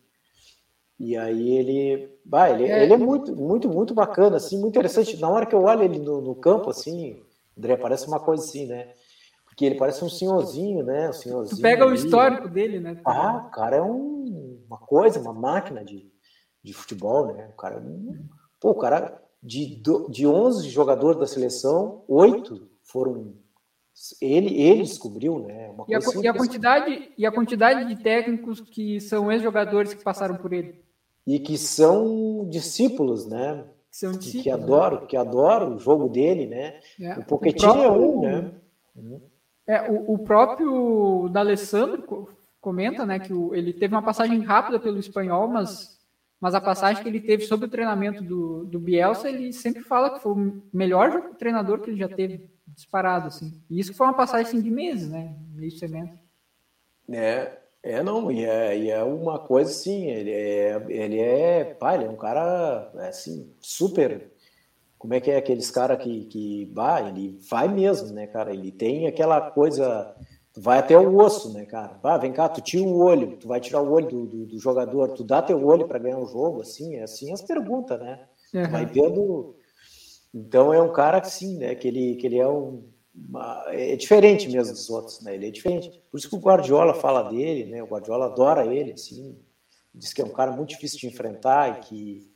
E 1.01 1.17
aí 1.17 1.57
ele, 1.57 2.15
bah, 2.23 2.51
ele, 2.51 2.65
é. 2.65 2.83
ele 2.83 2.93
é 2.93 2.97
muito, 2.99 3.35
muito, 3.35 3.71
muito 3.71 3.95
bacana, 3.95 4.37
assim, 4.37 4.61
muito 4.61 4.75
interessante. 4.75 5.19
Na 5.19 5.31
hora 5.31 5.47
que 5.47 5.55
eu 5.55 5.63
olho 5.63 5.83
ele 5.83 5.99
no, 5.99 6.21
no, 6.21 6.35
campo, 6.35 6.69
assim, 6.69 7.19
André, 7.57 7.75
parece 7.79 8.07
uma 8.07 8.21
coisa 8.21 8.45
assim, 8.45 8.67
né? 8.67 8.93
Porque 9.47 9.65
ele 9.65 9.77
parece 9.77 10.05
um 10.05 10.11
senhorzinho, 10.11 10.85
né? 10.85 11.09
Um 11.09 11.13
senhorzinho 11.15 11.57
tu 11.57 11.63
pega 11.63 11.85
ali. 11.85 11.93
o 11.93 11.95
histórico 11.95 12.51
dele, 12.51 12.81
né? 12.81 13.01
Ah, 13.07 13.47
o 13.47 13.51
cara 13.51 13.77
é 13.77 13.83
um, 13.83 14.63
uma 14.67 14.77
coisa, 14.77 15.19
uma 15.19 15.33
máquina 15.33 15.83
de, 15.83 16.13
de 16.63 16.75
futebol, 16.75 17.29
né? 17.29 17.49
O 17.51 17.57
cara 17.57 17.77
é 17.77 17.79
um, 17.79 18.23
pô, 18.61 18.73
o 18.73 18.79
cara 18.79 19.23
de, 19.43 19.83
de 20.11 20.27
11 20.27 20.69
jogadores 20.69 21.19
da 21.19 21.27
seleção, 21.27 22.05
oito 22.09 22.69
foram 22.83 23.33
ele, 24.21 24.55
ele 24.61 24.83
descobriu, 24.83 25.41
né? 25.41 25.75
e, 25.89 25.95
a, 25.95 25.99
e, 26.23 26.29
a, 26.29 26.35
quantidade, 26.35 27.13
e 27.17 27.27
a 27.27 27.33
quantidade 27.33 27.87
de 27.87 28.03
técnicos 28.03 28.61
que 28.61 29.01
são 29.01 29.33
ex-jogadores 29.33 29.95
que 29.95 30.05
passaram 30.05 30.37
por 30.37 30.53
ele 30.53 30.90
e 31.35 31.39
que 31.39 31.57
são 31.57 32.45
discípulos, 32.49 33.25
né? 33.25 33.65
Que, 33.89 33.97
são 33.97 34.11
discípulos, 34.11 34.43
que 34.43 34.51
adoram, 34.51 35.07
que 35.07 35.17
adoram 35.17 35.77
o 35.77 35.79
jogo 35.79 36.09
dele, 36.09 36.47
né? 36.47 36.81
É. 37.01 37.19
O 37.19 37.25
Pochettino 37.25 37.83
é 37.83 37.91
um, 37.91 38.21
né? 38.21 38.53
É, 39.65 39.89
o, 39.89 40.15
o 40.15 40.19
próprio 40.19 41.29
D'Alessandro 41.29 42.29
comenta, 42.61 43.07
né, 43.07 43.21
que 43.21 43.33
o, 43.33 43.55
ele 43.55 43.73
teve 43.73 43.95
uma 43.95 44.03
passagem 44.03 44.41
rápida 44.41 44.81
pelo 44.81 44.99
espanhol, 44.99 45.47
mas, 45.47 46.01
mas 46.41 46.53
a 46.53 46.61
passagem 46.61 47.01
que 47.01 47.09
ele 47.09 47.21
teve 47.21 47.45
sobre 47.45 47.67
o 47.67 47.71
treinamento 47.71 48.25
do, 48.25 48.65
do 48.65 48.81
Bielsa, 48.81 49.29
ele 49.29 49.53
sempre 49.53 49.85
fala 49.85 50.11
que 50.11 50.21
foi 50.21 50.33
o 50.33 50.63
melhor 50.73 51.35
treinador 51.39 51.81
que 51.81 51.91
ele 51.91 51.99
já 52.01 52.09
teve 52.09 52.51
disparado, 52.67 53.29
assim. 53.29 53.63
E 53.71 53.79
isso 53.79 53.95
foi 53.95 54.09
uma 54.09 54.17
passagem 54.17 54.47
assim, 54.49 54.61
de 54.61 54.71
meses, 54.71 55.09
né? 55.09 55.37
Meio 55.55 55.71
semestre. 55.71 56.19
É, 57.09 57.60
é, 57.83 58.03
não, 58.03 58.31
e 58.31 58.45
é, 58.45 58.77
e 58.77 58.91
é 58.91 59.03
uma 59.03 59.39
coisa 59.39 59.71
assim, 59.71 60.07
ele 60.07 60.31
é, 60.31 60.85
ele 60.89 61.19
é, 61.19 61.65
pá, 61.65 61.95
ele 61.95 62.05
é 62.05 62.11
um 62.11 62.17
cara, 62.17 62.91
assim, 63.09 63.51
super, 63.59 64.31
como 64.99 65.15
é 65.15 65.21
que 65.21 65.31
é 65.31 65.39
aqueles 65.39 65.71
cara 65.71 65.97
que, 65.97 66.27
que, 66.27 66.67
bah, 66.67 67.01
ele 67.01 67.39
vai 67.49 67.69
mesmo, 67.69 68.13
né, 68.13 68.27
cara, 68.27 68.53
ele 68.53 68.71
tem 68.71 69.07
aquela 69.07 69.51
coisa, 69.51 70.15
vai 70.55 70.79
até 70.79 70.99
o 70.99 71.17
osso, 71.17 71.55
né, 71.55 71.65
cara, 71.65 71.99
bah, 72.03 72.19
vem 72.19 72.33
cá, 72.35 72.51
tu 72.51 72.61
tira 72.61 72.87
o 72.87 72.99
olho, 72.99 73.39
tu 73.39 73.49
vai 73.49 73.61
tirar 73.61 73.81
o 73.81 73.91
olho 73.91 74.09
do, 74.09 74.27
do, 74.27 74.47
do 74.47 74.59
jogador, 74.59 75.15
tu 75.15 75.25
dá 75.25 75.41
teu 75.41 75.65
olho 75.65 75.89
para 75.89 75.99
ganhar 75.99 76.19
o 76.19 76.27
jogo, 76.27 76.61
assim, 76.61 76.97
é 76.97 77.05
assim 77.05 77.33
as 77.33 77.41
perguntas, 77.41 77.99
né, 77.99 78.27
uhum. 78.53 78.71
vai 78.71 78.85
vendo, 78.85 79.57
então 80.35 80.75
é 80.75 80.83
um 80.83 80.93
cara 80.93 81.19
que 81.19 81.31
sim, 81.31 81.57
né, 81.57 81.75
que 81.75 81.89
ele, 81.89 82.17
que 82.17 82.27
ele 82.27 82.39
é 82.39 82.47
um, 82.47 82.85
é 83.69 83.97
diferente 83.97 84.49
mesmo 84.49 84.73
dos 84.73 84.89
outros, 84.89 85.21
né? 85.21 85.35
Ele 85.35 85.49
é 85.49 85.51
diferente. 85.51 85.91
Por 86.11 86.19
isso 86.19 86.29
que 86.29 86.35
o 86.35 86.41
Guardiola 86.41 86.95
fala 86.95 87.23
dele, 87.25 87.71
né? 87.71 87.83
O 87.83 87.87
Guardiola 87.87 88.27
adora 88.27 88.73
ele, 88.73 88.93
assim, 88.93 89.37
diz 89.95 90.13
que 90.13 90.23
é 90.23 90.25
um 90.25 90.33
cara 90.33 90.53
muito 90.53 90.71
difícil 90.71 90.99
de 90.99 91.07
enfrentar 91.09 91.79
e 91.79 91.81
que, 91.81 92.31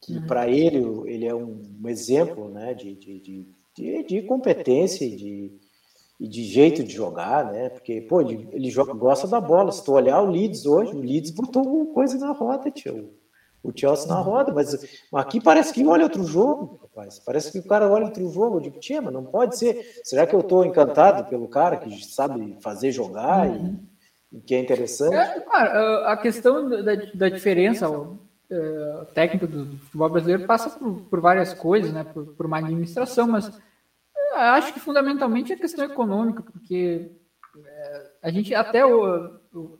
que 0.00 0.16
uhum. 0.16 0.26
para 0.26 0.48
ele 0.48 0.78
ele 1.06 1.26
é 1.26 1.34
um, 1.34 1.62
exemplo, 1.86 2.48
né? 2.50 2.74
De, 2.74 2.94
de, 2.94 3.48
de, 3.74 4.02
de 4.04 4.22
competência 4.22 5.04
e 5.04 5.16
de, 5.16 5.60
e 6.20 6.28
de 6.28 6.44
jeito 6.44 6.84
de 6.84 6.92
jogar, 6.92 7.50
né? 7.50 7.70
Porque 7.70 8.02
pô, 8.02 8.20
ele, 8.20 8.48
ele 8.52 8.70
joga, 8.70 8.92
gosta 8.92 9.26
da 9.26 9.40
bola. 9.40 9.72
Se 9.72 9.84
tu 9.84 9.92
olhar 9.92 10.22
o 10.22 10.30
Leeds 10.30 10.66
hoje, 10.66 10.94
o 10.94 11.00
Leeds 11.00 11.30
botou 11.30 11.86
coisa 11.92 12.18
na 12.18 12.32
roda, 12.32 12.70
tio 12.70 13.21
o 13.62 13.72
Chelsea 13.74 14.08
na 14.08 14.20
roda, 14.20 14.52
mas 14.52 15.00
aqui 15.14 15.40
parece 15.40 15.72
que 15.72 15.86
olha 15.86 16.04
outro 16.04 16.24
jogo, 16.24 16.80
rapaz. 16.82 17.20
Parece 17.20 17.52
que 17.52 17.58
o 17.60 17.68
cara 17.68 17.88
olha 17.88 18.06
outro 18.06 18.28
jogo. 18.28 18.56
Eu 18.56 18.60
digo, 18.60 18.80
tia, 18.80 19.00
mas 19.00 19.12
não 19.12 19.24
pode 19.24 19.56
ser. 19.56 20.00
Será 20.02 20.26
que 20.26 20.34
eu 20.34 20.40
estou 20.40 20.64
encantado 20.64 21.28
pelo 21.28 21.48
cara 21.48 21.76
que 21.76 22.04
sabe 22.04 22.58
fazer 22.60 22.90
jogar 22.90 23.48
e, 23.48 23.78
e 24.32 24.40
que 24.40 24.54
é 24.54 24.58
interessante? 24.58 25.14
É, 25.14 25.40
cara, 25.40 26.12
a 26.12 26.16
questão 26.16 26.68
da, 26.68 26.94
da 27.14 27.28
diferença 27.28 27.86
é, 28.50 29.04
técnica 29.14 29.46
do 29.46 29.78
futebol 29.78 30.10
brasileiro 30.10 30.44
passa 30.44 30.70
por, 30.70 31.02
por 31.02 31.20
várias 31.20 31.54
coisas, 31.54 31.92
né? 31.92 32.02
Por, 32.02 32.34
por, 32.34 32.46
uma 32.46 32.58
administração, 32.58 33.28
mas 33.28 33.48
é, 34.16 34.38
acho 34.38 34.74
que 34.74 34.80
fundamentalmente 34.80 35.52
é 35.52 35.56
questão 35.56 35.84
econômica, 35.84 36.42
porque 36.42 37.12
é, 37.64 38.10
a 38.22 38.30
gente 38.30 38.52
até 38.54 38.82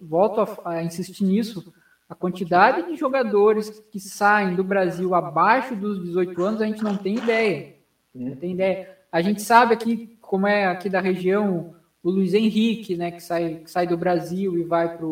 volto 0.01 0.41
a, 0.41 0.71
a 0.71 0.83
insistir 0.85 1.25
nisso 1.25 1.73
a 2.13 2.15
quantidade 2.15 2.87
de 2.87 2.95
jogadores 2.95 3.83
que 3.91 3.99
saem 3.99 4.55
do 4.55 4.63
Brasil 4.63 5.15
abaixo 5.15 5.75
dos 5.75 5.99
18 5.99 6.43
anos, 6.43 6.61
a 6.61 6.67
gente 6.67 6.85
não 6.85 6.95
tem 6.95 7.17
ideia. 7.17 7.75
Não 8.15 8.37
tem 8.37 8.53
ideia. 8.53 8.99
A 9.11 9.23
gente 9.23 9.41
sabe 9.41 9.73
aqui, 9.73 10.19
como 10.21 10.47
é 10.47 10.67
aqui 10.67 10.91
da 10.91 11.01
região, 11.01 11.75
o 12.03 12.11
Luiz 12.11 12.35
Henrique, 12.35 12.99
né, 12.99 13.13
que 13.13 13.23
sai, 13.23 13.63
que 13.65 13.71
sai 13.71 13.87
do 13.87 13.97
Brasil 13.97 14.59
e 14.59 14.63
vai 14.63 14.95
para 14.95 15.07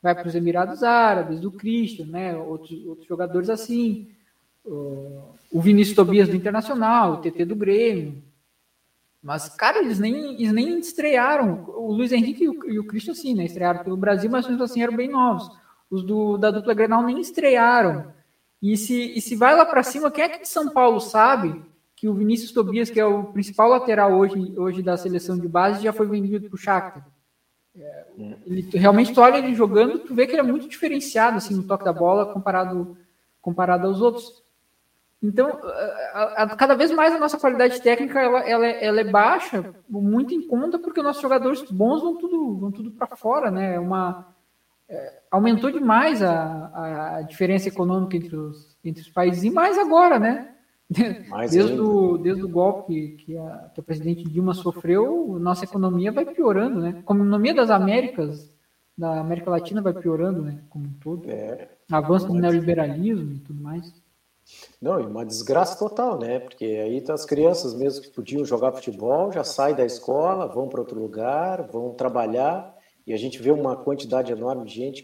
vai 0.00 0.24
os 0.24 0.34
Emirados 0.36 0.84
Árabes, 0.84 1.44
o 1.44 1.50
Christian, 1.50 2.06
né, 2.06 2.36
outros, 2.36 2.86
outros 2.86 3.08
jogadores 3.08 3.50
assim, 3.50 4.08
o 4.64 5.60
Vinícius 5.60 5.96
Tobias 5.96 6.28
do 6.28 6.36
Internacional, 6.36 7.14
o 7.14 7.16
TT 7.16 7.44
do 7.46 7.56
Grêmio. 7.56 8.22
Mas, 9.20 9.48
cara, 9.48 9.80
eles 9.80 9.98
nem, 9.98 10.34
eles 10.34 10.52
nem 10.52 10.78
estrearam. 10.78 11.64
O 11.66 11.92
Luiz 11.92 12.12
Henrique 12.12 12.44
e 12.44 12.48
o, 12.48 12.70
e 12.70 12.78
o 12.78 12.86
Christian, 12.86 13.14
sim, 13.14 13.34
né, 13.34 13.44
estrearam 13.44 13.82
pelo 13.82 13.96
Brasil, 13.96 14.30
mas 14.30 14.46
mesmo 14.46 14.62
assim 14.62 14.80
eram 14.80 14.94
bem 14.94 15.08
novos. 15.08 15.50
Os 15.90 16.02
do, 16.02 16.36
da 16.36 16.50
dupla 16.50 16.74
Grenal 16.74 17.02
nem 17.02 17.20
estrearam. 17.20 18.12
E 18.60 18.76
se, 18.76 19.16
e 19.16 19.20
se 19.20 19.36
vai 19.36 19.54
lá 19.54 19.64
para 19.64 19.82
cima, 19.82 20.10
quem 20.10 20.24
é 20.24 20.28
que 20.28 20.42
de 20.42 20.48
São 20.48 20.68
Paulo 20.68 21.00
sabe 21.00 21.62
que 21.94 22.08
o 22.08 22.14
Vinícius 22.14 22.52
Tobias, 22.52 22.90
que 22.90 23.00
é 23.00 23.04
o 23.04 23.24
principal 23.24 23.68
lateral 23.68 24.12
hoje, 24.12 24.54
hoje 24.56 24.82
da 24.82 24.96
seleção 24.96 25.38
de 25.38 25.48
base, 25.48 25.82
já 25.82 25.92
foi 25.92 26.06
vendido 26.06 26.48
para 26.48 26.54
o 26.54 26.58
Shakhtar? 26.58 27.06
É, 27.76 28.04
ele, 28.46 28.68
realmente, 28.74 29.12
tu 29.12 29.20
olha 29.20 29.38
ele 29.38 29.54
jogando, 29.54 30.00
tu 30.00 30.14
vê 30.14 30.26
que 30.26 30.32
ele 30.32 30.40
é 30.40 30.44
muito 30.44 30.68
diferenciado 30.68 31.36
assim, 31.36 31.54
no 31.54 31.62
toque 31.62 31.84
da 31.84 31.92
bola 31.92 32.32
comparado, 32.32 32.96
comparado 33.40 33.86
aos 33.86 34.00
outros. 34.00 34.42
Então, 35.22 35.60
a, 36.12 36.42
a, 36.42 36.56
cada 36.56 36.74
vez 36.74 36.92
mais 36.92 37.12
a 37.12 37.18
nossa 37.18 37.38
qualidade 37.38 37.80
técnica 37.82 38.20
ela, 38.20 38.40
ela, 38.40 38.66
é, 38.66 38.84
ela, 38.84 39.00
é 39.00 39.04
baixa, 39.04 39.74
muito 39.88 40.32
em 40.32 40.46
conta, 40.46 40.78
porque 40.78 41.00
os 41.00 41.06
nossos 41.06 41.22
jogadores 41.22 41.62
bons 41.70 42.02
vão 42.02 42.16
tudo, 42.16 42.56
vão 42.56 42.70
tudo 42.70 42.90
para 42.92 43.16
fora, 43.16 43.50
né? 43.50 43.74
É 43.74 43.80
uma, 43.80 44.26
aumentou 45.30 45.70
demais 45.70 46.22
a, 46.22 47.16
a 47.16 47.22
diferença 47.22 47.68
econômica 47.68 48.16
entre 48.16 48.34
os, 48.34 48.76
entre 48.84 49.02
os 49.02 49.08
países, 49.08 49.44
e 49.44 49.50
mais 49.50 49.78
agora, 49.78 50.18
né? 50.18 50.54
Mais 51.28 51.50
desde, 51.50 51.78
o, 51.78 52.16
desde 52.16 52.42
o 52.42 52.48
golpe 52.48 53.08
que 53.18 53.36
a, 53.36 53.70
que 53.74 53.80
a 53.80 53.82
presidente 53.82 54.24
Dilma 54.24 54.54
sofreu, 54.54 55.36
nossa 55.38 55.64
economia 55.64 56.10
vai 56.10 56.24
piorando, 56.24 56.80
né? 56.80 56.94
A 56.96 57.00
economia 57.00 57.54
das 57.54 57.68
Américas, 57.68 58.50
da 58.96 59.20
América 59.20 59.50
Latina 59.50 59.82
vai 59.82 59.92
piorando, 59.92 60.40
né? 60.40 60.62
Como 60.70 60.86
um 60.86 60.92
todo. 60.98 61.28
É, 61.28 61.68
Avanço 61.92 62.28
do 62.28 62.34
neoliberalismo 62.34 63.32
e 63.34 63.38
tudo 63.38 63.62
mais. 63.62 63.92
Não, 64.80 64.98
e 64.98 65.04
uma 65.04 65.26
desgraça 65.26 65.78
total, 65.78 66.18
né? 66.18 66.38
Porque 66.38 66.64
aí 66.64 67.02
tá 67.02 67.12
as 67.12 67.26
crianças 67.26 67.74
mesmo 67.74 68.02
que 68.02 68.10
podiam 68.10 68.44
jogar 68.44 68.72
futebol 68.72 69.30
já 69.30 69.44
saem 69.44 69.76
da 69.76 69.84
escola, 69.84 70.46
vão 70.46 70.68
para 70.68 70.80
outro 70.80 70.98
lugar, 70.98 71.64
vão 71.64 71.92
trabalhar, 71.92 72.74
e 73.08 73.14
a 73.14 73.16
gente 73.16 73.40
vê 73.40 73.50
uma 73.50 73.74
quantidade 73.74 74.30
enorme 74.30 74.66
de 74.66 74.74
gente 74.74 75.02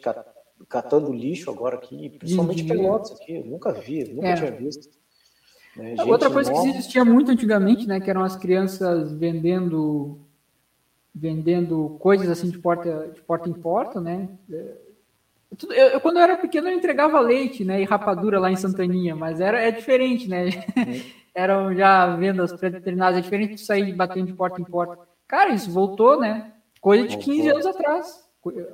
catando 0.68 1.10
lixo 1.10 1.50
agora 1.50 1.76
aqui, 1.76 2.10
principalmente 2.10 2.60
uhum. 2.60 2.68
Pelotas 2.68 3.12
aqui, 3.12 3.36
eu 3.36 3.46
nunca 3.46 3.72
vi, 3.72 4.04
nunca 4.12 4.28
é. 4.28 4.34
tinha 4.34 4.50
visto. 4.50 4.90
Né? 5.74 5.94
Outra 6.06 6.28
coisa 6.28 6.50
nova. 6.52 6.64
que 6.64 6.68
existia 6.68 7.02
muito 7.02 7.30
antigamente, 7.30 7.88
né, 7.88 7.98
que 8.00 8.10
eram 8.10 8.22
as 8.22 8.36
crianças 8.36 9.10
vendendo 9.14 10.20
vendendo 11.14 11.96
coisas 11.98 12.28
assim 12.28 12.50
de 12.50 12.58
porta 12.58 13.10
de 13.14 13.22
porta 13.22 13.48
em 13.48 13.54
porta, 13.54 14.02
né? 14.02 14.28
Eu, 14.50 15.72
eu, 15.72 16.00
quando 16.00 16.18
eu 16.18 16.24
era 16.24 16.36
pequeno 16.36 16.68
eu 16.68 16.76
entregava 16.76 17.18
leite, 17.20 17.64
né, 17.64 17.80
e 17.80 17.84
rapadura 17.84 18.38
lá 18.38 18.50
em 18.50 18.56
Santaninha, 18.56 19.16
mas 19.16 19.40
era 19.40 19.58
é 19.62 19.70
diferente, 19.70 20.28
né? 20.28 20.50
Eram 21.34 21.74
já 21.74 22.14
vendas 22.16 22.52
pré-determinadas, 22.52 23.18
é 23.18 23.22
diferente 23.22 23.54
de 23.54 23.64
sair 23.64 23.94
batendo 23.94 24.26
de 24.26 24.34
porta 24.34 24.60
em 24.60 24.64
porta. 24.64 24.98
Cara, 25.26 25.54
isso 25.54 25.70
voltou, 25.70 26.20
né? 26.20 26.53
Coisa 26.84 27.08
de 27.08 27.16
15 27.16 27.48
anos 27.48 27.64
atrás. 27.64 28.24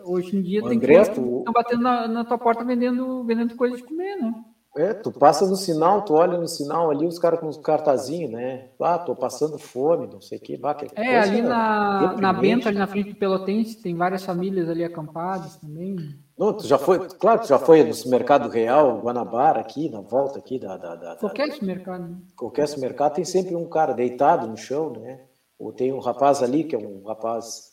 Hoje 0.05 0.37
em 0.37 0.43
dia 0.43 0.65
o 0.65 0.69
tem 0.69 0.79
André, 0.79 0.95
que 1.05 1.11
estão 1.11 1.45
batendo 1.53 1.81
na, 1.81 2.09
na, 2.09 2.25
tua 2.25 2.37
porta 2.37 2.65
vendendo, 2.65 3.23
vendendo 3.23 3.55
coisa 3.55 3.77
de 3.77 3.85
comer, 3.85 4.17
né? 4.17 4.35
É, 4.77 4.93
tu 4.93 5.13
passa 5.13 5.47
no 5.47 5.55
sinal, 5.55 6.03
tu 6.03 6.15
olha 6.15 6.37
no 6.37 6.49
sinal 6.49 6.91
ali, 6.91 7.07
os 7.07 7.21
caras 7.21 7.39
com 7.39 7.47
os 7.47 7.57
cartazinhos, 7.57 8.33
né? 8.33 8.71
Ah, 8.81 8.99
tô 8.99 9.15
passando 9.15 9.61
fome, 9.61 10.09
não 10.09 10.21
sei 10.21 10.39
o 10.39 10.41
que. 10.41 10.57
Bah, 10.57 10.77
é, 10.97 11.21
ali 11.21 11.41
na, 11.41 12.17
na 12.17 12.33
Benta, 12.33 12.69
ali 12.69 12.79
na 12.79 12.89
frente 12.89 13.11
do 13.11 13.17
Pelotense, 13.17 13.81
tem 13.81 13.95
várias 13.95 14.25
famílias 14.25 14.69
ali 14.69 14.83
acampadas 14.83 15.55
também. 15.57 15.97
Não, 16.37 16.53
tu 16.53 16.67
já 16.67 16.79
foi, 16.79 16.99
claro, 17.11 17.43
tu 17.43 17.47
já 17.47 17.61
foi 17.61 17.85
no 17.85 17.95
supermercado 17.95 18.49
real, 18.49 19.01
Guanabara, 19.01 19.61
aqui, 19.61 19.89
na 19.89 20.01
volta 20.01 20.41
aqui 20.41 20.59
da. 20.59 20.77
da, 20.77 20.97
da 20.97 21.15
qualquer 21.15 21.47
da, 21.47 21.55
supermercado. 21.55 22.09
Né? 22.09 22.17
Qualquer 22.37 22.67
supermercado 22.67 23.15
tem 23.15 23.25
sempre 23.25 23.55
um 23.55 23.69
cara 23.69 23.93
deitado 23.93 24.49
no 24.49 24.57
chão, 24.57 24.91
né? 24.91 25.21
Ou 25.57 25.73
tem 25.73 25.93
um 25.93 26.01
rapaz 26.01 26.43
ali, 26.43 26.65
que 26.65 26.75
é 26.75 26.79
um 26.79 27.05
rapaz. 27.07 27.70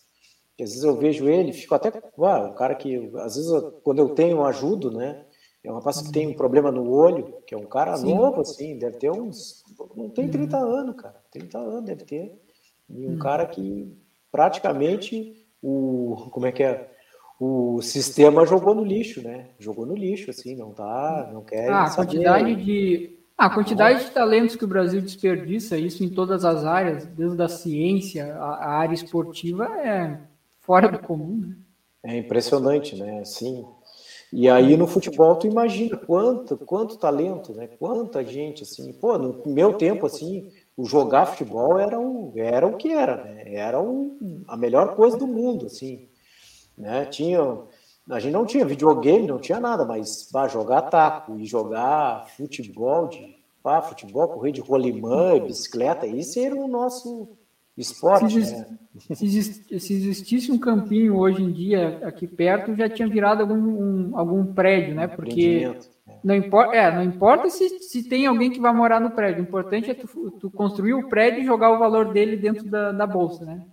Que 0.57 0.63
às 0.63 0.71
vezes 0.71 0.83
eu 0.83 0.97
vejo 0.97 1.29
ele, 1.29 1.53
fico 1.53 1.75
até. 1.75 1.93
Ah, 2.17 2.47
um 2.47 2.55
cara 2.55 2.73
que, 2.73 3.11
às 3.17 3.35
vezes, 3.35 3.51
quando 3.83 3.99
eu 3.99 4.09
tenho, 4.09 4.37
eu 4.37 4.45
ajudo, 4.45 4.89
né? 4.89 5.23
É 5.63 5.71
um 5.71 5.75
rapaz 5.75 6.01
que 6.01 6.11
tem 6.11 6.27
um 6.27 6.33
problema 6.33 6.71
no 6.71 6.89
olho, 6.89 7.41
que 7.45 7.53
é 7.53 7.57
um 7.57 7.65
cara 7.65 7.95
Sim. 7.97 8.15
novo, 8.15 8.41
assim, 8.41 8.77
deve 8.77 8.97
ter 8.97 9.11
uns. 9.11 9.63
Não 9.95 10.09
tem 10.09 10.27
30 10.27 10.57
uhum. 10.57 10.71
anos, 10.71 10.95
cara. 10.95 11.15
30 11.29 11.57
anos 11.59 11.83
deve 11.83 12.05
ter. 12.05 12.41
E 12.89 13.05
um 13.05 13.11
uhum. 13.11 13.19
cara 13.19 13.45
que 13.45 13.95
praticamente 14.31 15.45
o. 15.61 16.29
Como 16.31 16.47
é 16.47 16.51
que 16.51 16.63
é? 16.63 16.89
O 17.39 17.79
sistema 17.83 18.45
jogou 18.47 18.73
no 18.73 18.83
lixo, 18.83 19.21
né? 19.21 19.49
Jogou 19.59 19.85
no 19.85 19.93
lixo, 19.93 20.31
assim, 20.31 20.55
não 20.55 20.71
tá. 20.71 21.29
Não 21.31 21.43
quer. 21.43 21.69
Ah, 21.69 21.83
a 21.83 21.95
quantidade 21.95 22.55
de. 22.55 23.19
a 23.37 23.49
quantidade 23.49 24.05
de 24.05 24.11
talentos 24.11 24.55
que 24.55 24.65
o 24.65 24.67
Brasil 24.67 25.01
desperdiça, 25.01 25.77
isso 25.77 26.03
em 26.03 26.09
todas 26.09 26.43
as 26.43 26.65
áreas, 26.65 27.05
desde 27.05 27.43
a 27.43 27.47
ciência, 27.47 28.33
a, 28.37 28.55
a 28.55 28.69
área 28.69 28.95
esportiva, 28.95 29.65
é 29.65 30.19
fora 30.67 30.89
do 30.89 30.99
comum, 30.99 31.37
né? 31.37 31.55
É 32.03 32.17
impressionante, 32.17 32.97
né? 32.97 33.23
Sim. 33.23 33.65
E 34.31 34.49
aí 34.49 34.75
no 34.75 34.85
futebol 34.85 35.37
tu 35.37 35.47
imagina 35.47 35.95
quanto, 35.95 36.57
quanto 36.57 36.97
talento, 36.97 37.53
né? 37.53 37.67
Quanta 37.67 38.23
gente 38.23 38.63
assim. 38.63 38.91
Pô, 38.91 39.17
no 39.17 39.41
meu 39.45 39.73
tempo 39.73 40.05
assim, 40.05 40.51
o 40.75 40.83
jogar 40.83 41.25
futebol 41.25 41.79
era 41.79 41.97
o, 41.97 42.33
era 42.35 42.67
o 42.67 42.75
que 42.75 42.91
era, 42.91 43.23
né? 43.23 43.53
Era 43.53 43.81
o, 43.81 44.43
a 44.47 44.57
melhor 44.57 44.95
coisa 44.95 45.17
do 45.17 45.25
mundo, 45.25 45.67
assim, 45.67 46.09
né? 46.77 47.05
Tinha 47.05 47.39
a 48.09 48.19
gente 48.19 48.31
não 48.31 48.45
tinha 48.45 48.65
videogame, 48.65 49.27
não 49.27 49.39
tinha 49.39 49.59
nada, 49.59 49.83
mas 49.83 50.29
para 50.31 50.47
jogar 50.47 50.83
taco 50.83 51.37
e 51.37 51.45
jogar 51.45 52.25
futebol 52.37 53.07
de 53.07 53.35
pá, 53.61 53.81
futebol, 53.81 54.29
correr 54.29 54.53
de 54.53 54.61
rolimã, 54.61 55.37
bicicleta, 55.39 56.07
isso 56.07 56.39
era 56.39 56.55
o 56.55 56.69
nosso 56.69 57.37
Esporte, 57.77 58.43
se, 58.43 58.55
né? 58.55 58.65
se, 58.97 59.79
se, 59.79 59.93
existisse 59.93 60.51
um 60.51 60.57
campinho 60.57 61.15
hoje 61.15 61.43
em 61.43 61.51
dia 61.51 61.99
aqui 62.03 62.25
perto, 62.25 62.75
já 62.75 62.89
tinha 62.89 63.07
virado 63.07 63.41
algum, 63.41 63.55
um, 63.55 64.17
algum 64.17 64.51
prédio, 64.51 64.95
né? 64.95 65.07
Porque 65.07 65.71
não 66.23 66.33
importa, 66.33 66.75
é, 66.75 66.95
não 66.95 67.03
importa 67.03 67.49
se, 67.49 67.69
se 67.79 68.09
tem 68.09 68.25
alguém 68.25 68.49
que 68.49 68.59
vai 68.59 68.73
morar 68.73 68.99
no 68.99 69.11
prédio. 69.11 69.41
O 69.41 69.47
importante 69.47 69.91
é 69.91 69.93
tu, 69.93 70.31
tu 70.31 70.49
construir 70.49 70.95
o 70.95 71.07
prédio 71.07 71.41
e 71.41 71.45
jogar 71.45 71.71
o 71.71 71.77
valor 71.77 72.11
dele 72.11 72.35
dentro 72.35 72.67
da, 72.67 72.91
da 72.91 73.05
bolsa, 73.05 73.45
né? 73.45 73.63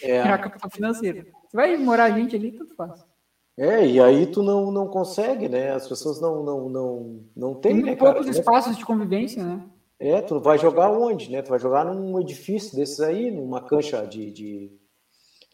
É. 0.00 0.22
a 0.22 0.38
capital 0.38 0.70
financeira. 0.70 1.26
Se 1.48 1.56
vai 1.56 1.76
morar 1.76 2.10
gente 2.10 2.36
ali, 2.36 2.52
tudo 2.52 2.74
faz. 2.76 3.04
É, 3.56 3.86
e 3.86 4.00
aí 4.00 4.26
tu 4.26 4.42
não, 4.42 4.70
não 4.70 4.86
consegue, 4.86 5.48
né? 5.48 5.72
As 5.72 5.88
pessoas 5.88 6.20
não 6.20 6.42
não 6.42 6.68
não 6.68 7.20
não 7.36 7.54
têm, 7.54 7.74
tem 7.74 7.84
né, 7.84 7.96
poucos 7.96 8.26
espaços 8.26 8.76
de 8.76 8.84
convivência, 8.84 9.44
né? 9.44 9.62
É, 10.04 10.20
tu 10.20 10.38
vai 10.38 10.58
jogar 10.58 10.90
onde, 10.90 11.30
né? 11.30 11.40
Tu 11.40 11.48
vai 11.48 11.58
jogar 11.58 11.82
num 11.86 12.20
edifício 12.20 12.76
desses 12.76 13.00
aí, 13.00 13.30
numa 13.30 13.62
cancha 13.62 14.06
de, 14.06 14.30
de, 14.30 14.70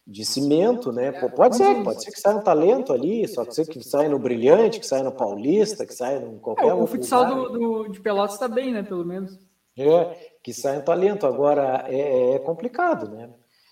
de 0.05 0.25
cimento, 0.25 0.91
né? 0.91 1.13
Pô, 1.13 1.31
pode 1.31 1.57
ser, 1.57 1.85
pode 1.85 2.03
ser 2.03 2.11
que 2.11 2.19
saia 2.19 2.37
um 2.37 2.43
talento 2.43 2.93
ali, 2.93 3.29
só 3.29 3.45
que 3.45 3.55
ser 3.55 3.69
que 3.69 3.81
saia 3.81 4.09
no 4.09 4.19
Brilhante, 4.19 4.81
que 4.81 4.87
saia 4.87 5.05
no 5.05 5.13
Paulista, 5.13 5.87
que 5.87 5.95
saia 5.95 6.19
em 6.19 6.37
qualquer 6.39 6.67
é, 6.67 6.75
O 6.75 6.85
futsal 6.85 7.27
do, 7.27 7.49
do, 7.49 7.89
de 7.91 8.01
Pelotas 8.01 8.35
está 8.35 8.49
bem, 8.49 8.73
né? 8.73 8.83
Pelo 8.83 9.05
menos. 9.05 9.39
É, 9.79 10.17
que 10.43 10.53
saia 10.53 10.81
um 10.81 10.85
talento. 10.85 11.29
Agora 11.29 11.85
é, 11.87 12.35
é 12.35 12.39
complicado, 12.41 13.09
né? 13.09 13.31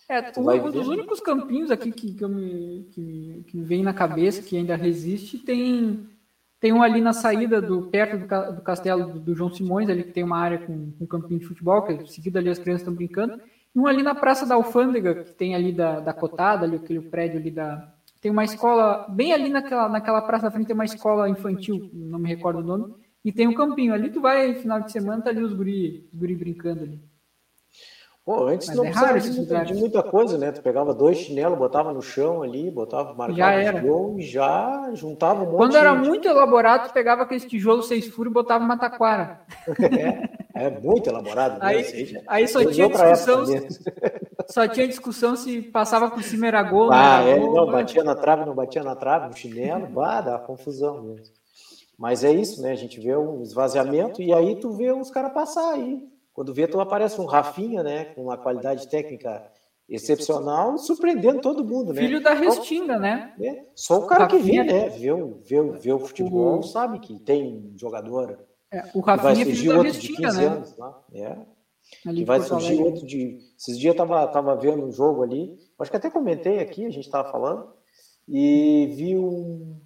É, 0.09 0.33
um, 0.39 0.49
um 0.49 0.70
dos 0.70 0.87
únicos 0.87 1.18
campinhos 1.18 1.72
aqui 1.72 1.91
que, 1.91 2.14
que, 2.14 2.26
me, 2.26 2.85
que, 2.93 3.45
que 3.49 3.57
me 3.57 3.64
vem 3.64 3.83
na 3.83 3.93
cabeça, 3.93 4.41
que 4.41 4.57
ainda 4.57 4.76
resiste, 4.76 5.39
tem 5.39 6.09
tem 6.61 6.72
um 6.72 6.82
ali 6.82 7.00
na 7.00 7.12
saída, 7.12 7.62
do 7.62 7.82
perto 7.82 8.18
do, 8.18 8.56
do 8.56 8.62
castelo 8.62 9.12
do, 9.12 9.20
do, 9.20 9.34
João 9.34 9.52
Simões, 9.52 9.88
ali 9.88 10.02
que 10.02 10.12
tem 10.12 10.24
uma 10.24 10.38
área 10.38 10.59
com 10.59 10.92
um 11.00 11.06
campinho 11.06 11.38
de 11.38 11.46
futebol, 11.46 11.82
que 11.82 11.92
é 11.92 12.06
seguido 12.06 12.38
ali 12.38 12.50
as 12.50 12.59
crianças 12.59 12.82
estão 12.82 12.94
brincando. 12.94 13.40
E 13.74 13.78
um 13.78 13.86
ali 13.86 14.02
na 14.02 14.14
Praça 14.14 14.44
da 14.44 14.56
Alfândega, 14.56 15.22
que 15.22 15.34
tem 15.34 15.54
ali 15.54 15.72
da, 15.72 16.00
da 16.00 16.12
Cotada, 16.12 16.64
ali 16.64 16.76
aquele 16.76 17.00
prédio 17.00 17.38
ali 17.38 17.50
da. 17.50 17.92
Tem 18.20 18.32
uma 18.32 18.44
escola, 18.44 19.06
bem 19.09 19.32
ali 19.32 19.48
naquela, 19.48 19.88
naquela 19.88 20.20
praça 20.20 20.46
da 20.46 20.50
frente 20.50 20.66
tem 20.66 20.74
uma 20.74 20.84
escola 20.84 21.28
infantil, 21.28 21.88
não 21.92 22.18
me 22.18 22.28
recordo 22.28 22.59
o 22.59 22.64
nome, 22.64 22.92
e 23.24 23.30
tem 23.30 23.46
um 23.46 23.54
campinho. 23.54 23.94
Ali 23.94 24.11
tu 24.11 24.20
vai, 24.20 24.54
final 24.54 24.80
de 24.80 24.90
semana, 24.90 25.22
tá 25.22 25.30
ali 25.30 25.40
os 25.40 25.52
guri, 25.52 26.09
os 26.12 26.18
guri 26.18 26.34
brincando 26.34 26.82
ali. 26.82 27.00
Pô, 28.29 28.47
antes 28.47 28.68
Mas 28.68 28.76
não 28.76 28.85
é 28.85 28.91
precisava 28.91 29.20
de 29.20 29.31
muita, 29.31 29.64
de 29.64 29.74
muita, 29.74 30.03
coisa, 30.03 30.37
né? 30.37 30.53
Tu 30.53 30.61
pegava 30.61 30.93
dois 30.93 31.16
chinelos, 31.16 31.57
botava 31.57 31.95
no 31.95 32.03
chão 32.03 32.43
ali, 32.43 32.70
botava, 32.70 33.14
marcava 33.14 33.81
gol 33.81 34.18
e 34.18 34.22
já 34.22 34.91
juntava 34.93 35.45
um 35.45 35.47
monte 35.47 35.57
Quando 35.57 35.76
era 35.79 35.95
muito 35.95 36.29
elaborado, 36.29 36.89
tu 36.89 36.93
pegava 36.93 37.22
aqueles 37.22 37.47
tijolos 37.47 37.89
seis 37.89 38.07
furos 38.07 38.31
e 38.31 38.35
botava 38.35 38.62
uma 38.62 38.76
taquara. 38.76 39.41
É, 40.55 40.66
é 40.66 40.70
muito 40.79 41.09
elaborado. 41.09 41.59
Né? 41.59 41.68
Aí, 41.68 42.22
aí 42.26 42.49
só 42.49 42.62
tinha 42.70 42.87
discussão. 42.87 43.45
Só 44.51 44.68
tinha 44.68 44.87
discussão 44.87 45.35
se 45.35 45.62
passava 45.62 46.11
por 46.11 46.22
cima 46.22 46.49
era 46.49 46.62
gol. 46.62 46.91
Ah, 46.93 47.22
é, 47.22 47.39
gol, 47.39 47.55
não, 47.55 47.64
né? 47.64 47.72
batia 47.72 48.05
na 48.05 48.14
trave, 48.14 48.45
não 48.45 48.55
batia 48.55 48.83
na 48.83 48.95
trave, 48.95 49.29
no 49.29 49.35
chinelo, 49.35 49.87
bah, 49.87 50.20
dá 50.20 50.39
confusão 50.39 51.03
mesmo. 51.03 51.35
Mas 51.99 52.22
é 52.22 52.31
isso, 52.31 52.61
né? 52.61 52.72
A 52.72 52.76
gente 52.76 53.01
vê 53.01 53.16
um 53.16 53.41
esvaziamento 53.41 54.20
e 54.20 54.35
aí 54.35 54.57
tu 54.57 54.70
vê 54.72 54.93
os 54.93 55.11
caras 55.11 55.33
passar 55.33 55.72
aí 55.72 56.07
quando 56.39 56.55
vê, 56.55 56.68
tu 56.68 56.78
aparece 56.78 57.20
um 57.20 57.24
Rafinha, 57.24 57.82
né, 57.82 58.05
com 58.14 58.22
uma 58.22 58.39
qualidade 58.39 58.86
técnica 58.86 59.51
excepcional, 59.89 60.78
surpreendendo 60.78 61.41
todo 61.41 61.64
mundo, 61.64 61.93
né? 61.93 62.01
Filho 62.01 62.22
da 62.22 62.32
Restinga, 62.32 62.97
né? 62.97 63.34
É, 63.41 63.64
só 63.74 63.99
o 63.99 64.07
cara 64.07 64.28
que 64.28 64.39
vê, 64.39 64.62
né? 64.62 64.89
Vê, 64.89 65.12
vê, 65.43 65.62
vê 65.80 65.93
o 65.93 65.99
futebol, 65.99 66.61
o... 66.61 66.62
sabe 66.62 67.01
que 67.01 67.18
tem 67.18 67.72
jogador. 67.76 68.39
É, 68.72 68.84
o 68.95 69.01
Rafinha 69.01 69.34
vai 69.34 69.45
surgir 69.47 69.68
outro 69.70 69.82
Restinga, 69.82 70.16
de 70.16 70.26
15 70.26 70.39
né? 70.39 70.47
anos 70.47 70.76
lá. 70.76 71.05
É. 71.12 71.39
Ali 72.07 72.24
vai 72.24 72.41
surgir 72.41 72.80
outro 72.84 73.05
de. 73.05 73.39
Esses 73.59 73.76
dias 73.76 73.93
eu 73.93 73.97
tava, 73.97 74.24
tava 74.28 74.55
vendo 74.55 74.86
um 74.86 74.93
jogo 74.93 75.24
ali, 75.24 75.59
acho 75.76 75.91
que 75.91 75.97
até 75.97 76.09
comentei 76.09 76.61
aqui, 76.61 76.86
a 76.86 76.91
gente 76.91 77.07
estava 77.07 77.32
falando, 77.32 77.68
e 78.28 78.95
vi 78.97 79.18
um. 79.18 79.76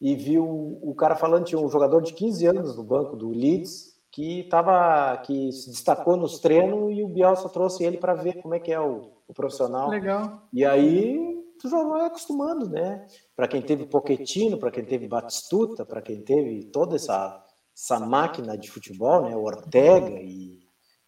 E 0.00 0.14
vi 0.14 0.38
o, 0.38 0.78
o 0.80 0.94
cara 0.94 1.16
falando, 1.16 1.46
tinha 1.46 1.60
um 1.60 1.68
jogador 1.68 2.00
de 2.02 2.12
15 2.12 2.46
anos 2.46 2.76
no 2.76 2.84
banco 2.84 3.16
do 3.16 3.30
Leeds, 3.30 3.87
que 4.18 4.42
tava, 4.50 5.16
que 5.18 5.52
se 5.52 5.70
destacou 5.70 6.16
nos 6.16 6.40
treinos 6.40 6.90
e 6.90 7.04
o 7.04 7.08
Bielsa 7.08 7.48
trouxe 7.48 7.84
ele 7.84 7.98
para 7.98 8.14
ver 8.14 8.42
como 8.42 8.52
é 8.52 8.58
que 8.58 8.72
é 8.72 8.80
o, 8.80 9.12
o, 9.28 9.32
profissional. 9.32 9.88
Legal. 9.90 10.42
E 10.52 10.64
aí 10.64 11.40
tu 11.60 11.70
já 11.70 11.80
vai 11.84 12.04
acostumando, 12.04 12.68
né? 12.68 13.06
Para 13.36 13.46
quem 13.46 13.62
teve 13.62 13.86
Poquetino, 13.86 14.58
para 14.58 14.72
quem 14.72 14.84
teve 14.84 15.06
Batistuta, 15.06 15.86
para 15.86 16.02
quem 16.02 16.20
teve 16.20 16.64
toda 16.64 16.96
essa, 16.96 17.44
essa 17.72 18.00
máquina 18.00 18.58
de 18.58 18.68
futebol, 18.68 19.22
né? 19.22 19.36
O 19.36 19.44
Ortega 19.44 20.20
e 20.20 20.58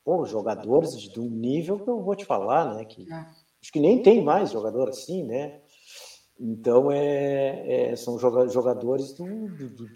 pô, 0.04 0.24
jogadores 0.24 0.96
de, 0.96 1.12
de 1.12 1.18
um 1.18 1.28
nível 1.28 1.80
que 1.80 1.90
eu 1.90 2.00
vou 2.00 2.14
te 2.14 2.24
falar, 2.24 2.76
né? 2.76 2.84
Que 2.84 3.12
é. 3.12 3.16
acho 3.60 3.72
que 3.72 3.80
nem 3.80 4.00
tem 4.04 4.22
mais 4.22 4.52
jogador 4.52 4.88
assim, 4.88 5.24
né? 5.24 5.60
Então 6.38 6.92
é, 6.92 7.90
é 7.90 7.96
são 7.96 8.16
jogadores 8.20 9.14
do, 9.14 9.24
do, 9.24 9.68
do 9.68 9.88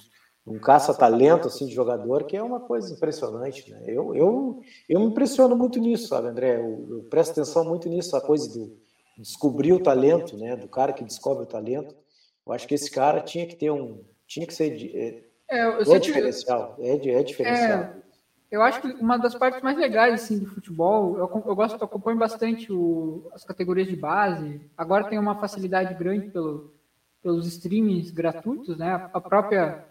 um 0.46 0.58
caça-talento 0.58 1.48
assim, 1.48 1.66
de 1.66 1.74
jogador, 1.74 2.24
que 2.24 2.36
é 2.36 2.42
uma 2.42 2.60
coisa 2.60 2.92
impressionante. 2.92 3.70
Né? 3.70 3.82
Eu, 3.86 4.14
eu, 4.14 4.60
eu 4.88 5.00
me 5.00 5.06
impressiono 5.06 5.56
muito 5.56 5.78
nisso, 5.78 6.08
sabe, 6.08 6.28
André? 6.28 6.56
Eu, 6.56 6.86
eu 6.90 7.06
presto 7.08 7.32
atenção 7.32 7.64
muito 7.64 7.88
nisso, 7.88 8.16
a 8.16 8.20
coisa 8.20 8.52
do 8.52 8.76
descobrir 9.16 9.72
o 9.72 9.82
talento, 9.82 10.36
né? 10.36 10.56
do 10.56 10.68
cara 10.68 10.92
que 10.92 11.04
descobre 11.04 11.44
o 11.44 11.48
talento. 11.48 11.94
Eu 12.46 12.52
acho 12.52 12.68
que 12.68 12.74
esse 12.74 12.90
cara 12.90 13.20
tinha 13.20 13.46
que 13.46 13.56
ter 13.56 13.70
um. 13.70 14.04
tinha 14.26 14.46
que 14.46 14.52
ser. 14.52 14.72
É, 14.94 15.24
É, 15.48 15.64
eu 15.64 15.94
é 15.94 15.98
diferencial, 15.98 16.76
é, 16.78 16.90
é 16.94 17.22
diferencial. 17.22 17.78
É, 17.78 17.94
eu 18.50 18.62
acho 18.62 18.80
que 18.80 18.88
uma 19.02 19.16
das 19.16 19.34
partes 19.34 19.62
mais 19.62 19.76
legais 19.76 20.14
assim, 20.14 20.38
do 20.38 20.46
futebol, 20.46 21.16
eu, 21.16 21.42
eu 21.46 21.56
gosto, 21.56 21.78
eu 21.78 21.84
acompanho 21.84 22.18
bastante 22.18 22.72
o, 22.72 23.28
as 23.32 23.44
categorias 23.44 23.88
de 23.88 23.96
base. 23.96 24.60
Agora 24.76 25.08
tem 25.08 25.18
uma 25.18 25.40
facilidade 25.40 25.94
grande 25.94 26.28
pelo, 26.28 26.72
pelos 27.22 27.46
streamings 27.46 28.10
gratuitos, 28.10 28.76
né? 28.76 29.08
A 29.12 29.20
própria 29.20 29.84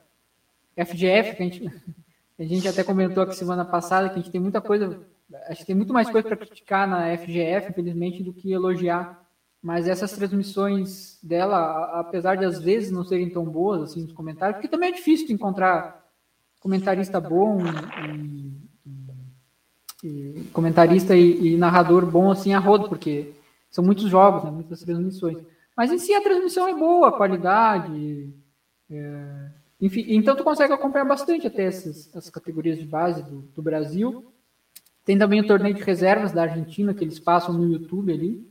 FGF, 0.76 1.36
que 1.36 1.44
a 1.44 1.46
gente, 1.46 1.72
a 2.40 2.44
gente 2.44 2.68
até 2.68 2.84
comentou 2.84 3.24
aqui 3.24 3.36
semana 3.36 3.66
passada, 3.66 4.10
que 4.10 4.16
a 4.16 4.22
gente 4.22 4.32
tem 4.32 4.42
muita 4.42 4.62
coisa, 4.62 5.00
acho 5.48 5.62
que 5.62 5.68
tem 5.68 5.76
muito 5.76 5.94
mais 5.94 6.10
coisa 6.10 6.28
para 6.28 6.38
criticar 6.38 6.88
na 6.88 7.16
FGF, 7.18 7.70
infelizmente, 7.70 8.24
do 8.24 8.34
que 8.34 8.52
elogiar. 8.52 9.22
Mas 9.62 9.88
essas 9.88 10.12
transmissões 10.12 11.18
dela, 11.24 12.00
apesar 12.00 12.36
de 12.36 12.44
às 12.44 12.60
vezes 12.60 12.92
não 12.92 13.06
serem 13.06 13.30
tão 13.30 13.46
boas 13.46 13.82
assim 13.84 14.02
nos 14.02 14.12
comentários, 14.12 14.58
porque 14.58 14.68
também 14.68 14.90
é 14.90 14.94
difícil 14.94 15.34
encontrar 15.34 16.04
comentarista 16.60 17.20
bom 17.22 17.60
e, 20.04 20.08
e 20.08 20.44
comentarista 20.52 21.16
e, 21.16 21.54
e, 21.54 21.58
narrador 21.58 22.06
bom 22.06 22.30
assim 22.30 22.54
a 22.54 22.60
rodo, 22.60 22.90
porque 22.90 23.34
são 23.70 23.84
muitos 23.84 24.10
jogos, 24.10 24.44
né, 24.44 24.52
muitas 24.52 24.82
transmissões. 24.82 25.38
Mas 25.76 25.92
em 25.92 25.98
si 25.98 26.14
a 26.14 26.22
transmissão 26.22 26.68
é 26.68 26.74
boa, 26.74 27.08
a 27.08 27.12
qualidade. 27.14 28.34
É, 28.92 29.50
enfim, 29.84 30.06
então 30.08 30.34
tu 30.34 30.46
consegue 30.46 30.72
acompanhar 30.72 31.04
bastante 31.04 31.46
até 31.46 31.66
essas, 31.66 32.08
essas 32.16 32.30
categorias 32.30 32.80
de 32.80 32.86
base 32.86 33.22
do, 33.22 33.42
do, 33.42 33.62
Brasil. 33.62 34.24
Tem 35.04 35.18
também 35.18 35.42
o 35.42 35.46
torneio 35.46 35.76
de 35.76 35.84
reservas 35.84 36.32
da 36.32 36.44
Argentina, 36.44 36.94
que 36.94 37.04
eles 37.04 37.20
passam 37.20 37.54
no 37.54 37.70
YouTube 37.70 38.14
ali. 38.14 38.50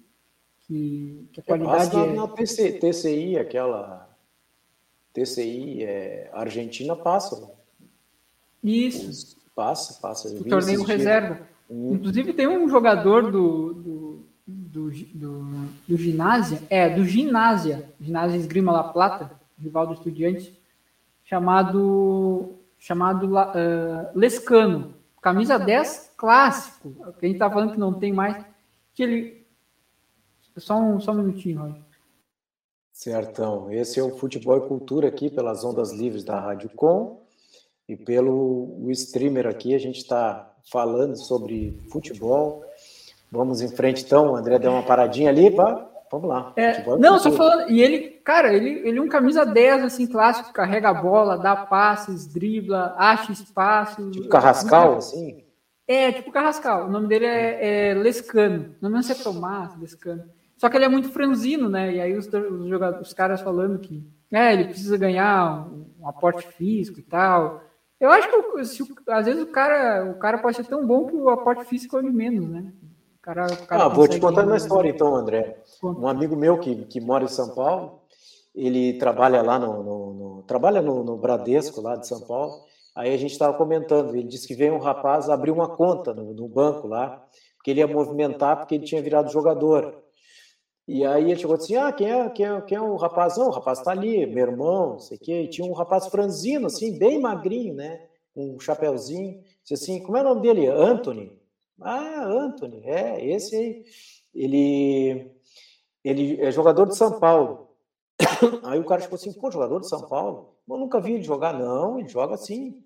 Que, 0.66 1.26
que 1.32 1.40
a 1.40 1.42
qualidade 1.42 1.96
na, 1.96 2.04
é. 2.04 2.12
Na 2.12 2.28
TC, 2.28 2.72
TCI, 2.72 3.38
aquela. 3.38 4.14
TCI 5.14 5.82
é, 5.82 6.30
Argentina 6.34 6.94
passa. 6.94 7.50
Isso. 8.62 9.38
Passa, 9.54 9.98
passa. 10.02 10.28
O 10.28 10.44
torneio 10.44 10.82
reserva. 10.82 11.40
Hum. 11.70 11.94
Inclusive 11.94 12.34
tem 12.34 12.46
um 12.46 12.68
jogador 12.68 13.32
do, 13.32 13.72
do, 13.72 14.26
do, 14.46 14.90
do, 15.14 15.68
do 15.88 15.96
ginásio, 15.96 16.58
é, 16.68 16.90
do 16.90 17.06
ginásia, 17.06 17.88
ginásio 17.98 18.38
Esgrima 18.38 18.70
La 18.70 18.84
Plata, 18.84 19.30
rival 19.58 19.86
do 19.86 19.94
Estudiantes, 19.94 20.52
chamado, 21.32 22.58
chamado 22.78 23.26
uh, 23.26 24.10
Lescano, 24.14 24.94
camisa 25.22 25.58
10 25.58 26.12
clássico, 26.14 26.90
que 27.18 27.24
a 27.24 27.28
gente 27.28 27.38
tá 27.38 27.50
falando 27.50 27.72
que 27.72 27.78
não 27.78 27.94
tem 27.94 28.12
mais, 28.12 28.44
que 28.92 29.02
ele... 29.02 29.46
Só 30.58 30.78
um, 30.78 31.00
só 31.00 31.12
um 31.12 31.22
minutinho, 31.22 31.60
Roger. 31.60 31.82
Certão, 32.92 33.72
esse 33.72 33.98
é 33.98 34.02
o 34.02 34.14
Futebol 34.18 34.58
e 34.58 34.68
Cultura 34.68 35.08
aqui 35.08 35.30
pelas 35.30 35.64
ondas 35.64 35.90
livres 35.92 36.22
da 36.22 36.38
Rádio 36.38 36.68
Com. 36.68 37.22
E 37.88 37.96
pelo 37.96 38.76
o 38.78 38.90
streamer 38.90 39.46
aqui, 39.46 39.74
a 39.74 39.78
gente 39.78 39.96
está 39.96 40.54
falando 40.70 41.16
sobre 41.16 41.80
futebol. 41.90 42.62
Vamos 43.30 43.62
em 43.62 43.68
frente 43.68 44.04
então, 44.04 44.32
o 44.32 44.36
André 44.36 44.58
deu 44.58 44.70
uma 44.70 44.82
paradinha 44.82 45.30
ali, 45.30 45.50
pá, 45.50 45.90
Vamos 46.12 46.28
lá. 46.28 46.52
É, 46.56 46.84
não, 46.98 47.18
só 47.18 47.32
falando. 47.32 47.70
E 47.70 47.80
ele, 47.80 48.10
cara, 48.22 48.52
ele, 48.52 48.86
ele 48.86 48.98
é 48.98 49.00
um 49.00 49.08
camisa 49.08 49.46
10, 49.46 49.84
assim, 49.84 50.06
clássico, 50.06 50.52
carrega 50.52 50.90
a 50.90 50.94
bola, 50.94 51.38
dá 51.38 51.56
passes, 51.56 52.26
dribla, 52.26 52.94
acha 52.98 53.32
espaço. 53.32 54.10
Tipo 54.10 54.28
Carrascal, 54.28 54.96
assim? 54.96 55.42
É, 55.88 56.12
tipo 56.12 56.30
Carrascal. 56.30 56.86
O 56.86 56.90
nome 56.90 57.08
dele 57.08 57.24
é, 57.24 57.92
é 57.92 57.94
Lescano. 57.94 58.74
O 58.78 58.84
nome 58.84 59.02
não 59.02 59.10
é 59.10 59.14
Tomás, 59.14 59.74
Lescano. 59.80 60.24
Só 60.58 60.68
que 60.68 60.76
ele 60.76 60.84
é 60.84 60.88
muito 60.88 61.08
franzino, 61.08 61.70
né? 61.70 61.94
E 61.94 62.00
aí 62.00 62.14
os, 62.14 62.26
os, 62.26 62.68
jogadores, 62.68 63.08
os 63.08 63.14
caras 63.14 63.40
falando 63.40 63.78
que 63.78 64.06
é, 64.30 64.52
ele 64.52 64.66
precisa 64.66 64.98
ganhar 64.98 65.66
um, 65.66 65.86
um 65.98 66.08
aporte 66.08 66.46
físico 66.46 67.00
e 67.00 67.02
tal. 67.02 67.64
Eu 67.98 68.10
acho 68.10 68.28
que 68.28 68.64
se, 68.66 68.84
às 69.08 69.24
vezes 69.24 69.42
o 69.42 69.46
cara, 69.46 70.04
o 70.10 70.18
cara 70.18 70.36
pode 70.36 70.58
ser 70.58 70.66
tão 70.66 70.86
bom 70.86 71.06
que 71.06 71.16
o 71.16 71.30
aporte 71.30 71.64
físico 71.64 71.98
é 71.98 72.02
de 72.02 72.10
menos, 72.10 72.50
né? 72.50 72.70
Cara, 73.22 73.46
cara 73.56 73.84
ah, 73.84 73.88
vou 73.88 74.08
te 74.08 74.20
contar 74.20 74.44
uma 74.44 74.56
história 74.56 74.90
então, 74.90 75.14
André. 75.14 75.62
Um 75.82 76.06
amigo 76.06 76.36
meu 76.36 76.58
que, 76.58 76.84
que 76.86 77.00
mora 77.00 77.24
em 77.24 77.28
São 77.28 77.54
Paulo, 77.54 78.00
ele 78.54 78.94
trabalha 78.98 79.40
lá 79.42 79.58
no, 79.58 79.82
no, 79.82 80.12
no 80.12 80.42
trabalha 80.42 80.82
no, 80.82 81.02
no, 81.02 81.16
Bradesco 81.16 81.80
lá 81.80 81.96
de 81.96 82.06
São 82.06 82.20
Paulo. 82.20 82.52
Aí 82.94 83.14
a 83.14 83.16
gente 83.16 83.32
estava 83.32 83.56
comentando, 83.56 84.14
ele 84.14 84.28
disse 84.28 84.46
que 84.46 84.54
veio 84.54 84.74
um 84.74 84.78
rapaz 84.78 85.30
abrir 85.30 85.50
uma 85.50 85.68
conta 85.68 86.12
no, 86.12 86.34
no 86.34 86.48
banco 86.48 86.86
lá, 86.86 87.24
que 87.64 87.70
ele 87.70 87.80
ia 87.80 87.86
movimentar 87.86 88.58
porque 88.58 88.74
ele 88.74 88.84
tinha 88.84 89.00
virado 89.00 89.32
jogador. 89.32 90.02
E 90.86 91.04
aí 91.06 91.30
ele 91.30 91.40
chegou 91.40 91.56
assim, 91.56 91.76
ah, 91.76 91.92
quem 91.92 92.10
é, 92.10 92.28
quem 92.28 92.44
é, 92.44 92.60
quem 92.60 92.76
é 92.76 92.80
o 92.80 92.96
rapaz? 92.96 93.36
Não, 93.38 93.48
o 93.48 93.52
rapaz 93.52 93.78
está 93.78 93.92
ali, 93.92 94.26
meu 94.26 94.48
irmão, 94.48 94.90
não 94.90 94.98
sei 94.98 95.16
o 95.16 95.20
quê. 95.20 95.42
E 95.42 95.48
tinha 95.48 95.66
um 95.66 95.72
rapaz 95.72 96.08
franzino, 96.08 96.66
assim, 96.66 96.98
bem 96.98 97.20
magrinho, 97.20 97.74
né? 97.74 98.08
Um 98.34 98.58
chapéuzinho. 98.58 99.40
Disse 99.62 99.74
assim, 99.74 100.02
como 100.02 100.18
é 100.18 100.20
o 100.20 100.24
nome 100.24 100.42
dele? 100.42 100.66
Anthony. 100.66 101.40
Ah, 101.84 102.24
Anthony, 102.24 102.82
é, 102.84 103.24
esse 103.24 103.54
aí. 103.56 103.84
Ele, 104.34 105.30
ele 106.02 106.40
é 106.40 106.50
jogador 106.50 106.86
de 106.86 106.96
São 106.96 107.18
Paulo. 107.18 107.68
Aí 108.64 108.78
o 108.78 108.84
cara 108.84 109.02
ficou 109.02 109.16
assim, 109.16 109.32
pô, 109.32 109.50
jogador 109.50 109.80
de 109.80 109.88
São 109.88 110.06
Paulo? 110.08 110.56
Eu 110.68 110.78
nunca 110.78 111.00
vi 111.00 111.14
ele 111.14 111.22
jogar. 111.22 111.52
Não, 111.52 111.98
ele 111.98 112.08
joga 112.08 112.34
assim. 112.34 112.82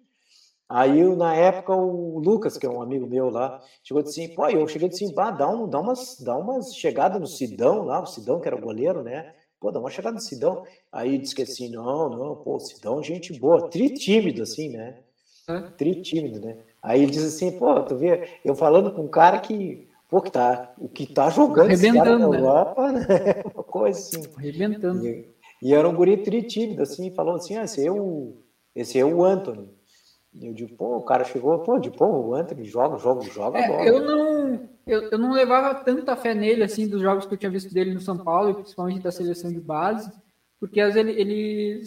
Aí, 0.68 1.04
na 1.14 1.32
época, 1.34 1.72
o 1.76 2.18
Lucas, 2.18 2.58
que 2.58 2.66
é 2.66 2.68
um 2.68 2.82
amigo 2.82 3.06
meu 3.06 3.30
lá, 3.30 3.62
chegou 3.84 4.02
e 4.02 4.06
assim, 4.06 4.34
pô, 4.34 4.48
eu 4.48 4.66
cheguei 4.66 4.88
e 4.88 4.90
disse 4.90 5.04
assim, 5.04 5.14
bah, 5.14 5.30
dá, 5.30 5.48
um, 5.48 5.68
dá, 5.68 5.78
umas, 5.78 6.18
dá 6.20 6.36
umas 6.36 6.74
chegadas 6.74 7.20
no 7.20 7.26
Sidão 7.26 7.84
lá, 7.84 8.02
o 8.02 8.06
Sidão 8.06 8.40
que 8.40 8.48
era 8.48 8.60
goleiro, 8.60 9.00
né? 9.02 9.32
Pô, 9.60 9.70
dá 9.70 9.78
uma 9.78 9.90
chegada 9.90 10.14
no 10.14 10.20
Sidão. 10.20 10.64
Aí 10.90 11.18
disse 11.18 11.34
que 11.36 11.42
assim, 11.42 11.70
não, 11.70 12.10
não, 12.10 12.36
pô, 12.36 12.58
Sidão, 12.58 13.00
gente 13.00 13.38
boa, 13.38 13.70
tri 13.70 13.94
tímido, 13.94 14.42
assim, 14.42 14.68
né? 14.68 14.98
Tri 15.78 16.02
tímido, 16.02 16.40
né? 16.40 16.58
Aí 16.86 17.02
ele 17.02 17.10
diz 17.10 17.24
assim, 17.24 17.50
pô, 17.50 17.82
tu 17.82 17.96
vê, 17.96 18.28
eu 18.44 18.54
falando 18.54 18.92
com 18.92 19.02
um 19.02 19.08
cara 19.08 19.40
que, 19.40 19.88
pô, 20.08 20.22
que 20.22 20.30
tá, 20.30 20.72
o 20.78 20.88
que 20.88 21.04
tá 21.04 21.28
jogando 21.30 21.66
Arrebentando, 21.66 22.32
esse 22.32 22.44
cara 22.44 22.92
né? 22.92 23.42
Uma 23.52 23.64
coisa 23.66 23.98
assim. 23.98 24.22
Arrebentando. 24.36 25.04
E, 25.04 25.28
e 25.60 25.74
era 25.74 25.88
um 25.88 25.92
guri 25.92 26.16
tímido, 26.42 26.82
assim, 26.82 27.10
falou 27.10 27.34
assim, 27.34 27.56
ah, 27.56 27.64
esse 27.64 27.84
é 27.84 27.90
o, 27.90 28.36
esse 28.72 28.96
é 29.00 29.04
o 29.04 29.24
Anthony. 29.24 29.68
E 30.32 30.46
eu 30.46 30.54
digo, 30.54 30.76
pô, 30.76 30.98
o 30.98 31.02
cara 31.02 31.24
chegou, 31.24 31.58
pô, 31.58 31.76
de 31.76 31.90
pô, 31.90 32.06
o 32.06 32.34
Anthony 32.34 32.64
joga, 32.64 32.96
joga, 32.98 33.22
joga 33.24 33.58
é, 33.58 33.66
bola. 33.66 33.84
Eu 33.84 34.00
não, 34.04 34.68
eu, 34.86 35.10
eu 35.10 35.18
não 35.18 35.32
levava 35.32 35.74
tanta 35.82 36.14
fé 36.14 36.34
nele, 36.34 36.62
assim, 36.62 36.86
dos 36.86 37.02
jogos 37.02 37.26
que 37.26 37.34
eu 37.34 37.38
tinha 37.38 37.50
visto 37.50 37.74
dele 37.74 37.92
no 37.92 38.00
São 38.00 38.16
Paulo, 38.16 38.54
principalmente 38.54 39.00
da 39.00 39.10
seleção 39.10 39.50
de 39.50 39.58
base, 39.58 40.08
porque 40.60 40.80
às 40.80 40.94
vezes 40.94 41.10
ele, 41.10 41.20
ele 41.20 41.82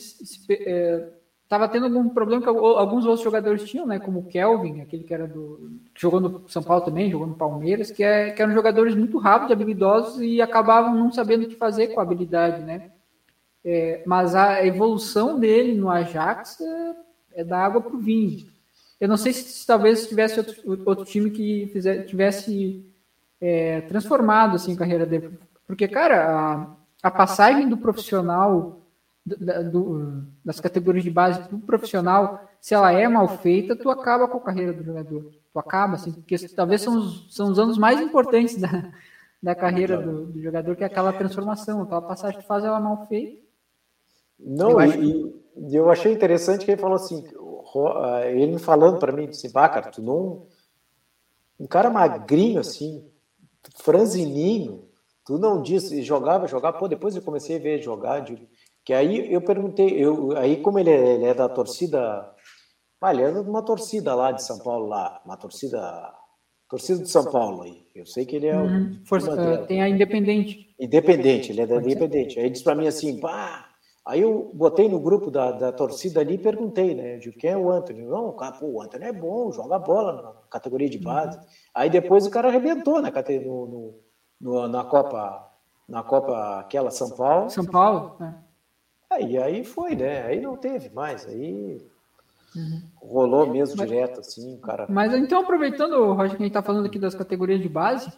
é, 0.68 1.08
Tava 1.50 1.68
tendo 1.68 1.88
algum 1.88 2.08
problema 2.10 2.44
que 2.44 2.48
alguns 2.48 3.06
outros 3.06 3.24
jogadores 3.24 3.68
tinham, 3.68 3.88
né? 3.88 3.98
Como 3.98 4.20
o 4.20 4.26
Kelvin, 4.28 4.82
aquele 4.82 5.04
que 5.04 5.12
era 5.12 5.28
do. 5.28 5.80
jogou 5.98 6.22
no 6.22 6.48
São 6.48 6.62
Paulo 6.62 6.86
também, 6.86 7.10
jogou 7.10 7.26
no 7.26 7.34
Palmeiras, 7.34 7.90
que, 7.90 8.04
é, 8.04 8.30
que 8.30 8.40
eram 8.40 8.54
jogadores 8.54 8.94
muito 8.94 9.18
rápidos, 9.18 9.52
habilidosos 9.52 10.22
e 10.22 10.40
acabavam 10.44 10.94
não 10.94 11.12
sabendo 11.12 11.46
o 11.46 11.50
que 11.50 11.56
fazer 11.56 11.88
com 11.88 12.00
a 12.00 12.04
habilidade, 12.04 12.64
né? 12.64 12.92
É, 13.66 14.04
mas 14.06 14.36
a 14.36 14.64
evolução 14.64 15.40
dele 15.40 15.74
no 15.74 15.90
Ajax 15.90 16.62
é, 16.62 16.96
é 17.42 17.44
da 17.44 17.58
água 17.58 17.82
para 17.82 17.96
o 17.96 18.00
vinho. 18.00 18.46
Eu 19.02 19.08
não 19.08 19.18
sei 19.18 19.34
se, 19.34 19.42
se 19.50 19.66
talvez 19.66 20.08
tivesse 20.08 20.38
outro, 20.38 20.84
outro 20.86 21.06
time 21.06 21.32
que 21.32 21.68
fizer, 21.74 22.04
tivesse 22.04 22.86
é, 23.42 23.82
transformado 23.82 24.56
assim, 24.56 24.74
a 24.74 24.78
carreira 24.78 25.06
dele. 25.06 25.40
Porque, 25.66 25.88
cara, 25.88 26.30
a, 26.30 27.08
a 27.08 27.10
passagem 27.10 27.68
do 27.68 27.78
profissional 27.78 28.79
do, 29.38 30.24
das 30.44 30.60
categorias 30.60 31.04
de 31.04 31.12
base 31.12 31.50
do 31.50 31.60
profissional, 31.60 32.50
se 32.60 32.74
ela 32.74 32.92
é 32.92 33.08
mal 33.08 33.28
feita, 33.28 33.76
tu 33.76 33.90
acaba 33.90 34.28
com 34.28 34.38
a 34.38 34.42
carreira 34.42 34.74
do 34.74 34.84
jogador. 34.84 35.32
Tu 35.52 35.60
acaba, 35.60 35.96
assim, 35.96 36.12
porque 36.12 36.38
talvez 36.50 36.82
são 36.82 36.98
os, 36.98 37.36
são 37.36 37.52
os 37.52 37.60
anos 37.60 37.78
mais 37.78 38.00
importantes 38.02 38.60
da, 38.60 38.92
da 39.42 39.56
carreira 39.56 39.98
do, 39.98 40.26
do 40.28 40.42
jogador, 40.42 40.76
que 40.76 40.84
é 40.84 40.88
aquela 40.88 41.14
transformação, 41.14 41.82
aquela 41.82 42.02
passagem 42.02 42.40
que 42.40 42.48
faz 42.48 42.64
ela 42.64 42.80
mal 42.80 43.08
feita. 43.08 43.42
Não, 44.40 44.80
eu, 44.82 45.04
e, 45.04 45.42
e 45.70 45.76
eu 45.76 45.90
achei 45.90 46.14
interessante 46.14 46.66
que 46.66 46.72
ele 46.72 46.82
falou 46.82 46.96
assim, 46.96 47.26
ele 48.32 48.58
falando 48.58 49.00
para 49.00 49.12
mim, 49.12 49.28
disse, 49.28 49.52
bah, 49.52 49.70
cara, 49.70 49.90
tu 49.90 50.02
não. 50.02 50.48
Um 51.60 51.68
cara 51.68 51.90
magrinho 51.90 52.60
assim, 52.60 53.06
franzininho, 53.76 54.88
tu 55.26 55.38
não 55.38 55.62
disse, 55.62 56.02
jogava, 56.02 56.48
jogava, 56.48 56.78
pô, 56.78 56.88
depois 56.88 57.16
eu 57.16 57.22
comecei 57.22 57.58
a 57.58 57.60
ver 57.60 57.82
jogar, 57.82 58.22
de 58.22 58.48
que 58.90 58.94
aí 58.96 59.32
eu 59.32 59.40
perguntei, 59.40 60.04
eu, 60.04 60.36
aí 60.36 60.58
como 60.64 60.80
ele 60.80 60.90
é, 60.90 61.14
ele 61.14 61.26
é 61.26 61.34
da 61.36 61.48
torcida, 61.48 62.28
ah, 63.00 63.14
ele 63.14 63.22
é 63.22 63.32
de 63.32 63.48
uma 63.48 63.62
torcida 63.62 64.16
lá 64.16 64.32
de 64.32 64.44
São 64.44 64.58
Paulo, 64.58 64.88
lá, 64.88 65.22
uma 65.24 65.38
torcida, 65.38 66.12
torcida 66.68 67.04
de 67.04 67.08
São 67.08 67.24
Paulo 67.26 67.62
aí. 67.62 67.86
Eu 67.94 68.08
sei 68.08 68.26
que 68.26 68.36
ele 68.36 68.48
é 68.48 68.58
uhum. 68.58 69.00
Força, 69.06 69.32
uh, 69.32 69.68
tem 69.68 69.84
a 69.84 69.88
Independente. 69.88 70.74
Independente, 70.80 71.52
ele 71.52 71.62
é 71.62 71.68
da 71.68 71.76
Independente. 71.76 72.40
Aí 72.40 72.50
disse 72.50 72.64
para 72.64 72.74
mim 72.74 72.88
assim, 72.88 73.20
pá, 73.20 73.68
Aí 74.08 74.22
eu 74.22 74.50
botei 74.56 74.90
no 74.90 75.00
grupo 75.00 75.30
da, 75.30 75.52
da 75.52 75.72
torcida 75.72 76.22
ali 76.22 76.34
e 76.34 76.40
perguntei, 76.40 76.96
né? 76.96 77.18
De 77.18 77.32
quem 77.32 77.52
é 77.52 77.58
o 77.58 77.70
Anthony? 77.70 78.02
Não, 78.02 78.36
cara, 78.36 78.54
pô, 78.54 78.66
o 78.66 78.82
Anthony 78.82 79.06
é 79.06 79.14
bom, 79.14 79.52
joga 79.52 79.78
bola 79.78 80.14
na 80.14 80.32
categoria 80.50 80.90
de 80.90 80.98
base. 80.98 81.38
Uhum. 81.38 81.44
Aí 81.76 81.92
depois 81.92 82.26
o 82.26 82.32
cara 82.32 82.48
arrebentou 82.48 83.00
na, 83.04 83.12
no, 83.12 84.00
no, 84.42 84.68
na 84.68 84.84
Copa, 84.84 85.48
na 85.88 86.02
Copa 86.02 86.60
aquela 86.60 86.90
São 86.90 87.12
Paulo. 87.12 87.52
São 87.52 87.66
Paulo, 87.66 88.18
é. 88.20 88.49
Aí, 89.10 89.38
aí 89.38 89.64
foi, 89.64 89.96
né? 89.96 90.24
Aí 90.24 90.40
não 90.40 90.56
teve 90.56 90.90
mais. 90.90 91.26
Aí 91.28 91.82
Uhum. 92.56 92.82
Rolou 92.96 93.48
mesmo 93.48 93.76
mas, 93.78 93.88
direto, 93.88 94.20
assim, 94.20 94.58
cara. 94.58 94.88
Mas 94.90 95.14
então, 95.14 95.42
aproveitando, 95.42 96.14
Roger, 96.14 96.36
que 96.36 96.44
a 96.44 96.46
gente 96.46 96.54
tá 96.54 96.62
falando 96.62 96.86
aqui 96.86 96.98
das 96.98 97.16
categorias 97.16 97.62
de 97.62 97.70
base, 97.70 98.12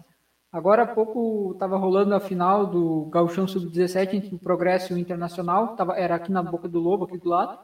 agora 0.52 0.84
há 0.84 0.88
pouco 0.88 1.52
estava 1.54 1.78
rolando 1.78 2.16
a 2.16 2.20
final 2.20 2.66
do 2.66 3.06
Gauchão 3.06 3.48
Sub-17 3.48 4.14
entre 4.14 4.36
o 4.36 4.40
Progresso 4.40 4.94
e 4.94 4.96
o 4.96 5.00
Internacional, 5.00 5.76
tava, 5.76 5.98
era 5.98 6.16
aqui 6.16 6.32
na 6.32 6.42
Boca 6.42 6.68
do 6.68 6.80
Lobo, 6.80 7.06
aqui 7.06 7.18
do 7.18 7.30
lado. 7.30 7.60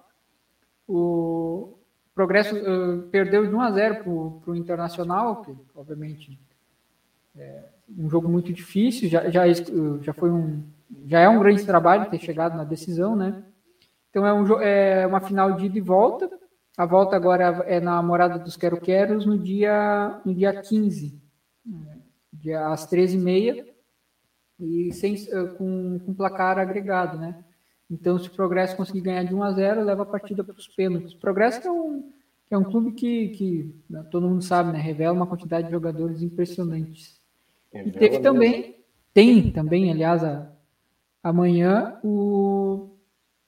O 0.87 1.73
Progresso 2.13 2.55
uh, 2.55 3.03
perdeu 3.03 3.47
de 3.47 3.53
1 3.53 3.61
a 3.61 3.71
0 3.71 3.95
para 4.41 4.51
o 4.51 4.55
Internacional, 4.55 5.43
que 5.43 5.55
obviamente 5.75 6.37
é 7.37 7.63
um 7.97 8.09
jogo 8.09 8.27
muito 8.27 8.51
difícil, 8.51 9.07
já, 9.07 9.29
já, 9.29 9.43
já 10.01 10.13
foi 10.13 10.31
um 10.31 10.63
já 11.05 11.19
é 11.19 11.29
um 11.29 11.39
grande 11.39 11.65
trabalho 11.65 12.09
ter 12.09 12.19
chegado 12.19 12.55
na 12.55 12.63
decisão, 12.63 13.15
né? 13.15 13.43
Então 14.09 14.25
é, 14.25 14.33
um, 14.33 14.61
é 14.61 15.07
uma 15.07 15.19
final 15.19 15.53
de 15.53 15.65
ida 15.65 15.77
e 15.77 15.81
volta. 15.81 16.29
A 16.77 16.85
volta 16.85 17.15
agora 17.15 17.63
é 17.65 17.79
na 17.79 18.01
Morada 18.01 18.37
dos 18.37 18.55
Quero 18.55 18.79
Queros 18.79 19.25
no 19.25 19.37
dia, 19.37 20.21
no 20.23 20.33
dia 20.33 20.61
15, 20.61 21.19
dia, 22.31 22.67
às 22.67 22.87
13h30, 22.89 23.65
e 24.59 24.91
sem, 24.93 25.15
eh, 25.15 25.45
com, 25.57 25.99
com 26.05 26.13
placar 26.13 26.59
agregado, 26.59 27.17
né? 27.17 27.43
Então, 27.89 28.19
se 28.19 28.27
o 28.27 28.31
Progresso 28.31 28.75
conseguir 28.75 29.01
ganhar 29.01 29.23
de 29.23 29.33
1 29.33 29.43
a 29.43 29.51
0, 29.53 29.83
leva 29.83 30.03
a 30.03 30.05
partida 30.05 30.43
para 30.43 30.55
os 30.55 30.67
pênaltis. 30.67 31.13
O 31.13 31.19
Progresso 31.19 31.67
é 31.67 31.71
um, 31.71 32.11
é 32.51 32.57
um 32.57 32.63
clube 32.63 32.91
que, 32.91 33.29
que 33.29 33.75
né, 33.89 34.05
todo 34.11 34.27
mundo 34.27 34.43
sabe, 34.43 34.71
né? 34.71 34.79
Revela 34.79 35.13
uma 35.15 35.27
quantidade 35.27 35.67
de 35.67 35.73
jogadores 35.73 36.21
impressionantes. 36.21 37.19
e 37.73 37.91
teve 37.91 38.19
também, 38.19 38.75
tem 39.13 39.51
também, 39.51 39.89
aliás, 39.89 40.23
a, 40.23 40.51
amanhã 41.29 41.99
o, 42.03 42.95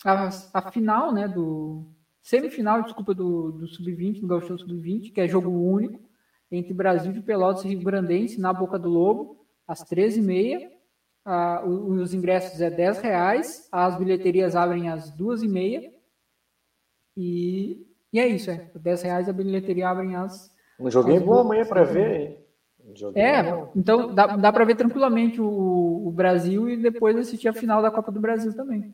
a, 0.04 0.30
a 0.54 0.72
final, 0.72 1.14
né, 1.14 1.28
do 1.28 1.86
semifinal, 2.22 2.84
desculpa, 2.84 3.14
do, 3.14 3.52
do 3.52 3.68
Sub-20, 3.68 4.22
do 4.22 4.28
Gauchão 4.28 4.58
Sub-20, 4.58 5.14
que 5.14 5.22
é 5.22 5.28
jogo 5.28 5.50
único 5.50 6.00
entre 6.52 6.74
Brasil 6.74 7.12
de 7.12 7.22
Pelotas 7.22 7.64
e 7.64 7.70
Rio 7.70 7.82
Grandense, 7.82 8.40
na 8.40 8.52
Boca 8.52 8.78
do 8.78 8.90
Lobo, 8.90 9.46
às 9.68 9.84
13h30. 9.84 10.70
Ah, 11.24 11.64
os 11.66 12.14
ingressos 12.14 12.60
é 12.60 12.72
10 12.72 13.00
reais, 13.00 13.68
as 13.72 13.98
bilheterias 13.98 14.56
abrem 14.56 14.90
às 14.90 15.12
2h30. 15.16 15.92
E, 17.16 17.86
e 18.12 18.20
é 18.20 18.28
isso, 18.28 18.50
é. 18.50 18.72
10 18.74 19.02
reais 19.04 19.30
a 19.30 19.34
bilheteria 19.34 19.90
abrem 19.90 20.16
às. 20.16 20.52
Um 20.80 20.90
joguinho 20.90 21.22
bom 21.22 21.40
amanhã 21.40 21.66
para 21.66 21.84
ver. 21.84 22.49
É, 23.16 23.42
então 23.76 24.14
dá, 24.14 24.28
dá 24.36 24.52
para 24.52 24.66
ver 24.66 24.76
tranquilamente 24.76 25.40
o, 25.42 26.08
o, 26.08 26.12
Brasil 26.12 26.70
e 26.70 26.78
depois 26.78 27.16
assistir 27.16 27.48
a 27.48 27.54
final 27.54 27.82
da 27.82 27.92
Copa 27.92 28.12
do 28.12 28.20
Brasil 28.20 28.54
também. 28.56 28.94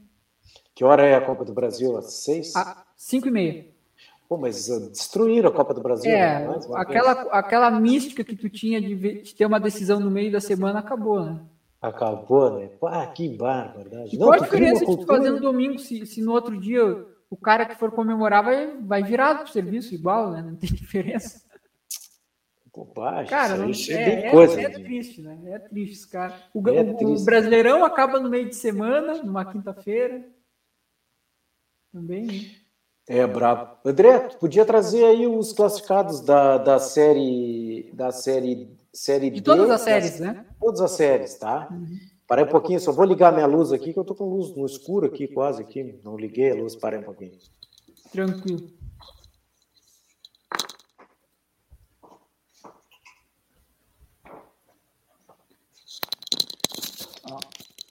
Que 0.74 0.84
hora 0.84 1.04
é 1.04 1.16
a 1.16 1.22
Copa 1.22 1.46
do 1.46 1.54
Brasil? 1.54 1.98
Às 1.98 2.14
seis? 2.14 2.56
Às 2.56 2.84
cinco 2.96 3.28
e 3.28 3.32
meia. 3.32 3.76
Pô, 4.28 4.38
mas 4.38 4.68
uh, 4.70 4.90
destruíram 4.90 5.50
a 5.50 5.54
Copa 5.54 5.74
do 5.74 5.82
Brasil. 5.82 6.12
É, 6.12 6.48
né? 6.48 6.60
aquela, 6.74 7.12
aquela 7.32 7.72
mística 7.72 8.24
que 8.24 8.36
tu 8.36 8.50
tinha 8.50 8.82
de, 8.82 8.96
ver, 8.96 9.22
de, 9.22 9.36
ter 9.36 9.46
uma 9.46 9.60
decisão 9.60 10.00
no 10.00 10.10
meio 10.10 10.32
da 10.32 10.42
semana 10.42 10.80
acabou, 10.80 11.24
né? 11.24 11.40
Acabou, 11.82 12.58
né? 12.58 12.70
Pá, 12.80 13.06
que 13.08 13.30
barbaridade. 13.30 14.18
Não, 14.18 14.28
qual 14.28 14.40
a 14.40 14.44
diferença 14.44 14.86
de 14.86 14.98
tu 14.98 15.06
fazer 15.06 15.30
no 15.30 15.40
domingo 15.40 15.78
se, 15.78 16.06
se 16.06 16.22
no 16.22 16.32
outro 16.32 16.60
dia 16.60 17.06
o 17.30 17.38
cara 17.38 17.66
que 17.66 17.76
for 17.76 17.92
comemorar 17.92 18.44
vai, 18.44 18.78
vai 18.82 19.04
virado 19.04 19.44
pro 19.44 19.52
serviço 19.52 19.94
igual, 19.94 20.32
né? 20.32 20.42
Não 20.42 20.56
tem 20.56 20.70
diferença. 20.74 21.45
Bobagem. 22.76 23.30
Cara, 23.30 23.56
não, 23.56 23.70
é, 23.70 23.94
é, 23.94 24.28
é, 24.28 24.32
coisa, 24.32 24.62
é 24.62 24.70
triste, 24.70 25.22
né? 25.22 25.40
É 25.46 25.60
triste, 25.60 26.08
cara. 26.10 26.36
O, 26.54 26.68
é 26.68 26.82
o, 26.82 26.98
triste. 26.98 27.22
o, 27.22 27.26
Brasileirão 27.26 27.86
acaba 27.86 28.20
no 28.20 28.30
meio 28.30 28.50
de 28.50 28.56
semana, 28.56 29.24
numa 29.24 29.46
quinta-feira. 29.46 30.26
Também, 31.92 32.26
né? 32.26 32.66
É 33.08 33.26
brabo. 33.26 33.78
André, 33.86 34.20
tu 34.20 34.38
podia 34.38 34.66
trazer 34.66 35.06
aí 35.06 35.28
os 35.28 35.54
classificados 35.54 36.22
da, 36.22 36.58
da 36.58 36.80
série 36.80 37.92
da 37.94 38.12
série 38.12 38.76
série 38.92 39.30
De 39.30 39.42
D, 39.42 39.44
todas 39.44 39.70
as 39.70 39.82
séries, 39.82 40.12
das, 40.12 40.20
né? 40.20 40.46
Todas 40.60 40.82
as 40.82 40.92
séries, 40.92 41.36
tá? 41.36 41.68
Uhum. 41.72 41.98
Parei 42.28 42.44
um 42.44 42.50
pouquinho, 42.50 42.80
só 42.80 42.92
vou 42.92 43.06
ligar 43.06 43.32
minha 43.32 43.46
luz 43.46 43.72
aqui, 43.72 43.94
que 43.94 44.00
eu 44.00 44.04
tô 44.04 44.16
com 44.16 44.26
luz 44.26 44.56
no 44.56 44.66
escuro 44.66 45.06
aqui, 45.06 45.28
quase 45.28 45.62
aqui. 45.62 46.00
Não 46.04 46.18
liguei 46.18 46.52
a 46.52 46.56
luz, 46.56 46.76
parei 46.76 47.00
um 47.00 47.04
pouquinho. 47.04 47.38
Tranquilo. 48.12 48.68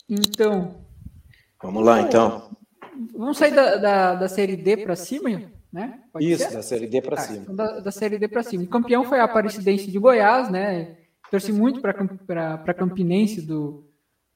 Então. 0.08 0.84
Vamos 1.62 1.84
lá, 1.84 2.02
então. 2.02 2.50
Vamos 3.16 3.38
sair 3.38 3.54
da, 3.54 3.76
da, 3.76 4.14
da 4.14 4.28
série 4.28 4.56
D 4.56 4.76
para 4.78 4.94
cima, 4.94 5.50
né? 5.72 6.00
Pode 6.12 6.30
Isso, 6.30 6.44
ser? 6.44 6.54
da 6.54 6.62
série 6.62 6.86
D 6.86 7.00
para 7.00 7.16
ah, 7.16 7.20
cima. 7.20 7.38
Então 7.42 7.56
da, 7.56 7.80
da, 7.80 7.90
série 7.90 8.18
D 8.18 8.28
para 8.28 8.42
cima. 8.42 8.64
O 8.64 8.68
campeão 8.68 9.04
foi 9.04 9.18
a 9.18 9.24
Aparecidense 9.24 9.90
de 9.90 9.98
Goiás, 9.98 10.50
né? 10.50 10.96
Torci 11.30 11.52
muito 11.52 11.80
para 11.80 12.54
a 12.54 12.74
Campinense 12.74 13.42
do, 13.42 13.84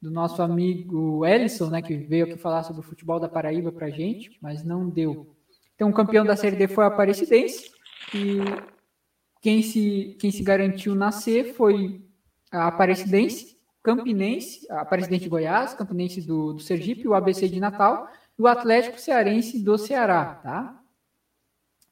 do 0.01 0.11
nosso 0.11 0.43
amigo 0.43 1.25
Ellison, 1.25 1.69
né? 1.71 1.83
Que 1.83 1.97
veio 1.97 2.25
aqui 2.25 2.37
falar 2.37 2.62
sobre 2.64 2.81
o 2.81 2.85
futebol 2.85 3.21
da 3.21 3.29
Paraíba 3.29 3.71
para 3.71 3.91
gente, 3.91 4.37
mas 4.41 4.64
não 4.64 4.89
deu. 4.89 5.37
Então, 5.75 5.91
o 5.91 5.95
campeão 5.95 6.25
da 6.25 6.35
série 6.35 6.57
D 6.57 6.66
foi 6.66 6.85
a 6.85 6.89
Aparecidense. 6.89 7.71
E 8.12 8.39
quem 9.41 9.62
se, 9.62 10.16
quem 10.19 10.31
se 10.31 10.43
garantiu 10.43 10.95
na 10.95 11.12
C 11.12 11.53
foi 11.53 12.03
a 12.51 12.66
Aparecidense 12.66 13.57
Campinense, 13.97 14.66
a 14.70 14.84
Presidente 14.84 15.22
de 15.22 15.28
Goiás, 15.28 15.72
Campinense 15.72 16.20
do, 16.20 16.53
do 16.53 16.61
Sergipe, 16.61 17.09
o 17.09 17.14
ABC 17.14 17.49
de 17.49 17.59
Natal 17.59 18.11
e 18.39 18.43
o 18.43 18.47
Atlético 18.47 19.01
Cearense 19.01 19.59
do 19.62 19.78
Ceará, 19.78 20.41
tá? 20.43 20.80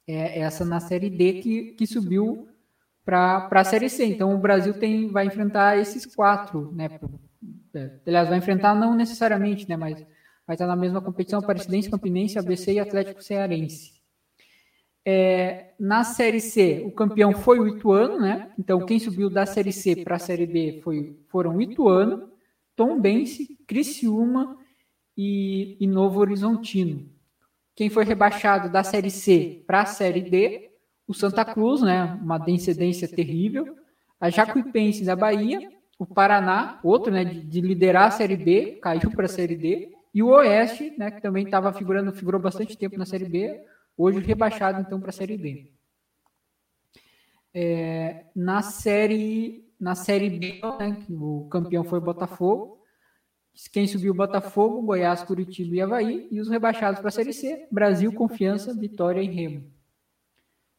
É 0.07 0.39
essa 0.39 0.63
na 0.63 0.79
Série 0.79 1.09
D 1.09 1.41
que, 1.41 1.63
que 1.73 1.87
subiu 1.87 2.47
para 3.03 3.49
a 3.49 3.63
Série 3.63 3.89
C. 3.89 4.05
Então 4.05 4.33
o 4.35 4.37
Brasil 4.37 4.73
tem, 4.73 5.09
vai 5.09 5.25
enfrentar 5.25 5.77
esses 5.77 6.05
quatro, 6.05 6.71
né? 6.73 6.99
É, 7.73 7.91
aliás, 8.05 8.29
vai 8.29 8.37
enfrentar 8.37 8.75
não 8.75 8.95
necessariamente, 8.95 9.67
né? 9.67 9.75
Mas 9.75 10.05
vai 10.45 10.53
estar 10.53 10.67
na 10.67 10.75
mesma 10.75 11.01
competição, 11.01 11.39
Aparecidense, 11.39 11.89
Campinense, 11.89 12.37
ABC 12.37 12.73
e 12.73 12.79
Atlético 12.79 13.23
Cearense. 13.23 13.96
É, 15.09 15.69
na 15.79 16.03
Série 16.03 16.41
C, 16.41 16.83
o 16.85 16.91
campeão 16.91 17.31
foi 17.31 17.61
o 17.61 17.67
Ituano, 17.69 18.19
né? 18.19 18.51
Então, 18.59 18.85
quem 18.85 18.99
subiu 18.99 19.29
da 19.29 19.45
Série 19.45 19.71
C 19.71 19.95
para 20.03 20.17
a 20.17 20.19
Série 20.19 20.45
B 20.45 20.81
foi, 20.83 21.17
foram 21.29 21.61
Ituano, 21.61 22.29
Tombense, 22.75 23.57
Criciúma 23.65 24.57
e, 25.15 25.77
e 25.79 25.87
Novo 25.87 26.19
Horizontino. 26.19 27.09
Quem 27.73 27.89
foi 27.89 28.03
rebaixado 28.03 28.69
da 28.69 28.83
Série 28.83 29.09
C 29.09 29.63
para 29.65 29.83
a 29.83 29.85
Série 29.85 30.29
D, 30.29 30.71
o 31.07 31.13
Santa 31.13 31.45
Cruz, 31.45 31.81
né? 31.81 32.19
Uma 32.21 32.37
densidência 32.37 33.07
terrível. 33.07 33.77
A 34.19 34.29
Jacuipense 34.29 35.05
da 35.05 35.15
Bahia, 35.15 35.71
o 35.97 36.05
Paraná, 36.05 36.81
outro, 36.83 37.13
né? 37.13 37.23
De, 37.23 37.39
de 37.39 37.61
liderar 37.61 38.07
a 38.07 38.11
Série 38.11 38.35
B, 38.35 38.77
caiu 38.81 39.09
para 39.11 39.23
a 39.23 39.29
Série 39.29 39.55
D. 39.55 39.89
E 40.13 40.21
o 40.21 40.31
Oeste, 40.31 40.93
né? 40.97 41.11
Que 41.11 41.21
também 41.21 41.45
estava 41.45 41.71
figurando, 41.71 42.11
figurou 42.11 42.41
bastante 42.41 42.77
tempo 42.77 42.97
na 42.97 43.05
Série 43.05 43.29
B, 43.29 43.63
hoje 43.97 44.19
rebaixado 44.19 44.79
então 44.79 44.99
para 44.99 45.09
a 45.09 45.13
Série 45.13 45.37
B. 45.37 45.71
É, 47.53 48.25
na 48.35 48.61
série 48.61 49.67
na 49.79 49.93
série 49.95 50.29
B, 50.29 50.59
né, 50.79 51.05
o 51.09 51.47
campeão 51.49 51.83
foi 51.83 51.99
o 51.99 52.01
Botafogo. 52.01 52.77
Quem 53.71 53.87
subiu 53.87 54.11
o 54.11 54.15
Botafogo, 54.15 54.81
Goiás, 54.81 55.23
Curitiba 55.23 55.75
e 55.75 55.81
Havaí. 55.81 56.27
E 56.31 56.39
os 56.39 56.49
rebaixados 56.49 56.99
para 56.99 57.09
a 57.09 57.11
Série 57.11 57.33
C, 57.33 57.67
Brasil, 57.71 58.11
Confiança, 58.13 58.73
Vitória 58.73 59.21
e 59.21 59.27
Remo. 59.27 59.71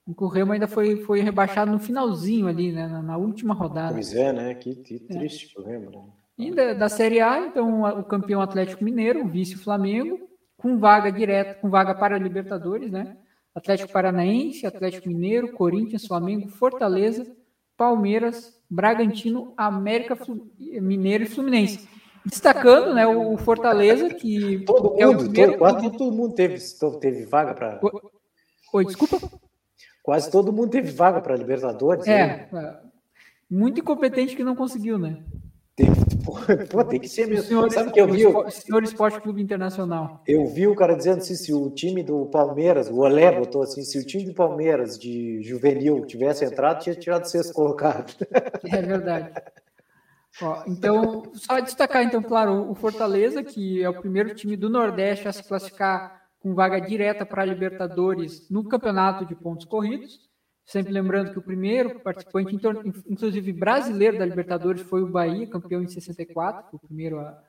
O 0.06 0.26
Remo 0.26 0.52
ainda 0.52 0.66
foi, 0.66 1.02
foi 1.02 1.20
rebaixado 1.20 1.70
no 1.70 1.78
finalzinho 1.78 2.46
ali, 2.46 2.72
né, 2.72 2.86
na, 2.86 3.02
na 3.02 3.16
última 3.16 3.52
rodada. 3.52 3.92
Pois 3.92 4.14
é, 4.14 4.32
né? 4.32 4.54
Que, 4.54 4.74
que 4.76 5.00
triste 5.00 5.52
é. 5.56 5.60
o 5.60 5.64
Remo. 5.64 5.90
Né? 5.90 6.02
E 6.38 6.54
da, 6.54 6.72
da, 6.72 6.88
Série 6.88 7.20
A, 7.20 7.40
então, 7.40 7.82
o 7.82 8.04
campeão 8.04 8.40
Atlético 8.40 8.84
Mineiro, 8.84 9.24
o 9.24 9.28
vice 9.28 9.56
Flamengo, 9.56 10.28
com 10.58 10.76
vaga 10.76 11.10
direta, 11.10 11.54
com 11.54 11.70
vaga 11.70 11.94
para 11.94 12.16
a 12.16 12.18
Libertadores, 12.18 12.90
né? 12.90 13.16
Atlético 13.54 13.92
Paranaense, 13.92 14.66
Atlético 14.66 15.08
Mineiro, 15.08 15.52
Corinthians, 15.52 16.06
Flamengo, 16.06 16.48
Fortaleza, 16.48 17.26
Palmeiras, 17.76 18.60
Bragantino, 18.68 19.54
América 19.56 20.18
Mineiro 20.58 21.24
e 21.24 21.28
Fluminense. 21.28 21.88
Destacando, 22.26 22.92
né, 22.92 23.06
o 23.06 23.36
Fortaleza 23.38 24.12
que 24.12 24.64
todo 24.66 24.90
mundo, 24.90 25.00
é 25.00 25.06
o 25.06 25.16
primeiro... 25.16 25.56
quase 25.56 25.90
todo 25.92 26.12
mundo 26.12 26.34
teve, 26.34 26.58
teve 27.00 27.24
vaga 27.24 27.54
para. 27.54 27.80
Oi, 28.72 28.84
desculpa. 28.84 29.18
Quase 30.02 30.30
todo 30.30 30.52
mundo 30.52 30.70
teve 30.70 30.90
vaga 30.90 31.20
para 31.20 31.36
Libertadores. 31.36 32.06
É, 32.06 32.48
né? 32.52 32.80
muito 33.48 33.80
incompetente 33.80 34.36
que 34.36 34.44
não 34.44 34.56
conseguiu, 34.56 34.98
né? 34.98 35.22
Pô, 36.70 36.84
tem 36.84 37.00
que 37.00 37.08
ser 37.08 37.26
mesmo. 37.26 37.44
Senhor, 37.44 37.70
Sabe 37.70 37.92
que 37.92 38.00
eu 38.00 38.06
vi? 38.06 38.26
O 38.26 38.50
Senhor 38.50 38.82
Esporte 38.82 39.20
Clube 39.20 39.40
Internacional. 39.40 40.22
Eu 40.26 40.46
vi 40.46 40.66
o 40.66 40.74
cara 40.74 40.94
dizendo 40.94 41.18
assim: 41.18 41.34
se 41.34 41.52
o 41.52 41.70
time 41.70 42.02
do 42.02 42.26
Palmeiras, 42.26 42.88
o 42.88 42.98
Olé 42.98 43.32
botou 43.32 43.62
assim: 43.62 43.82
se 43.82 43.98
o 43.98 44.04
time 44.04 44.24
do 44.24 44.34
Palmeiras 44.34 44.98
de 44.98 45.42
juvenil 45.42 46.04
tivesse 46.04 46.44
entrado, 46.44 46.82
tinha 46.82 46.94
tirado 46.94 47.24
sexto 47.24 47.52
colocado. 47.52 48.14
É 48.70 48.82
verdade. 48.82 49.30
Ó, 50.42 50.62
então, 50.66 51.24
só 51.34 51.58
destacar, 51.60 52.02
então, 52.02 52.22
claro, 52.22 52.70
o 52.70 52.74
Fortaleza, 52.74 53.42
que 53.42 53.82
é 53.82 53.88
o 53.88 54.00
primeiro 54.00 54.34
time 54.34 54.56
do 54.56 54.68
Nordeste 54.68 55.26
a 55.26 55.32
se 55.32 55.42
classificar 55.42 56.22
com 56.40 56.54
vaga 56.54 56.80
direta 56.80 57.26
para 57.26 57.42
a 57.42 57.46
Libertadores 57.46 58.48
no 58.50 58.64
campeonato 58.64 59.24
de 59.24 59.34
pontos 59.34 59.64
corridos. 59.64 60.27
Sempre 60.68 60.92
lembrando 60.92 61.32
que 61.32 61.38
o 61.38 61.42
primeiro 61.42 61.98
participante, 62.00 62.54
inclusive 63.08 63.52
brasileiro 63.54 64.18
da 64.18 64.26
Libertadores, 64.26 64.82
foi 64.82 65.02
o 65.02 65.08
Bahia, 65.08 65.46
campeão 65.46 65.82
em 65.82 65.88
64, 65.88 66.76
o 66.76 66.78
primeiro 66.78 67.18
a, 67.18 67.42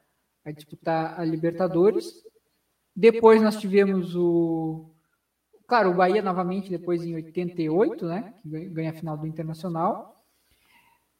a 0.45 0.51
disputar 0.51 1.19
a 1.19 1.25
Libertadores. 1.25 2.13
Depois 2.95 3.41
nós 3.41 3.57
tivemos 3.57 4.15
o. 4.15 4.89
Claro, 5.67 5.89
o 5.89 5.93
Bahia 5.95 6.21
novamente, 6.21 6.69
depois 6.69 7.03
em 7.03 7.13
88, 7.13 8.05
né? 8.05 8.33
Que 8.41 8.69
ganha 8.69 8.91
a 8.91 8.93
final 8.93 9.17
do 9.17 9.27
Internacional. 9.27 10.23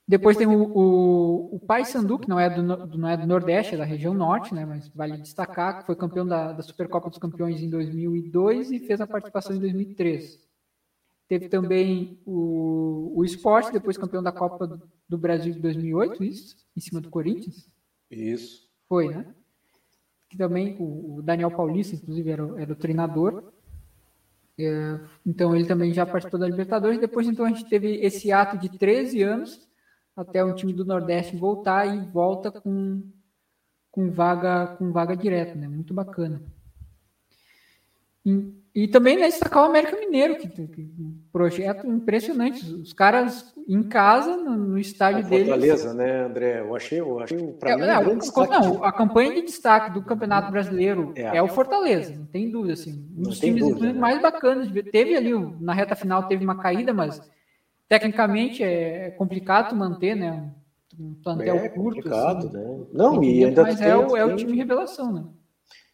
Depois 0.08 0.38
tem 0.38 0.48
o, 0.48 0.72
o, 0.72 1.56
o 1.58 1.60
Paysandu, 1.60 2.18
que 2.18 2.30
não 2.30 2.40
é 2.40 2.50
do, 2.50 2.64
não 2.98 3.10
é 3.10 3.18
do 3.18 3.28
Nordeste, 3.28 3.76
é 3.76 3.78
da 3.78 3.84
região 3.84 4.14
Norte, 4.14 4.56
né? 4.56 4.66
Mas 4.66 4.88
vale 4.88 5.18
destacar 5.18 5.80
que 5.80 5.86
foi 5.86 5.98
campeão 5.98 6.26
da, 6.26 6.54
da 6.54 6.64
Supercopa 6.64 7.10
dos 7.10 7.20
Campeões 7.20 7.62
em 7.62 7.70
2002 7.70 8.72
e 8.72 8.80
fez 8.80 9.02
a 9.02 9.06
participação 9.06 9.54
em 9.54 9.60
2003. 9.60 10.49
Teve 11.30 11.48
também 11.48 12.20
o, 12.26 13.14
o 13.16 13.24
Esporte, 13.24 13.72
depois 13.72 13.96
campeão 14.00 14.24
da 14.24 14.32
Copa 14.32 14.82
do 15.08 15.16
Brasil 15.16 15.54
de 15.54 15.60
2008, 15.60 16.24
isso? 16.24 16.56
Em 16.76 16.82
cima 16.82 17.00
do 17.00 17.12
Corinthians? 17.12 17.70
Isso. 18.10 18.68
Foi, 18.88 19.10
né? 19.10 19.28
Que 20.28 20.36
também 20.36 20.76
o, 20.80 21.22
Daniel 21.22 21.52
Paulista, 21.52 21.96
inclusive, 21.96 22.32
era, 22.32 22.60
era 22.60 22.74
o 22.74 22.76
treinador. 22.76 23.54
É, 24.58 25.00
então 25.24 25.56
ele 25.56 25.68
também 25.68 25.94
já 25.94 26.04
participou 26.04 26.40
da 26.40 26.48
Libertadores. 26.48 27.00
Depois, 27.00 27.28
então, 27.28 27.46
a 27.46 27.50
gente 27.50 27.70
teve 27.70 27.98
esse 27.98 28.32
ato 28.32 28.58
de 28.58 28.76
13 28.80 29.22
anos 29.22 29.70
até 30.16 30.44
o 30.44 30.56
time 30.56 30.74
do 30.74 30.84
Nordeste 30.84 31.38
voltar 31.38 31.86
e 31.86 32.08
volta 32.08 32.52
com, 32.52 33.04
com 33.92 34.10
vaga 34.10 34.76
com 34.78 34.92
vaga 34.92 35.16
direta, 35.16 35.54
né? 35.54 35.68
Muito 35.68 35.94
bacana. 35.94 36.42
E, 38.30 38.84
e 38.84 38.88
também 38.88 39.18
né, 39.18 39.28
destacar 39.28 39.64
o 39.64 39.66
América 39.66 39.98
Mineiro, 39.98 40.38
que, 40.38 40.48
que 40.48 40.82
um 41.00 41.18
projeto 41.32 41.88
impressionante. 41.88 42.64
Os 42.66 42.94
caras 42.94 43.54
em 43.68 43.84
casa, 43.84 44.38
no, 44.38 44.56
no 44.56 44.78
estádio 44.78 45.28
deles. 45.28 45.48
Fortaleza, 45.48 45.94
né, 45.94 46.26
André? 46.26 46.62
Eu 46.62 46.76
achei, 46.76 47.00
eu 47.00 47.20
achei 47.20 47.38
para 47.54 47.72
é, 47.72 47.76
mim, 47.76 47.84
é, 47.84 48.04
não, 48.48 48.84
a 48.84 48.92
campanha 48.92 49.34
de 49.34 49.42
destaque 49.44 49.92
do 49.92 50.04
Campeonato 50.04 50.52
Brasileiro 50.52 51.14
é, 51.16 51.38
é 51.38 51.44
o 51.44 51.48
Fortaleza, 51.48 52.16
não 52.16 52.26
tem 52.26 52.50
dúvida. 52.50 52.74
Assim, 52.74 53.08
um 53.18 53.24
dos 53.24 53.40
times 53.40 53.62
dúvida, 53.62 53.94
né? 53.94 54.00
mais 54.00 54.22
bacanas. 54.22 54.70
Teve 54.92 55.16
ali, 55.16 55.32
na 55.60 55.74
reta 55.74 55.96
final, 55.96 56.28
teve 56.28 56.44
uma 56.44 56.58
caída, 56.58 56.94
mas 56.94 57.22
Tecnicamente 57.90 58.64
é 58.64 59.10
complicado 59.10 59.76
manter, 59.76 60.16
né? 60.16 60.48
Um 60.98 61.16
plantel 61.16 61.56
é 61.56 61.70
curto. 61.70 62.04
Complicado, 62.04 62.48
assim. 62.48 62.56
né? 62.56 62.80
Não, 62.94 63.24
e 63.24 63.46
ainda 63.46 63.64
mas 63.64 63.82
é, 63.82 63.98
o, 63.98 64.16
é 64.16 64.24
o 64.24 64.36
time 64.36 64.56
revelação, 64.56 65.12
né? 65.12 65.24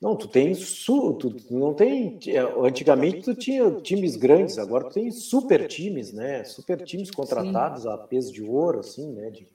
Não, 0.01 0.15
tu 0.15 0.27
tem 0.27 0.53
su, 0.53 1.13
tu 1.13 1.35
não 1.49 1.73
tem. 1.73 2.19
É, 2.27 2.39
antigamente 2.39 3.21
tu 3.21 3.33
tinha 3.33 3.69
times 3.81 4.15
grandes, 4.15 4.57
agora 4.57 4.85
tu 4.85 4.93
tem 4.93 5.09
super 5.09 5.67
times, 5.67 6.11
né? 6.11 6.43
Super 6.43 6.83
times 6.83 7.09
contratados 7.09 7.83
Sim. 7.83 7.89
a 7.89 7.97
peso 7.97 8.31
de 8.31 8.43
ouro, 8.43 8.79
assim, 8.79 9.11
né? 9.13 9.29
De, 9.29 9.47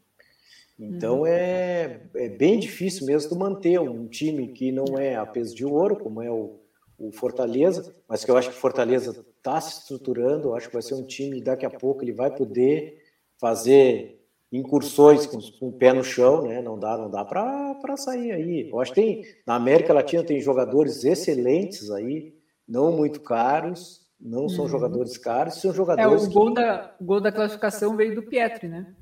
então 0.78 1.20
uhum. 1.20 1.26
é, 1.26 2.00
é 2.14 2.28
bem 2.28 2.58
difícil 2.58 3.06
mesmo 3.06 3.28
tu 3.28 3.36
manter 3.36 3.78
um 3.78 4.08
time 4.08 4.48
que 4.48 4.72
não 4.72 4.98
é 4.98 5.14
a 5.14 5.26
peso 5.26 5.54
de 5.54 5.64
ouro, 5.64 5.96
como 5.96 6.22
é 6.22 6.30
o, 6.30 6.58
o 6.98 7.12
Fortaleza, 7.12 7.94
mas 8.08 8.24
que 8.24 8.30
eu 8.30 8.36
acho 8.36 8.50
que 8.50 8.56
o 8.56 8.60
Fortaleza 8.60 9.24
está 9.36 9.60
se 9.60 9.80
estruturando, 9.80 10.54
acho 10.54 10.68
que 10.68 10.72
vai 10.72 10.82
ser 10.82 10.94
um 10.94 11.04
time 11.04 11.42
daqui 11.42 11.66
a 11.66 11.70
pouco 11.70 12.02
ele 12.02 12.12
vai 12.12 12.34
poder 12.34 12.98
fazer 13.38 14.19
incursões 14.52 15.26
com, 15.26 15.38
com 15.58 15.68
o 15.68 15.72
pé 15.72 15.92
no 15.92 16.02
chão, 16.02 16.42
né? 16.42 16.60
Não 16.60 16.78
dá, 16.78 16.96
não 16.96 17.10
dá 17.10 17.24
para 17.24 17.96
sair 17.96 18.32
aí. 18.32 18.68
Eu 18.70 18.80
acho 18.80 18.92
que 18.92 19.00
tem 19.00 19.24
na 19.46 19.54
América 19.54 19.92
Latina 19.92 20.24
tem 20.24 20.40
jogadores 20.40 21.04
excelentes 21.04 21.90
aí, 21.90 22.34
não 22.68 22.92
muito 22.92 23.20
caros, 23.20 24.06
não 24.20 24.48
são 24.48 24.64
uhum. 24.64 24.70
jogadores 24.70 25.16
caros, 25.16 25.60
são 25.60 25.72
jogadores. 25.72 26.24
É, 26.24 26.26
o 26.26 26.30
gol, 26.30 26.48
que... 26.48 26.54
da, 26.54 26.94
o 27.00 27.04
gol 27.04 27.20
da 27.20 27.32
classificação 27.32 27.96
veio 27.96 28.14
do 28.14 28.22
Pietri, 28.22 28.68
né? 28.68 28.94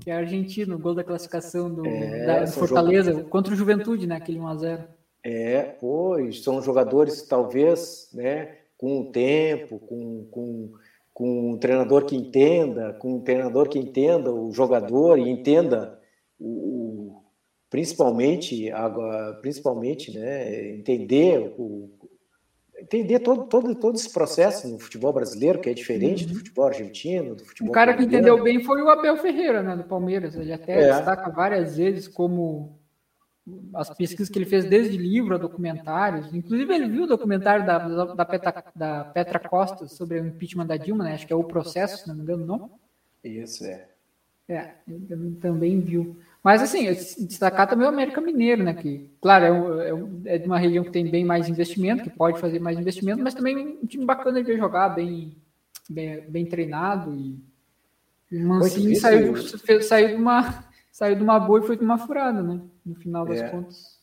Que 0.00 0.10
é 0.10 0.14
argentino, 0.16 0.76
o 0.76 0.78
gol 0.78 0.94
da 0.94 1.04
classificação 1.04 1.72
do, 1.72 1.86
é, 1.86 2.26
da 2.26 2.46
Fortaleza 2.46 3.10
jogadores... 3.10 3.30
contra 3.30 3.52
o 3.54 3.56
Juventude, 3.56 4.06
né? 4.06 4.16
Aquele 4.16 4.40
1 4.40 4.46
a 4.46 4.56
0 4.56 4.96
é, 5.28 5.62
pois 5.80 6.44
são 6.44 6.62
jogadores 6.62 7.20
talvez, 7.22 8.08
né, 8.14 8.58
com 8.78 9.00
o 9.00 9.10
tempo, 9.10 9.80
com, 9.80 10.24
com, 10.30 10.70
com 11.16 11.52
um 11.52 11.56
treinador 11.56 12.04
que 12.04 12.14
entenda, 12.14 12.92
com 12.92 13.14
um 13.14 13.20
treinador 13.22 13.70
que 13.70 13.78
entenda 13.78 14.30
o 14.30 14.52
jogador 14.52 15.18
e 15.18 15.26
entenda 15.30 15.98
o, 16.38 17.22
principalmente, 17.70 18.70
principalmente, 19.40 20.14
né, 20.14 20.74
entender 20.74 21.54
o, 21.56 21.90
entender 22.78 23.20
todo, 23.20 23.44
todo, 23.44 23.74
todo 23.74 23.94
esse 23.94 24.12
processo 24.12 24.68
no 24.68 24.78
futebol 24.78 25.10
brasileiro, 25.10 25.58
que 25.58 25.70
é 25.70 25.72
diferente 25.72 26.24
uhum. 26.26 26.32
do 26.32 26.38
futebol 26.40 26.66
argentino, 26.66 27.34
do 27.34 27.46
futebol. 27.46 27.70
O 27.70 27.72
cara 27.72 27.94
que 27.94 28.04
entendeu 28.04 28.42
bem 28.42 28.62
foi 28.62 28.82
o 28.82 28.90
Abel 28.90 29.16
Ferreira, 29.16 29.62
né, 29.62 29.74
do 29.74 29.84
Palmeiras. 29.84 30.36
Ele 30.36 30.52
até 30.52 30.82
é. 30.82 30.92
destaca 30.92 31.30
várias 31.30 31.78
vezes 31.78 32.06
como 32.06 32.78
as 33.74 33.90
pesquisas 33.90 34.28
que 34.28 34.38
ele 34.38 34.44
fez 34.44 34.64
desde 34.64 34.96
livro 34.96 35.34
a 35.34 35.38
documentários. 35.38 36.32
Inclusive, 36.34 36.74
ele 36.74 36.88
viu 36.88 37.04
o 37.04 37.06
documentário 37.06 37.64
da, 37.64 37.78
da, 38.14 38.24
Petra, 38.24 38.64
da 38.74 39.04
Petra 39.04 39.38
Costa 39.38 39.86
sobre 39.86 40.20
o 40.20 40.26
impeachment 40.26 40.66
da 40.66 40.76
Dilma, 40.76 41.04
né? 41.04 41.14
Acho 41.14 41.26
que 41.26 41.32
é 41.32 41.36
o 41.36 41.44
processo, 41.44 41.98
se 41.98 42.08
não 42.08 42.14
me 42.16 42.22
engano, 42.22 42.44
não? 42.44 42.70
Isso, 43.22 43.64
é. 43.64 43.86
É, 44.48 44.70
ele 44.88 45.36
também 45.40 45.80
viu. 45.80 46.16
Mas, 46.42 46.62
assim, 46.62 46.84
destacar 47.26 47.68
também 47.68 47.86
o 47.86 47.88
América 47.88 48.20
Mineiro, 48.20 48.62
né? 48.62 48.74
Que, 48.74 49.10
claro, 49.20 49.80
é, 49.80 49.92
um, 49.92 50.22
é, 50.24 50.38
de 50.38 50.46
uma 50.46 50.58
região 50.58 50.84
que 50.84 50.92
tem 50.92 51.08
bem 51.08 51.24
mais 51.24 51.48
investimento, 51.48 52.04
que 52.04 52.10
pode 52.10 52.40
fazer 52.40 52.60
mais 52.60 52.78
investimento, 52.78 53.22
mas 53.22 53.34
também 53.34 53.78
um 53.82 53.86
time 53.86 54.04
bacana 54.04 54.40
de 54.40 54.46
ver 54.46 54.58
jogar, 54.58 54.90
bem, 54.90 55.36
bem, 55.88 56.20
bem 56.28 56.46
treinado. 56.46 57.12
E 57.14 57.36
o 58.32 58.48
Mancini 58.48 58.96
saiu, 58.96 59.36
saiu 59.82 60.08
de 60.10 60.14
uma 60.14 60.64
saiu 60.92 61.16
de 61.16 61.22
uma 61.22 61.38
boa 61.38 61.60
e 61.60 61.66
foi 61.66 61.76
de 61.76 61.84
uma 61.84 61.98
furada, 61.98 62.42
né? 62.42 62.60
No 62.86 62.94
final 62.94 63.26
das 63.26 63.40
é. 63.40 63.48
contas. 63.50 63.96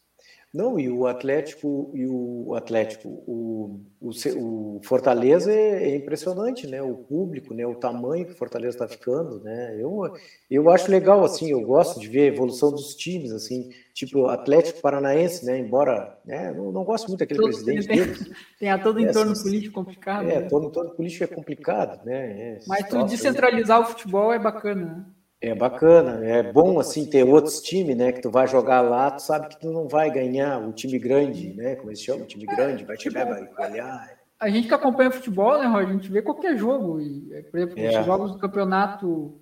Não, 0.53 0.79
e 0.79 0.87
o 0.87 1.07
Atlético, 1.07 1.89
e 1.95 2.05
o 2.05 2.53
Atlético, 2.53 3.09
o, 3.09 3.81
o, 3.99 4.11
o 4.37 4.81
Fortaleza 4.83 5.51
é, 5.51 5.89
é, 5.89 5.95
impressionante, 5.95 6.67
né? 6.67 6.79
O 6.79 6.93
público, 6.93 7.55
né? 7.55 7.65
O 7.65 7.73
tamanho 7.73 8.23
que 8.27 8.33
o 8.33 8.37
Fortaleza 8.37 8.75
está 8.75 8.87
ficando, 8.87 9.39
né? 9.39 9.75
Eu, 9.79 10.15
eu 10.51 10.69
acho 10.69 10.91
legal, 10.91 11.25
assim, 11.25 11.49
eu 11.49 11.61
gosto 11.61 11.99
de 11.99 12.07
ver 12.07 12.21
a 12.21 12.33
evolução 12.35 12.69
dos 12.69 12.93
times, 12.93 13.31
assim, 13.31 13.71
tipo 13.95 14.19
o 14.19 14.27
Atlético 14.27 14.79
Paranaense, 14.79 15.43
né? 15.43 15.57
Embora, 15.57 16.19
né? 16.23 16.51
Não, 16.51 16.71
não 16.71 16.83
gosto 16.83 17.07
muito 17.07 17.21
daquele 17.21 17.39
todo, 17.39 17.49
presidente 17.49 17.87
tem, 17.87 17.97
deles. 17.97 18.31
Tem 18.59 18.69
a 18.69 18.77
todo 18.77 18.99
entorno 18.99 19.33
político 19.33 19.73
complicado. 19.73 20.29
É, 20.29 20.41
né? 20.41 20.47
todo 20.47 20.67
entorno 20.67 20.91
político 20.91 21.23
é 21.23 21.27
complicado, 21.27 22.05
né? 22.05 22.41
É, 22.41 22.59
Mas 22.67 22.87
tu 22.87 23.03
descentralizar 23.05 23.81
o 23.81 23.85
futebol 23.85 24.31
é 24.31 24.37
bacana, 24.37 24.85
né? 24.85 25.05
É 25.43 25.53
bacana, 25.53 26.25
é 26.25 26.41
bom 26.41 26.79
assim 26.79 27.05
ter 27.05 27.25
outros 27.25 27.61
times, 27.61 27.97
né? 27.97 28.13
Que 28.13 28.21
tu 28.21 28.31
vai 28.31 28.47
jogar 28.47 28.79
lá, 28.79 29.11
tu 29.11 29.21
sabe 29.21 29.49
que 29.49 29.59
tu 29.59 29.69
não 29.71 29.89
vai 29.89 30.09
ganhar 30.09 30.57
o 30.57 30.71
time 30.71 30.97
grande, 30.97 31.53
né? 31.53 31.75
Como 31.75 31.89
eles 31.89 32.01
chamam, 32.01 32.23
o 32.23 32.25
time 32.25 32.45
grande, 32.45 32.85
vai 32.85 32.95
te 32.95 33.09
tipo, 33.09 33.15
vai 33.15 33.49
ganhar. 33.69 34.09
A 34.39 34.47
gente 34.47 34.69
que 34.69 34.73
acompanha 34.73 35.11
futebol, 35.11 35.59
né, 35.59 35.65
Roger? 35.65 35.89
A 35.89 35.91
gente 35.91 36.09
vê 36.09 36.21
qualquer 36.21 36.57
jogo. 36.57 37.01
E, 37.01 37.43
por 37.51 37.59
exemplo, 37.59 37.77
é. 37.77 37.99
os 37.99 38.05
jogos 38.05 38.31
do 38.31 38.37
campeonato, 38.37 39.37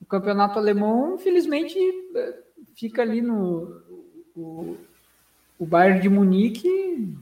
o 0.00 0.06
campeonato 0.08 0.58
alemão, 0.58 1.16
infelizmente, 1.16 1.78
é, 2.16 2.34
fica 2.74 3.02
ali 3.02 3.20
no 3.20 3.82
o, 4.34 4.78
o 5.58 5.66
Bayern 5.66 6.00
de 6.00 6.08
Munique 6.08 7.14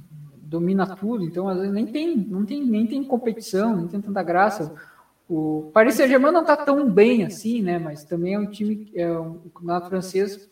domina 0.47 0.87
tudo, 0.95 1.25
então 1.25 1.49
às 1.49 1.59
vezes 1.59 1.73
nem 1.73 1.87
tem, 1.87 2.17
não 2.17 2.45
tem, 2.47 2.65
nem 2.65 2.87
tem 2.87 3.03
competição, 3.03 3.77
nem 3.77 3.89
tem 3.89 4.01
tanta 4.01 4.23
graça. 4.23 4.73
O 5.29 5.70
Paris 5.72 5.95
Saint-Germain 5.95 6.33
não 6.33 6.43
está 6.43 6.57
tão 6.57 6.89
bem 6.89 7.24
assim, 7.24 7.61
né? 7.61 7.79
Mas 7.79 8.05
também 8.05 8.35
é 8.35 8.39
um 8.39 8.47
time, 8.47 8.91
é 8.95 9.11
um, 9.11 9.33
o 9.45 9.51
campeonato 9.51 9.89
francês. 9.89 10.49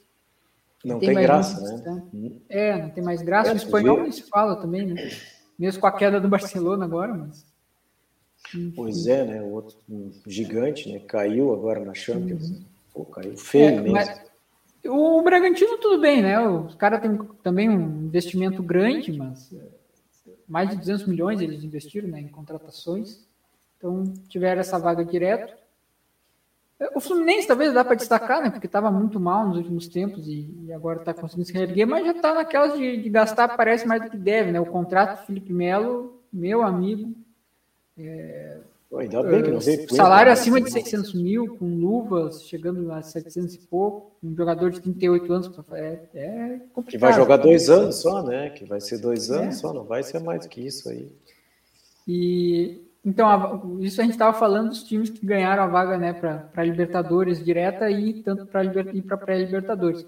Não 0.84 0.98
tem, 0.98 1.14
tem 1.14 1.22
graça, 1.22 1.60
né? 1.60 2.02
Uhum. 2.12 2.40
É, 2.48 2.82
não 2.82 2.90
tem 2.90 3.02
mais 3.02 3.22
graça. 3.22 3.50
É, 3.50 3.54
o 3.54 3.56
espanhol 3.56 3.98
não 3.98 4.12
se 4.12 4.22
fala 4.22 4.56
também, 4.56 4.86
né? 4.86 5.10
Mesmo 5.58 5.80
com 5.80 5.86
a 5.86 5.92
queda 5.92 6.20
do 6.20 6.28
Barcelona 6.28 6.84
agora, 6.84 7.14
mas. 7.14 7.46
Pois 8.74 9.06
é, 9.06 9.24
né? 9.24 9.42
O 9.42 9.52
outro 9.52 9.76
um 9.88 10.10
gigante, 10.26 10.92
né? 10.92 10.98
Caiu 10.98 11.52
agora 11.52 11.84
na 11.84 11.94
Champions. 11.94 12.50
Uhum. 12.50 12.64
Pô, 12.92 13.04
caiu 13.04 13.36
feio 13.36 13.68
é, 13.68 13.80
mesmo. 13.80 13.92
Mas... 13.92 14.24
O 14.86 15.22
Bragantino 15.22 15.78
tudo 15.78 16.00
bem, 16.00 16.20
né? 16.20 16.38
Os 16.46 16.74
caras 16.74 17.00
têm 17.00 17.16
também 17.42 17.70
um 17.70 18.04
investimento 18.04 18.62
grande, 18.62 19.12
mas 19.16 19.50
é, 19.54 19.62
mais 20.46 20.68
de 20.68 20.76
200 20.76 21.06
milhões 21.06 21.40
eles 21.40 21.64
investiram 21.64 22.08
né, 22.08 22.20
em 22.20 22.28
contratações. 22.28 23.26
Então, 23.84 24.14
tiveram 24.30 24.62
essa 24.62 24.78
vaga 24.78 25.04
direto. 25.04 25.54
O 26.94 27.00
Fluminense 27.00 27.46
talvez 27.46 27.74
dá 27.74 27.84
para 27.84 27.96
destacar, 27.96 28.42
né? 28.42 28.48
Porque 28.48 28.66
estava 28.66 28.90
muito 28.90 29.20
mal 29.20 29.46
nos 29.46 29.58
últimos 29.58 29.86
tempos 29.88 30.26
e, 30.26 30.72
agora 30.72 31.00
está 31.00 31.12
conseguindo 31.12 31.46
se 31.46 31.52
reerguer, 31.52 31.86
mas 31.86 32.06
já 32.06 32.12
está 32.12 32.32
naquelas 32.32 32.78
de, 32.78 32.96
de, 32.96 33.10
gastar, 33.10 33.54
parece 33.54 33.86
mais 33.86 34.02
do 34.02 34.10
que 34.10 34.16
deve, 34.16 34.50
né? 34.52 34.58
O 34.58 34.64
contrato 34.64 35.20
do 35.20 35.26
Felipe 35.26 35.52
Melo, 35.52 36.18
meu 36.32 36.62
amigo, 36.62 37.14
é, 37.98 38.56
Ainda 38.96 39.22
bem 39.22 39.42
que 39.42 39.50
não 39.50 39.60
veio. 39.60 39.94
Salário 39.94 40.32
acima 40.32 40.60
de 40.60 40.70
600 40.70 41.14
mil, 41.14 41.56
com 41.56 41.66
luvas, 41.66 42.42
chegando 42.44 42.90
a 42.90 43.02
700 43.02 43.54
e 43.54 43.58
pouco, 43.58 44.12
um 44.22 44.34
jogador 44.34 44.70
de 44.70 44.80
38 44.80 45.32
anos, 45.32 45.50
é, 45.72 45.98
é 46.14 46.60
complicado. 46.72 46.86
Que 46.86 46.98
vai 46.98 47.12
jogar 47.12 47.36
dois 47.36 47.68
anos 47.68 47.96
só, 47.96 48.22
né? 48.22 48.50
Que 48.50 48.64
vai 48.64 48.80
ser 48.80 48.98
dois 48.98 49.30
é. 49.30 49.36
anos 49.36 49.56
é. 49.56 49.58
só, 49.58 49.72
não 49.74 49.84
vai 49.84 50.02
ser 50.02 50.20
mais 50.20 50.46
que 50.46 50.60
isso 50.60 50.88
aí. 50.88 51.12
E 52.06 52.84
então, 53.04 53.76
isso 53.80 54.00
a 54.00 54.04
gente 54.04 54.14
estava 54.14 54.36
falando 54.36 54.70
dos 54.70 54.82
times 54.82 55.10
que 55.10 55.26
ganharam 55.26 55.64
a 55.64 55.66
vaga 55.66 55.98
né, 55.98 56.14
para 56.14 56.48
a 56.56 56.64
Libertadores 56.64 57.44
direta 57.44 57.90
e 57.90 58.22
tanto 58.22 58.46
para 58.46 58.62
para 59.06 59.16
pré-Libertadores. 59.18 60.06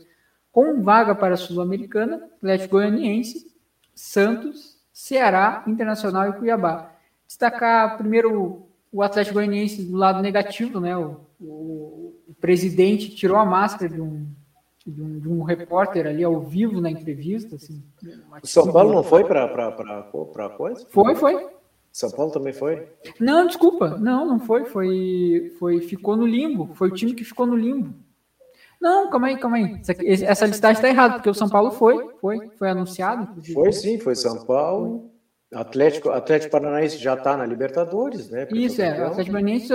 Com 0.50 0.82
vaga 0.82 1.14
para 1.14 1.34
a 1.34 1.36
Sul-Americana, 1.36 2.22
Atlético 2.38 2.76
Goianiense, 2.76 3.46
Santos, 3.94 4.78
Ceará, 4.90 5.62
Internacional 5.66 6.30
e 6.30 6.32
Cuiabá. 6.32 6.90
Destacar 7.26 7.98
primeiro 7.98 8.66
o 8.90 9.02
Atlético 9.02 9.34
Goianiense 9.34 9.84
do 9.84 9.96
lado 9.96 10.22
negativo, 10.22 10.80
né? 10.80 10.96
O, 10.96 11.20
o, 11.38 12.14
o 12.28 12.34
presidente 12.40 13.14
tirou 13.14 13.36
a 13.36 13.44
máscara 13.44 13.92
de 13.92 14.00
um, 14.00 14.26
de 14.86 15.02
um, 15.02 15.18
de 15.18 15.28
um, 15.28 15.42
repórter 15.42 16.06
ali 16.06 16.24
ao 16.24 16.40
vivo 16.40 16.80
na 16.80 16.90
entrevista. 16.90 17.56
Assim, 17.56 17.82
o 18.42 18.46
São 18.46 18.72
Paulo 18.72 18.94
não 18.94 19.02
foi 19.02 19.22
para 19.24 19.44
a 19.44 20.48
coisa? 20.48 20.86
Foi, 20.88 21.14
foi. 21.14 21.55
São 21.96 22.10
Paulo 22.10 22.30
também 22.30 22.52
foi? 22.52 22.86
Não, 23.18 23.46
desculpa. 23.46 23.96
Não, 23.96 24.26
não 24.26 24.38
foi. 24.38 24.66
Foi, 24.66 25.50
foi. 25.58 25.80
Ficou 25.80 26.14
no 26.14 26.26
limbo. 26.26 26.74
Foi 26.74 26.88
o 26.88 26.94
time 26.94 27.14
que 27.14 27.24
ficou 27.24 27.46
no 27.46 27.56
limbo. 27.56 27.94
Não, 28.78 29.08
calma 29.08 29.28
aí, 29.28 29.38
calma 29.38 29.56
aí. 29.56 29.80
Essa 30.22 30.44
listagem 30.44 30.76
está 30.76 30.90
errada, 30.90 31.14
porque 31.14 31.30
o 31.30 31.34
São 31.34 31.48
Paulo 31.48 31.70
foi, 31.70 32.06
foi, 32.20 32.50
foi 32.58 32.68
anunciado. 32.68 33.42
Foi 33.50 33.72
sim, 33.72 33.98
foi 33.98 34.14
São 34.14 34.44
Paulo. 34.44 35.10
Atlético, 35.54 36.10
Atlético 36.10 36.52
Paranaense 36.52 36.98
já 36.98 37.14
está 37.14 37.34
na 37.34 37.46
Libertadores, 37.46 38.28
né? 38.28 38.46
Isso, 38.52 38.82
é. 38.82 38.90
Atlético 38.90 39.32
Paranaense, 39.32 39.72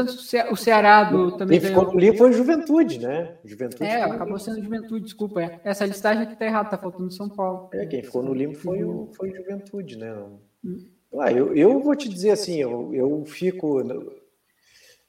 o 0.51 0.55
Ceará 0.55 1.05
do, 1.05 1.31
também. 1.37 1.59
Quem 1.59 1.69
ficou 1.69 1.91
no 1.91 1.99
limbo 1.99 2.17
foi 2.19 2.33
Juventude, 2.33 2.99
né? 2.99 3.35
Juventude 3.43 3.83
é, 3.83 4.03
acabou 4.03 4.37
sendo 4.37 4.61
Juventude, 4.61 5.05
desculpa. 5.05 5.41
É. 5.41 5.59
Essa 5.63 5.87
listagem 5.87 6.21
aqui 6.21 6.33
está 6.33 6.45
errada, 6.45 6.67
está 6.67 6.77
faltando 6.77 7.11
São 7.11 7.27
Paulo. 7.27 7.71
É, 7.73 7.87
quem 7.87 8.03
ficou 8.03 8.21
no 8.21 8.31
limbo 8.31 8.53
foi 8.53 8.83
o 8.83 9.09
foi 9.17 9.33
Juventude, 9.33 9.97
né? 9.97 10.13
Hum. 10.63 10.90
Ah, 11.19 11.31
eu, 11.31 11.55
eu 11.55 11.79
vou 11.79 11.95
te 11.95 12.07
dizer 12.07 12.31
assim, 12.31 12.57
eu, 12.57 12.89
eu 12.93 13.25
fico 13.25 13.81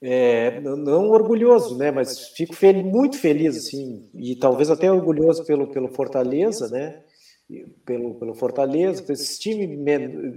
é, 0.01 0.59
não 0.59 1.09
orgulhoso, 1.09 1.77
né, 1.77 1.89
mas 1.89 2.27
fico 2.29 2.53
fel 2.53 2.73
muito 2.83 3.17
feliz 3.17 3.55
assim 3.55 4.09
e 4.13 4.35
talvez 4.35 4.69
até 4.69 4.91
orgulhoso 4.91 5.45
pelo 5.45 5.67
pelo 5.67 5.87
Fortaleza, 5.87 6.67
né, 6.67 6.99
pelo 7.85 8.15
pelo 8.15 8.33
Fortaleza, 8.33 9.01
desse 9.01 9.39
time 9.39 9.65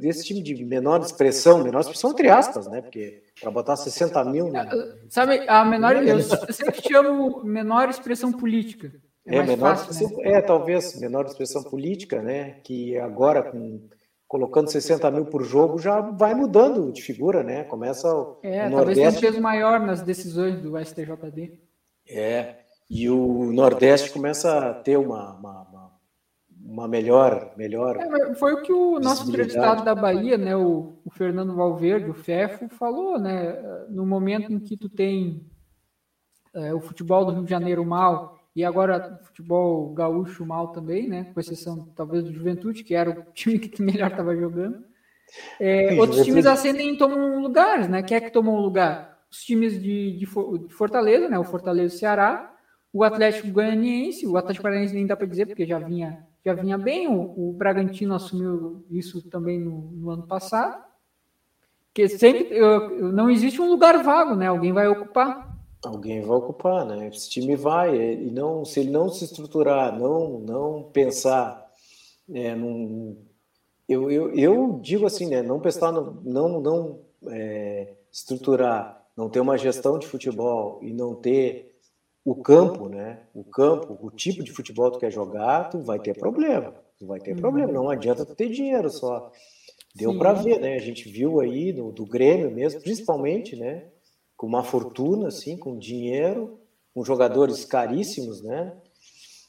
desse 0.01 0.25
time 0.25 0.41
de 0.41 0.64
menor 0.64 1.01
expressão, 1.01 1.64
menor 1.64 1.81
expressão 1.81 2.12
entre 2.12 2.29
aspas, 2.29 2.69
né, 2.69 2.81
porque 2.81 3.25
para 3.41 3.51
botar 3.51 3.75
60 3.75 4.25
mil, 4.27 4.53
né? 4.53 4.69
sabe 5.09 5.45
a 5.49 5.64
menor 5.64 5.97
eu 5.97 6.23
sempre 6.23 6.81
chamo 6.81 7.43
menor 7.43 7.89
expressão 7.89 8.31
política. 8.31 8.93
É, 9.27 9.39
é 9.39 9.43
menor 9.43 9.77
fácil, 9.77 9.91
expressão, 9.91 10.19
né? 10.19 10.31
é 10.31 10.41
talvez 10.41 11.01
menor 11.01 11.27
expressão 11.27 11.64
política, 11.64 12.23
né, 12.23 12.61
que 12.62 12.97
agora 12.99 13.43
com 13.43 13.81
colocando 14.29 14.70
60 14.70 15.11
mil 15.11 15.27
por 15.27 15.43
jogo, 15.45 15.79
já 15.79 16.01
vai 16.01 16.35
mudando 16.35 16.93
de 16.93 17.03
figura, 17.03 17.43
né? 17.43 17.64
Começa 17.64 18.12
o, 18.12 18.39
é, 18.43 18.66
o 18.66 18.70
Nordeste... 18.70 18.77
talvez 18.77 18.97
tenha 18.97 19.11
um 19.11 19.20
peso 19.20 19.41
maior 19.41 19.81
nas 19.81 20.03
decisões 20.03 20.61
do 20.61 20.77
STJD. 20.79 21.61
É, 22.09 22.57
e 22.91 23.09
o 23.09 23.53
Nordeste 23.53 24.11
começa 24.11 24.70
a 24.70 24.74
ter 24.74 24.97
uma, 24.97 25.35
uma, 25.35 25.93
uma 26.64 26.89
melhor... 26.89 27.53
melhor 27.57 27.97
é, 27.97 28.35
foi 28.35 28.55
o 28.55 28.62
que 28.62 28.72
o 28.72 28.99
nosso 28.99 29.29
entrevistado 29.29 29.85
da 29.85 29.95
Bahia, 29.95 30.37
né, 30.37 30.57
o, 30.57 30.99
o, 31.05 31.11
Fernando 31.11 31.55
Valverde, 31.55 32.11
o 32.11 32.14
FEFO, 32.14 32.68
falou, 32.68 33.18
né? 33.18 33.55
No 33.89 34.05
momento 34.05 34.53
em 34.53 34.59
que 34.59 34.77
tu 34.77 34.89
tem 34.89 35.47
é, 36.53 36.74
o 36.74 36.81
futebol 36.81 37.24
do 37.24 37.33
Rio 37.33 37.45
de 37.45 37.51
Janeiro 37.51 37.85
mal 37.85 38.36
e 38.57 38.64
agora 38.64 39.20
futebol 39.22 39.92
gaúcho 39.92 40.46
mal 40.46 40.68
também, 40.68 41.07
né? 41.07 41.30
Com 41.34 41.38
exceção 41.38 41.92
talvez 41.94 42.24
do 42.24 42.32
Juventude, 42.32 42.82
que 42.82 42.94
era 42.94 43.11
o 43.11 43.22
time 43.34 43.59
que 43.59 43.82
melhor 43.82 44.11
estava 44.11 44.34
jogando. 44.34 44.82
É, 45.61 45.94
outros 46.00 46.24
times 46.24 46.46
ascendem 46.46 46.94
e 46.94 46.96
tomam 46.96 47.38
lugares, 47.42 47.86
né? 47.86 48.02
Quem 48.02 48.16
é 48.16 48.20
que 48.20 48.30
tomou 48.30 48.57
um 48.57 48.62
lugar? 48.62 49.18
Os 49.30 49.42
times 49.42 49.80
de, 49.80 50.16
de 50.16 50.26
Fortaleza, 50.70 51.28
né? 51.28 51.38
O 51.38 51.44
Fortaleza 51.44 51.92
e 51.92 51.96
o 51.96 51.98
Ceará, 51.98 52.57
o 52.90 53.04
Atlético 53.04 53.48
Goianiense, 53.48 54.26
o 54.26 54.38
Atlético 54.38 54.62
Paranaense 54.62 54.94
nem 54.94 55.07
dá 55.07 55.14
para 55.14 55.26
dizer, 55.26 55.44
porque 55.44 55.66
já 55.66 55.78
vinha, 55.78 56.26
já 56.42 56.54
vinha 56.54 56.78
bem. 56.78 57.09
O, 57.09 57.50
o 57.50 57.52
Bragantino 57.52 58.14
assumiu 58.14 58.86
isso 58.90 59.20
também 59.28 59.61
no, 59.61 59.90
no 59.92 60.11
ano 60.11 60.26
passado. 60.26 60.82
Que 61.92 62.09
sempre 62.09 62.48
eu, 62.50 63.12
não 63.12 63.28
existe 63.28 63.61
um 63.61 63.68
lugar 63.68 64.02
vago, 64.02 64.34
né? 64.34 64.46
Alguém 64.46 64.72
vai 64.72 64.88
ocupar. 64.88 65.45
Alguém 65.85 66.20
vai 66.20 66.37
ocupar, 66.37 66.85
né? 66.85 67.09
Esse 67.09 67.31
time 67.31 67.55
vai, 67.55 67.97
e 67.97 68.31
não, 68.31 68.64
se 68.64 68.81
ele 68.81 68.91
não 68.91 69.09
se 69.09 69.24
estruturar, 69.24 69.97
não, 69.97 70.41
não 70.41 70.83
pensar 70.83 71.70
é, 72.33 72.55
num, 72.55 73.16
eu, 73.89 74.11
eu, 74.11 74.35
eu 74.35 74.81
digo 74.83 75.07
assim, 75.07 75.27
né? 75.29 75.43
Não 75.43 75.61
pensar, 75.61 75.93
no, 75.93 76.20
não, 76.24 76.61
não 76.61 77.01
é, 77.29 77.95
estruturar, 78.12 79.05
não 79.16 79.29
ter 79.29 79.41
uma 79.41 79.57
gestão 79.57 79.99
de 79.99 80.07
futebol 80.07 80.81
e 80.83 80.93
não 80.93 81.14
ter 81.14 81.77
o 82.24 82.35
campo, 82.35 82.89
né? 82.89 83.20
O 83.33 83.45
campo, 83.45 83.97
o 84.03 84.11
tipo 84.11 84.43
de 84.43 84.51
futebol 84.51 84.91
que 84.91 84.97
tu 84.97 85.01
quer 85.01 85.12
jogar, 85.12 85.70
tu 85.70 85.79
vai 85.79 86.01
ter 86.01 86.18
problema. 86.18 86.74
Tu 86.99 87.07
vai 87.07 87.20
ter 87.20 87.33
uhum. 87.33 87.41
problema. 87.41 87.72
Não 87.72 87.89
adianta 87.89 88.27
tu 88.27 88.35
ter 88.35 88.49
dinheiro 88.49 88.91
só. 88.91 89.31
Deu 89.95 90.18
para 90.18 90.33
ver, 90.33 90.61
né? 90.61 90.74
A 90.74 90.81
gente 90.81 91.09
viu 91.09 91.41
aí 91.41 91.72
do, 91.72 91.93
do 91.93 92.05
Grêmio 92.05 92.51
mesmo, 92.51 92.81
principalmente, 92.81 93.55
né? 93.55 93.85
Com 94.37 94.47
uma 94.47 94.62
fortuna, 94.62 95.28
assim, 95.28 95.57
com 95.57 95.78
dinheiro, 95.78 96.59
com 96.95 97.05
jogadores 97.05 97.64
caríssimos, 97.64 98.43
né? 98.43 98.72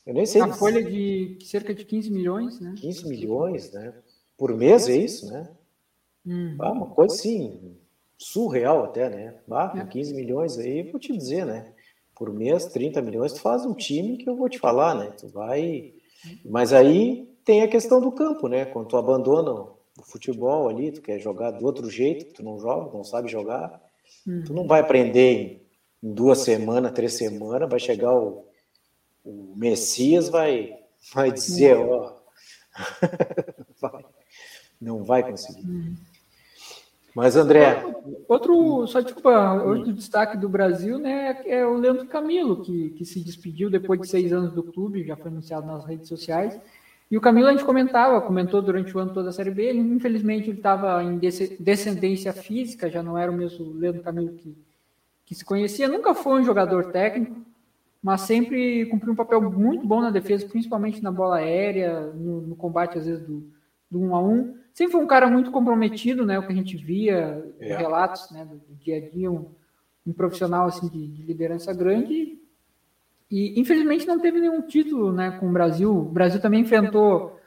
Eu 0.05 0.13
nem 0.13 0.25
sei. 0.25 0.41
Uma 0.41 0.53
folha 0.53 0.81
de 0.81 1.37
cerca 1.41 1.73
de 1.73 1.83
15 1.83 2.09
milhões, 2.09 2.59
né? 2.59 2.73
15 2.77 3.07
milhões, 3.09 3.71
né? 3.71 3.93
Por 4.37 4.55
mês, 4.55 4.87
é 4.87 4.95
isso, 4.95 5.27
né? 5.29 5.49
Hum. 6.25 6.55
Ah, 6.59 6.71
uma 6.71 6.87
coisa 6.87 7.13
assim, 7.13 7.75
surreal 8.17 8.85
até, 8.85 9.09
né? 9.09 9.35
Ah, 9.51 9.69
com 9.69 9.85
15 9.85 10.13
é. 10.13 10.15
milhões 10.15 10.57
aí, 10.57 10.83
vou 10.83 10.99
te 10.99 11.15
dizer, 11.15 11.45
né? 11.45 11.73
Por 12.15 12.33
mês, 12.33 12.65
30 12.67 13.01
milhões, 13.01 13.33
tu 13.33 13.41
faz 13.41 13.65
um 13.65 13.73
time 13.73 14.17
que 14.17 14.29
eu 14.29 14.35
vou 14.35 14.49
te 14.49 14.57
falar, 14.57 14.95
né? 14.95 15.11
Tu 15.19 15.27
vai. 15.27 15.93
Mas 16.43 16.73
aí 16.73 17.29
tem 17.43 17.61
a 17.61 17.67
questão 17.67 17.99
do 18.01 18.11
campo, 18.11 18.47
né? 18.47 18.65
Quando 18.65 18.87
tu 18.87 18.97
abandona 18.97 19.51
o 19.51 20.03
futebol 20.03 20.67
ali, 20.69 20.91
tu 20.91 21.01
quer 21.01 21.19
jogar 21.19 21.51
do 21.51 21.65
outro 21.65 21.89
jeito, 21.89 22.33
tu 22.33 22.43
não 22.43 22.59
joga, 22.59 22.95
não 22.95 23.03
sabe 23.03 23.29
jogar 23.29 23.86
Uhum. 24.25 24.43
Tu 24.45 24.53
não 24.53 24.67
vai 24.67 24.79
aprender 24.79 25.33
em, 25.33 25.61
duas 26.01 26.39
semanas, 26.39 26.91
três 26.91 27.13
semanas, 27.13 27.69
vai 27.69 27.79
chegar 27.79 28.13
o, 28.13 28.45
o 29.23 29.53
Messias, 29.55 30.29
vai, 30.29 30.77
vai 31.13 31.31
dizer, 31.31 31.75
ó, 31.75 32.13
vai, 33.81 34.05
não 34.79 35.03
vai 35.03 35.23
conseguir. 35.29 35.65
Uhum. 35.67 35.95
Mas, 37.17 37.35
André. 37.35 37.83
Outro, 38.27 38.85
só 38.85 39.01
desculpa, 39.01 39.63
outro 39.63 39.91
destaque 39.91 40.37
do 40.37 40.47
Brasil 40.47 40.99
né, 40.99 41.41
é 41.47 41.65
o 41.65 41.73
Leandro 41.73 42.05
Camilo, 42.05 42.61
que, 42.61 42.91
que 42.91 43.03
se 43.05 43.21
despediu 43.21 43.71
depois 43.71 43.99
de 43.99 44.07
seis 44.07 44.31
anos 44.31 44.53
do 44.53 44.61
clube, 44.61 45.03
já 45.03 45.15
foi 45.15 45.31
anunciado 45.31 45.65
nas 45.65 45.83
redes 45.83 46.07
sociais. 46.07 46.59
E 47.09 47.17
o 47.17 47.21
Camilo 47.21 47.47
a 47.47 47.51
gente 47.51 47.63
comentava, 47.63 48.19
comentou 48.19 48.61
durante 48.61 48.95
o 48.95 48.99
ano 48.99 49.13
toda 49.13 49.29
a 49.29 49.33
Série 49.33 49.51
B, 49.51 49.63
ele, 49.63 49.79
infelizmente 49.79 50.49
ele 50.49 50.57
estava 50.57 51.01
em 51.01 51.17
descendência 51.17 52.33
física, 52.33 52.89
já 52.89 53.01
não 53.01 53.17
era 53.17 53.31
o 53.31 53.35
mesmo 53.35 53.73
Leandro 53.73 54.03
Camilo 54.03 54.33
que, 54.33 54.57
que 55.25 55.33
se 55.33 55.45
conhecia, 55.45 55.87
nunca 55.87 56.13
foi 56.13 56.41
um 56.41 56.43
jogador 56.43 56.91
técnico, 56.91 57.35
mas 58.03 58.21
sempre 58.21 58.85
cumpriu 58.87 59.13
um 59.13 59.15
papel 59.15 59.41
muito 59.41 59.87
bom 59.87 60.01
na 60.01 60.11
defesa, 60.11 60.47
principalmente 60.47 61.01
na 61.01 61.11
bola 61.11 61.37
aérea, 61.37 62.07
no, 62.13 62.41
no 62.41 62.55
combate 62.55 62.97
às 62.97 63.05
vezes 63.05 63.25
do, 63.25 63.49
do 63.89 64.01
um 64.01 64.13
a 64.13 64.21
um. 64.21 64.57
Sempre 64.73 64.91
foi 64.91 65.01
um 65.01 65.07
cara 65.07 65.27
muito 65.27 65.49
comprometido, 65.49 66.25
né, 66.25 66.37
o 66.37 66.45
que 66.45 66.51
a 66.51 66.55
gente 66.55 66.75
via, 66.75 67.43
é. 67.59 67.77
relatos 67.77 68.29
né, 68.31 68.45
do, 68.45 68.75
dia 68.75 68.97
a 68.97 69.09
dia, 69.09 69.31
um, 69.31 69.45
um 70.05 70.11
profissional 70.11 70.67
assim, 70.67 70.89
de, 70.89 71.07
de 71.07 71.23
liderança 71.23 71.73
grande, 71.73 72.37
e 73.29 73.59
infelizmente 73.59 74.07
não 74.07 74.19
teve 74.19 74.39
nenhum 74.39 74.61
título 74.61 75.11
né, 75.11 75.31
com 75.31 75.49
o 75.49 75.51
Brasil. 75.51 75.91
O 75.91 76.05
Brasil 76.05 76.41
também 76.41 76.61
enfrentou 76.61 77.39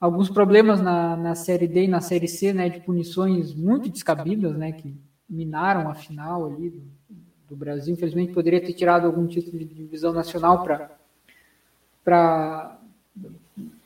alguns 0.00 0.30
problemas 0.30 0.80
na, 0.80 1.16
na 1.16 1.34
Série 1.34 1.68
D 1.68 1.84
e 1.84 1.88
na 1.88 2.00
Série 2.00 2.28
C, 2.28 2.52
né, 2.52 2.68
de 2.68 2.80
punições 2.80 3.54
muito 3.54 3.88
descabidas, 3.88 4.56
né, 4.56 4.72
que 4.72 4.94
minaram 5.28 5.88
a 5.90 5.94
final 5.94 6.46
ali 6.46 6.70
do, 6.70 6.82
do 7.48 7.56
Brasil. 7.56 7.92
Infelizmente 7.94 8.32
poderia 8.32 8.60
ter 8.60 8.72
tirado 8.72 9.06
algum 9.06 9.26
título 9.26 9.58
de 9.58 9.64
divisão 9.64 10.12
nacional 10.12 10.62
para 12.04 12.78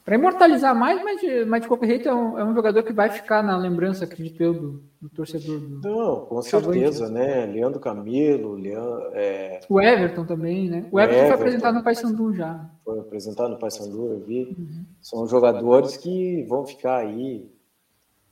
para 0.08 0.16
imortalizar 0.16 0.74
mais, 0.74 1.04
mas 1.04 1.20
mas 1.46 1.60
de 1.60 1.68
qualquer 1.68 1.86
jeito 1.86 2.08
é 2.08 2.14
um, 2.14 2.38
é 2.38 2.42
um, 2.42 2.54
jogador 2.54 2.82
que 2.82 2.94
vai 2.94 3.10
ficar 3.10 3.42
na 3.42 3.58
lembrança, 3.58 4.06
acredito 4.06 4.42
eu, 4.42 4.54
do, 4.54 4.82
do 5.02 5.10
torcedor. 5.10 5.60
Do, 5.60 5.80
Não, 5.86 6.24
com 6.24 6.40
certeza, 6.40 7.10
né? 7.10 7.44
Leandro 7.44 7.78
Camilo, 7.78 8.54
Leandro, 8.54 9.10
é... 9.12 9.60
o 9.68 9.78
Everton 9.78 10.24
também, 10.24 10.70
né? 10.70 10.88
O 10.90 10.98
Everton, 10.98 11.20
Everton 11.20 11.26
foi 11.26 11.34
apresentado 11.34 11.74
no 11.74 11.84
Paysandu 11.84 12.34
já. 12.34 12.70
Foi 12.82 12.98
apresentado 13.00 13.50
no 13.50 13.58
Paysandu, 13.58 14.06
eu 14.14 14.20
vi. 14.20 14.56
Uhum. 14.58 14.84
São 15.02 15.26
jogadores 15.26 15.98
que 15.98 16.42
vão 16.48 16.64
ficar 16.64 17.00
aí, 17.00 17.46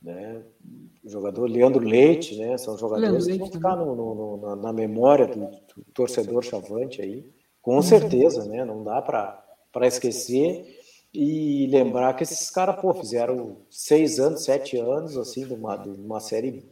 né? 0.01 0.41
jogador 1.05 1.47
Leandro 1.47 1.85
Leite, 1.85 2.39
né? 2.39 2.57
São 2.57 2.75
jogadores 2.75 3.27
que 3.27 3.37
vão 3.37 3.51
ficar 3.51 3.75
no, 3.75 3.95
no, 3.95 4.37
no, 4.37 4.55
na, 4.55 4.73
memória 4.73 5.27
do, 5.27 5.35
do, 5.35 5.85
torcedor 5.93 6.43
chavante 6.43 7.03
aí, 7.03 7.23
com 7.61 7.75
uhum. 7.75 7.83
certeza, 7.83 8.45
né? 8.45 8.65
Não 8.65 8.83
dá 8.83 8.99
para 8.99 9.85
esquecer 9.85 10.76
e 11.13 11.67
lembrar 11.67 12.13
que 12.15 12.23
esses 12.23 12.49
caras, 12.49 12.79
pô, 12.79 12.93
fizeram 12.93 13.57
seis 13.69 14.19
anos, 14.19 14.43
sete 14.43 14.77
anos, 14.77 15.17
assim, 15.17 15.45
de 15.45 15.53
uma, 15.53 15.75
de 15.77 15.89
uma 15.89 16.19
série 16.19 16.63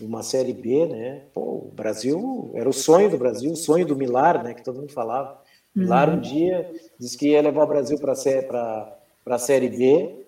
uma 0.00 0.22
série 0.22 0.54
B, 0.54 0.86
né? 0.86 1.22
Pô, 1.34 1.42
o 1.42 1.72
Brasil 1.74 2.50
era 2.54 2.68
o 2.68 2.72
sonho 2.72 3.10
do 3.10 3.18
Brasil, 3.18 3.52
o 3.52 3.56
sonho 3.56 3.84
do 3.84 3.94
Milar, 3.94 4.42
né? 4.42 4.54
Que 4.54 4.64
todo 4.64 4.80
mundo 4.80 4.92
falava. 4.92 5.38
Milar 5.74 6.08
um 6.08 6.14
uhum. 6.14 6.20
dia 6.20 6.70
disse 6.98 7.16
que 7.16 7.28
ia 7.28 7.42
levar 7.42 7.64
o 7.64 7.68
Brasil 7.68 7.98
para 7.98 8.12
a 9.26 9.38
série 9.38 9.68
B 9.68 10.24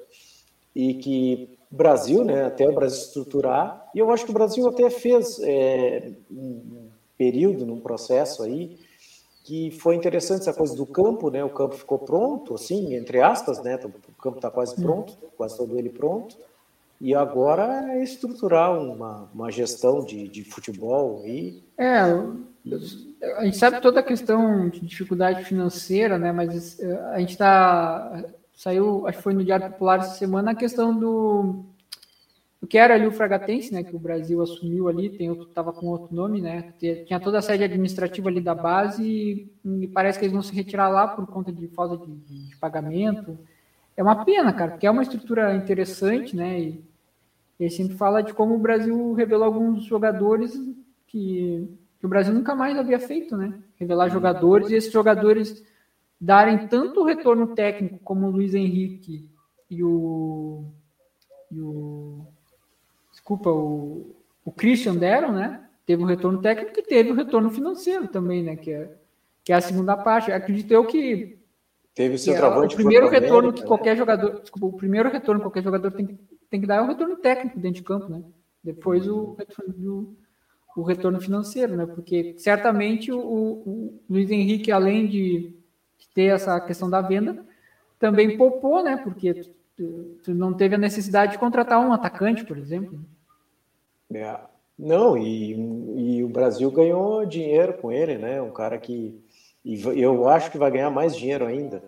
e 0.75 0.95
que 0.95 1.59
Brasil, 1.71 2.23
né, 2.23 2.45
até 2.45 2.69
o 2.69 2.75
Brasil 2.75 2.99
estruturar, 2.99 3.91
e 3.95 3.99
eu 3.99 4.11
acho 4.11 4.25
que 4.25 4.31
o 4.31 4.35
Brasil 4.35 4.69
até 4.69 4.91
fez 4.91 5.41
é, 5.43 6.13
um 6.31 6.89
período, 7.17 7.65
num 7.65 7.81
processo 7.81 8.43
aí, 8.43 8.79
que 9.45 9.71
foi 9.73 9.97
interessante 9.97 10.43
essa 10.43 10.55
coisa 10.55 10.77
do 10.77 10.87
campo, 10.87 11.31
né, 11.31 11.43
o 11.43 11.51
campo 11.51 11.75
ficou 11.75 11.99
pronto, 11.99 12.55
assim, 12.55 12.95
entre 12.95 13.21
aspas, 13.21 13.63
né, 13.63 13.77
o 13.77 14.23
campo 14.23 14.37
está 14.37 14.51
quase 14.51 14.77
pronto, 14.77 15.17
quase 15.37 15.57
todo 15.57 15.77
ele 15.77 15.91
pronto, 15.91 16.37
e 17.01 17.15
agora 17.15 17.93
é 17.93 18.03
estruturar 18.03 18.79
uma, 18.79 19.29
uma 19.35 19.51
gestão 19.51 20.05
de, 20.05 20.29
de 20.29 20.45
futebol 20.45 21.23
aí. 21.25 21.61
É, 21.77 22.03
a 23.37 23.45
gente 23.45 23.57
sabe 23.57 23.81
toda 23.81 23.99
a 23.99 24.05
questão 24.05 24.69
de 24.69 24.79
dificuldade 24.81 25.45
financeira, 25.45 26.17
né, 26.19 26.31
mas 26.31 26.79
é, 26.79 26.95
a 27.13 27.19
gente 27.19 27.31
está 27.31 28.25
saiu, 28.55 29.09
acho 29.09 29.19
que 29.19 29.25
foi 29.25 29.35
no 29.35 29.45
Diário 29.45 29.71
Popular 29.71 29.99
essa 29.99 30.15
semana, 30.15 30.53
a 30.53 30.55
questão 30.55 30.97
do 30.97 31.65
o 32.63 32.67
que 32.67 32.79
era 32.79 32.95
ali 32.95 33.09
o 33.09 33.13
Fragatense, 33.13 33.75
né, 33.75 33.83
que 33.83 33.95
o 33.95 33.99
Brasil 33.99 34.41
assumiu 34.41 34.89
ali, 34.89 35.11
tem 35.11 35.29
outro 35.29 35.49
estava 35.49 35.73
com 35.73 35.89
outro 35.89 36.15
nome, 36.15 36.41
né, 36.41 36.73
tinha 36.79 37.19
toda 37.19 37.39
a 37.39 37.43
sede 37.43 37.65
administrativa 37.65 38.29
ali 38.29 38.41
da 38.41 38.55
base 38.55 39.03
e, 39.05 39.53
e 39.83 39.89
parece 39.89 40.17
que 40.17 40.25
eles 40.25 40.33
vão 40.33 40.43
se 40.43 40.55
retirar 40.55 40.89
lá 40.89 41.09
por 41.09 41.27
conta 41.27 41.53
de 41.53 41.67
falta 41.67 42.07
de, 42.07 42.13
de, 42.13 42.51
de, 42.51 42.57
pagamento. 42.59 43.37
É 43.97 44.03
uma 44.03 44.25
pena, 44.25 44.53
cara, 44.53 44.71
porque 44.71 44.87
é 44.87 44.91
uma 44.91 45.03
estrutura 45.03 45.57
interessante, 45.57 46.37
né, 46.37 46.61
e 46.61 46.85
ele 47.59 47.71
sempre 47.71 47.97
fala 47.97 48.23
de 48.23 48.33
como 48.33 48.55
o 48.55 48.61
Brasil 48.61 49.13
revelou 49.13 49.45
alguns 49.45 49.83
jogadores 49.83 50.55
que, 51.09 51.69
que 51.99 52.07
o 52.07 52.09
Brasil 52.09 52.33
nunca 52.33 52.55
mais 52.55 52.79
havia 52.79 53.01
feito, 53.01 53.37
né, 53.37 53.59
revelar 53.75 54.09
jogadores 54.09 54.71
e 54.71 54.77
esses 54.77 54.93
jogadores 54.93 55.65
darem 56.21 56.69
tanto 56.69 57.03
retorno 57.03 57.57
técnico 57.57 57.99
como 58.05 58.29
o 58.29 58.31
Luiz 58.31 58.55
Henrique 58.55 59.29
e 59.69 59.83
o, 59.83 60.65
e 61.51 61.61
o 61.61 62.25
desculpa, 63.33 63.51
o, 63.51 64.15
o 64.45 64.53
Christian 64.53 64.97
deram, 64.97 65.33
né? 65.33 65.61
Teve 65.87 66.03
o 66.03 66.07
retorno 66.07 66.41
técnico 66.41 66.79
e 66.79 66.83
teve 66.83 67.11
o 67.11 67.15
retorno 67.15 67.51
financeiro 67.51 68.07
também, 68.09 68.43
né? 68.43 68.57
Que 68.57 68.73
é, 68.73 68.91
que 69.45 69.53
é 69.53 69.57
a 69.57 69.61
segunda 69.61 69.97
parte. 69.97 70.31
Acredito 70.31 70.71
eu 70.71 70.87
que 70.87 71.39
teve 71.95 72.15
o 72.15 72.19
seu 72.19 72.35
é, 72.35 72.59
o 72.59 72.69
primeiro 72.69 73.09
retorno 73.09 73.49
América, 73.49 73.63
que 73.63 73.67
qualquer 73.67 73.91
né? 73.91 73.97
jogador, 73.97 74.41
desculpa, 74.41 74.67
o 74.67 74.79
primeiro 74.79 75.11
retorno 75.11 75.41
que 75.41 75.47
qualquer 75.47 75.63
jogador 75.63 75.91
tem, 75.93 76.19
tem 76.51 76.61
que 76.61 76.67
dar 76.67 76.77
é 76.77 76.81
o 76.83 76.87
retorno 76.87 77.17
técnico 77.17 77.59
dentro 77.59 77.81
de 77.81 77.83
campo, 77.83 78.09
né? 78.09 78.23
Depois 78.63 79.09
o 79.09 79.35
retorno, 79.35 80.17
o 80.77 80.83
retorno 80.83 81.21
financeiro, 81.21 81.77
né? 81.77 81.87
Porque 81.87 82.35
certamente 82.39 83.11
o, 83.11 83.19
o 83.19 84.01
Luiz 84.09 84.31
Henrique, 84.31 84.71
além 84.71 85.09
de 85.09 85.55
ter 86.15 86.35
essa 86.35 86.61
questão 86.61 86.89
da 86.89 87.01
venda, 87.01 87.45
também 87.99 88.37
poupou, 88.37 88.85
né? 88.85 88.97
Porque 88.99 89.35
tu, 89.77 90.19
tu 90.23 90.35
não 90.35 90.55
teve 90.55 90.77
a 90.77 90.79
necessidade 90.79 91.33
de 91.33 91.39
contratar 91.39 91.81
um 91.81 91.93
atacante, 91.93 92.45
por 92.45 92.57
exemplo. 92.57 93.01
É. 94.15 94.37
Não, 94.79 95.17
e, 95.17 95.53
e 95.97 96.25
o 96.25 96.29
Brasil 96.29 96.71
ganhou 96.71 97.25
dinheiro 97.25 97.75
com 97.75 97.93
ele, 97.93 98.17
né? 98.19 98.41
Um 98.41 98.51
cara 98.51 98.79
que. 98.79 99.21
Eu 99.65 100.29
acho 100.29 100.51
que 100.51 100.59
vai 100.59 100.71
ganhar 100.71 100.91
mais 100.91 101.17
dinheiro 101.17 101.47
ainda. 101.47 101.85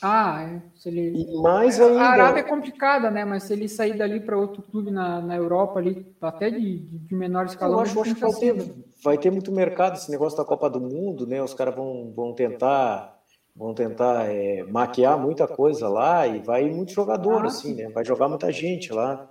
Ah, 0.00 0.42
é. 0.42 0.62
Se 0.74 0.88
ele... 0.88 1.12
E 1.14 1.42
mais 1.42 1.78
ainda. 1.78 2.00
A 2.00 2.08
Arábia 2.10 2.40
é 2.40 2.44
complicada, 2.44 3.10
né? 3.10 3.24
Mas 3.24 3.44
se 3.44 3.52
ele 3.52 3.68
sair 3.68 3.96
dali 3.96 4.18
para 4.18 4.36
outro 4.36 4.62
clube 4.62 4.90
na, 4.90 5.20
na 5.20 5.36
Europa, 5.36 5.78
ali, 5.78 6.06
até 6.20 6.50
de, 6.50 6.78
de 6.78 7.14
menor 7.14 7.46
escalão. 7.46 7.78
Eu 7.78 7.82
acho, 7.82 8.00
acho 8.00 8.14
que 8.14 8.20
vai 8.20 8.32
ter, 8.32 8.74
vai 9.04 9.18
ter 9.18 9.30
muito 9.30 9.52
mercado 9.52 9.96
esse 9.96 10.10
negócio 10.10 10.38
da 10.38 10.44
Copa 10.44 10.70
do 10.70 10.80
Mundo, 10.80 11.26
né? 11.26 11.42
Os 11.42 11.54
caras 11.54 11.74
vão, 11.74 12.12
vão 12.14 12.32
tentar 12.32 13.12
vão 13.54 13.74
tentar 13.74 14.30
é, 14.30 14.62
maquiar 14.64 15.18
muita 15.18 15.46
coisa 15.46 15.86
lá 15.86 16.26
e 16.26 16.38
vai 16.38 16.64
muito 16.70 16.92
jogador, 16.92 17.44
ah, 17.44 17.48
assim, 17.48 17.74
né? 17.74 17.88
Vai 17.90 18.04
jogar 18.04 18.28
muita 18.28 18.50
gente 18.50 18.92
lá. 18.92 19.30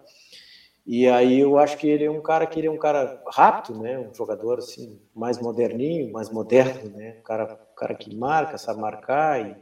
E 0.86 1.08
aí 1.08 1.40
eu 1.40 1.58
acho 1.60 1.78
que 1.78 1.88
ele 1.88 2.06
é 2.06 2.12
um 2.12 2.22
cara 2.22 2.46
que 2.48 2.60
ele 2.60 2.68
é 2.68 2.72
um 2.72 2.78
cara 2.78 3.22
rápido, 3.28 3.80
né? 3.80 4.00
Um 4.00 4.14
jogador 4.14 4.58
assim 4.58 5.00
mais 5.16 5.40
moderninho, 5.40 6.12
mais 6.12 6.30
moderno, 6.30 6.90
né? 6.90 7.18
Um 7.20 7.24
cara, 7.24 7.60
um 7.72 7.76
cara 7.76 7.94
que 7.94 8.16
marca, 8.16 8.58
sabe 8.58 8.82
marcar 8.82 9.40
e, 9.40 9.56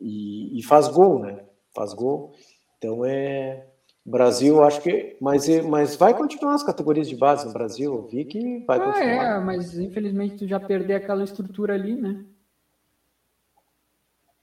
e, 0.00 0.58
e 0.58 0.62
faz 0.62 0.88
gol, 0.88 1.20
né? 1.20 1.44
Faz 1.74 1.92
gol. 1.92 2.34
Então 2.76 3.04
é 3.04 3.66
Brasil, 4.04 4.62
acho 4.62 4.80
que, 4.82 5.16
mas, 5.20 5.48
mas 5.64 5.96
vai 5.96 6.14
continuar 6.14 6.54
as 6.54 6.62
categorias 6.62 7.08
de 7.08 7.16
base 7.16 7.44
no 7.44 7.52
Brasil. 7.52 7.92
Eu 7.92 8.02
vi 8.06 8.24
que 8.24 8.64
vai 8.64 8.78
ah, 8.78 8.84
continuar. 8.84 9.24
É, 9.24 9.40
mas 9.40 9.78
infelizmente 9.78 10.36
tu 10.36 10.46
já 10.46 10.60
perdeu 10.60 10.96
aquela 10.96 11.24
estrutura 11.24 11.74
ali, 11.74 11.96
né? 11.96 12.24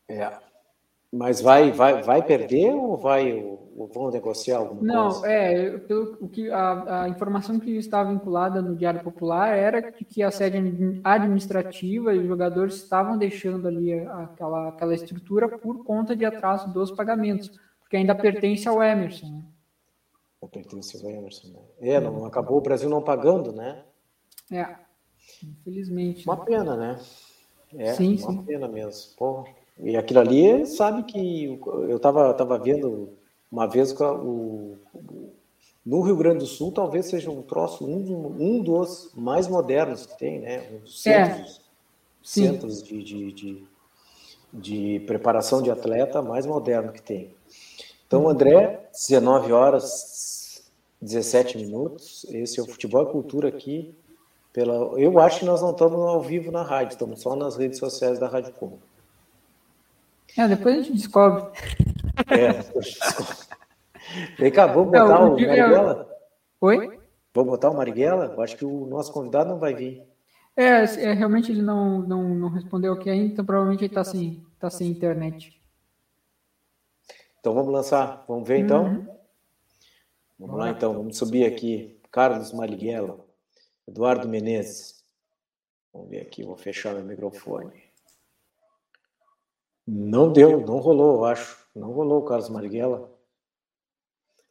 É. 0.09 0.52
Mas 1.15 1.39
vai, 1.39 1.71
vai, 1.71 2.01
vai 2.01 2.23
perder 2.23 2.73
ou 2.73 2.97
vai 2.97 3.43
ou 3.75 3.87
vão 3.87 4.09
negociar 4.09 4.57
alguma 4.57 4.81
Não, 4.81 5.09
coisa? 5.11 5.27
é, 5.27 5.77
pelo, 5.77 6.17
o 6.19 6.27
que 6.27 6.49
a, 6.49 7.03
a, 7.03 7.09
informação 7.09 7.59
que 7.59 7.69
estava 7.77 8.11
vinculada 8.11 8.63
no 8.63 8.75
Diário 8.75 9.03
Popular 9.03 9.55
era 9.55 9.91
que, 9.91 10.03
que 10.03 10.23
a 10.23 10.31
sede 10.31 10.57
administrativa 11.03 12.15
e 12.15 12.17
os 12.17 12.27
jogadores 12.27 12.75
estavam 12.77 13.15
deixando 13.15 13.67
ali 13.67 13.93
aquela, 13.93 14.69
aquela 14.69 14.95
estrutura 14.95 15.47
por 15.47 15.83
conta 15.83 16.15
de 16.15 16.25
atraso 16.25 16.73
dos 16.73 16.89
pagamentos, 16.89 17.51
porque 17.79 17.95
ainda 17.95 18.15
pertence 18.15 18.67
ao 18.67 18.81
Emerson. 18.81 19.27
Né? 19.27 19.43
Pertence 20.51 20.97
ao 20.97 21.11
Emerson. 21.11 21.47
Né? 21.49 21.59
É, 21.79 21.99
não 21.99 22.25
acabou 22.25 22.57
o 22.57 22.61
Brasil 22.61 22.89
não 22.89 23.03
pagando, 23.03 23.51
né? 23.51 23.83
É, 24.51 24.67
infelizmente. 25.43 26.27
Uma 26.27 26.37
né? 26.37 26.43
pena, 26.43 26.75
né? 26.75 26.99
É, 27.75 27.93
sim, 27.93 28.17
uma 28.23 28.31
sim. 28.31 28.43
pena 28.43 28.67
mesmo. 28.67 29.15
Porra. 29.15 29.62
E 29.79 29.97
aquilo 29.97 30.19
ali, 30.19 30.65
sabe 30.65 31.03
que 31.03 31.59
eu 31.65 31.97
estava 31.97 32.33
tava 32.33 32.57
vendo 32.57 33.09
uma 33.51 33.67
vez 33.67 33.91
o, 33.99 34.77
no 35.85 36.01
Rio 36.01 36.15
Grande 36.15 36.39
do 36.39 36.45
Sul, 36.45 36.71
talvez 36.71 37.07
seja 37.07 37.29
um 37.29 37.41
troço, 37.41 37.85
um, 37.85 38.35
um 38.39 38.61
dos 38.61 39.11
mais 39.15 39.47
modernos 39.47 40.05
que 40.05 40.17
tem, 40.17 40.39
né? 40.39 40.63
Um 40.71 40.79
dos 40.79 41.01
centros, 41.01 41.57
é. 41.57 41.61
centros 42.23 42.83
de, 42.83 43.03
de, 43.03 43.31
de, 43.31 43.63
de, 44.53 44.99
preparação 45.05 45.61
de 45.61 45.69
atleta 45.69 46.21
mais 46.21 46.45
moderno 46.45 46.91
que 46.91 47.01
tem. 47.01 47.35
Então, 48.07 48.29
André, 48.29 48.89
19 48.91 49.51
horas 49.51 50.23
17 51.03 51.57
minutos. 51.57 52.25
Esse 52.29 52.59
é 52.59 52.63
o 52.63 52.67
Futebol 52.67 53.03
e 53.03 53.11
Cultura 53.11 53.49
aqui. 53.49 53.93
Pela, 54.51 54.99
eu 54.99 55.19
acho 55.19 55.39
que 55.39 55.45
nós 55.45 55.61
não 55.61 55.71
estamos 55.71 55.99
ao 55.99 56.21
vivo 56.21 56.51
na 56.51 56.61
rádio, 56.61 56.93
estamos 56.93 57.21
só 57.21 57.35
nas 57.35 57.57
redes 57.57 57.79
sociais 57.79 58.19
da 58.19 58.27
Rádio 58.27 58.53
Com. 58.53 58.77
É, 60.37 60.47
depois 60.47 60.77
a 60.77 60.81
gente 60.81 60.97
descobre. 60.97 61.45
É, 62.29 62.53
depois 62.53 62.85
descobre. 62.85 63.53
Vem 64.37 64.51
cá, 64.51 64.67
vamos 64.67 64.91
botar 64.91 65.07
não, 65.07 65.27
o, 65.27 65.31
Marighella? 65.31 66.09
Oi? 66.61 66.99
Vamos 67.33 67.51
botar 67.51 67.69
o 67.69 67.75
Marighella? 67.75 68.25
Eu 68.35 68.41
acho 68.41 68.55
que 68.57 68.65
o 68.65 68.85
nosso 68.85 69.11
convidado 69.11 69.49
não 69.49 69.59
vai 69.59 69.73
vir. 69.73 70.03
É, 70.55 70.83
é 70.83 71.13
realmente 71.13 71.51
ele 71.51 71.61
não, 71.61 71.99
não, 71.99 72.23
não 72.35 72.49
respondeu 72.49 72.93
aqui 72.93 73.09
ainda, 73.09 73.33
então 73.33 73.45
provavelmente 73.45 73.83
ele 73.83 73.91
está 73.91 74.03
sem, 74.03 74.45
tá 74.59 74.69
sem 74.69 74.87
internet. 74.87 75.59
Então 77.39 77.53
vamos 77.53 77.73
lançar, 77.73 78.23
vamos 78.27 78.47
ver 78.47 78.59
então? 78.59 78.85
Uhum. 78.85 79.07
Vamos 80.39 80.57
lá 80.57 80.69
então, 80.69 80.93
vamos 80.93 81.17
subir 81.17 81.45
aqui. 81.45 81.99
Carlos 82.11 82.53
Marighella, 82.53 83.19
Eduardo 83.87 84.27
Menezes. 84.27 85.03
Vamos 85.91 86.09
ver 86.09 86.21
aqui, 86.21 86.43
vou 86.43 86.55
fechar 86.55 86.93
meu 86.93 87.03
microfone. 87.03 87.82
Não 89.85 90.31
deu, 90.31 90.61
não 90.61 90.77
rolou, 90.79 91.17
eu 91.17 91.25
acho. 91.25 91.67
Não 91.75 91.91
rolou 91.91 92.19
o 92.21 92.25
Carlos 92.25 92.49
Marighella. 92.49 93.11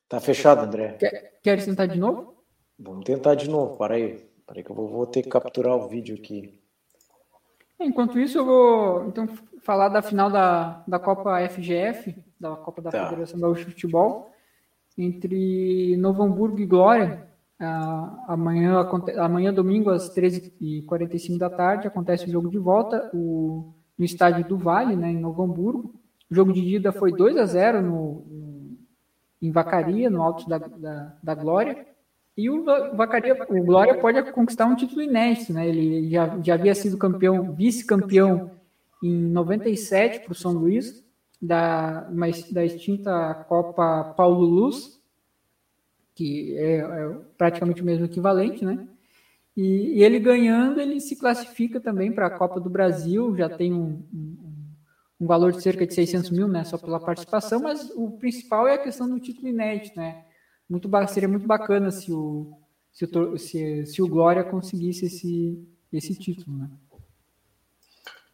Tá 0.08 0.20
fechado, 0.20 0.60
André. 0.60 0.92
Quer, 0.98 1.38
quer 1.42 1.64
tentar 1.64 1.86
de 1.86 1.98
novo? 1.98 2.34
Vamos 2.78 3.04
tentar 3.04 3.34
de 3.34 3.48
novo, 3.48 3.76
para 3.76 3.94
aí. 3.94 4.18
Para 4.44 4.58
aí 4.58 4.64
que 4.64 4.70
eu 4.70 4.76
vou, 4.76 4.88
vou, 4.88 5.06
ter 5.06 5.22
que 5.22 5.30
capturar 5.30 5.74
o 5.74 5.88
vídeo 5.88 6.14
aqui. 6.14 6.60
Enquanto 7.80 8.18
isso, 8.18 8.38
eu 8.38 8.44
vou 8.44 9.06
então 9.06 9.26
falar 9.62 9.88
da 9.88 10.02
final 10.02 10.30
da, 10.30 10.84
da 10.86 10.98
Copa 10.98 11.48
FGF, 11.48 12.14
da 12.38 12.56
Copa 12.56 12.82
da 12.82 12.90
tá. 12.90 13.08
Federação 13.08 13.40
da 13.40 13.50
de 13.52 13.64
Futebol, 13.64 14.30
entre 14.98 15.96
Novo 15.96 16.22
Hamburgo 16.22 16.58
e 16.58 16.66
Glória. 16.66 17.26
Uh, 17.58 18.20
amanhã, 18.26 18.86
amanhã, 19.18 19.54
domingo, 19.54 19.88
às 19.88 20.14
13h45 20.14 21.38
da 21.38 21.48
tarde, 21.48 21.86
acontece 21.86 22.26
o 22.26 22.30
jogo 22.30 22.50
de 22.50 22.58
volta. 22.58 23.10
O 23.14 23.72
no 23.98 24.04
estádio 24.04 24.44
do 24.44 24.56
Vale, 24.56 24.96
né, 24.96 25.10
em 25.10 25.20
Novo 25.20 25.42
Hamburgo. 25.42 25.94
O 26.30 26.34
jogo 26.34 26.52
de 26.52 26.60
ida 26.60 26.92
foi 26.92 27.12
2 27.12 27.36
a 27.36 27.44
0 27.44 27.82
no, 27.82 28.24
no, 28.28 28.78
em 29.40 29.50
Vacaria, 29.50 30.08
no 30.08 30.22
Alto 30.22 30.48
da, 30.48 30.58
da, 30.58 31.16
da 31.22 31.34
Glória. 31.34 31.86
E 32.36 32.48
o 32.48 32.64
Vacaria, 32.96 33.36
o 33.48 33.62
Glória 33.62 33.98
pode 33.98 34.32
conquistar 34.32 34.64
um 34.64 34.74
título 34.74 35.02
inédito, 35.02 35.52
né? 35.52 35.68
Ele 35.68 36.08
já, 36.10 36.38
já 36.42 36.54
havia 36.54 36.74
sido 36.74 36.96
campeão, 36.96 37.52
vice-campeão 37.52 38.50
em 39.02 39.12
97 39.28 40.20
para 40.20 40.32
o 40.32 40.34
São 40.34 40.52
Luís, 40.52 41.04
da, 41.40 42.08
da 42.50 42.64
extinta 42.64 43.34
Copa 43.48 44.14
Paulo 44.16 44.46
Luz, 44.46 45.02
que 46.14 46.56
é, 46.56 46.78
é 46.78 47.16
praticamente 47.36 47.82
o 47.82 47.84
mesmo 47.84 48.06
equivalente, 48.06 48.64
né? 48.64 48.86
E, 49.56 49.98
e, 49.98 50.04
ele 50.04 50.18
ganhando, 50.18 50.80
ele 50.80 51.00
se 51.00 51.16
classifica 51.16 51.78
também 51.78 52.10
para 52.10 52.26
a 52.26 52.38
Copa 52.38 52.58
do 52.58 52.70
Brasil, 52.70 53.36
já 53.36 53.48
tem 53.48 53.72
um, 53.72 54.02
um, 54.12 54.36
um, 55.20 55.26
valor 55.26 55.52
de 55.52 55.62
cerca 55.62 55.86
de 55.86 55.92
600 55.92 56.30
mil, 56.30 56.48
né, 56.48 56.64
só 56.64 56.78
pela 56.78 56.98
participação, 56.98 57.60
mas 57.60 57.90
o 57.94 58.12
principal 58.12 58.66
é 58.66 58.74
a 58.74 58.82
questão 58.82 59.08
do 59.08 59.20
título 59.20 59.48
inédito, 59.48 59.98
né? 59.98 60.24
Muito, 60.68 60.88
seria 61.08 61.28
muito 61.28 61.46
bacana 61.46 61.90
se 61.90 62.10
o, 62.10 62.52
se 62.90 63.04
o, 63.04 63.38
se, 63.38 63.84
se 63.84 64.00
o 64.00 64.08
Glória 64.08 64.42
conseguisse 64.42 65.04
esse, 65.04 65.62
esse 65.92 66.14
título, 66.14 66.56
né? 66.56 66.70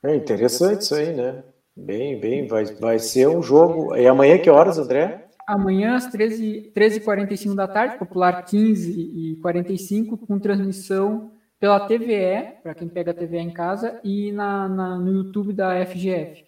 É 0.02 0.14
interessante 0.14 0.82
isso 0.82 0.94
aí, 0.94 1.12
né? 1.14 1.42
Bem, 1.76 2.20
bem, 2.20 2.46
vai, 2.46 2.64
vai 2.76 2.98
ser 2.98 3.28
um 3.28 3.42
jogo. 3.42 3.96
E 3.96 4.06
amanhã 4.06 4.38
que 4.38 4.50
horas, 4.50 4.78
André? 4.78 5.27
Amanhã 5.48 5.96
às 5.96 6.06
13h45 6.12 6.72
13 6.72 7.56
da 7.56 7.66
tarde, 7.66 7.98
popular 7.98 8.44
15h45, 8.44 10.26
com 10.26 10.38
transmissão 10.38 11.32
pela 11.58 11.80
TVE, 11.80 12.60
para 12.62 12.74
quem 12.74 12.86
pega 12.86 13.10
a 13.12 13.14
TVE 13.14 13.38
em 13.38 13.52
casa, 13.52 13.98
e 14.04 14.30
na, 14.30 14.68
na, 14.68 14.98
no 14.98 15.10
YouTube 15.10 15.54
da 15.54 15.84
FGF. 15.86 16.44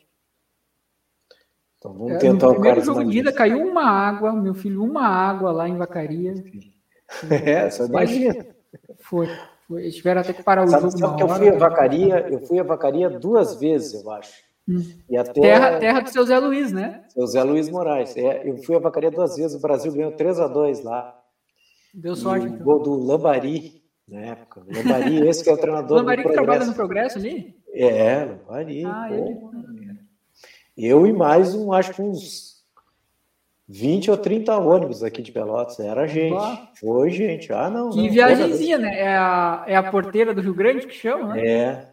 Então 1.78 1.94
vamos 1.94 2.18
tentar 2.18 2.47
no 2.47 2.52
o 2.52 2.55
primeiro 2.56 2.82
jogo 2.82 3.05
de 3.05 3.18
ida 3.18 3.32
caiu 3.32 3.66
uma 3.66 3.85
água, 3.85 4.35
meu 4.35 4.52
filho, 4.55 4.85
uma 4.85 5.06
água 5.06 5.51
lá 5.51 5.66
em 5.66 5.78
Vacaria. 5.78 6.35
É, 7.28 7.68
só 7.70 7.86
imagina. 7.86 8.47
Foi, 9.01 9.27
foi. 9.66 9.89
Tiveram 9.90 10.20
até 10.20 10.32
que 10.32 10.43
parar 10.43 10.62
o 10.62 10.68
sabe, 10.68 10.82
jogo. 10.82 10.98
Sabe 10.98 11.16
que 11.16 11.22
eu 11.22 11.28
fui 11.28 11.48
a 11.48 11.59
Vacaria, 11.59 12.28
eu 12.28 12.40
fui 12.47 12.60
a 12.60 12.62
Vacaria 12.62 13.10
duas 13.10 13.59
vezes, 13.59 14.05
eu 14.05 14.10
acho. 14.12 14.49
E 15.09 15.16
até, 15.16 15.40
terra, 15.40 15.78
terra 15.78 16.01
do 16.01 16.10
seu 16.10 16.24
Zé 16.24 16.38
Luiz, 16.38 16.72
né? 16.72 17.05
Seu 17.09 17.26
Zé 17.26 17.42
Luiz 17.42 17.68
Moraes. 17.68 18.16
É, 18.16 18.48
eu 18.48 18.56
fui 18.59 18.76
a 18.76 18.78
Vacaria 18.78 19.10
duas 19.10 19.36
vezes, 19.36 19.56
o 19.56 19.60
Brasil 19.60 19.92
ganhou 19.92 20.12
3 20.12 20.40
a 20.40 20.48
2 20.48 20.82
lá. 20.82 21.18
Deu 21.92 22.14
sorte. 22.14 22.47
Então. 22.47 22.64
gol 22.64 22.82
do 22.82 22.94
Lambari, 22.94 23.82
na 24.09 24.20
época. 24.20 24.62
Lambari, 24.66 25.26
esse 25.28 25.42
que 25.42 25.51
é 25.51 25.52
o 25.52 25.59
treinador 25.59 25.98
Lambari 25.98 26.22
do 26.22 26.28
que 26.28 26.34
trabalha 26.34 26.64
no 26.64 26.74
Progresso 26.74 27.18
ali? 27.18 27.56
É, 27.72 28.24
Lambari. 28.24 28.84
Ah, 28.84 29.09
ele... 29.10 29.38
Eu 30.76 31.06
e 31.06 31.12
mais 31.12 31.55
um, 31.55 31.72
acho 31.72 31.92
que 31.92 32.01
uns 32.01 32.51
20 33.70 34.10
ou 34.10 34.16
30 34.16 34.56
ônibus 34.59 35.02
aqui 35.05 35.22
de 35.22 35.30
Pelotas. 35.30 35.78
Era 35.78 36.06
gente. 36.06 36.36
Foi 36.80 37.10
gente. 37.10 37.52
Ah, 37.52 37.70
não. 37.70 37.90
Que 37.90 38.02
não, 38.02 38.10
viagemzinha, 38.10 38.78
né? 38.78 38.98
É 38.98 39.16
a, 39.16 39.64
é 39.66 39.76
a 39.76 39.90
porteira 39.90 40.34
do 40.34 40.40
Rio 40.40 40.55
Grande 40.55 40.86
que 40.86 40.94
chama, 40.94 41.34
né? 41.34 41.47
É. 41.47 41.90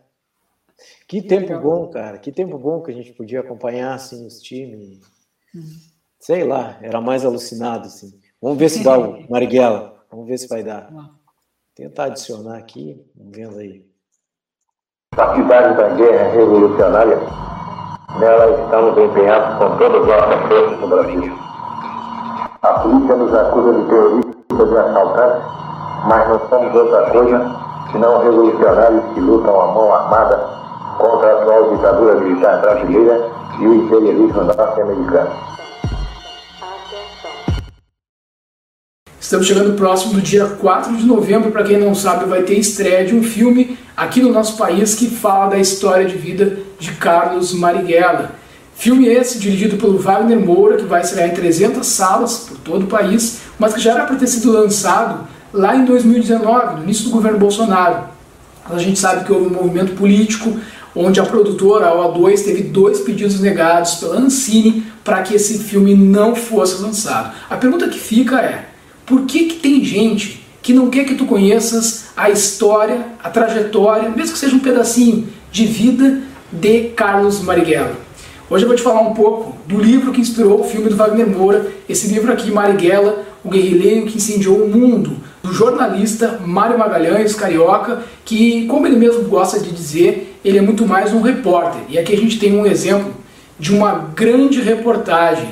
Que 1.08 1.22
tempo 1.22 1.54
Legal. 1.54 1.62
bom, 1.62 1.88
cara. 1.90 2.18
Que 2.18 2.32
tempo 2.32 2.58
bom 2.58 2.82
que 2.82 2.92
a 2.92 2.94
gente 2.94 3.14
podia 3.14 3.40
acompanhar 3.40 3.94
assim, 3.94 4.26
os 4.26 4.42
times. 4.42 5.00
Hum. 5.56 5.62
Sei 6.20 6.44
lá, 6.44 6.78
era 6.82 7.00
mais 7.02 7.26
alucinado. 7.26 7.88
Assim. 7.88 8.20
Vamos 8.42 8.58
ver 8.58 8.70
se 8.70 8.84
dá 8.84 8.98
o 8.98 9.26
Marighella. 9.30 9.96
Vamos 10.12 10.28
ver 10.28 10.38
se 10.38 10.48
vai 10.48 10.64
dar. 10.64 10.90
Tentar 11.76 12.06
adicionar 12.06 12.58
aqui. 12.58 13.04
Vamos 13.16 13.36
vendo 13.36 13.58
aí. 13.58 13.86
Atividade 15.16 15.78
da 15.78 15.90
guerra 15.96 16.32
revolucionária, 16.32 17.18
nela 18.20 18.64
estamos 18.64 18.98
empenhados 18.98 19.58
com 19.58 19.78
todas 19.78 20.02
as 20.02 20.08
nossas 20.08 20.48
forças 20.48 20.80
no 20.80 20.88
Brasil. 20.90 21.34
A 22.62 22.80
polícia 22.80 23.16
nos 23.16 23.34
acusa 23.34 23.82
de 23.82 23.90
terroristas 23.90 24.72
e 24.72 24.78
assaltantes, 24.78 25.44
mas 26.08 26.30
não 26.30 26.50
somos 26.50 26.76
outra 26.76 27.10
coisa 27.10 27.68
senão 27.92 28.22
revolucionários 28.22 29.14
que 29.14 29.20
lutam 29.22 29.62
a 29.62 29.68
mão 29.74 29.94
armada 29.94 30.67
contra 30.98 31.30
a 31.30 31.42
atual 31.42 31.76
ditadura 31.76 32.16
militar 32.16 32.62
brasileira 32.62 33.30
e 33.60 33.68
o 33.68 33.76
imperialismo 33.76 34.44
norte-americano. 34.44 35.30
Estamos 39.20 39.46
chegando 39.46 39.76
próximo 39.76 40.14
do 40.14 40.22
dia 40.22 40.46
4 40.46 40.96
de 40.96 41.06
novembro, 41.06 41.52
para 41.52 41.64
quem 41.64 41.78
não 41.78 41.94
sabe, 41.94 42.26
vai 42.26 42.44
ter 42.44 42.58
estreia 42.58 43.06
de 43.06 43.14
um 43.14 43.22
filme 43.22 43.78
aqui 43.96 44.22
no 44.22 44.32
nosso 44.32 44.58
país 44.58 44.96
que 44.96 45.10
fala 45.10 45.48
da 45.50 45.58
história 45.58 46.06
de 46.06 46.16
vida 46.16 46.60
de 46.80 46.94
Carlos 46.94 47.54
Marighella. 47.54 48.32
Filme 48.76 49.08
esse 49.08 49.40
dirigido 49.40 49.76
pelo 49.76 49.98
Wagner 49.98 50.40
Moura, 50.40 50.78
que 50.78 50.86
vai 50.86 51.02
estrear 51.02 51.30
em 51.30 51.34
300 51.34 51.86
salas 51.86 52.46
por 52.48 52.58
todo 52.60 52.84
o 52.84 52.88
país, 52.88 53.42
mas 53.60 53.74
que 53.74 53.82
já 53.82 53.94
era 53.94 54.06
para 54.06 54.16
ter 54.16 54.28
sido 54.28 54.52
lançado 54.52 55.28
lá 55.52 55.76
em 55.76 55.84
2019, 55.84 56.76
no 56.76 56.84
início 56.84 57.06
do 57.06 57.12
governo 57.12 57.40
Bolsonaro. 57.40 58.04
A 58.70 58.78
gente 58.78 59.00
sabe 59.00 59.26
que 59.26 59.32
houve 59.32 59.48
um 59.48 59.62
movimento 59.62 59.96
político 59.96 60.58
onde 60.98 61.20
a 61.20 61.26
produtora, 61.26 61.88
a 61.88 61.96
O2, 61.96 62.44
teve 62.44 62.64
dois 62.64 63.02
pedidos 63.02 63.40
negados 63.40 63.96
pela 63.96 64.18
Ancine 64.18 64.84
para 65.04 65.22
que 65.22 65.36
esse 65.36 65.60
filme 65.60 65.94
não 65.94 66.36
fosse 66.36 66.82
lançado. 66.82 67.34
A 67.50 67.56
pergunta 67.56 67.88
que 67.88 68.00
fica 68.00 68.42
é, 68.42 68.66
por 69.06 69.22
que, 69.26 69.46
que 69.46 69.56
tem 69.60 69.84
gente 69.84 70.46
que 70.62 70.74
não 70.74 70.90
quer 70.90 71.06
que 71.06 71.16
tu 71.16 71.26
conheças 71.26 72.08
a 72.18 72.30
história, 72.30 73.06
a 73.24 73.30
trajetória, 73.30 74.10
mesmo 74.10 74.34
que 74.34 74.40
seja 74.40 74.56
um 74.56 74.60
pedacinho 74.60 75.28
de 75.52 75.66
vida 75.66 76.22
de 76.52 76.90
Carlos 76.90 77.42
Marighella? 77.42 77.96
Hoje 78.50 78.64
eu 78.64 78.68
vou 78.68 78.76
te 78.76 78.84
falar 78.84 79.02
um 79.02 79.14
pouco 79.14 79.56
do 79.68 79.78
livro 79.78 80.12
que 80.12 80.22
inspirou 80.22 80.62
o 80.62 80.64
filme 80.64 80.90
do 80.90 80.96
Wagner 80.96 81.28
Moura, 81.28 81.68
esse 81.88 82.08
livro 82.08 82.32
aqui, 82.32 82.50
Marighella, 82.50 83.24
o 83.44 83.50
guerrilheiro 83.50 84.08
que 84.08 84.18
incendiou 84.18 84.64
o 84.64 84.68
mundo, 84.68 85.18
do 85.48 85.54
jornalista 85.54 86.42
Mário 86.46 86.78
Magalhães, 86.78 87.34
carioca, 87.34 88.04
que, 88.26 88.66
como 88.68 88.86
ele 88.86 88.98
mesmo 88.98 89.24
gosta 89.24 89.58
de 89.60 89.72
dizer, 89.72 90.38
ele 90.44 90.58
é 90.58 90.62
muito 90.62 90.86
mais 90.86 91.14
um 91.14 91.22
repórter. 91.22 91.82
E 91.88 91.98
aqui 91.98 92.14
a 92.14 92.18
gente 92.18 92.38
tem 92.38 92.54
um 92.54 92.66
exemplo 92.66 93.14
de 93.58 93.74
uma 93.74 93.94
grande 94.14 94.60
reportagem. 94.60 95.48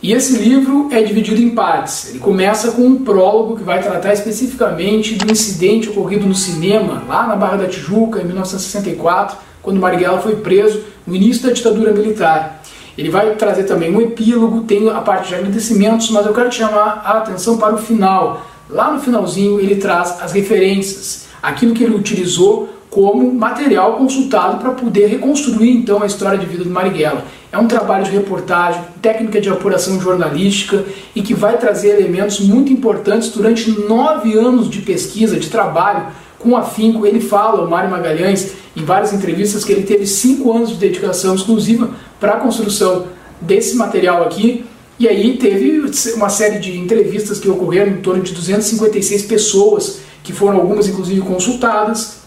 E 0.00 0.12
esse 0.12 0.36
livro 0.36 0.88
é 0.92 1.02
dividido 1.02 1.40
em 1.40 1.50
partes. 1.50 2.10
Ele 2.10 2.18
começa 2.20 2.72
com 2.72 2.82
um 2.82 3.04
prólogo 3.04 3.56
que 3.56 3.62
vai 3.64 3.82
tratar 3.82 4.12
especificamente 4.12 5.14
do 5.14 5.30
incidente 5.30 5.88
ocorrido 5.88 6.26
no 6.26 6.34
cinema, 6.34 7.02
lá 7.08 7.26
na 7.26 7.36
Barra 7.36 7.58
da 7.58 7.68
Tijuca, 7.68 8.20
em 8.20 8.24
1964, 8.24 9.51
quando 9.62 9.80
Marighella 9.80 10.20
foi 10.20 10.36
preso 10.36 10.82
no 11.06 11.14
início 11.14 11.46
da 11.46 11.52
ditadura 11.52 11.92
militar. 11.92 12.62
Ele 12.96 13.08
vai 13.08 13.34
trazer 13.36 13.64
também 13.64 13.94
um 13.94 14.00
epílogo, 14.00 14.62
tem 14.62 14.88
a 14.90 15.00
parte 15.00 15.28
de 15.28 15.34
agradecimentos, 15.36 16.10
mas 16.10 16.26
eu 16.26 16.34
quero 16.34 16.50
te 16.50 16.56
chamar 16.56 17.02
a 17.04 17.18
atenção 17.18 17.56
para 17.56 17.74
o 17.74 17.78
final. 17.78 18.46
Lá 18.68 18.92
no 18.92 19.00
finalzinho 19.00 19.60
ele 19.60 19.76
traz 19.76 20.20
as 20.20 20.32
referências, 20.32 21.26
aquilo 21.42 21.74
que 21.74 21.84
ele 21.84 21.94
utilizou 21.94 22.68
como 22.90 23.32
material 23.32 23.94
consultado 23.94 24.58
para 24.58 24.72
poder 24.72 25.06
reconstruir 25.06 25.70
então 25.70 26.02
a 26.02 26.06
história 26.06 26.36
de 26.36 26.44
vida 26.44 26.62
do 26.62 26.68
Marighella. 26.68 27.24
É 27.50 27.56
um 27.56 27.66
trabalho 27.66 28.04
de 28.04 28.10
reportagem, 28.10 28.82
técnica 29.00 29.40
de 29.40 29.48
apuração 29.48 29.98
jornalística 29.98 30.84
e 31.14 31.22
que 31.22 31.32
vai 31.32 31.56
trazer 31.56 31.98
elementos 31.98 32.40
muito 32.40 32.70
importantes 32.70 33.30
durante 33.30 33.70
nove 33.70 34.36
anos 34.36 34.68
de 34.68 34.82
pesquisa, 34.82 35.38
de 35.38 35.48
trabalho 35.48 36.06
com 36.42 36.56
afinco. 36.56 37.06
Ele 37.06 37.20
fala, 37.20 37.64
o 37.64 37.70
Mário 37.70 37.90
Magalhães, 37.90 38.52
em 38.76 38.84
várias 38.84 39.12
entrevistas, 39.12 39.64
que 39.64 39.72
ele 39.72 39.84
teve 39.84 40.06
cinco 40.06 40.52
anos 40.52 40.70
de 40.70 40.76
dedicação 40.76 41.34
exclusiva 41.34 41.90
para 42.18 42.34
a 42.34 42.40
construção 42.40 43.06
desse 43.40 43.76
material 43.76 44.22
aqui. 44.22 44.64
E 44.98 45.08
aí 45.08 45.36
teve 45.36 45.82
uma 46.14 46.28
série 46.28 46.58
de 46.58 46.78
entrevistas 46.78 47.38
que 47.38 47.48
ocorreram 47.48 47.92
em 47.92 48.00
torno 48.02 48.22
de 48.22 48.32
256 48.32 49.22
pessoas, 49.22 50.00
que 50.22 50.32
foram 50.32 50.58
algumas 50.58 50.86
inclusive 50.86 51.20
consultadas, 51.22 52.18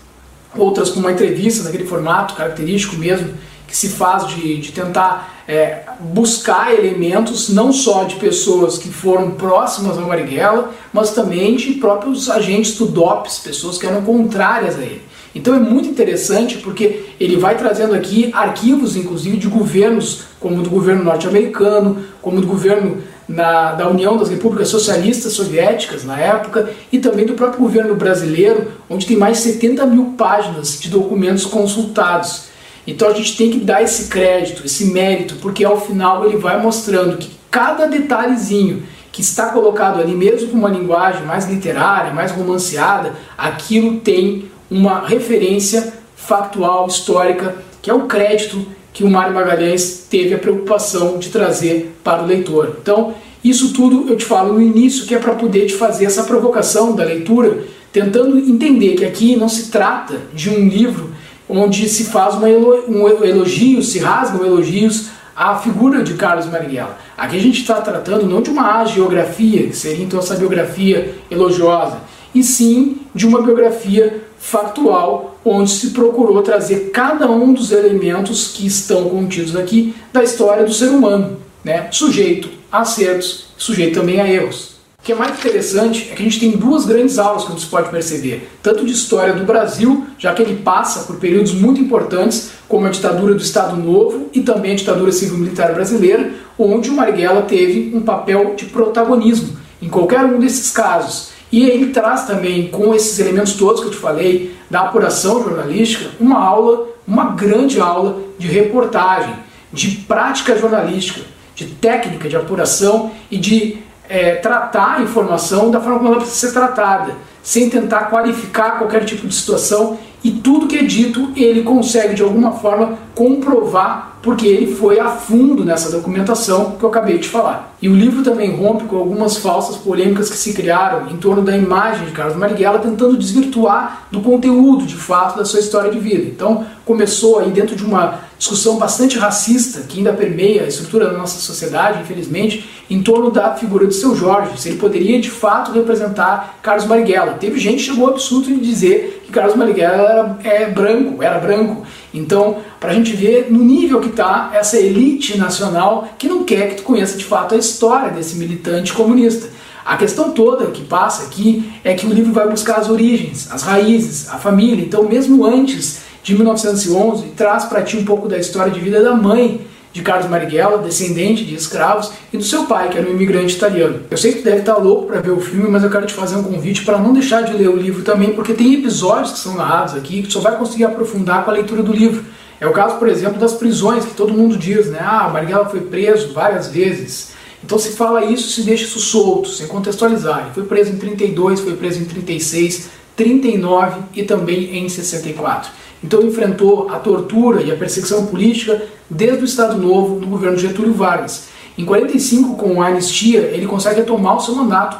outras 0.57 0.89
com 0.89 0.99
uma 0.99 1.11
entrevista 1.11 1.63
naquele 1.63 1.85
formato 1.85 2.35
característico 2.35 2.95
mesmo, 2.97 3.29
que 3.67 3.75
se 3.75 3.89
faz 3.89 4.27
de, 4.27 4.57
de 4.57 4.71
tentar 4.71 5.43
é, 5.47 5.83
buscar 5.99 6.73
elementos 6.73 7.49
não 7.49 7.71
só 7.71 8.03
de 8.03 8.15
pessoas 8.15 8.77
que 8.77 8.89
foram 8.89 9.31
próximas 9.31 9.97
ao 9.97 10.07
Marighella, 10.07 10.71
mas 10.91 11.11
também 11.11 11.55
de 11.55 11.73
próprios 11.73 12.29
agentes 12.29 12.77
do 12.77 12.85
DOPS, 12.85 13.39
pessoas 13.39 13.77
que 13.77 13.85
eram 13.85 14.01
contrárias 14.01 14.77
a 14.77 14.81
ele. 14.81 15.01
Então 15.35 15.53
é 15.53 15.59
muito 15.59 15.89
interessante 15.89 16.59
porque 16.59 17.07
ele 17.19 17.35
vai 17.35 17.57
trazendo 17.57 17.93
aqui 17.93 18.31
arquivos, 18.33 18.95
inclusive, 18.95 19.35
de 19.35 19.47
governos, 19.47 20.21
como 20.39 20.63
do 20.63 20.69
governo 20.69 21.03
norte-americano, 21.03 22.05
como 22.21 22.39
do 22.39 22.47
governo 22.47 23.03
na, 23.27 23.73
da 23.73 23.89
União 23.89 24.15
das 24.15 24.29
Repúblicas 24.29 24.69
Socialistas 24.69 25.33
Soviéticas 25.33 26.05
na 26.05 26.17
época, 26.17 26.69
e 26.89 26.99
também 26.99 27.25
do 27.25 27.33
próprio 27.33 27.59
governo 27.59 27.95
brasileiro, 27.95 28.71
onde 28.89 29.05
tem 29.05 29.17
mais 29.17 29.37
de 29.37 29.51
70 29.51 29.85
mil 29.87 30.13
páginas 30.17 30.79
de 30.79 30.89
documentos 30.89 31.45
consultados. 31.45 32.54
Então 32.87 33.09
a 33.09 33.13
gente 33.13 33.35
tem 33.35 33.49
que 33.49 33.59
dar 33.59 33.81
esse 33.81 34.09
crédito, 34.09 34.65
esse 34.65 34.85
mérito, 34.85 35.35
porque 35.41 35.63
ao 35.63 35.79
final 35.79 36.25
ele 36.25 36.37
vai 36.37 36.61
mostrando 36.61 37.17
que 37.17 37.29
cada 37.49 37.85
detalhezinho 37.87 38.83
que 39.11 39.21
está 39.21 39.49
colocado 39.49 40.01
ali, 40.01 40.13
mesmo 40.13 40.49
com 40.49 40.57
uma 40.57 40.69
linguagem 40.69 41.25
mais 41.25 41.49
literária, 41.49 42.13
mais 42.13 42.31
romanceada, 42.31 43.13
aquilo 43.37 43.99
tem 44.01 44.51
uma 44.69 45.07
referência 45.07 45.93
factual, 46.15 46.87
histórica, 46.87 47.55
que 47.81 47.89
é 47.89 47.93
o 47.93 48.07
crédito 48.07 48.65
que 48.91 49.03
o 49.03 49.09
Mário 49.09 49.33
Magalhães 49.33 50.05
teve 50.09 50.33
a 50.33 50.37
preocupação 50.37 51.17
de 51.17 51.29
trazer 51.29 51.97
para 52.03 52.23
o 52.23 52.25
leitor. 52.25 52.77
Então, 52.81 53.13
isso 53.43 53.73
tudo 53.73 54.09
eu 54.09 54.17
te 54.17 54.25
falo 54.25 54.53
no 54.53 54.61
início, 54.61 55.05
que 55.05 55.15
é 55.15 55.19
para 55.19 55.35
poder 55.35 55.67
te 55.67 55.75
fazer 55.75 56.05
essa 56.05 56.23
provocação 56.23 56.95
da 56.95 57.03
leitura, 57.03 57.63
tentando 57.93 58.37
entender 58.37 58.95
que 58.95 59.05
aqui 59.05 59.35
não 59.35 59.47
se 59.47 59.69
trata 59.69 60.19
de 60.33 60.49
um 60.49 60.67
livro 60.67 61.14
onde 61.47 61.87
se 61.87 62.05
faz 62.05 62.35
um 62.35 63.23
elogio, 63.23 63.81
se 63.83 63.99
rasgam 63.99 64.45
elogios 64.45 65.09
à 65.35 65.57
figura 65.57 66.03
de 66.03 66.13
Carlos 66.13 66.45
Marighella. 66.45 66.97
Aqui 67.17 67.35
a 67.37 67.41
gente 67.41 67.61
está 67.61 67.81
tratando 67.81 68.25
não 68.25 68.41
de 68.41 68.49
uma 68.49 68.85
geografia, 68.85 69.67
que 69.67 69.75
seria 69.75 70.03
então 70.03 70.19
essa 70.19 70.35
biografia 70.35 71.15
elogiosa, 71.29 71.97
e 72.33 72.43
sim 72.43 73.01
de 73.13 73.27
uma 73.27 73.41
biografia 73.41 74.23
factual, 74.37 75.39
onde 75.43 75.71
se 75.71 75.89
procurou 75.91 76.41
trazer 76.41 76.91
cada 76.91 77.29
um 77.29 77.53
dos 77.53 77.71
elementos 77.71 78.49
que 78.49 78.65
estão 78.65 79.09
contidos 79.09 79.55
aqui 79.55 79.95
da 80.11 80.23
história 80.23 80.63
do 80.63 80.73
ser 80.73 80.89
humano, 80.89 81.37
né? 81.63 81.87
sujeito 81.91 82.49
a 82.71 82.79
acertos, 82.79 83.47
sujeito 83.57 83.99
também 83.99 84.19
a 84.19 84.29
erros. 84.29 84.74
O 85.05 85.07
que 85.07 85.11
é 85.11 85.15
mais 85.15 85.37
interessante 85.37 86.09
é 86.11 86.15
que 86.15 86.23
a 86.23 86.25
gente 86.25 86.39
tem 86.39 86.49
duas 86.49 86.83
grandes 86.83 87.19
aulas, 87.19 87.43
como 87.43 87.59
você 87.59 87.67
pode 87.67 87.89
perceber, 87.89 88.49
tanto 88.63 88.83
de 88.83 88.91
história 88.91 89.35
do 89.35 89.45
Brasil, 89.45 90.07
já 90.17 90.33
que 90.33 90.41
ele 90.41 90.63
passa 90.63 91.01
por 91.01 91.17
períodos 91.17 91.53
muito 91.53 91.79
importantes, 91.79 92.49
como 92.67 92.87
a 92.87 92.89
ditadura 92.89 93.35
do 93.35 93.39
Estado 93.39 93.77
Novo 93.77 94.31
e 94.33 94.41
também 94.41 94.71
a 94.71 94.75
ditadura 94.75 95.11
civil-militar 95.11 95.75
brasileira, 95.75 96.31
onde 96.57 96.89
o 96.89 96.93
Marighella 96.95 97.43
teve 97.43 97.95
um 97.95 98.01
papel 98.01 98.55
de 98.55 98.65
protagonismo 98.65 99.55
em 99.79 99.87
qualquer 99.87 100.25
um 100.25 100.39
desses 100.39 100.71
casos. 100.71 101.29
E 101.51 101.69
ele 101.69 101.91
traz 101.91 102.25
também, 102.25 102.69
com 102.69 102.91
esses 102.95 103.19
elementos 103.19 103.53
todos 103.53 103.81
que 103.81 103.85
eu 103.85 103.91
te 103.91 103.97
falei, 103.97 104.55
da 104.71 104.85
apuração 104.85 105.43
jornalística, 105.43 106.09
uma 106.19 106.43
aula, 106.43 106.87
uma 107.07 107.25
grande 107.25 107.79
aula 107.79 108.23
de 108.39 108.47
reportagem, 108.47 109.35
de 109.71 109.97
prática 110.07 110.57
jornalística, 110.57 111.21
de 111.53 111.67
técnica 111.67 112.27
de 112.27 112.35
apuração 112.35 113.11
e 113.29 113.37
de 113.37 113.84
é, 114.09 114.35
tratar 114.35 114.97
a 114.97 115.01
informação 115.01 115.71
da 115.71 115.79
forma 115.79 115.97
como 115.97 116.09
ela 116.09 116.17
precisa 116.17 116.47
ser 116.47 116.53
tratada, 116.53 117.13
sem 117.43 117.69
tentar 117.69 118.05
qualificar 118.05 118.77
qualquer 118.77 119.05
tipo 119.05 119.27
de 119.27 119.33
situação 119.33 119.97
e 120.23 120.31
tudo 120.31 120.67
que 120.67 120.77
é 120.77 120.83
dito 120.83 121.31
ele 121.35 121.63
consegue 121.63 122.15
de 122.15 122.23
alguma 122.23 122.53
forma 122.53 122.97
comprovar 123.13 124.14
porque 124.25 124.47
ele 124.47 124.73
foi 124.73 124.99
a 124.99 125.09
fundo 125.11 125.63
nessa 125.63 125.91
documentação 125.91 126.71
que 126.71 126.83
eu 126.83 126.89
acabei 126.89 127.19
de 127.19 127.29
falar. 127.29 127.75
E 127.79 127.87
o 127.87 127.95
livro 127.95 128.23
também 128.23 128.55
rompe 128.55 128.85
com 128.85 128.97
algumas 128.97 129.37
falsas 129.37 129.75
polêmicas 129.75 130.31
que 130.31 130.35
se 130.35 130.51
criaram 130.51 131.07
em 131.11 131.17
torno 131.17 131.43
da 131.43 131.55
imagem 131.55 132.07
de 132.07 132.11
Carlos 132.11 132.35
Marighella, 132.35 132.79
tentando 132.79 133.15
desvirtuar 133.15 134.07
do 134.11 134.21
conteúdo 134.21 134.83
de 134.83 134.95
fato 134.95 135.37
da 135.37 135.45
sua 135.45 135.59
história 135.59 135.91
de 135.91 135.99
vida. 135.99 136.23
Então 136.23 136.65
começou 136.83 137.37
aí 137.37 137.51
dentro 137.51 137.75
de 137.75 137.85
uma 137.85 138.21
discussão 138.37 138.77
bastante 138.77 139.17
racista 139.17 139.81
que 139.81 139.99
ainda 139.99 140.13
permeia 140.13 140.63
a 140.63 140.67
estrutura 140.67 141.09
da 141.09 141.17
nossa 141.17 141.39
sociedade, 141.39 142.01
infelizmente, 142.01 142.67
em 142.89 143.01
torno 143.01 143.29
da 143.29 143.53
figura 143.53 143.87
de 143.87 143.93
seu 143.93 144.15
Jorge, 144.15 144.59
se 144.59 144.69
ele 144.69 144.77
poderia 144.77 145.19
de 145.19 145.29
fato 145.29 145.71
representar 145.71 146.59
Carlos 146.61 146.85
Marighella. 146.85 147.33
Teve 147.33 147.59
gente 147.59 147.77
que 147.77 147.91
chegou 147.91 148.07
ao 148.07 148.13
absurdo 148.13 148.47
de 148.47 148.57
dizer 148.57 149.23
que 149.25 149.31
Carlos 149.31 149.55
Marighella 149.55 150.37
era 150.43 150.63
é, 150.63 150.65
branco, 150.69 151.23
era 151.23 151.39
branco. 151.39 151.83
Então, 152.13 152.57
para 152.85 152.93
a 152.93 152.95
gente 152.97 153.15
ver 153.15 153.47
no 153.49 153.63
nível 153.63 153.99
que 153.99 154.09
está 154.09 154.51
essa 154.53 154.77
elite 154.77 155.39
nacional 155.39 156.07
que 156.19 156.27
não 156.27 156.43
quer 156.43 156.69
que 156.69 156.75
tu 156.75 156.83
conheça 156.83 157.17
de 157.17 157.25
fato 157.25 157.55
a 157.55 157.57
história 157.57 158.11
desse 158.11 158.35
militante 158.35 158.93
comunista. 158.93 159.49
A 159.83 159.97
questão 159.97 160.29
toda 160.33 160.67
que 160.67 160.83
passa 160.83 161.23
aqui 161.23 161.73
é 161.83 161.95
que 161.95 162.05
o 162.05 162.13
livro 162.13 162.31
vai 162.31 162.47
buscar 162.47 162.75
as 162.75 162.87
origens, 162.87 163.51
as 163.51 163.63
raízes, 163.63 164.29
a 164.29 164.37
família. 164.37 164.85
Então, 164.85 165.03
mesmo 165.09 165.43
antes 165.43 166.01
de 166.21 166.35
1911, 166.35 167.23
traz 167.35 167.65
para 167.65 167.81
ti 167.81 167.97
um 167.97 168.05
pouco 168.05 168.27
da 168.27 168.37
história 168.37 168.71
de 168.71 168.79
vida 168.79 169.01
da 169.01 169.15
mãe 169.15 169.61
de 169.91 170.03
Carlos 170.03 170.29
Marighella, 170.29 170.77
descendente 170.77 171.43
de 171.43 171.55
escravos, 171.55 172.11
e 172.31 172.37
do 172.37 172.43
seu 172.43 172.65
pai, 172.65 172.89
que 172.89 172.99
era 172.99 173.09
um 173.09 173.13
imigrante 173.13 173.55
italiano. 173.55 174.01
Eu 174.11 174.17
sei 174.17 174.33
que 174.33 174.39
tu 174.39 174.45
deve 174.45 174.59
estar 174.59 174.75
louco 174.75 175.07
para 175.07 175.21
ver 175.21 175.31
o 175.31 175.39
filme, 175.39 175.69
mas 175.69 175.83
eu 175.83 175.89
quero 175.89 176.05
te 176.05 176.13
fazer 176.13 176.35
um 176.35 176.43
convite 176.43 176.85
para 176.85 176.99
não 176.99 177.13
deixar 177.13 177.41
de 177.41 177.53
ler 177.53 177.69
o 177.69 177.75
livro 177.75 178.03
também, 178.03 178.33
porque 178.33 178.53
tem 178.53 178.75
episódios 178.75 179.31
que 179.31 179.39
são 179.39 179.55
narrados 179.55 179.95
aqui 179.95 180.21
que 180.21 180.27
tu 180.27 180.33
só 180.33 180.39
vai 180.39 180.55
conseguir 180.55 180.83
aprofundar 180.83 181.43
com 181.43 181.49
a 181.49 181.53
leitura 181.55 181.81
do 181.81 181.91
livro. 181.91 182.23
É 182.59 182.67
o 182.67 182.71
caso, 182.71 182.97
por 182.97 183.07
exemplo, 183.07 183.39
das 183.39 183.53
prisões, 183.53 184.05
que 184.05 184.13
todo 184.13 184.33
mundo 184.33 184.57
diz, 184.57 184.87
né? 184.87 184.99
Ah, 185.01 185.29
Marighella 185.29 185.65
foi 185.65 185.81
preso 185.81 186.33
várias 186.33 186.67
vezes. 186.67 187.33
Então 187.63 187.77
se 187.79 187.91
fala 187.91 188.23
isso, 188.23 188.49
se 188.49 188.61
deixa 188.61 188.83
isso 188.83 188.99
solto, 188.99 189.49
sem 189.49 189.67
contextualizar. 189.67 190.41
Ele 190.41 190.53
foi 190.53 190.63
preso 190.63 190.91
em 190.91 190.97
32, 190.97 191.59
foi 191.59 191.75
preso 191.75 192.01
em 192.01 192.05
36, 192.05 192.89
39 193.15 194.01
e 194.13 194.23
também 194.23 194.77
em 194.77 194.87
64. 194.87 195.71
Então 196.03 196.21
enfrentou 196.21 196.89
a 196.91 196.99
tortura 196.99 197.63
e 197.63 197.71
a 197.71 197.75
perseguição 197.75 198.27
política 198.27 198.83
desde 199.09 199.41
o 199.41 199.45
Estado 199.45 199.77
Novo 199.77 200.19
no 200.19 200.27
governo 200.27 200.57
Getúlio 200.57 200.93
Vargas. 200.93 201.47
Em 201.77 201.83
45, 201.83 202.55
com 202.55 202.81
a 202.81 202.87
anistia, 202.87 203.39
ele 203.39 203.65
consegue 203.65 204.01
retomar 204.01 204.37
o 204.37 204.39
seu 204.39 204.55
mandato. 204.55 204.97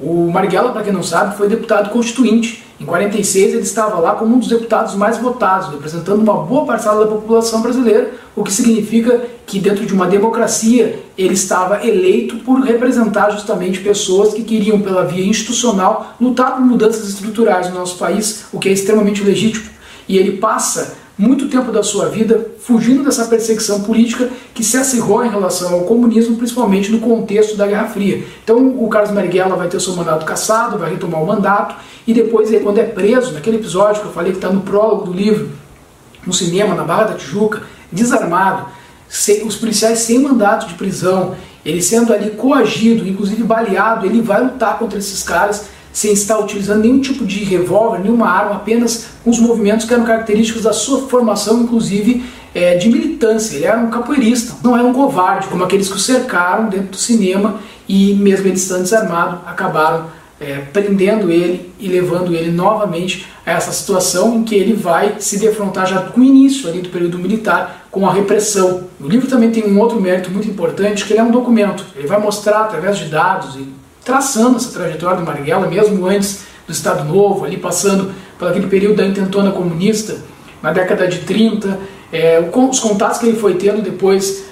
O 0.00 0.30
Marighella, 0.30 0.72
para 0.72 0.82
quem 0.82 0.92
não 0.92 1.02
sabe, 1.02 1.36
foi 1.36 1.48
deputado 1.48 1.90
constituinte. 1.90 2.64
Em 2.80 2.84
46, 2.84 3.54
ele 3.54 3.62
estava 3.62 3.98
lá 3.98 4.14
como 4.14 4.36
um 4.36 4.38
dos 4.38 4.48
deputados 4.48 4.94
mais 4.94 5.18
votados, 5.18 5.70
representando 5.70 6.20
uma 6.20 6.34
boa 6.34 6.64
parcela 6.64 7.04
da 7.04 7.10
população 7.10 7.60
brasileira, 7.60 8.12
o 8.36 8.44
que 8.44 8.52
significa 8.52 9.20
que, 9.44 9.58
dentro 9.58 9.84
de 9.84 9.92
uma 9.92 10.06
democracia, 10.06 11.02
ele 11.16 11.34
estava 11.34 11.84
eleito 11.84 12.36
por 12.36 12.60
representar 12.60 13.30
justamente 13.30 13.80
pessoas 13.80 14.32
que 14.32 14.44
queriam, 14.44 14.80
pela 14.80 15.04
via 15.04 15.26
institucional, 15.26 16.14
lutar 16.20 16.54
por 16.54 16.60
mudanças 16.60 17.08
estruturais 17.08 17.68
no 17.68 17.74
nosso 17.74 17.98
país, 17.98 18.44
o 18.52 18.60
que 18.60 18.68
é 18.68 18.72
extremamente 18.72 19.24
legítimo 19.24 19.78
e 20.08 20.16
ele 20.16 20.38
passa 20.38 20.96
muito 21.18 21.48
tempo 21.48 21.72
da 21.72 21.82
sua 21.82 22.08
vida 22.08 22.52
fugindo 22.60 23.02
dessa 23.02 23.24
perseguição 23.24 23.82
política 23.82 24.30
que 24.54 24.62
se 24.62 24.76
acirrou 24.76 25.24
em 25.24 25.28
relação 25.28 25.74
ao 25.74 25.80
comunismo, 25.80 26.36
principalmente 26.36 26.92
no 26.92 27.00
contexto 27.00 27.56
da 27.56 27.66
Guerra 27.66 27.88
Fria. 27.88 28.24
Então 28.44 28.68
o 28.78 28.88
Carlos 28.88 29.10
Marighella 29.10 29.56
vai 29.56 29.66
ter 29.66 29.80
seu 29.80 29.96
mandato 29.96 30.24
cassado, 30.24 30.78
vai 30.78 30.90
retomar 30.90 31.20
o 31.20 31.26
mandato, 31.26 31.74
e 32.06 32.14
depois, 32.14 32.50
quando 32.62 32.78
é 32.78 32.84
preso, 32.84 33.32
naquele 33.32 33.56
episódio 33.56 34.00
que 34.00 34.06
eu 34.06 34.12
falei 34.12 34.30
que 34.30 34.38
está 34.38 34.48
no 34.48 34.60
prólogo 34.60 35.06
do 35.06 35.12
livro, 35.12 35.50
no 36.24 36.32
cinema, 36.32 36.74
na 36.74 36.84
Barra 36.84 37.04
da 37.04 37.14
Tijuca, 37.14 37.62
desarmado, 37.90 38.66
os 39.44 39.56
policiais 39.56 39.98
sem 39.98 40.20
mandato 40.20 40.68
de 40.68 40.74
prisão, 40.74 41.34
ele 41.64 41.82
sendo 41.82 42.12
ali 42.12 42.30
coagido, 42.30 43.06
inclusive 43.06 43.42
baleado, 43.42 44.06
ele 44.06 44.22
vai 44.22 44.42
lutar 44.42 44.78
contra 44.78 44.98
esses 44.98 45.22
caras 45.22 45.66
sem 45.92 46.12
estar 46.12 46.38
utilizando 46.38 46.82
nenhum 46.82 47.00
tipo 47.00 47.24
de 47.24 47.44
revólver, 47.44 47.98
nenhuma 47.98 48.28
arma, 48.28 48.56
apenas 48.56 49.06
com 49.24 49.30
os 49.30 49.38
movimentos 49.38 49.86
que 49.86 49.92
eram 49.92 50.04
característicos 50.04 50.62
da 50.62 50.72
sua 50.72 51.08
formação, 51.08 51.62
inclusive 51.62 52.24
é, 52.54 52.76
de 52.76 52.88
militância. 52.88 53.56
Ele 53.56 53.64
era 53.64 53.78
um 53.78 53.90
capoeirista, 53.90 54.54
não 54.62 54.76
era 54.76 54.86
um 54.86 54.92
covarde, 54.92 55.48
como 55.48 55.64
aqueles 55.64 55.88
que 55.88 55.96
o 55.96 55.98
cercaram 55.98 56.68
dentro 56.68 56.88
do 56.88 56.96
cinema 56.96 57.56
e, 57.88 58.14
mesmo 58.14 58.46
ele 58.46 58.56
estando 58.56 58.82
desarmado, 58.82 59.40
acabaram 59.46 60.06
é, 60.40 60.58
prendendo 60.72 61.30
ele 61.30 61.72
e 61.80 61.88
levando 61.88 62.34
ele 62.34 62.50
novamente 62.50 63.26
a 63.44 63.52
essa 63.52 63.72
situação 63.72 64.36
em 64.36 64.44
que 64.44 64.54
ele 64.54 64.72
vai 64.72 65.16
se 65.18 65.38
defrontar 65.38 65.86
já 65.86 66.02
com 66.02 66.20
o 66.20 66.24
início 66.24 66.68
ali 66.68 66.80
do 66.80 66.90
período 66.90 67.18
militar 67.18 67.86
com 67.90 68.06
a 68.06 68.12
repressão. 68.12 68.84
O 69.00 69.08
livro 69.08 69.26
também 69.26 69.50
tem 69.50 69.64
um 69.64 69.80
outro 69.80 70.00
mérito 70.00 70.30
muito 70.30 70.48
importante, 70.48 71.04
que 71.04 71.12
ele 71.12 71.20
é 71.20 71.24
um 71.24 71.30
documento. 71.30 71.84
Ele 71.96 72.06
vai 72.06 72.20
mostrar 72.20 72.62
através 72.62 72.98
de 72.98 73.06
dados 73.06 73.56
e 73.56 73.66
traçando 74.08 74.56
essa 74.56 74.70
trajetória 74.70 75.18
do 75.18 75.22
Marighella, 75.22 75.68
mesmo 75.68 76.06
antes 76.06 76.44
do 76.66 76.72
Estado 76.72 77.04
Novo, 77.04 77.44
ali 77.44 77.58
passando 77.58 78.10
por 78.38 78.48
aquele 78.48 78.66
período 78.66 78.96
da 78.96 79.04
intentona 79.04 79.50
comunista, 79.50 80.16
na 80.62 80.72
década 80.72 81.06
de 81.06 81.18
30, 81.18 81.78
é, 82.10 82.40
os 82.40 82.80
contatos 82.80 83.18
que 83.18 83.26
ele 83.26 83.38
foi 83.38 83.56
tendo 83.56 83.82
depois, 83.82 84.44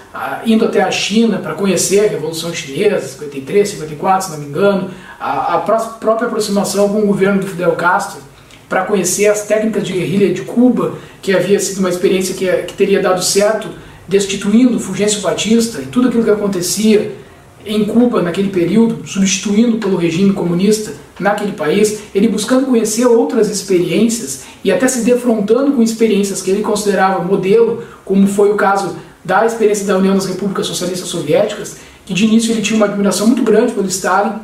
indo 0.44 0.66
até 0.66 0.82
a 0.82 0.90
China 0.90 1.38
para 1.38 1.54
conhecer 1.54 2.00
a 2.00 2.08
Revolução 2.10 2.52
Chinesa, 2.52 3.08
53, 3.08 3.66
54, 3.66 4.26
se 4.26 4.32
não 4.32 4.40
me 4.40 4.46
engano, 4.46 4.90
a, 5.18 5.54
a 5.54 5.58
própria 5.60 6.26
aproximação 6.26 6.90
com 6.90 6.98
o 6.98 7.06
governo 7.06 7.40
do 7.40 7.46
Fidel 7.46 7.72
Castro, 7.76 8.20
para 8.68 8.84
conhecer 8.84 9.26
as 9.26 9.46
técnicas 9.46 9.84
de 9.84 9.94
guerrilha 9.94 10.34
de 10.34 10.42
Cuba, 10.42 10.96
que 11.22 11.34
havia 11.34 11.58
sido 11.58 11.78
uma 11.78 11.88
experiência 11.88 12.34
que, 12.34 12.46
que 12.64 12.74
teria 12.74 13.00
dado 13.00 13.22
certo, 13.22 13.70
destituindo 14.06 14.78
Fulgêncio 14.78 15.22
Batista 15.22 15.80
e 15.80 15.86
tudo 15.86 16.08
aquilo 16.08 16.24
que 16.24 16.30
acontecia 16.30 17.24
em 17.66 17.84
Cuba 17.84 18.22
naquele 18.22 18.48
período, 18.48 19.06
substituindo 19.06 19.78
pelo 19.78 19.96
regime 19.96 20.32
comunista 20.32 20.94
naquele 21.18 21.52
país, 21.52 22.00
ele 22.14 22.28
buscando 22.28 22.66
conhecer 22.66 23.06
outras 23.06 23.50
experiências 23.50 24.44
e 24.62 24.70
até 24.70 24.86
se 24.86 25.04
defrontando 25.04 25.72
com 25.72 25.82
experiências 25.82 26.40
que 26.40 26.50
ele 26.50 26.62
considerava 26.62 27.24
modelo, 27.24 27.82
como 28.04 28.26
foi 28.26 28.50
o 28.50 28.54
caso 28.54 28.96
da 29.24 29.44
experiência 29.44 29.86
da 29.86 29.96
União 29.96 30.14
das 30.14 30.26
Repúblicas 30.26 30.66
Socialistas 30.66 31.08
Soviéticas, 31.08 31.76
que 32.04 32.14
de 32.14 32.24
início 32.24 32.52
ele 32.52 32.62
tinha 32.62 32.76
uma 32.76 32.86
admiração 32.86 33.26
muito 33.26 33.42
grande 33.42 33.72
pelo 33.72 33.86
Stalin 33.88 34.34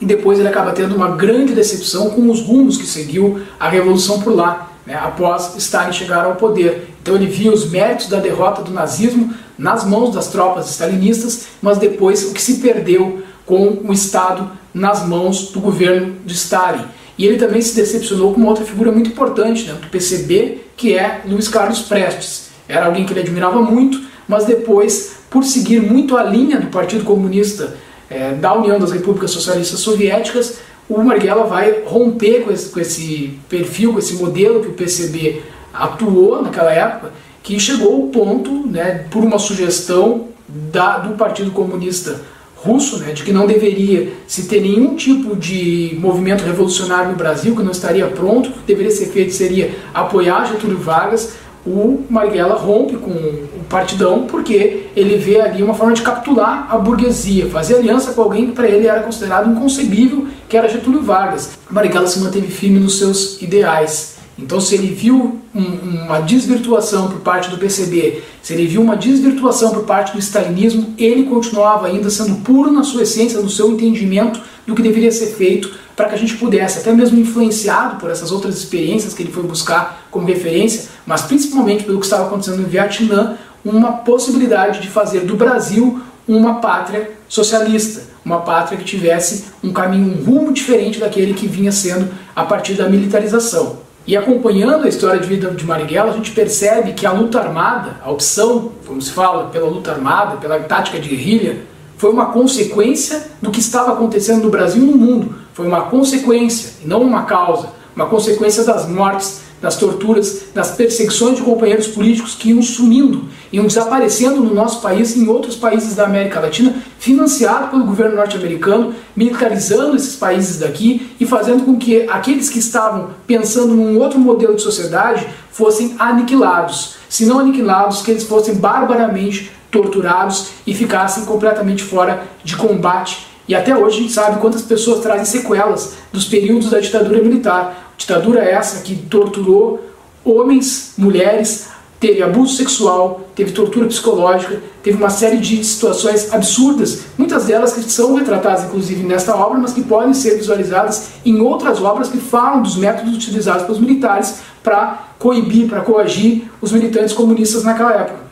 e 0.00 0.04
depois 0.04 0.38
ele 0.38 0.48
acaba 0.48 0.72
tendo 0.72 0.94
uma 0.94 1.10
grande 1.16 1.54
decepção 1.54 2.10
com 2.10 2.30
os 2.30 2.40
rumos 2.42 2.76
que 2.76 2.86
seguiu 2.86 3.40
a 3.58 3.68
revolução 3.68 4.20
por 4.20 4.34
lá, 4.34 4.72
né, 4.86 4.94
após 4.94 5.56
Stalin 5.56 5.92
chegar 5.92 6.24
ao 6.24 6.36
poder. 6.36 6.88
Então 7.08 7.16
ele 7.16 7.26
via 7.26 7.50
os 7.50 7.70
méritos 7.70 8.06
da 8.06 8.20
derrota 8.20 8.60
do 8.60 8.70
nazismo 8.70 9.32
nas 9.56 9.82
mãos 9.82 10.14
das 10.14 10.28
tropas 10.28 10.68
stalinistas, 10.68 11.46
mas 11.62 11.78
depois 11.78 12.22
o 12.24 12.34
que 12.34 12.42
se 12.42 12.56
perdeu 12.56 13.22
com 13.46 13.80
o 13.82 13.94
Estado 13.94 14.50
nas 14.74 15.08
mãos 15.08 15.50
do 15.50 15.58
governo 15.58 16.16
de 16.26 16.34
Stalin. 16.34 16.84
E 17.16 17.24
ele 17.24 17.38
também 17.38 17.62
se 17.62 17.74
decepcionou 17.74 18.34
com 18.34 18.40
uma 18.40 18.50
outra 18.50 18.62
figura 18.62 18.92
muito 18.92 19.08
importante 19.08 19.64
dentro 19.64 19.80
do 19.80 19.88
PCB, 19.88 20.58
que 20.76 20.98
é 20.98 21.22
Luiz 21.24 21.48
Carlos 21.48 21.80
Prestes. 21.80 22.50
era 22.68 22.84
alguém 22.84 23.06
que 23.06 23.12
ele 23.14 23.20
admirava 23.20 23.62
muito, 23.62 24.02
mas 24.28 24.44
depois, 24.44 25.12
por 25.30 25.42
seguir 25.44 25.80
muito 25.80 26.14
a 26.14 26.22
linha 26.22 26.60
do 26.60 26.66
Partido 26.66 27.04
Comunista 27.04 27.74
é, 28.10 28.32
da 28.32 28.52
União 28.52 28.78
das 28.78 28.92
Repúblicas 28.92 29.30
Socialistas 29.30 29.80
Soviéticas, 29.80 30.58
o 30.86 31.02
Marighella 31.02 31.44
vai 31.44 31.84
romper 31.86 32.42
com 32.42 32.52
esse, 32.52 32.68
com 32.68 32.78
esse 32.78 33.38
perfil, 33.48 33.94
com 33.94 33.98
esse 33.98 34.12
modelo 34.16 34.60
que 34.60 34.68
o 34.68 34.74
PCB 34.74 35.42
atuou 35.78 36.42
naquela 36.42 36.72
época, 36.72 37.12
que 37.42 37.58
chegou 37.58 37.94
ao 37.94 38.08
ponto, 38.08 38.66
né, 38.66 39.06
por 39.10 39.24
uma 39.24 39.38
sugestão 39.38 40.28
da, 40.48 40.98
do 40.98 41.16
Partido 41.16 41.50
Comunista 41.50 42.20
russo, 42.56 42.98
né, 42.98 43.12
de 43.12 43.22
que 43.22 43.32
não 43.32 43.46
deveria 43.46 44.12
se 44.26 44.48
ter 44.48 44.60
nenhum 44.60 44.96
tipo 44.96 45.36
de 45.36 45.96
movimento 46.00 46.44
revolucionário 46.44 47.12
no 47.12 47.16
Brasil, 47.16 47.54
que 47.54 47.62
não 47.62 47.70
estaria 47.70 48.06
pronto, 48.06 48.48
o 48.48 48.52
que 48.52 48.66
deveria 48.66 48.90
ser 48.90 49.06
feito 49.06 49.32
seria 49.32 49.74
apoiar 49.94 50.44
Getúlio 50.46 50.78
Vargas, 50.78 51.34
o 51.66 52.04
Marighella 52.08 52.54
rompe 52.54 52.96
com 52.96 53.10
o 53.10 53.64
partidão 53.68 54.26
porque 54.26 54.86
ele 54.96 55.16
vê 55.16 55.40
ali 55.40 55.62
uma 55.62 55.74
forma 55.74 55.92
de 55.92 56.02
capturar 56.02 56.66
a 56.70 56.78
burguesia, 56.78 57.46
fazer 57.46 57.76
aliança 57.76 58.12
com 58.12 58.22
alguém 58.22 58.46
que 58.46 58.52
para 58.52 58.68
ele 58.68 58.86
era 58.86 59.02
considerado 59.02 59.50
inconcebível, 59.50 60.26
que 60.48 60.56
era 60.56 60.68
Getúlio 60.68 61.02
Vargas. 61.02 61.58
Marighella 61.70 62.06
se 62.06 62.20
manteve 62.20 62.48
firme 62.48 62.78
nos 62.78 62.98
seus 62.98 63.40
ideais. 63.42 64.17
Então, 64.38 64.60
se 64.60 64.76
ele 64.76 64.94
viu 64.94 65.40
um, 65.52 65.60
uma 66.04 66.20
desvirtuação 66.20 67.08
por 67.08 67.20
parte 67.20 67.50
do 67.50 67.58
PCB, 67.58 68.22
se 68.40 68.54
ele 68.54 68.68
viu 68.68 68.80
uma 68.80 68.96
desvirtuação 68.96 69.72
por 69.72 69.82
parte 69.82 70.12
do 70.12 70.18
stalinismo, 70.20 70.94
ele 70.96 71.24
continuava 71.24 71.88
ainda 71.88 72.08
sendo 72.08 72.36
puro 72.36 72.70
na 72.70 72.84
sua 72.84 73.02
essência, 73.02 73.40
no 73.40 73.50
seu 73.50 73.72
entendimento 73.72 74.40
do 74.64 74.76
que 74.76 74.82
deveria 74.82 75.10
ser 75.10 75.28
feito 75.34 75.70
para 75.96 76.08
que 76.08 76.14
a 76.14 76.18
gente 76.18 76.36
pudesse, 76.36 76.78
até 76.78 76.92
mesmo 76.92 77.18
influenciado 77.18 77.96
por 77.96 78.08
essas 78.08 78.30
outras 78.30 78.56
experiências 78.56 79.12
que 79.12 79.24
ele 79.24 79.32
foi 79.32 79.42
buscar 79.42 80.06
como 80.12 80.28
referência, 80.28 80.88
mas 81.04 81.22
principalmente 81.22 81.82
pelo 81.82 81.98
que 81.98 82.06
estava 82.06 82.26
acontecendo 82.26 82.58
no 82.58 82.68
Vietnã, 82.68 83.36
uma 83.64 83.92
possibilidade 83.92 84.80
de 84.80 84.88
fazer 84.88 85.20
do 85.20 85.34
Brasil 85.34 86.00
uma 86.28 86.60
pátria 86.60 87.10
socialista, 87.28 88.02
uma 88.24 88.42
pátria 88.42 88.78
que 88.78 88.84
tivesse 88.84 89.46
um 89.64 89.72
caminho, 89.72 90.12
um 90.12 90.24
rumo 90.24 90.52
diferente 90.52 91.00
daquele 91.00 91.34
que 91.34 91.48
vinha 91.48 91.72
sendo 91.72 92.08
a 92.36 92.44
partir 92.44 92.74
da 92.74 92.88
militarização. 92.88 93.87
E 94.08 94.16
acompanhando 94.16 94.86
a 94.86 94.88
história 94.88 95.20
de 95.20 95.28
vida 95.28 95.50
de 95.50 95.66
Marighella, 95.66 96.10
a 96.10 96.14
gente 96.14 96.30
percebe 96.30 96.92
que 96.92 97.04
a 97.04 97.12
luta 97.12 97.38
armada, 97.40 97.96
a 98.02 98.10
opção, 98.10 98.72
como 98.86 99.02
se 99.02 99.12
fala, 99.12 99.50
pela 99.50 99.68
luta 99.68 99.92
armada, 99.92 100.38
pela 100.38 100.58
tática 100.60 100.98
de 100.98 101.10
guerrilha, 101.10 101.58
foi 101.98 102.10
uma 102.10 102.32
consequência 102.32 103.22
do 103.42 103.50
que 103.50 103.60
estava 103.60 103.92
acontecendo 103.92 104.44
no 104.44 104.50
Brasil 104.50 104.82
e 104.82 104.86
no 104.86 104.96
mundo. 104.96 105.34
Foi 105.52 105.66
uma 105.66 105.82
consequência 105.82 106.72
não 106.86 107.02
uma 107.02 107.24
causa. 107.24 107.68
Uma 107.94 108.06
consequência 108.06 108.64
das 108.64 108.88
mortes, 108.88 109.42
das 109.60 109.76
torturas, 109.76 110.46
das 110.54 110.72
perseguições 110.72 111.36
de 111.36 111.42
companheiros 111.42 111.88
políticos 111.88 112.34
que 112.34 112.50
iam 112.50 112.62
sumindo, 112.62 113.24
iam 113.52 113.66
desaparecendo 113.66 114.40
no 114.40 114.54
nosso 114.54 114.80
país 114.80 115.16
e 115.16 115.20
em 115.20 115.28
outros 115.28 115.56
países 115.56 115.94
da 115.94 116.04
América 116.04 116.40
Latina, 116.40 116.76
financiado 116.98 117.68
pelo 117.68 117.84
governo 117.84 118.16
norte-americano, 118.16 118.94
militarizando 119.16 119.96
esses 119.96 120.16
países 120.16 120.58
daqui 120.58 121.10
e 121.18 121.26
fazendo 121.26 121.64
com 121.64 121.76
que 121.76 122.08
aqueles 122.08 122.48
que 122.48 122.58
estavam 122.58 123.10
pensando 123.26 123.74
num 123.74 123.98
outro 123.98 124.18
modelo 124.18 124.54
de 124.54 124.62
sociedade 124.62 125.26
fossem 125.50 125.96
aniquilados. 125.98 126.96
Se 127.08 127.26
não 127.26 127.40
aniquilados, 127.40 128.02
que 128.02 128.10
eles 128.10 128.24
fossem 128.24 128.54
barbaramente 128.54 129.50
torturados 129.70 130.48
e 130.66 130.74
ficassem 130.74 131.24
completamente 131.24 131.82
fora 131.82 132.22
de 132.44 132.56
combate. 132.56 133.26
E 133.46 133.54
até 133.54 133.76
hoje 133.76 133.98
a 133.98 134.02
gente 134.02 134.12
sabe 134.12 134.40
quantas 134.40 134.62
pessoas 134.62 135.00
trazem 135.00 135.24
sequelas 135.24 135.94
dos 136.12 136.26
períodos 136.26 136.70
da 136.70 136.80
ditadura 136.80 137.22
militar. 137.22 137.87
Ditadura 137.98 138.40
essa 138.40 138.80
que 138.82 138.94
torturou 138.94 139.84
homens, 140.24 140.94
mulheres, 140.96 141.66
teve 141.98 142.22
abuso 142.22 142.54
sexual, 142.54 143.28
teve 143.34 143.50
tortura 143.50 143.86
psicológica, 143.86 144.60
teve 144.84 144.96
uma 144.96 145.10
série 145.10 145.38
de 145.38 145.64
situações 145.64 146.32
absurdas, 146.32 147.06
muitas 147.18 147.46
delas 147.46 147.72
que 147.72 147.82
são 147.90 148.14
retratadas 148.14 148.66
inclusive 148.66 149.02
nesta 149.02 149.34
obra, 149.34 149.58
mas 149.58 149.72
que 149.72 149.82
podem 149.82 150.14
ser 150.14 150.36
visualizadas 150.36 151.08
em 151.24 151.40
outras 151.40 151.82
obras 151.82 152.08
que 152.08 152.18
falam 152.18 152.62
dos 152.62 152.76
métodos 152.76 153.16
utilizados 153.16 153.64
pelos 153.64 153.80
militares 153.80 154.36
para 154.62 155.08
coibir, 155.18 155.68
para 155.68 155.80
coagir 155.80 156.44
os 156.60 156.70
militantes 156.70 157.12
comunistas 157.12 157.64
naquela 157.64 157.92
época. 157.94 158.28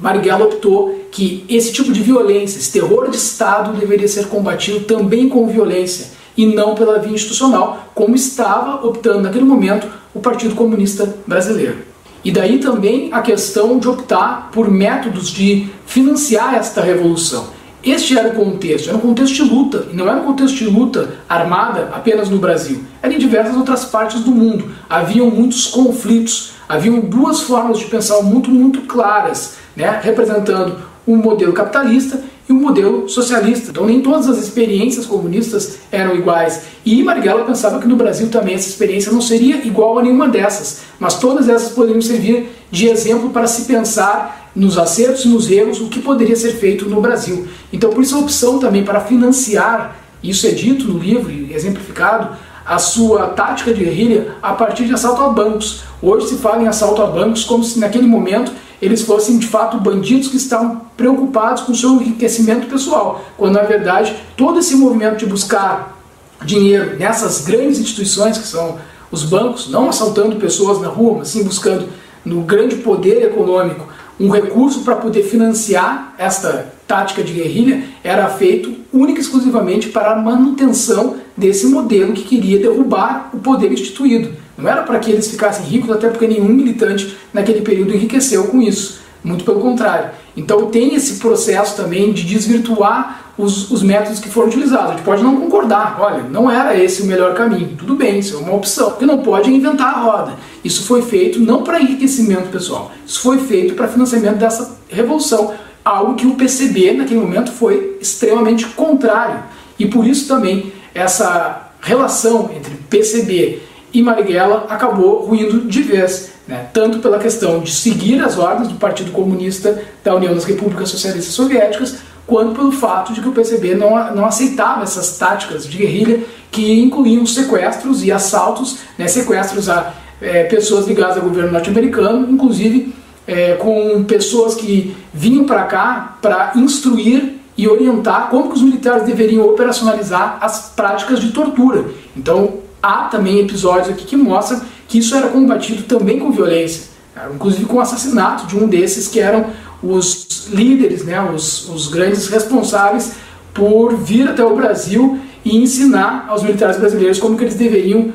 Marighella 0.00 0.44
optou 0.44 1.06
que 1.12 1.44
esse 1.48 1.72
tipo 1.72 1.92
de 1.92 2.02
violência, 2.02 2.58
esse 2.58 2.72
terror 2.72 3.08
de 3.10 3.16
Estado 3.16 3.78
deveria 3.78 4.08
ser 4.08 4.26
combatido 4.26 4.80
também 4.80 5.28
com 5.28 5.46
violência 5.46 6.17
e 6.38 6.46
não 6.46 6.76
pela 6.76 7.00
via 7.00 7.12
institucional, 7.12 7.90
como 7.96 8.14
estava 8.14 8.86
optando 8.86 9.22
naquele 9.22 9.44
momento 9.44 9.88
o 10.14 10.20
Partido 10.20 10.54
Comunista 10.54 11.16
Brasileiro. 11.26 11.78
E 12.24 12.30
daí 12.30 12.58
também 12.58 13.12
a 13.12 13.20
questão 13.20 13.78
de 13.78 13.88
optar 13.88 14.50
por 14.52 14.70
métodos 14.70 15.30
de 15.30 15.68
financiar 15.84 16.54
esta 16.54 16.80
revolução. 16.80 17.58
Este 17.82 18.16
era 18.16 18.28
o 18.28 18.34
contexto, 18.34 18.88
era 18.88 18.96
um 18.96 19.00
contexto 19.00 19.34
de 19.34 19.42
luta, 19.42 19.86
e 19.92 19.96
não 19.96 20.08
era 20.08 20.20
um 20.20 20.24
contexto 20.24 20.56
de 20.58 20.66
luta 20.66 21.16
armada 21.28 21.90
apenas 21.92 22.28
no 22.28 22.38
Brasil, 22.38 22.82
era 23.02 23.12
em 23.12 23.18
diversas 23.18 23.56
outras 23.56 23.84
partes 23.84 24.20
do 24.20 24.30
mundo. 24.30 24.70
Haviam 24.88 25.30
muitos 25.30 25.66
conflitos, 25.66 26.52
haviam 26.68 27.00
duas 27.00 27.40
formas 27.42 27.78
de 27.78 27.86
pensar 27.86 28.22
muito, 28.22 28.50
muito 28.50 28.82
claras 28.82 29.54
né, 29.76 30.00
representando 30.02 30.76
um 31.06 31.16
modelo 31.16 31.52
capitalista 31.52 32.20
e 32.48 32.52
um 32.52 32.60
modelo 32.60 33.08
socialista. 33.08 33.70
Então 33.70 33.86
nem 33.86 34.00
todas 34.00 34.28
as 34.28 34.38
experiências 34.38 35.04
comunistas 35.06 35.78
eram 35.92 36.14
iguais. 36.16 36.62
E 36.84 37.02
Marighella 37.02 37.44
pensava 37.44 37.78
que 37.78 37.86
no 37.86 37.96
Brasil 37.96 38.28
também 38.28 38.54
essa 38.54 38.68
experiência 38.68 39.12
não 39.12 39.20
seria 39.20 39.56
igual 39.66 39.98
a 39.98 40.02
nenhuma 40.02 40.28
dessas, 40.28 40.80
mas 40.98 41.14
todas 41.14 41.48
essas 41.48 41.72
poderiam 41.72 42.00
servir 42.00 42.48
de 42.70 42.88
exemplo 42.88 43.30
para 43.30 43.46
se 43.46 43.66
pensar 43.66 44.50
nos 44.54 44.78
acertos 44.78 45.24
e 45.24 45.28
nos 45.28 45.50
erros, 45.50 45.80
o 45.80 45.88
que 45.88 46.00
poderia 46.00 46.34
ser 46.34 46.52
feito 46.52 46.88
no 46.88 47.00
Brasil. 47.00 47.46
Então 47.72 47.90
por 47.90 48.02
isso 48.02 48.16
a 48.16 48.20
opção 48.20 48.58
também 48.58 48.84
para 48.84 49.00
financiar, 49.00 49.96
isso 50.22 50.46
é 50.46 50.50
dito 50.50 50.86
no 50.86 50.98
livro 50.98 51.30
e 51.30 51.52
exemplificado, 51.52 52.36
a 52.66 52.78
sua 52.78 53.28
tática 53.28 53.72
de 53.72 53.82
guerrilha 53.82 54.34
a 54.42 54.52
partir 54.52 54.84
de 54.84 54.92
assalto 54.92 55.22
a 55.22 55.28
bancos. 55.28 55.84
Hoje 56.02 56.28
se 56.28 56.36
fala 56.36 56.62
em 56.62 56.68
assalto 56.68 57.00
a 57.00 57.06
bancos 57.06 57.44
como 57.44 57.64
se 57.64 57.78
naquele 57.78 58.06
momento 58.06 58.52
eles 58.80 59.02
fossem 59.02 59.38
de 59.38 59.46
fato 59.46 59.78
bandidos 59.78 60.28
que 60.28 60.36
estavam 60.36 60.82
preocupados 60.96 61.62
com 61.62 61.72
o 61.72 61.76
seu 61.76 61.94
enriquecimento 61.94 62.66
pessoal, 62.66 63.24
quando 63.36 63.54
na 63.54 63.62
verdade 63.62 64.14
todo 64.36 64.58
esse 64.58 64.76
movimento 64.76 65.18
de 65.18 65.26
buscar 65.26 65.98
dinheiro 66.44 66.96
nessas 66.98 67.40
grandes 67.44 67.78
instituições 67.78 68.38
que 68.38 68.46
são 68.46 68.78
os 69.10 69.24
bancos, 69.24 69.68
não 69.68 69.88
assaltando 69.88 70.36
pessoas 70.36 70.80
na 70.80 70.88
rua, 70.88 71.18
mas 71.18 71.28
sim 71.28 71.42
buscando 71.42 71.88
no 72.24 72.42
grande 72.42 72.76
poder 72.76 73.22
econômico 73.22 73.86
um 74.20 74.28
recurso 74.28 74.80
para 74.80 74.96
poder 74.96 75.22
financiar 75.22 76.14
esta 76.18 76.72
tática 76.86 77.22
de 77.22 77.32
guerrilha, 77.32 77.84
era 78.02 78.28
feito 78.28 78.74
única 78.92 79.20
e 79.20 79.22
exclusivamente 79.22 79.90
para 79.90 80.12
a 80.12 80.16
manutenção 80.16 81.16
desse 81.36 81.66
modelo 81.66 82.12
que 82.12 82.24
queria 82.24 82.58
derrubar 82.58 83.30
o 83.32 83.38
poder 83.38 83.72
instituído. 83.72 84.30
Não 84.58 84.68
era 84.68 84.82
para 84.82 84.98
que 84.98 85.08
eles 85.08 85.30
ficassem 85.30 85.64
ricos, 85.64 85.88
até 85.88 86.08
porque 86.08 86.26
nenhum 86.26 86.48
militante 86.48 87.16
naquele 87.32 87.60
período 87.60 87.94
enriqueceu 87.94 88.48
com 88.48 88.60
isso. 88.60 88.98
Muito 89.22 89.44
pelo 89.44 89.60
contrário. 89.60 90.10
Então 90.36 90.66
tem 90.66 90.94
esse 90.96 91.14
processo 91.16 91.76
também 91.76 92.12
de 92.12 92.24
desvirtuar 92.24 93.32
os, 93.38 93.70
os, 93.70 93.82
métodos 93.82 94.18
que 94.18 94.28
foram 94.28 94.48
utilizados. 94.48 94.90
A 94.90 94.94
gente 94.94 95.04
pode 95.04 95.22
não 95.22 95.36
concordar, 95.40 95.96
olha, 96.00 96.24
não 96.24 96.50
era 96.50 96.76
esse 96.76 97.02
o 97.02 97.06
melhor 97.06 97.34
caminho. 97.34 97.76
Tudo 97.76 97.94
bem, 97.94 98.18
isso 98.18 98.34
é 98.34 98.38
uma 98.38 98.54
opção. 98.54 98.90
Porque 98.90 99.06
não 99.06 99.18
pode 99.18 99.48
inventar 99.48 99.94
a 99.94 100.00
roda. 100.00 100.32
Isso 100.64 100.82
foi 100.84 101.02
feito 101.02 101.38
não 101.38 101.62
para 101.62 101.80
enriquecimento 101.80 102.48
pessoal, 102.48 102.90
isso 103.06 103.20
foi 103.20 103.38
feito 103.38 103.74
para 103.74 103.86
financiamento 103.86 104.38
dessa 104.38 104.76
revolução. 104.88 105.54
Algo 105.84 106.14
que 106.14 106.26
o 106.26 106.34
PCB 106.34 106.94
naquele 106.94 107.20
momento 107.20 107.52
foi 107.52 107.96
extremamente 108.00 108.66
contrário. 108.66 109.42
E 109.78 109.86
por 109.86 110.04
isso 110.06 110.26
também 110.26 110.72
essa 110.92 111.70
relação 111.80 112.50
entre 112.54 112.74
PCB 112.90 113.67
e 113.92 114.02
Marighella 114.02 114.66
acabou 114.68 115.24
ruindo 115.24 115.62
de 115.62 115.82
vez, 115.82 116.32
né? 116.46 116.68
tanto 116.72 116.98
pela 116.98 117.18
questão 117.18 117.60
de 117.60 117.70
seguir 117.70 118.22
as 118.22 118.38
ordens 118.38 118.68
do 118.68 118.74
Partido 118.74 119.12
Comunista 119.12 119.82
da 120.04 120.14
União 120.14 120.34
das 120.34 120.44
Repúblicas 120.44 120.90
Socialistas 120.90 121.34
Soviéticas, 121.34 121.98
quanto 122.26 122.54
pelo 122.54 122.72
fato 122.72 123.12
de 123.12 123.20
que 123.20 123.28
o 123.28 123.32
PCB 123.32 123.74
não, 123.74 124.14
não 124.14 124.26
aceitava 124.26 124.82
essas 124.82 125.16
táticas 125.16 125.66
de 125.66 125.78
guerrilha 125.78 126.20
que 126.50 126.80
incluíam 126.80 127.24
sequestros 127.24 128.04
e 128.04 128.12
assaltos, 128.12 128.78
né? 128.98 129.08
sequestros 129.08 129.68
a 129.68 129.94
é, 130.20 130.44
pessoas 130.44 130.86
ligadas 130.86 131.16
ao 131.16 131.22
governo 131.22 131.52
norte-americano, 131.52 132.30
inclusive 132.30 132.94
é, 133.26 133.54
com 133.54 134.04
pessoas 134.04 134.54
que 134.54 134.96
vinham 135.12 135.44
para 135.44 135.64
cá 135.64 136.18
para 136.20 136.52
instruir 136.56 137.34
e 137.56 137.68
orientar 137.68 138.28
como 138.30 138.52
os 138.52 138.62
militares 138.62 139.04
deveriam 139.04 139.44
operacionalizar 139.44 140.38
as 140.40 140.72
práticas 140.74 141.20
de 141.20 141.32
tortura. 141.32 141.86
Então, 142.16 142.67
há 142.82 143.04
também 143.04 143.40
episódios 143.40 143.88
aqui 143.88 144.04
que 144.04 144.16
mostram 144.16 144.60
que 144.86 144.98
isso 144.98 145.14
era 145.14 145.28
combatido 145.28 145.82
também 145.82 146.18
com 146.18 146.30
violência, 146.30 146.88
inclusive 147.34 147.64
com 147.66 147.76
o 147.76 147.80
assassinato 147.80 148.46
de 148.46 148.56
um 148.56 148.66
desses 148.66 149.08
que 149.08 149.20
eram 149.20 149.46
os 149.82 150.48
líderes, 150.48 151.04
né, 151.04 151.20
os, 151.30 151.68
os 151.68 151.88
grandes 151.88 152.28
responsáveis 152.28 153.12
por 153.52 153.96
vir 153.96 154.28
até 154.28 154.44
o 154.44 154.54
Brasil 154.54 155.18
e 155.44 155.56
ensinar 155.56 156.26
aos 156.28 156.42
militares 156.42 156.78
brasileiros 156.78 157.18
como 157.18 157.36
que 157.36 157.44
eles 157.44 157.54
deveriam 157.54 158.12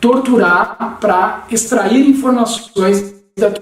torturar 0.00 0.98
para 1.00 1.46
extrair 1.50 2.08
informações 2.08 3.14
da 3.38 3.52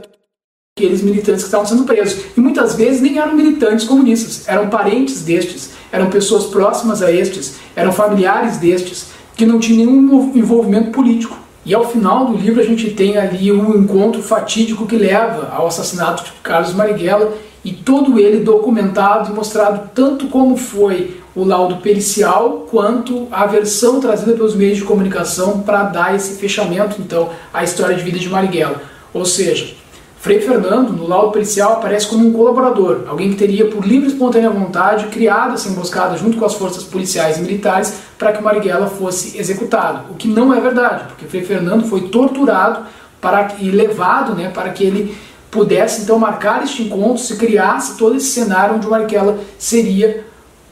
aqueles 0.78 1.02
militantes 1.02 1.42
que 1.42 1.48
estavam 1.48 1.66
sendo 1.66 1.84
presos. 1.84 2.24
E 2.36 2.40
muitas 2.40 2.76
vezes 2.76 3.00
nem 3.00 3.18
eram 3.18 3.34
militantes 3.34 3.84
comunistas, 3.84 4.46
eram 4.46 4.68
parentes 4.68 5.22
destes, 5.22 5.70
eram 5.90 6.08
pessoas 6.08 6.46
próximas 6.46 7.02
a 7.02 7.10
estes, 7.10 7.56
eram 7.74 7.92
familiares 7.92 8.58
destes, 8.58 9.08
que 9.38 9.46
não 9.46 9.60
tinham 9.60 9.86
nenhum 9.86 10.32
envolvimento 10.34 10.90
político. 10.90 11.38
E 11.64 11.72
ao 11.72 11.88
final 11.88 12.26
do 12.26 12.36
livro 12.36 12.60
a 12.60 12.64
gente 12.64 12.90
tem 12.90 13.16
ali 13.16 13.52
um 13.52 13.78
encontro 13.78 14.20
fatídico 14.20 14.84
que 14.84 14.96
leva 14.96 15.52
ao 15.54 15.68
assassinato 15.68 16.24
de 16.24 16.32
Carlos 16.42 16.74
Marighella 16.74 17.34
e 17.64 17.72
todo 17.72 18.18
ele 18.18 18.40
documentado 18.40 19.30
e 19.30 19.34
mostrado 19.34 19.90
tanto 19.94 20.26
como 20.26 20.56
foi 20.56 21.20
o 21.36 21.44
laudo 21.44 21.76
pericial 21.76 22.66
quanto 22.68 23.28
a 23.30 23.46
versão 23.46 24.00
trazida 24.00 24.32
pelos 24.32 24.56
meios 24.56 24.78
de 24.78 24.84
comunicação 24.84 25.60
para 25.60 25.84
dar 25.84 26.16
esse 26.16 26.36
fechamento 26.40 26.96
então 26.98 27.30
à 27.54 27.62
história 27.62 27.94
de 27.94 28.02
vida 28.02 28.18
de 28.18 28.28
Marighella. 28.28 28.82
Ou 29.14 29.24
seja, 29.24 29.72
Frei 30.20 30.40
Fernando, 30.40 30.92
no 30.92 31.06
laudo 31.06 31.30
pericial, 31.30 31.74
aparece 31.74 32.08
como 32.08 32.26
um 32.26 32.32
colaborador, 32.32 33.04
alguém 33.06 33.30
que 33.30 33.36
teria, 33.36 33.68
por 33.68 33.86
livre 33.86 34.08
e 34.08 34.12
espontânea 34.12 34.50
vontade, 34.50 35.06
criado 35.06 35.54
essa 35.54 35.68
emboscada 35.68 36.16
junto 36.16 36.36
com 36.36 36.44
as 36.44 36.54
forças 36.54 36.82
policiais 36.82 37.38
e 37.38 37.40
militares 37.40 38.00
para 38.18 38.32
que 38.32 38.42
Marighella 38.42 38.88
fosse 38.88 39.38
executado. 39.38 40.10
O 40.10 40.16
que 40.16 40.26
não 40.26 40.52
é 40.52 40.60
verdade, 40.60 41.04
porque 41.04 41.26
Frei 41.26 41.42
Fernando 41.42 41.84
foi 41.84 42.08
torturado 42.08 42.84
para, 43.20 43.54
e 43.60 43.70
levado 43.70 44.34
né, 44.34 44.50
para 44.50 44.70
que 44.70 44.82
ele 44.82 45.16
pudesse 45.52 46.02
então 46.02 46.18
marcar 46.18 46.64
este 46.64 46.82
encontro, 46.82 47.22
se 47.22 47.36
criasse 47.36 47.96
todo 47.96 48.16
esse 48.16 48.26
cenário 48.26 48.74
onde 48.74 48.88
Marighella 48.88 49.38
seria 49.56 50.24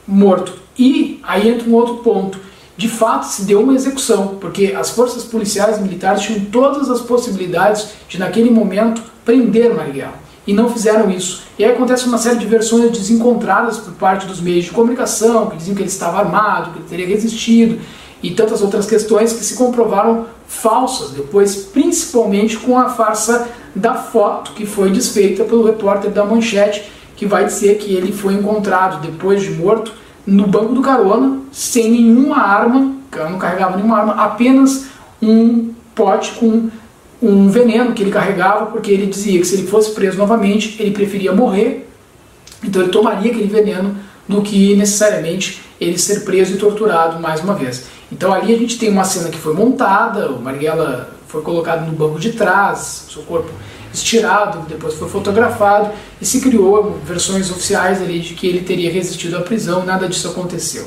morto. 0.06 0.54
E 0.76 1.20
aí 1.22 1.48
entra 1.48 1.68
um 1.68 1.74
outro 1.74 1.98
ponto 1.98 2.46
de 2.76 2.88
fato 2.88 3.22
se 3.24 3.44
deu 3.44 3.62
uma 3.62 3.74
execução, 3.74 4.36
porque 4.38 4.74
as 4.76 4.90
forças 4.90 5.24
policiais 5.24 5.78
e 5.78 5.80
militares 5.80 6.22
tinham 6.22 6.44
todas 6.46 6.90
as 6.90 7.00
possibilidades 7.00 7.88
de, 8.06 8.18
naquele 8.18 8.50
momento, 8.50 9.02
prender 9.26 9.74
Marighella. 9.74 10.24
E 10.46 10.54
não 10.54 10.70
fizeram 10.70 11.10
isso. 11.10 11.42
E 11.58 11.64
aí 11.64 11.72
acontece 11.72 12.06
uma 12.06 12.18
série 12.18 12.38
de 12.38 12.46
versões 12.46 12.90
desencontradas 12.92 13.78
por 13.78 13.92
parte 13.94 14.26
dos 14.26 14.40
meios 14.40 14.66
de 14.66 14.70
comunicação, 14.70 15.50
que 15.50 15.56
diziam 15.56 15.74
que 15.74 15.82
ele 15.82 15.88
estava 15.88 16.20
armado, 16.20 16.70
que 16.70 16.78
ele 16.78 16.88
teria 16.88 17.06
resistido, 17.08 17.80
e 18.22 18.30
tantas 18.30 18.62
outras 18.62 18.86
questões 18.86 19.32
que 19.32 19.44
se 19.44 19.56
comprovaram 19.56 20.26
falsas 20.46 21.10
depois, 21.10 21.56
principalmente 21.56 22.56
com 22.56 22.78
a 22.78 22.88
farsa 22.88 23.48
da 23.74 23.94
foto 23.94 24.52
que 24.52 24.64
foi 24.64 24.90
desfeita 24.90 25.44
pelo 25.44 25.66
repórter 25.66 26.12
da 26.12 26.24
Manchete, 26.24 26.90
que 27.16 27.26
vai 27.26 27.44
dizer 27.44 27.78
que 27.78 27.92
ele 27.92 28.12
foi 28.12 28.34
encontrado 28.34 29.00
depois 29.00 29.42
de 29.42 29.50
morto 29.50 29.92
no 30.24 30.46
banco 30.46 30.72
do 30.74 30.80
carona, 30.80 31.40
sem 31.50 31.90
nenhuma 31.90 32.38
arma, 32.38 32.94
não 33.12 33.38
carregava 33.38 33.76
nenhuma 33.76 33.98
arma, 33.98 34.14
apenas 34.14 34.86
um 35.20 35.72
pote 35.94 36.32
com 36.32 36.68
um 37.22 37.48
veneno 37.48 37.92
que 37.92 38.02
ele 38.02 38.10
carregava, 38.10 38.66
porque 38.66 38.90
ele 38.90 39.06
dizia 39.06 39.38
que 39.40 39.46
se 39.46 39.56
ele 39.56 39.66
fosse 39.66 39.92
preso 39.92 40.18
novamente, 40.18 40.76
ele 40.80 40.90
preferia 40.90 41.32
morrer, 41.32 41.88
então 42.62 42.82
ele 42.82 42.90
tomaria 42.90 43.30
aquele 43.30 43.48
veneno 43.48 43.96
do 44.28 44.42
que 44.42 44.74
necessariamente 44.76 45.62
ele 45.80 45.98
ser 45.98 46.20
preso 46.20 46.54
e 46.54 46.56
torturado 46.58 47.20
mais 47.20 47.40
uma 47.40 47.54
vez. 47.54 47.86
Então 48.10 48.32
ali 48.32 48.54
a 48.54 48.58
gente 48.58 48.78
tem 48.78 48.90
uma 48.90 49.04
cena 49.04 49.28
que 49.28 49.38
foi 49.38 49.54
montada, 49.54 50.30
o 50.30 50.40
Marighella 50.40 51.10
foi 51.28 51.42
colocado 51.42 51.86
no 51.86 51.92
banco 51.92 52.18
de 52.18 52.32
trás, 52.32 53.06
seu 53.10 53.22
corpo 53.22 53.50
estirado, 53.92 54.66
depois 54.68 54.94
foi 54.94 55.08
fotografado 55.08 55.90
e 56.20 56.26
se 56.26 56.40
criou 56.40 56.98
versões 57.04 57.50
oficiais 57.50 58.00
ali 58.02 58.20
de 58.20 58.34
que 58.34 58.46
ele 58.46 58.60
teria 58.60 58.92
resistido 58.92 59.36
à 59.36 59.40
prisão, 59.40 59.84
nada 59.84 60.08
disso 60.08 60.28
aconteceu. 60.28 60.86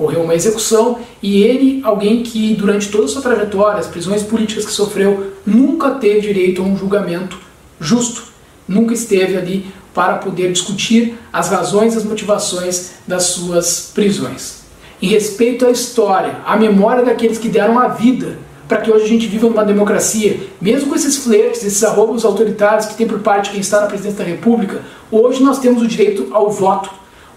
Ocorreu 0.00 0.22
uma 0.22 0.34
execução 0.34 0.98
e 1.22 1.42
ele, 1.42 1.82
alguém 1.84 2.22
que 2.22 2.54
durante 2.54 2.88
toda 2.88 3.04
a 3.04 3.08
sua 3.08 3.20
trajetória, 3.20 3.78
as 3.78 3.86
prisões 3.86 4.22
políticas 4.22 4.64
que 4.64 4.72
sofreu, 4.72 5.34
nunca 5.44 5.90
teve 5.90 6.20
direito 6.22 6.62
a 6.62 6.64
um 6.64 6.74
julgamento 6.74 7.38
justo, 7.78 8.22
nunca 8.66 8.94
esteve 8.94 9.36
ali 9.36 9.66
para 9.92 10.14
poder 10.14 10.52
discutir 10.52 11.18
as 11.30 11.50
razões 11.50 11.92
e 11.92 11.98
as 11.98 12.04
motivações 12.04 12.92
das 13.06 13.24
suas 13.24 13.90
prisões. 13.94 14.62
Em 15.02 15.08
respeito 15.08 15.66
à 15.66 15.70
história, 15.70 16.38
à 16.46 16.56
memória 16.56 17.04
daqueles 17.04 17.36
que 17.36 17.50
deram 17.50 17.78
a 17.78 17.88
vida 17.88 18.38
para 18.66 18.78
que 18.80 18.90
hoje 18.90 19.04
a 19.04 19.08
gente 19.08 19.26
viva 19.26 19.50
numa 19.50 19.64
democracia, 19.66 20.40
mesmo 20.58 20.88
com 20.88 20.94
esses 20.94 21.18
flertes, 21.18 21.62
esses 21.62 21.84
arrobos 21.84 22.24
autoritários 22.24 22.86
que 22.86 22.94
tem 22.94 23.06
por 23.06 23.18
parte 23.18 23.46
de 23.46 23.50
quem 23.50 23.60
está 23.60 23.82
na 23.82 23.86
presidência 23.86 24.24
da 24.24 24.30
República, 24.30 24.80
hoje 25.10 25.42
nós 25.42 25.58
temos 25.58 25.82
o 25.82 25.86
direito 25.86 26.28
ao 26.30 26.50
voto. 26.50 26.88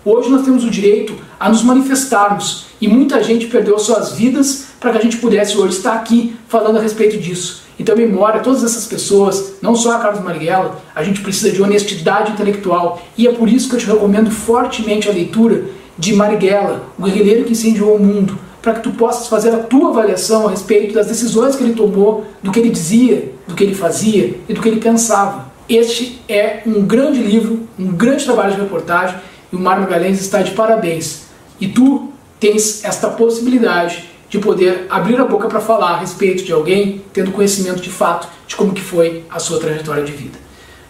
Hoje 0.06 0.30
nós 0.30 0.44
temos 0.44 0.66
o 0.66 0.70
direito 0.70 1.16
a 1.40 1.48
nos 1.48 1.64
manifestarmos 1.64 2.66
e 2.82 2.90
muita 2.90 3.24
gente 3.24 3.48
perdeu 3.48 3.80
suas 3.80 4.12
vidas 4.12 4.66
para 4.78 4.92
que 4.92 4.98
a 4.98 5.02
gente 5.02 5.16
pudesse 5.16 5.58
hoje 5.58 5.78
estar 5.78 5.94
aqui 5.94 6.36
falando 6.50 6.78
a 6.78 6.82
respeito 6.82 7.18
disso. 7.18 7.64
Então, 7.80 7.96
memória, 7.96 8.42
todas 8.42 8.66
essas 8.66 8.86
pessoas, 8.86 9.54
não 9.62 9.74
só 9.76 9.94
a 9.94 10.00
Carlos 10.00 10.22
Marighella, 10.22 10.78
a 10.94 11.02
gente 11.04 11.22
precisa 11.22 11.52
de 11.52 11.62
honestidade 11.62 12.34
intelectual 12.34 13.02
e 13.18 13.26
é 13.28 13.32
por 13.32 13.48
isso 13.48 13.70
que 13.70 13.76
eu 13.76 13.80
te 13.80 13.86
recomendo 13.86 14.30
fortemente 14.30 15.08
a 15.08 15.14
leitura 15.14 15.64
de 15.98 16.14
Marighella, 16.14 16.84
o 17.00 17.04
guerrilheiro 17.04 17.46
que 17.46 17.54
incendiou 17.54 17.96
o 17.96 18.00
mundo, 18.00 18.38
para 18.62 18.74
que 18.74 18.82
tu 18.82 18.92
possas 18.92 19.28
fazer 19.28 19.56
a 19.56 19.60
tua 19.60 19.92
avaliação 19.92 20.48
a 20.48 20.52
respeito 20.52 20.94
das 20.94 21.08
decisões 21.08 21.56
que 21.56 21.64
ele 21.64 21.76
tomou, 21.76 22.26
do 22.44 22.52
que 22.52 22.60
ele 22.60 22.70
dizia, 22.70 23.32
do 23.48 23.56
que 23.56 23.64
ele 23.64 23.74
fazia 23.74 24.38
e 24.50 24.54
do 24.54 24.62
que 24.62 24.68
ele 24.68 24.82
pensava. 24.82 25.54
Este 25.70 26.22
é 26.28 26.62
um 26.66 26.82
grande 26.82 27.24
livro, 27.24 27.62
um 27.80 27.88
grande 27.88 28.26
trabalho 28.26 28.54
de 28.54 28.60
reportagem 28.60 29.16
e 29.54 29.56
o 29.56 29.60
Mário 29.60 29.84
Magalhães 29.84 30.20
está 30.20 30.42
de 30.42 30.52
parabéns. 30.52 31.26
E 31.62 31.68
tu 31.68 32.12
tens 32.40 32.84
esta 32.84 33.08
possibilidade 33.08 34.10
de 34.28 34.40
poder 34.40 34.88
abrir 34.90 35.20
a 35.22 35.26
boca 35.26 35.48
para 35.48 35.62
falar 35.62 35.92
a 35.92 35.98
respeito 35.98 36.44
de 36.44 36.52
alguém 36.52 37.04
tendo 37.14 37.32
conhecimento 37.32 37.80
de 37.80 37.92
fato 37.92 38.28
de 38.48 38.56
como 38.56 38.74
que 38.74 38.82
foi 38.82 39.24
a 39.30 39.38
sua 39.38 39.60
trajetória 39.60 40.04
de 40.04 40.12
vida. 40.12 40.40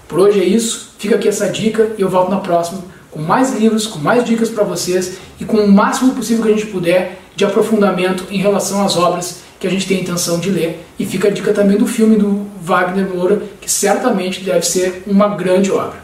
Por 0.07 0.17
hoje 0.17 0.39
é 0.39 0.45
isso, 0.45 0.93
fica 0.97 1.15
aqui 1.15 1.27
essa 1.27 1.49
dica 1.49 1.91
e 1.97 2.01
eu 2.01 2.09
volto 2.09 2.31
na 2.31 2.39
próxima 2.39 2.81
com 3.11 3.21
mais 3.21 3.53
livros, 3.53 3.85
com 3.85 3.99
mais 3.99 4.23
dicas 4.23 4.49
para 4.49 4.63
vocês 4.63 5.17
e 5.39 5.45
com 5.45 5.57
o 5.57 5.71
máximo 5.71 6.13
possível 6.13 6.43
que 6.43 6.49
a 6.49 6.55
gente 6.55 6.67
puder 6.67 7.19
de 7.35 7.43
aprofundamento 7.43 8.25
em 8.31 8.37
relação 8.37 8.83
às 8.83 8.95
obras 8.95 9.41
que 9.59 9.67
a 9.67 9.69
gente 9.69 9.87
tem 9.87 9.97
a 9.97 10.01
intenção 10.01 10.39
de 10.39 10.49
ler. 10.49 10.85
E 10.97 11.05
fica 11.05 11.27
a 11.27 11.31
dica 11.31 11.53
também 11.53 11.77
do 11.77 11.85
filme 11.85 12.15
do 12.15 12.47
Wagner 12.61 13.07
Moura, 13.13 13.41
que 13.59 13.69
certamente 13.69 14.41
deve 14.41 14.65
ser 14.65 15.03
uma 15.05 15.35
grande 15.35 15.71
obra. 15.71 16.02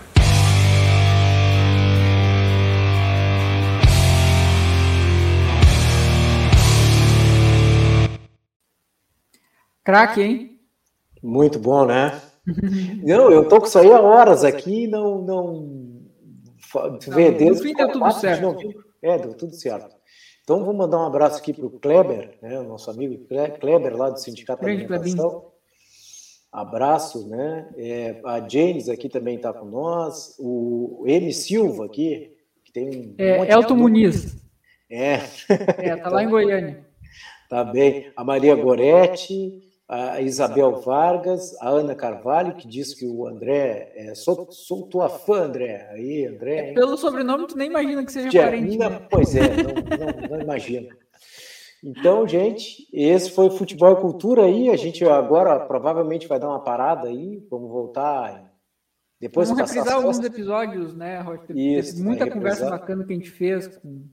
Craque, 9.89 10.21
hein? 10.21 10.59
Muito 11.23 11.57
bom, 11.57 11.83
né? 11.83 12.21
não, 13.03 13.31
eu 13.31 13.47
tô 13.47 13.59
com 13.59 13.65
isso 13.65 13.79
aí 13.79 13.91
há 13.91 13.99
horas 13.99 14.43
aqui, 14.43 14.85
não, 14.85 15.19
não, 15.19 16.01
vê, 17.07 17.31
Deus, 17.31 17.57
no 17.57 17.63
fim 17.63 17.73
deu 17.73 17.91
tudo 17.91 18.11
certo. 18.11 18.41
Não, 18.43 18.55
é, 19.01 19.17
deu 19.17 19.33
tudo 19.33 19.55
certo. 19.55 19.95
Então, 20.43 20.63
vou 20.63 20.75
mandar 20.75 20.99
um 20.99 21.07
abraço 21.07 21.39
aqui 21.39 21.53
para 21.53 21.65
o 21.65 21.71
Kleber, 21.71 22.37
né, 22.39 22.59
o 22.59 22.65
nosso 22.65 22.91
amigo 22.91 23.25
Kleber, 23.59 23.97
lá 23.97 24.11
do 24.11 24.19
Sindicato 24.19 24.61
da 24.61 24.69
Alimentação. 24.69 25.53
Abraço, 26.51 27.27
né? 27.27 27.67
É, 27.75 28.21
a 28.23 28.47
James 28.47 28.89
aqui 28.89 29.09
também 29.09 29.37
está 29.37 29.51
com 29.51 29.65
nós. 29.65 30.35
O 30.37 31.03
M. 31.07 31.33
Silva 31.33 31.85
aqui, 31.85 32.31
que 32.63 32.71
tem 32.71 32.89
um. 32.89 33.15
É, 33.17 33.51
Elton 33.51 33.75
de... 33.75 33.81
Muniz. 33.81 34.37
É. 34.87 35.21
É, 35.79 35.95
tá 35.95 36.09
lá 36.09 36.23
em 36.23 36.29
Goiânia. 36.29 36.85
Tá 37.49 37.63
bem. 37.63 38.11
A 38.15 38.23
Maria 38.23 38.55
Goretti 38.55 39.68
a 39.89 40.21
Isabel 40.21 40.79
Vargas, 40.81 41.55
a 41.59 41.69
Ana 41.69 41.95
Carvalho, 41.95 42.55
que 42.55 42.67
diz 42.67 42.93
que 42.93 43.07
o 43.07 43.25
André, 43.25 43.91
é, 43.95 44.13
sou, 44.13 44.47
sou 44.51 44.87
tua 44.87 45.09
fã, 45.09 45.45
André. 45.45 45.89
Aí, 45.91 46.27
André. 46.27 46.69
É, 46.69 46.73
pelo 46.73 46.95
sobrenome, 46.95 47.47
tu 47.47 47.57
nem 47.57 47.71
imagina 47.71 48.05
que 48.05 48.11
seja 48.11 48.39
parente. 48.39 48.77
Né? 48.77 49.07
Pois 49.09 49.35
é, 49.35 49.47
não, 49.47 49.73
não, 49.73 50.29
não 50.29 50.41
imagino. 50.41 50.89
Então, 51.83 52.27
gente, 52.27 52.87
esse 52.93 53.31
foi 53.31 53.49
Futebol 53.49 53.93
e 53.93 54.01
Cultura 54.01 54.43
aí. 54.43 54.69
A 54.69 54.77
gente 54.77 55.03
agora 55.05 55.59
provavelmente 55.59 56.27
vai 56.27 56.39
dar 56.39 56.49
uma 56.49 56.63
parada 56.63 57.07
aí. 57.07 57.43
Vamos 57.49 57.71
voltar. 57.71 58.53
Depois 59.19 59.49
Vamos 59.49 59.71
reprisar 59.71 59.95
alguns 59.95 60.19
episódios, 60.19 60.93
né, 60.93 61.19
Rocha? 61.21 61.51
Isso, 61.55 62.03
muita 62.03 62.29
conversa 62.29 62.69
bacana 62.69 63.03
que 63.03 63.13
a 63.13 63.15
gente 63.15 63.31
fez 63.31 63.67
com 63.67 64.07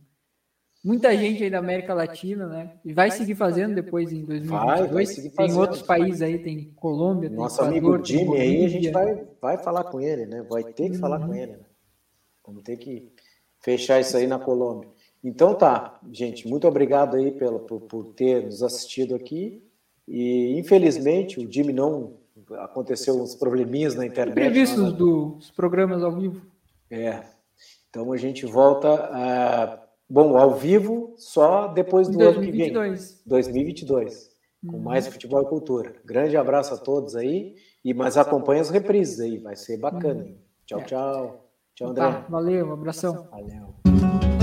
muita 0.86 1.16
gente 1.16 1.42
aí 1.42 1.50
da 1.50 1.58
América 1.58 1.92
Latina, 1.92 2.46
né? 2.46 2.72
E 2.84 2.92
vai 2.92 3.10
seguir 3.10 3.34
fazendo 3.34 3.74
depois 3.74 4.12
em 4.12 4.24
2022. 4.24 4.48
Vai, 4.48 4.86
vai 4.86 5.06
seguir 5.06 5.30
fazendo. 5.30 5.52
Tem 5.52 5.60
outros 5.60 5.82
países 5.82 6.22
aí, 6.22 6.38
tem 6.38 6.72
Colômbia, 6.76 7.28
tem 7.28 7.36
Nosso 7.36 7.56
Equador, 7.56 7.72
amigo 7.72 8.04
Jimmy 8.04 8.40
aí, 8.40 8.64
a 8.64 8.68
gente 8.68 8.90
vai, 8.90 9.26
vai 9.42 9.58
falar 9.58 9.84
com 9.84 10.00
ele, 10.00 10.26
né? 10.26 10.46
Vai 10.48 10.62
ter 10.62 10.88
que 10.88 10.94
uhum. 10.94 11.00
falar 11.00 11.26
com 11.26 11.34
ele. 11.34 11.52
Né? 11.52 11.64
Vamos 12.46 12.62
ter 12.62 12.76
que 12.76 13.10
fechar 13.58 13.98
isso 13.98 14.16
aí 14.16 14.28
na 14.28 14.38
Colômbia. 14.38 14.88
Então 15.24 15.54
tá, 15.54 15.98
gente, 16.12 16.46
muito 16.46 16.68
obrigado 16.68 17.16
aí 17.16 17.32
pelo, 17.32 17.58
por, 17.60 17.80
por 17.80 18.04
ter 18.14 18.44
nos 18.44 18.62
assistido 18.62 19.16
aqui. 19.16 19.60
E 20.06 20.56
infelizmente 20.56 21.40
o 21.40 21.50
Jimmy 21.50 21.72
não 21.72 22.14
aconteceu 22.58 23.20
uns 23.20 23.34
probleminhas 23.34 23.96
na 23.96 24.06
internet. 24.06 24.34
Previstos 24.34 24.92
dos 24.92 25.50
programas 25.50 26.04
ao 26.04 26.12
vivo. 26.12 26.40
É. 26.88 27.24
Então 27.90 28.12
a 28.12 28.16
gente 28.16 28.46
volta 28.46 28.88
a 28.88 29.85
Bom, 30.09 30.37
ao 30.37 30.55
vivo 30.55 31.15
só 31.16 31.66
depois 31.66 32.09
do 32.09 32.16
2022. 32.16 32.77
ano 32.77 32.97
que 32.97 33.03
vem. 33.03 33.20
2022. 33.27 34.31
Com 34.66 34.77
uhum. 34.77 34.83
mais 34.83 35.07
futebol 35.07 35.43
e 35.43 35.47
cultura. 35.47 35.95
Grande 36.05 36.37
abraço 36.37 36.74
a 36.74 36.78
todos 36.78 37.15
aí 37.15 37.55
E, 37.85 37.93
mas 37.93 38.16
acompanha 38.16 38.62
as 38.62 38.70
reprises 38.70 39.20
aí, 39.20 39.39
vai 39.39 39.55
ser 39.55 39.77
bacana. 39.77 40.24
Hum. 40.24 40.37
Tchau, 40.66 40.83
tchau. 40.83 41.51
Tchau, 41.74 41.91
André. 41.91 42.03
Tá, 42.03 42.27
valeu, 42.28 42.66
um 42.69 42.73
abração. 42.73 43.28
Valeu. 43.31 44.35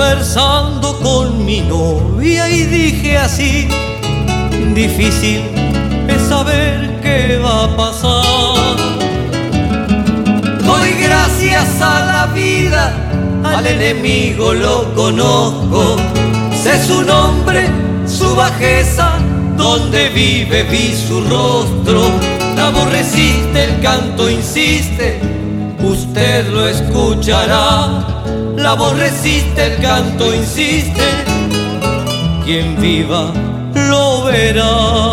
Conversando 0.00 0.98
con 1.00 1.44
mi 1.44 1.60
novia 1.60 2.48
y 2.48 2.64
dije 2.64 3.18
así, 3.18 3.68
difícil 4.74 5.42
es 6.08 6.22
saber 6.22 6.98
qué 7.02 7.38
va 7.38 7.64
a 7.64 7.76
pasar. 7.76 8.76
Doy 10.64 10.92
gracias 11.02 11.82
a 11.82 12.00
la 12.12 12.26
vida, 12.32 12.94
al 13.44 13.66
enemigo 13.66 14.54
lo 14.54 14.94
conozco, 14.94 15.96
sé 16.62 16.82
su 16.82 17.02
nombre, 17.02 17.68
su 18.06 18.34
bajeza, 18.34 19.18
donde 19.58 20.08
vive 20.08 20.62
vi 20.62 20.96
su 20.96 21.20
rostro. 21.24 22.10
La 22.56 22.70
voz 22.70 22.90
resiste, 22.90 23.64
el 23.64 23.82
canto 23.82 24.30
insiste, 24.30 25.20
usted 25.78 26.48
lo 26.48 26.66
escuchará 26.66 28.19
la 28.56 28.74
voz 28.74 28.98
resiste, 28.98 29.74
el 29.74 29.82
canto 29.82 30.34
insiste, 30.34 31.02
quien 32.44 32.80
viva 32.80 33.32
lo 33.74 34.24
verá. 34.24 35.10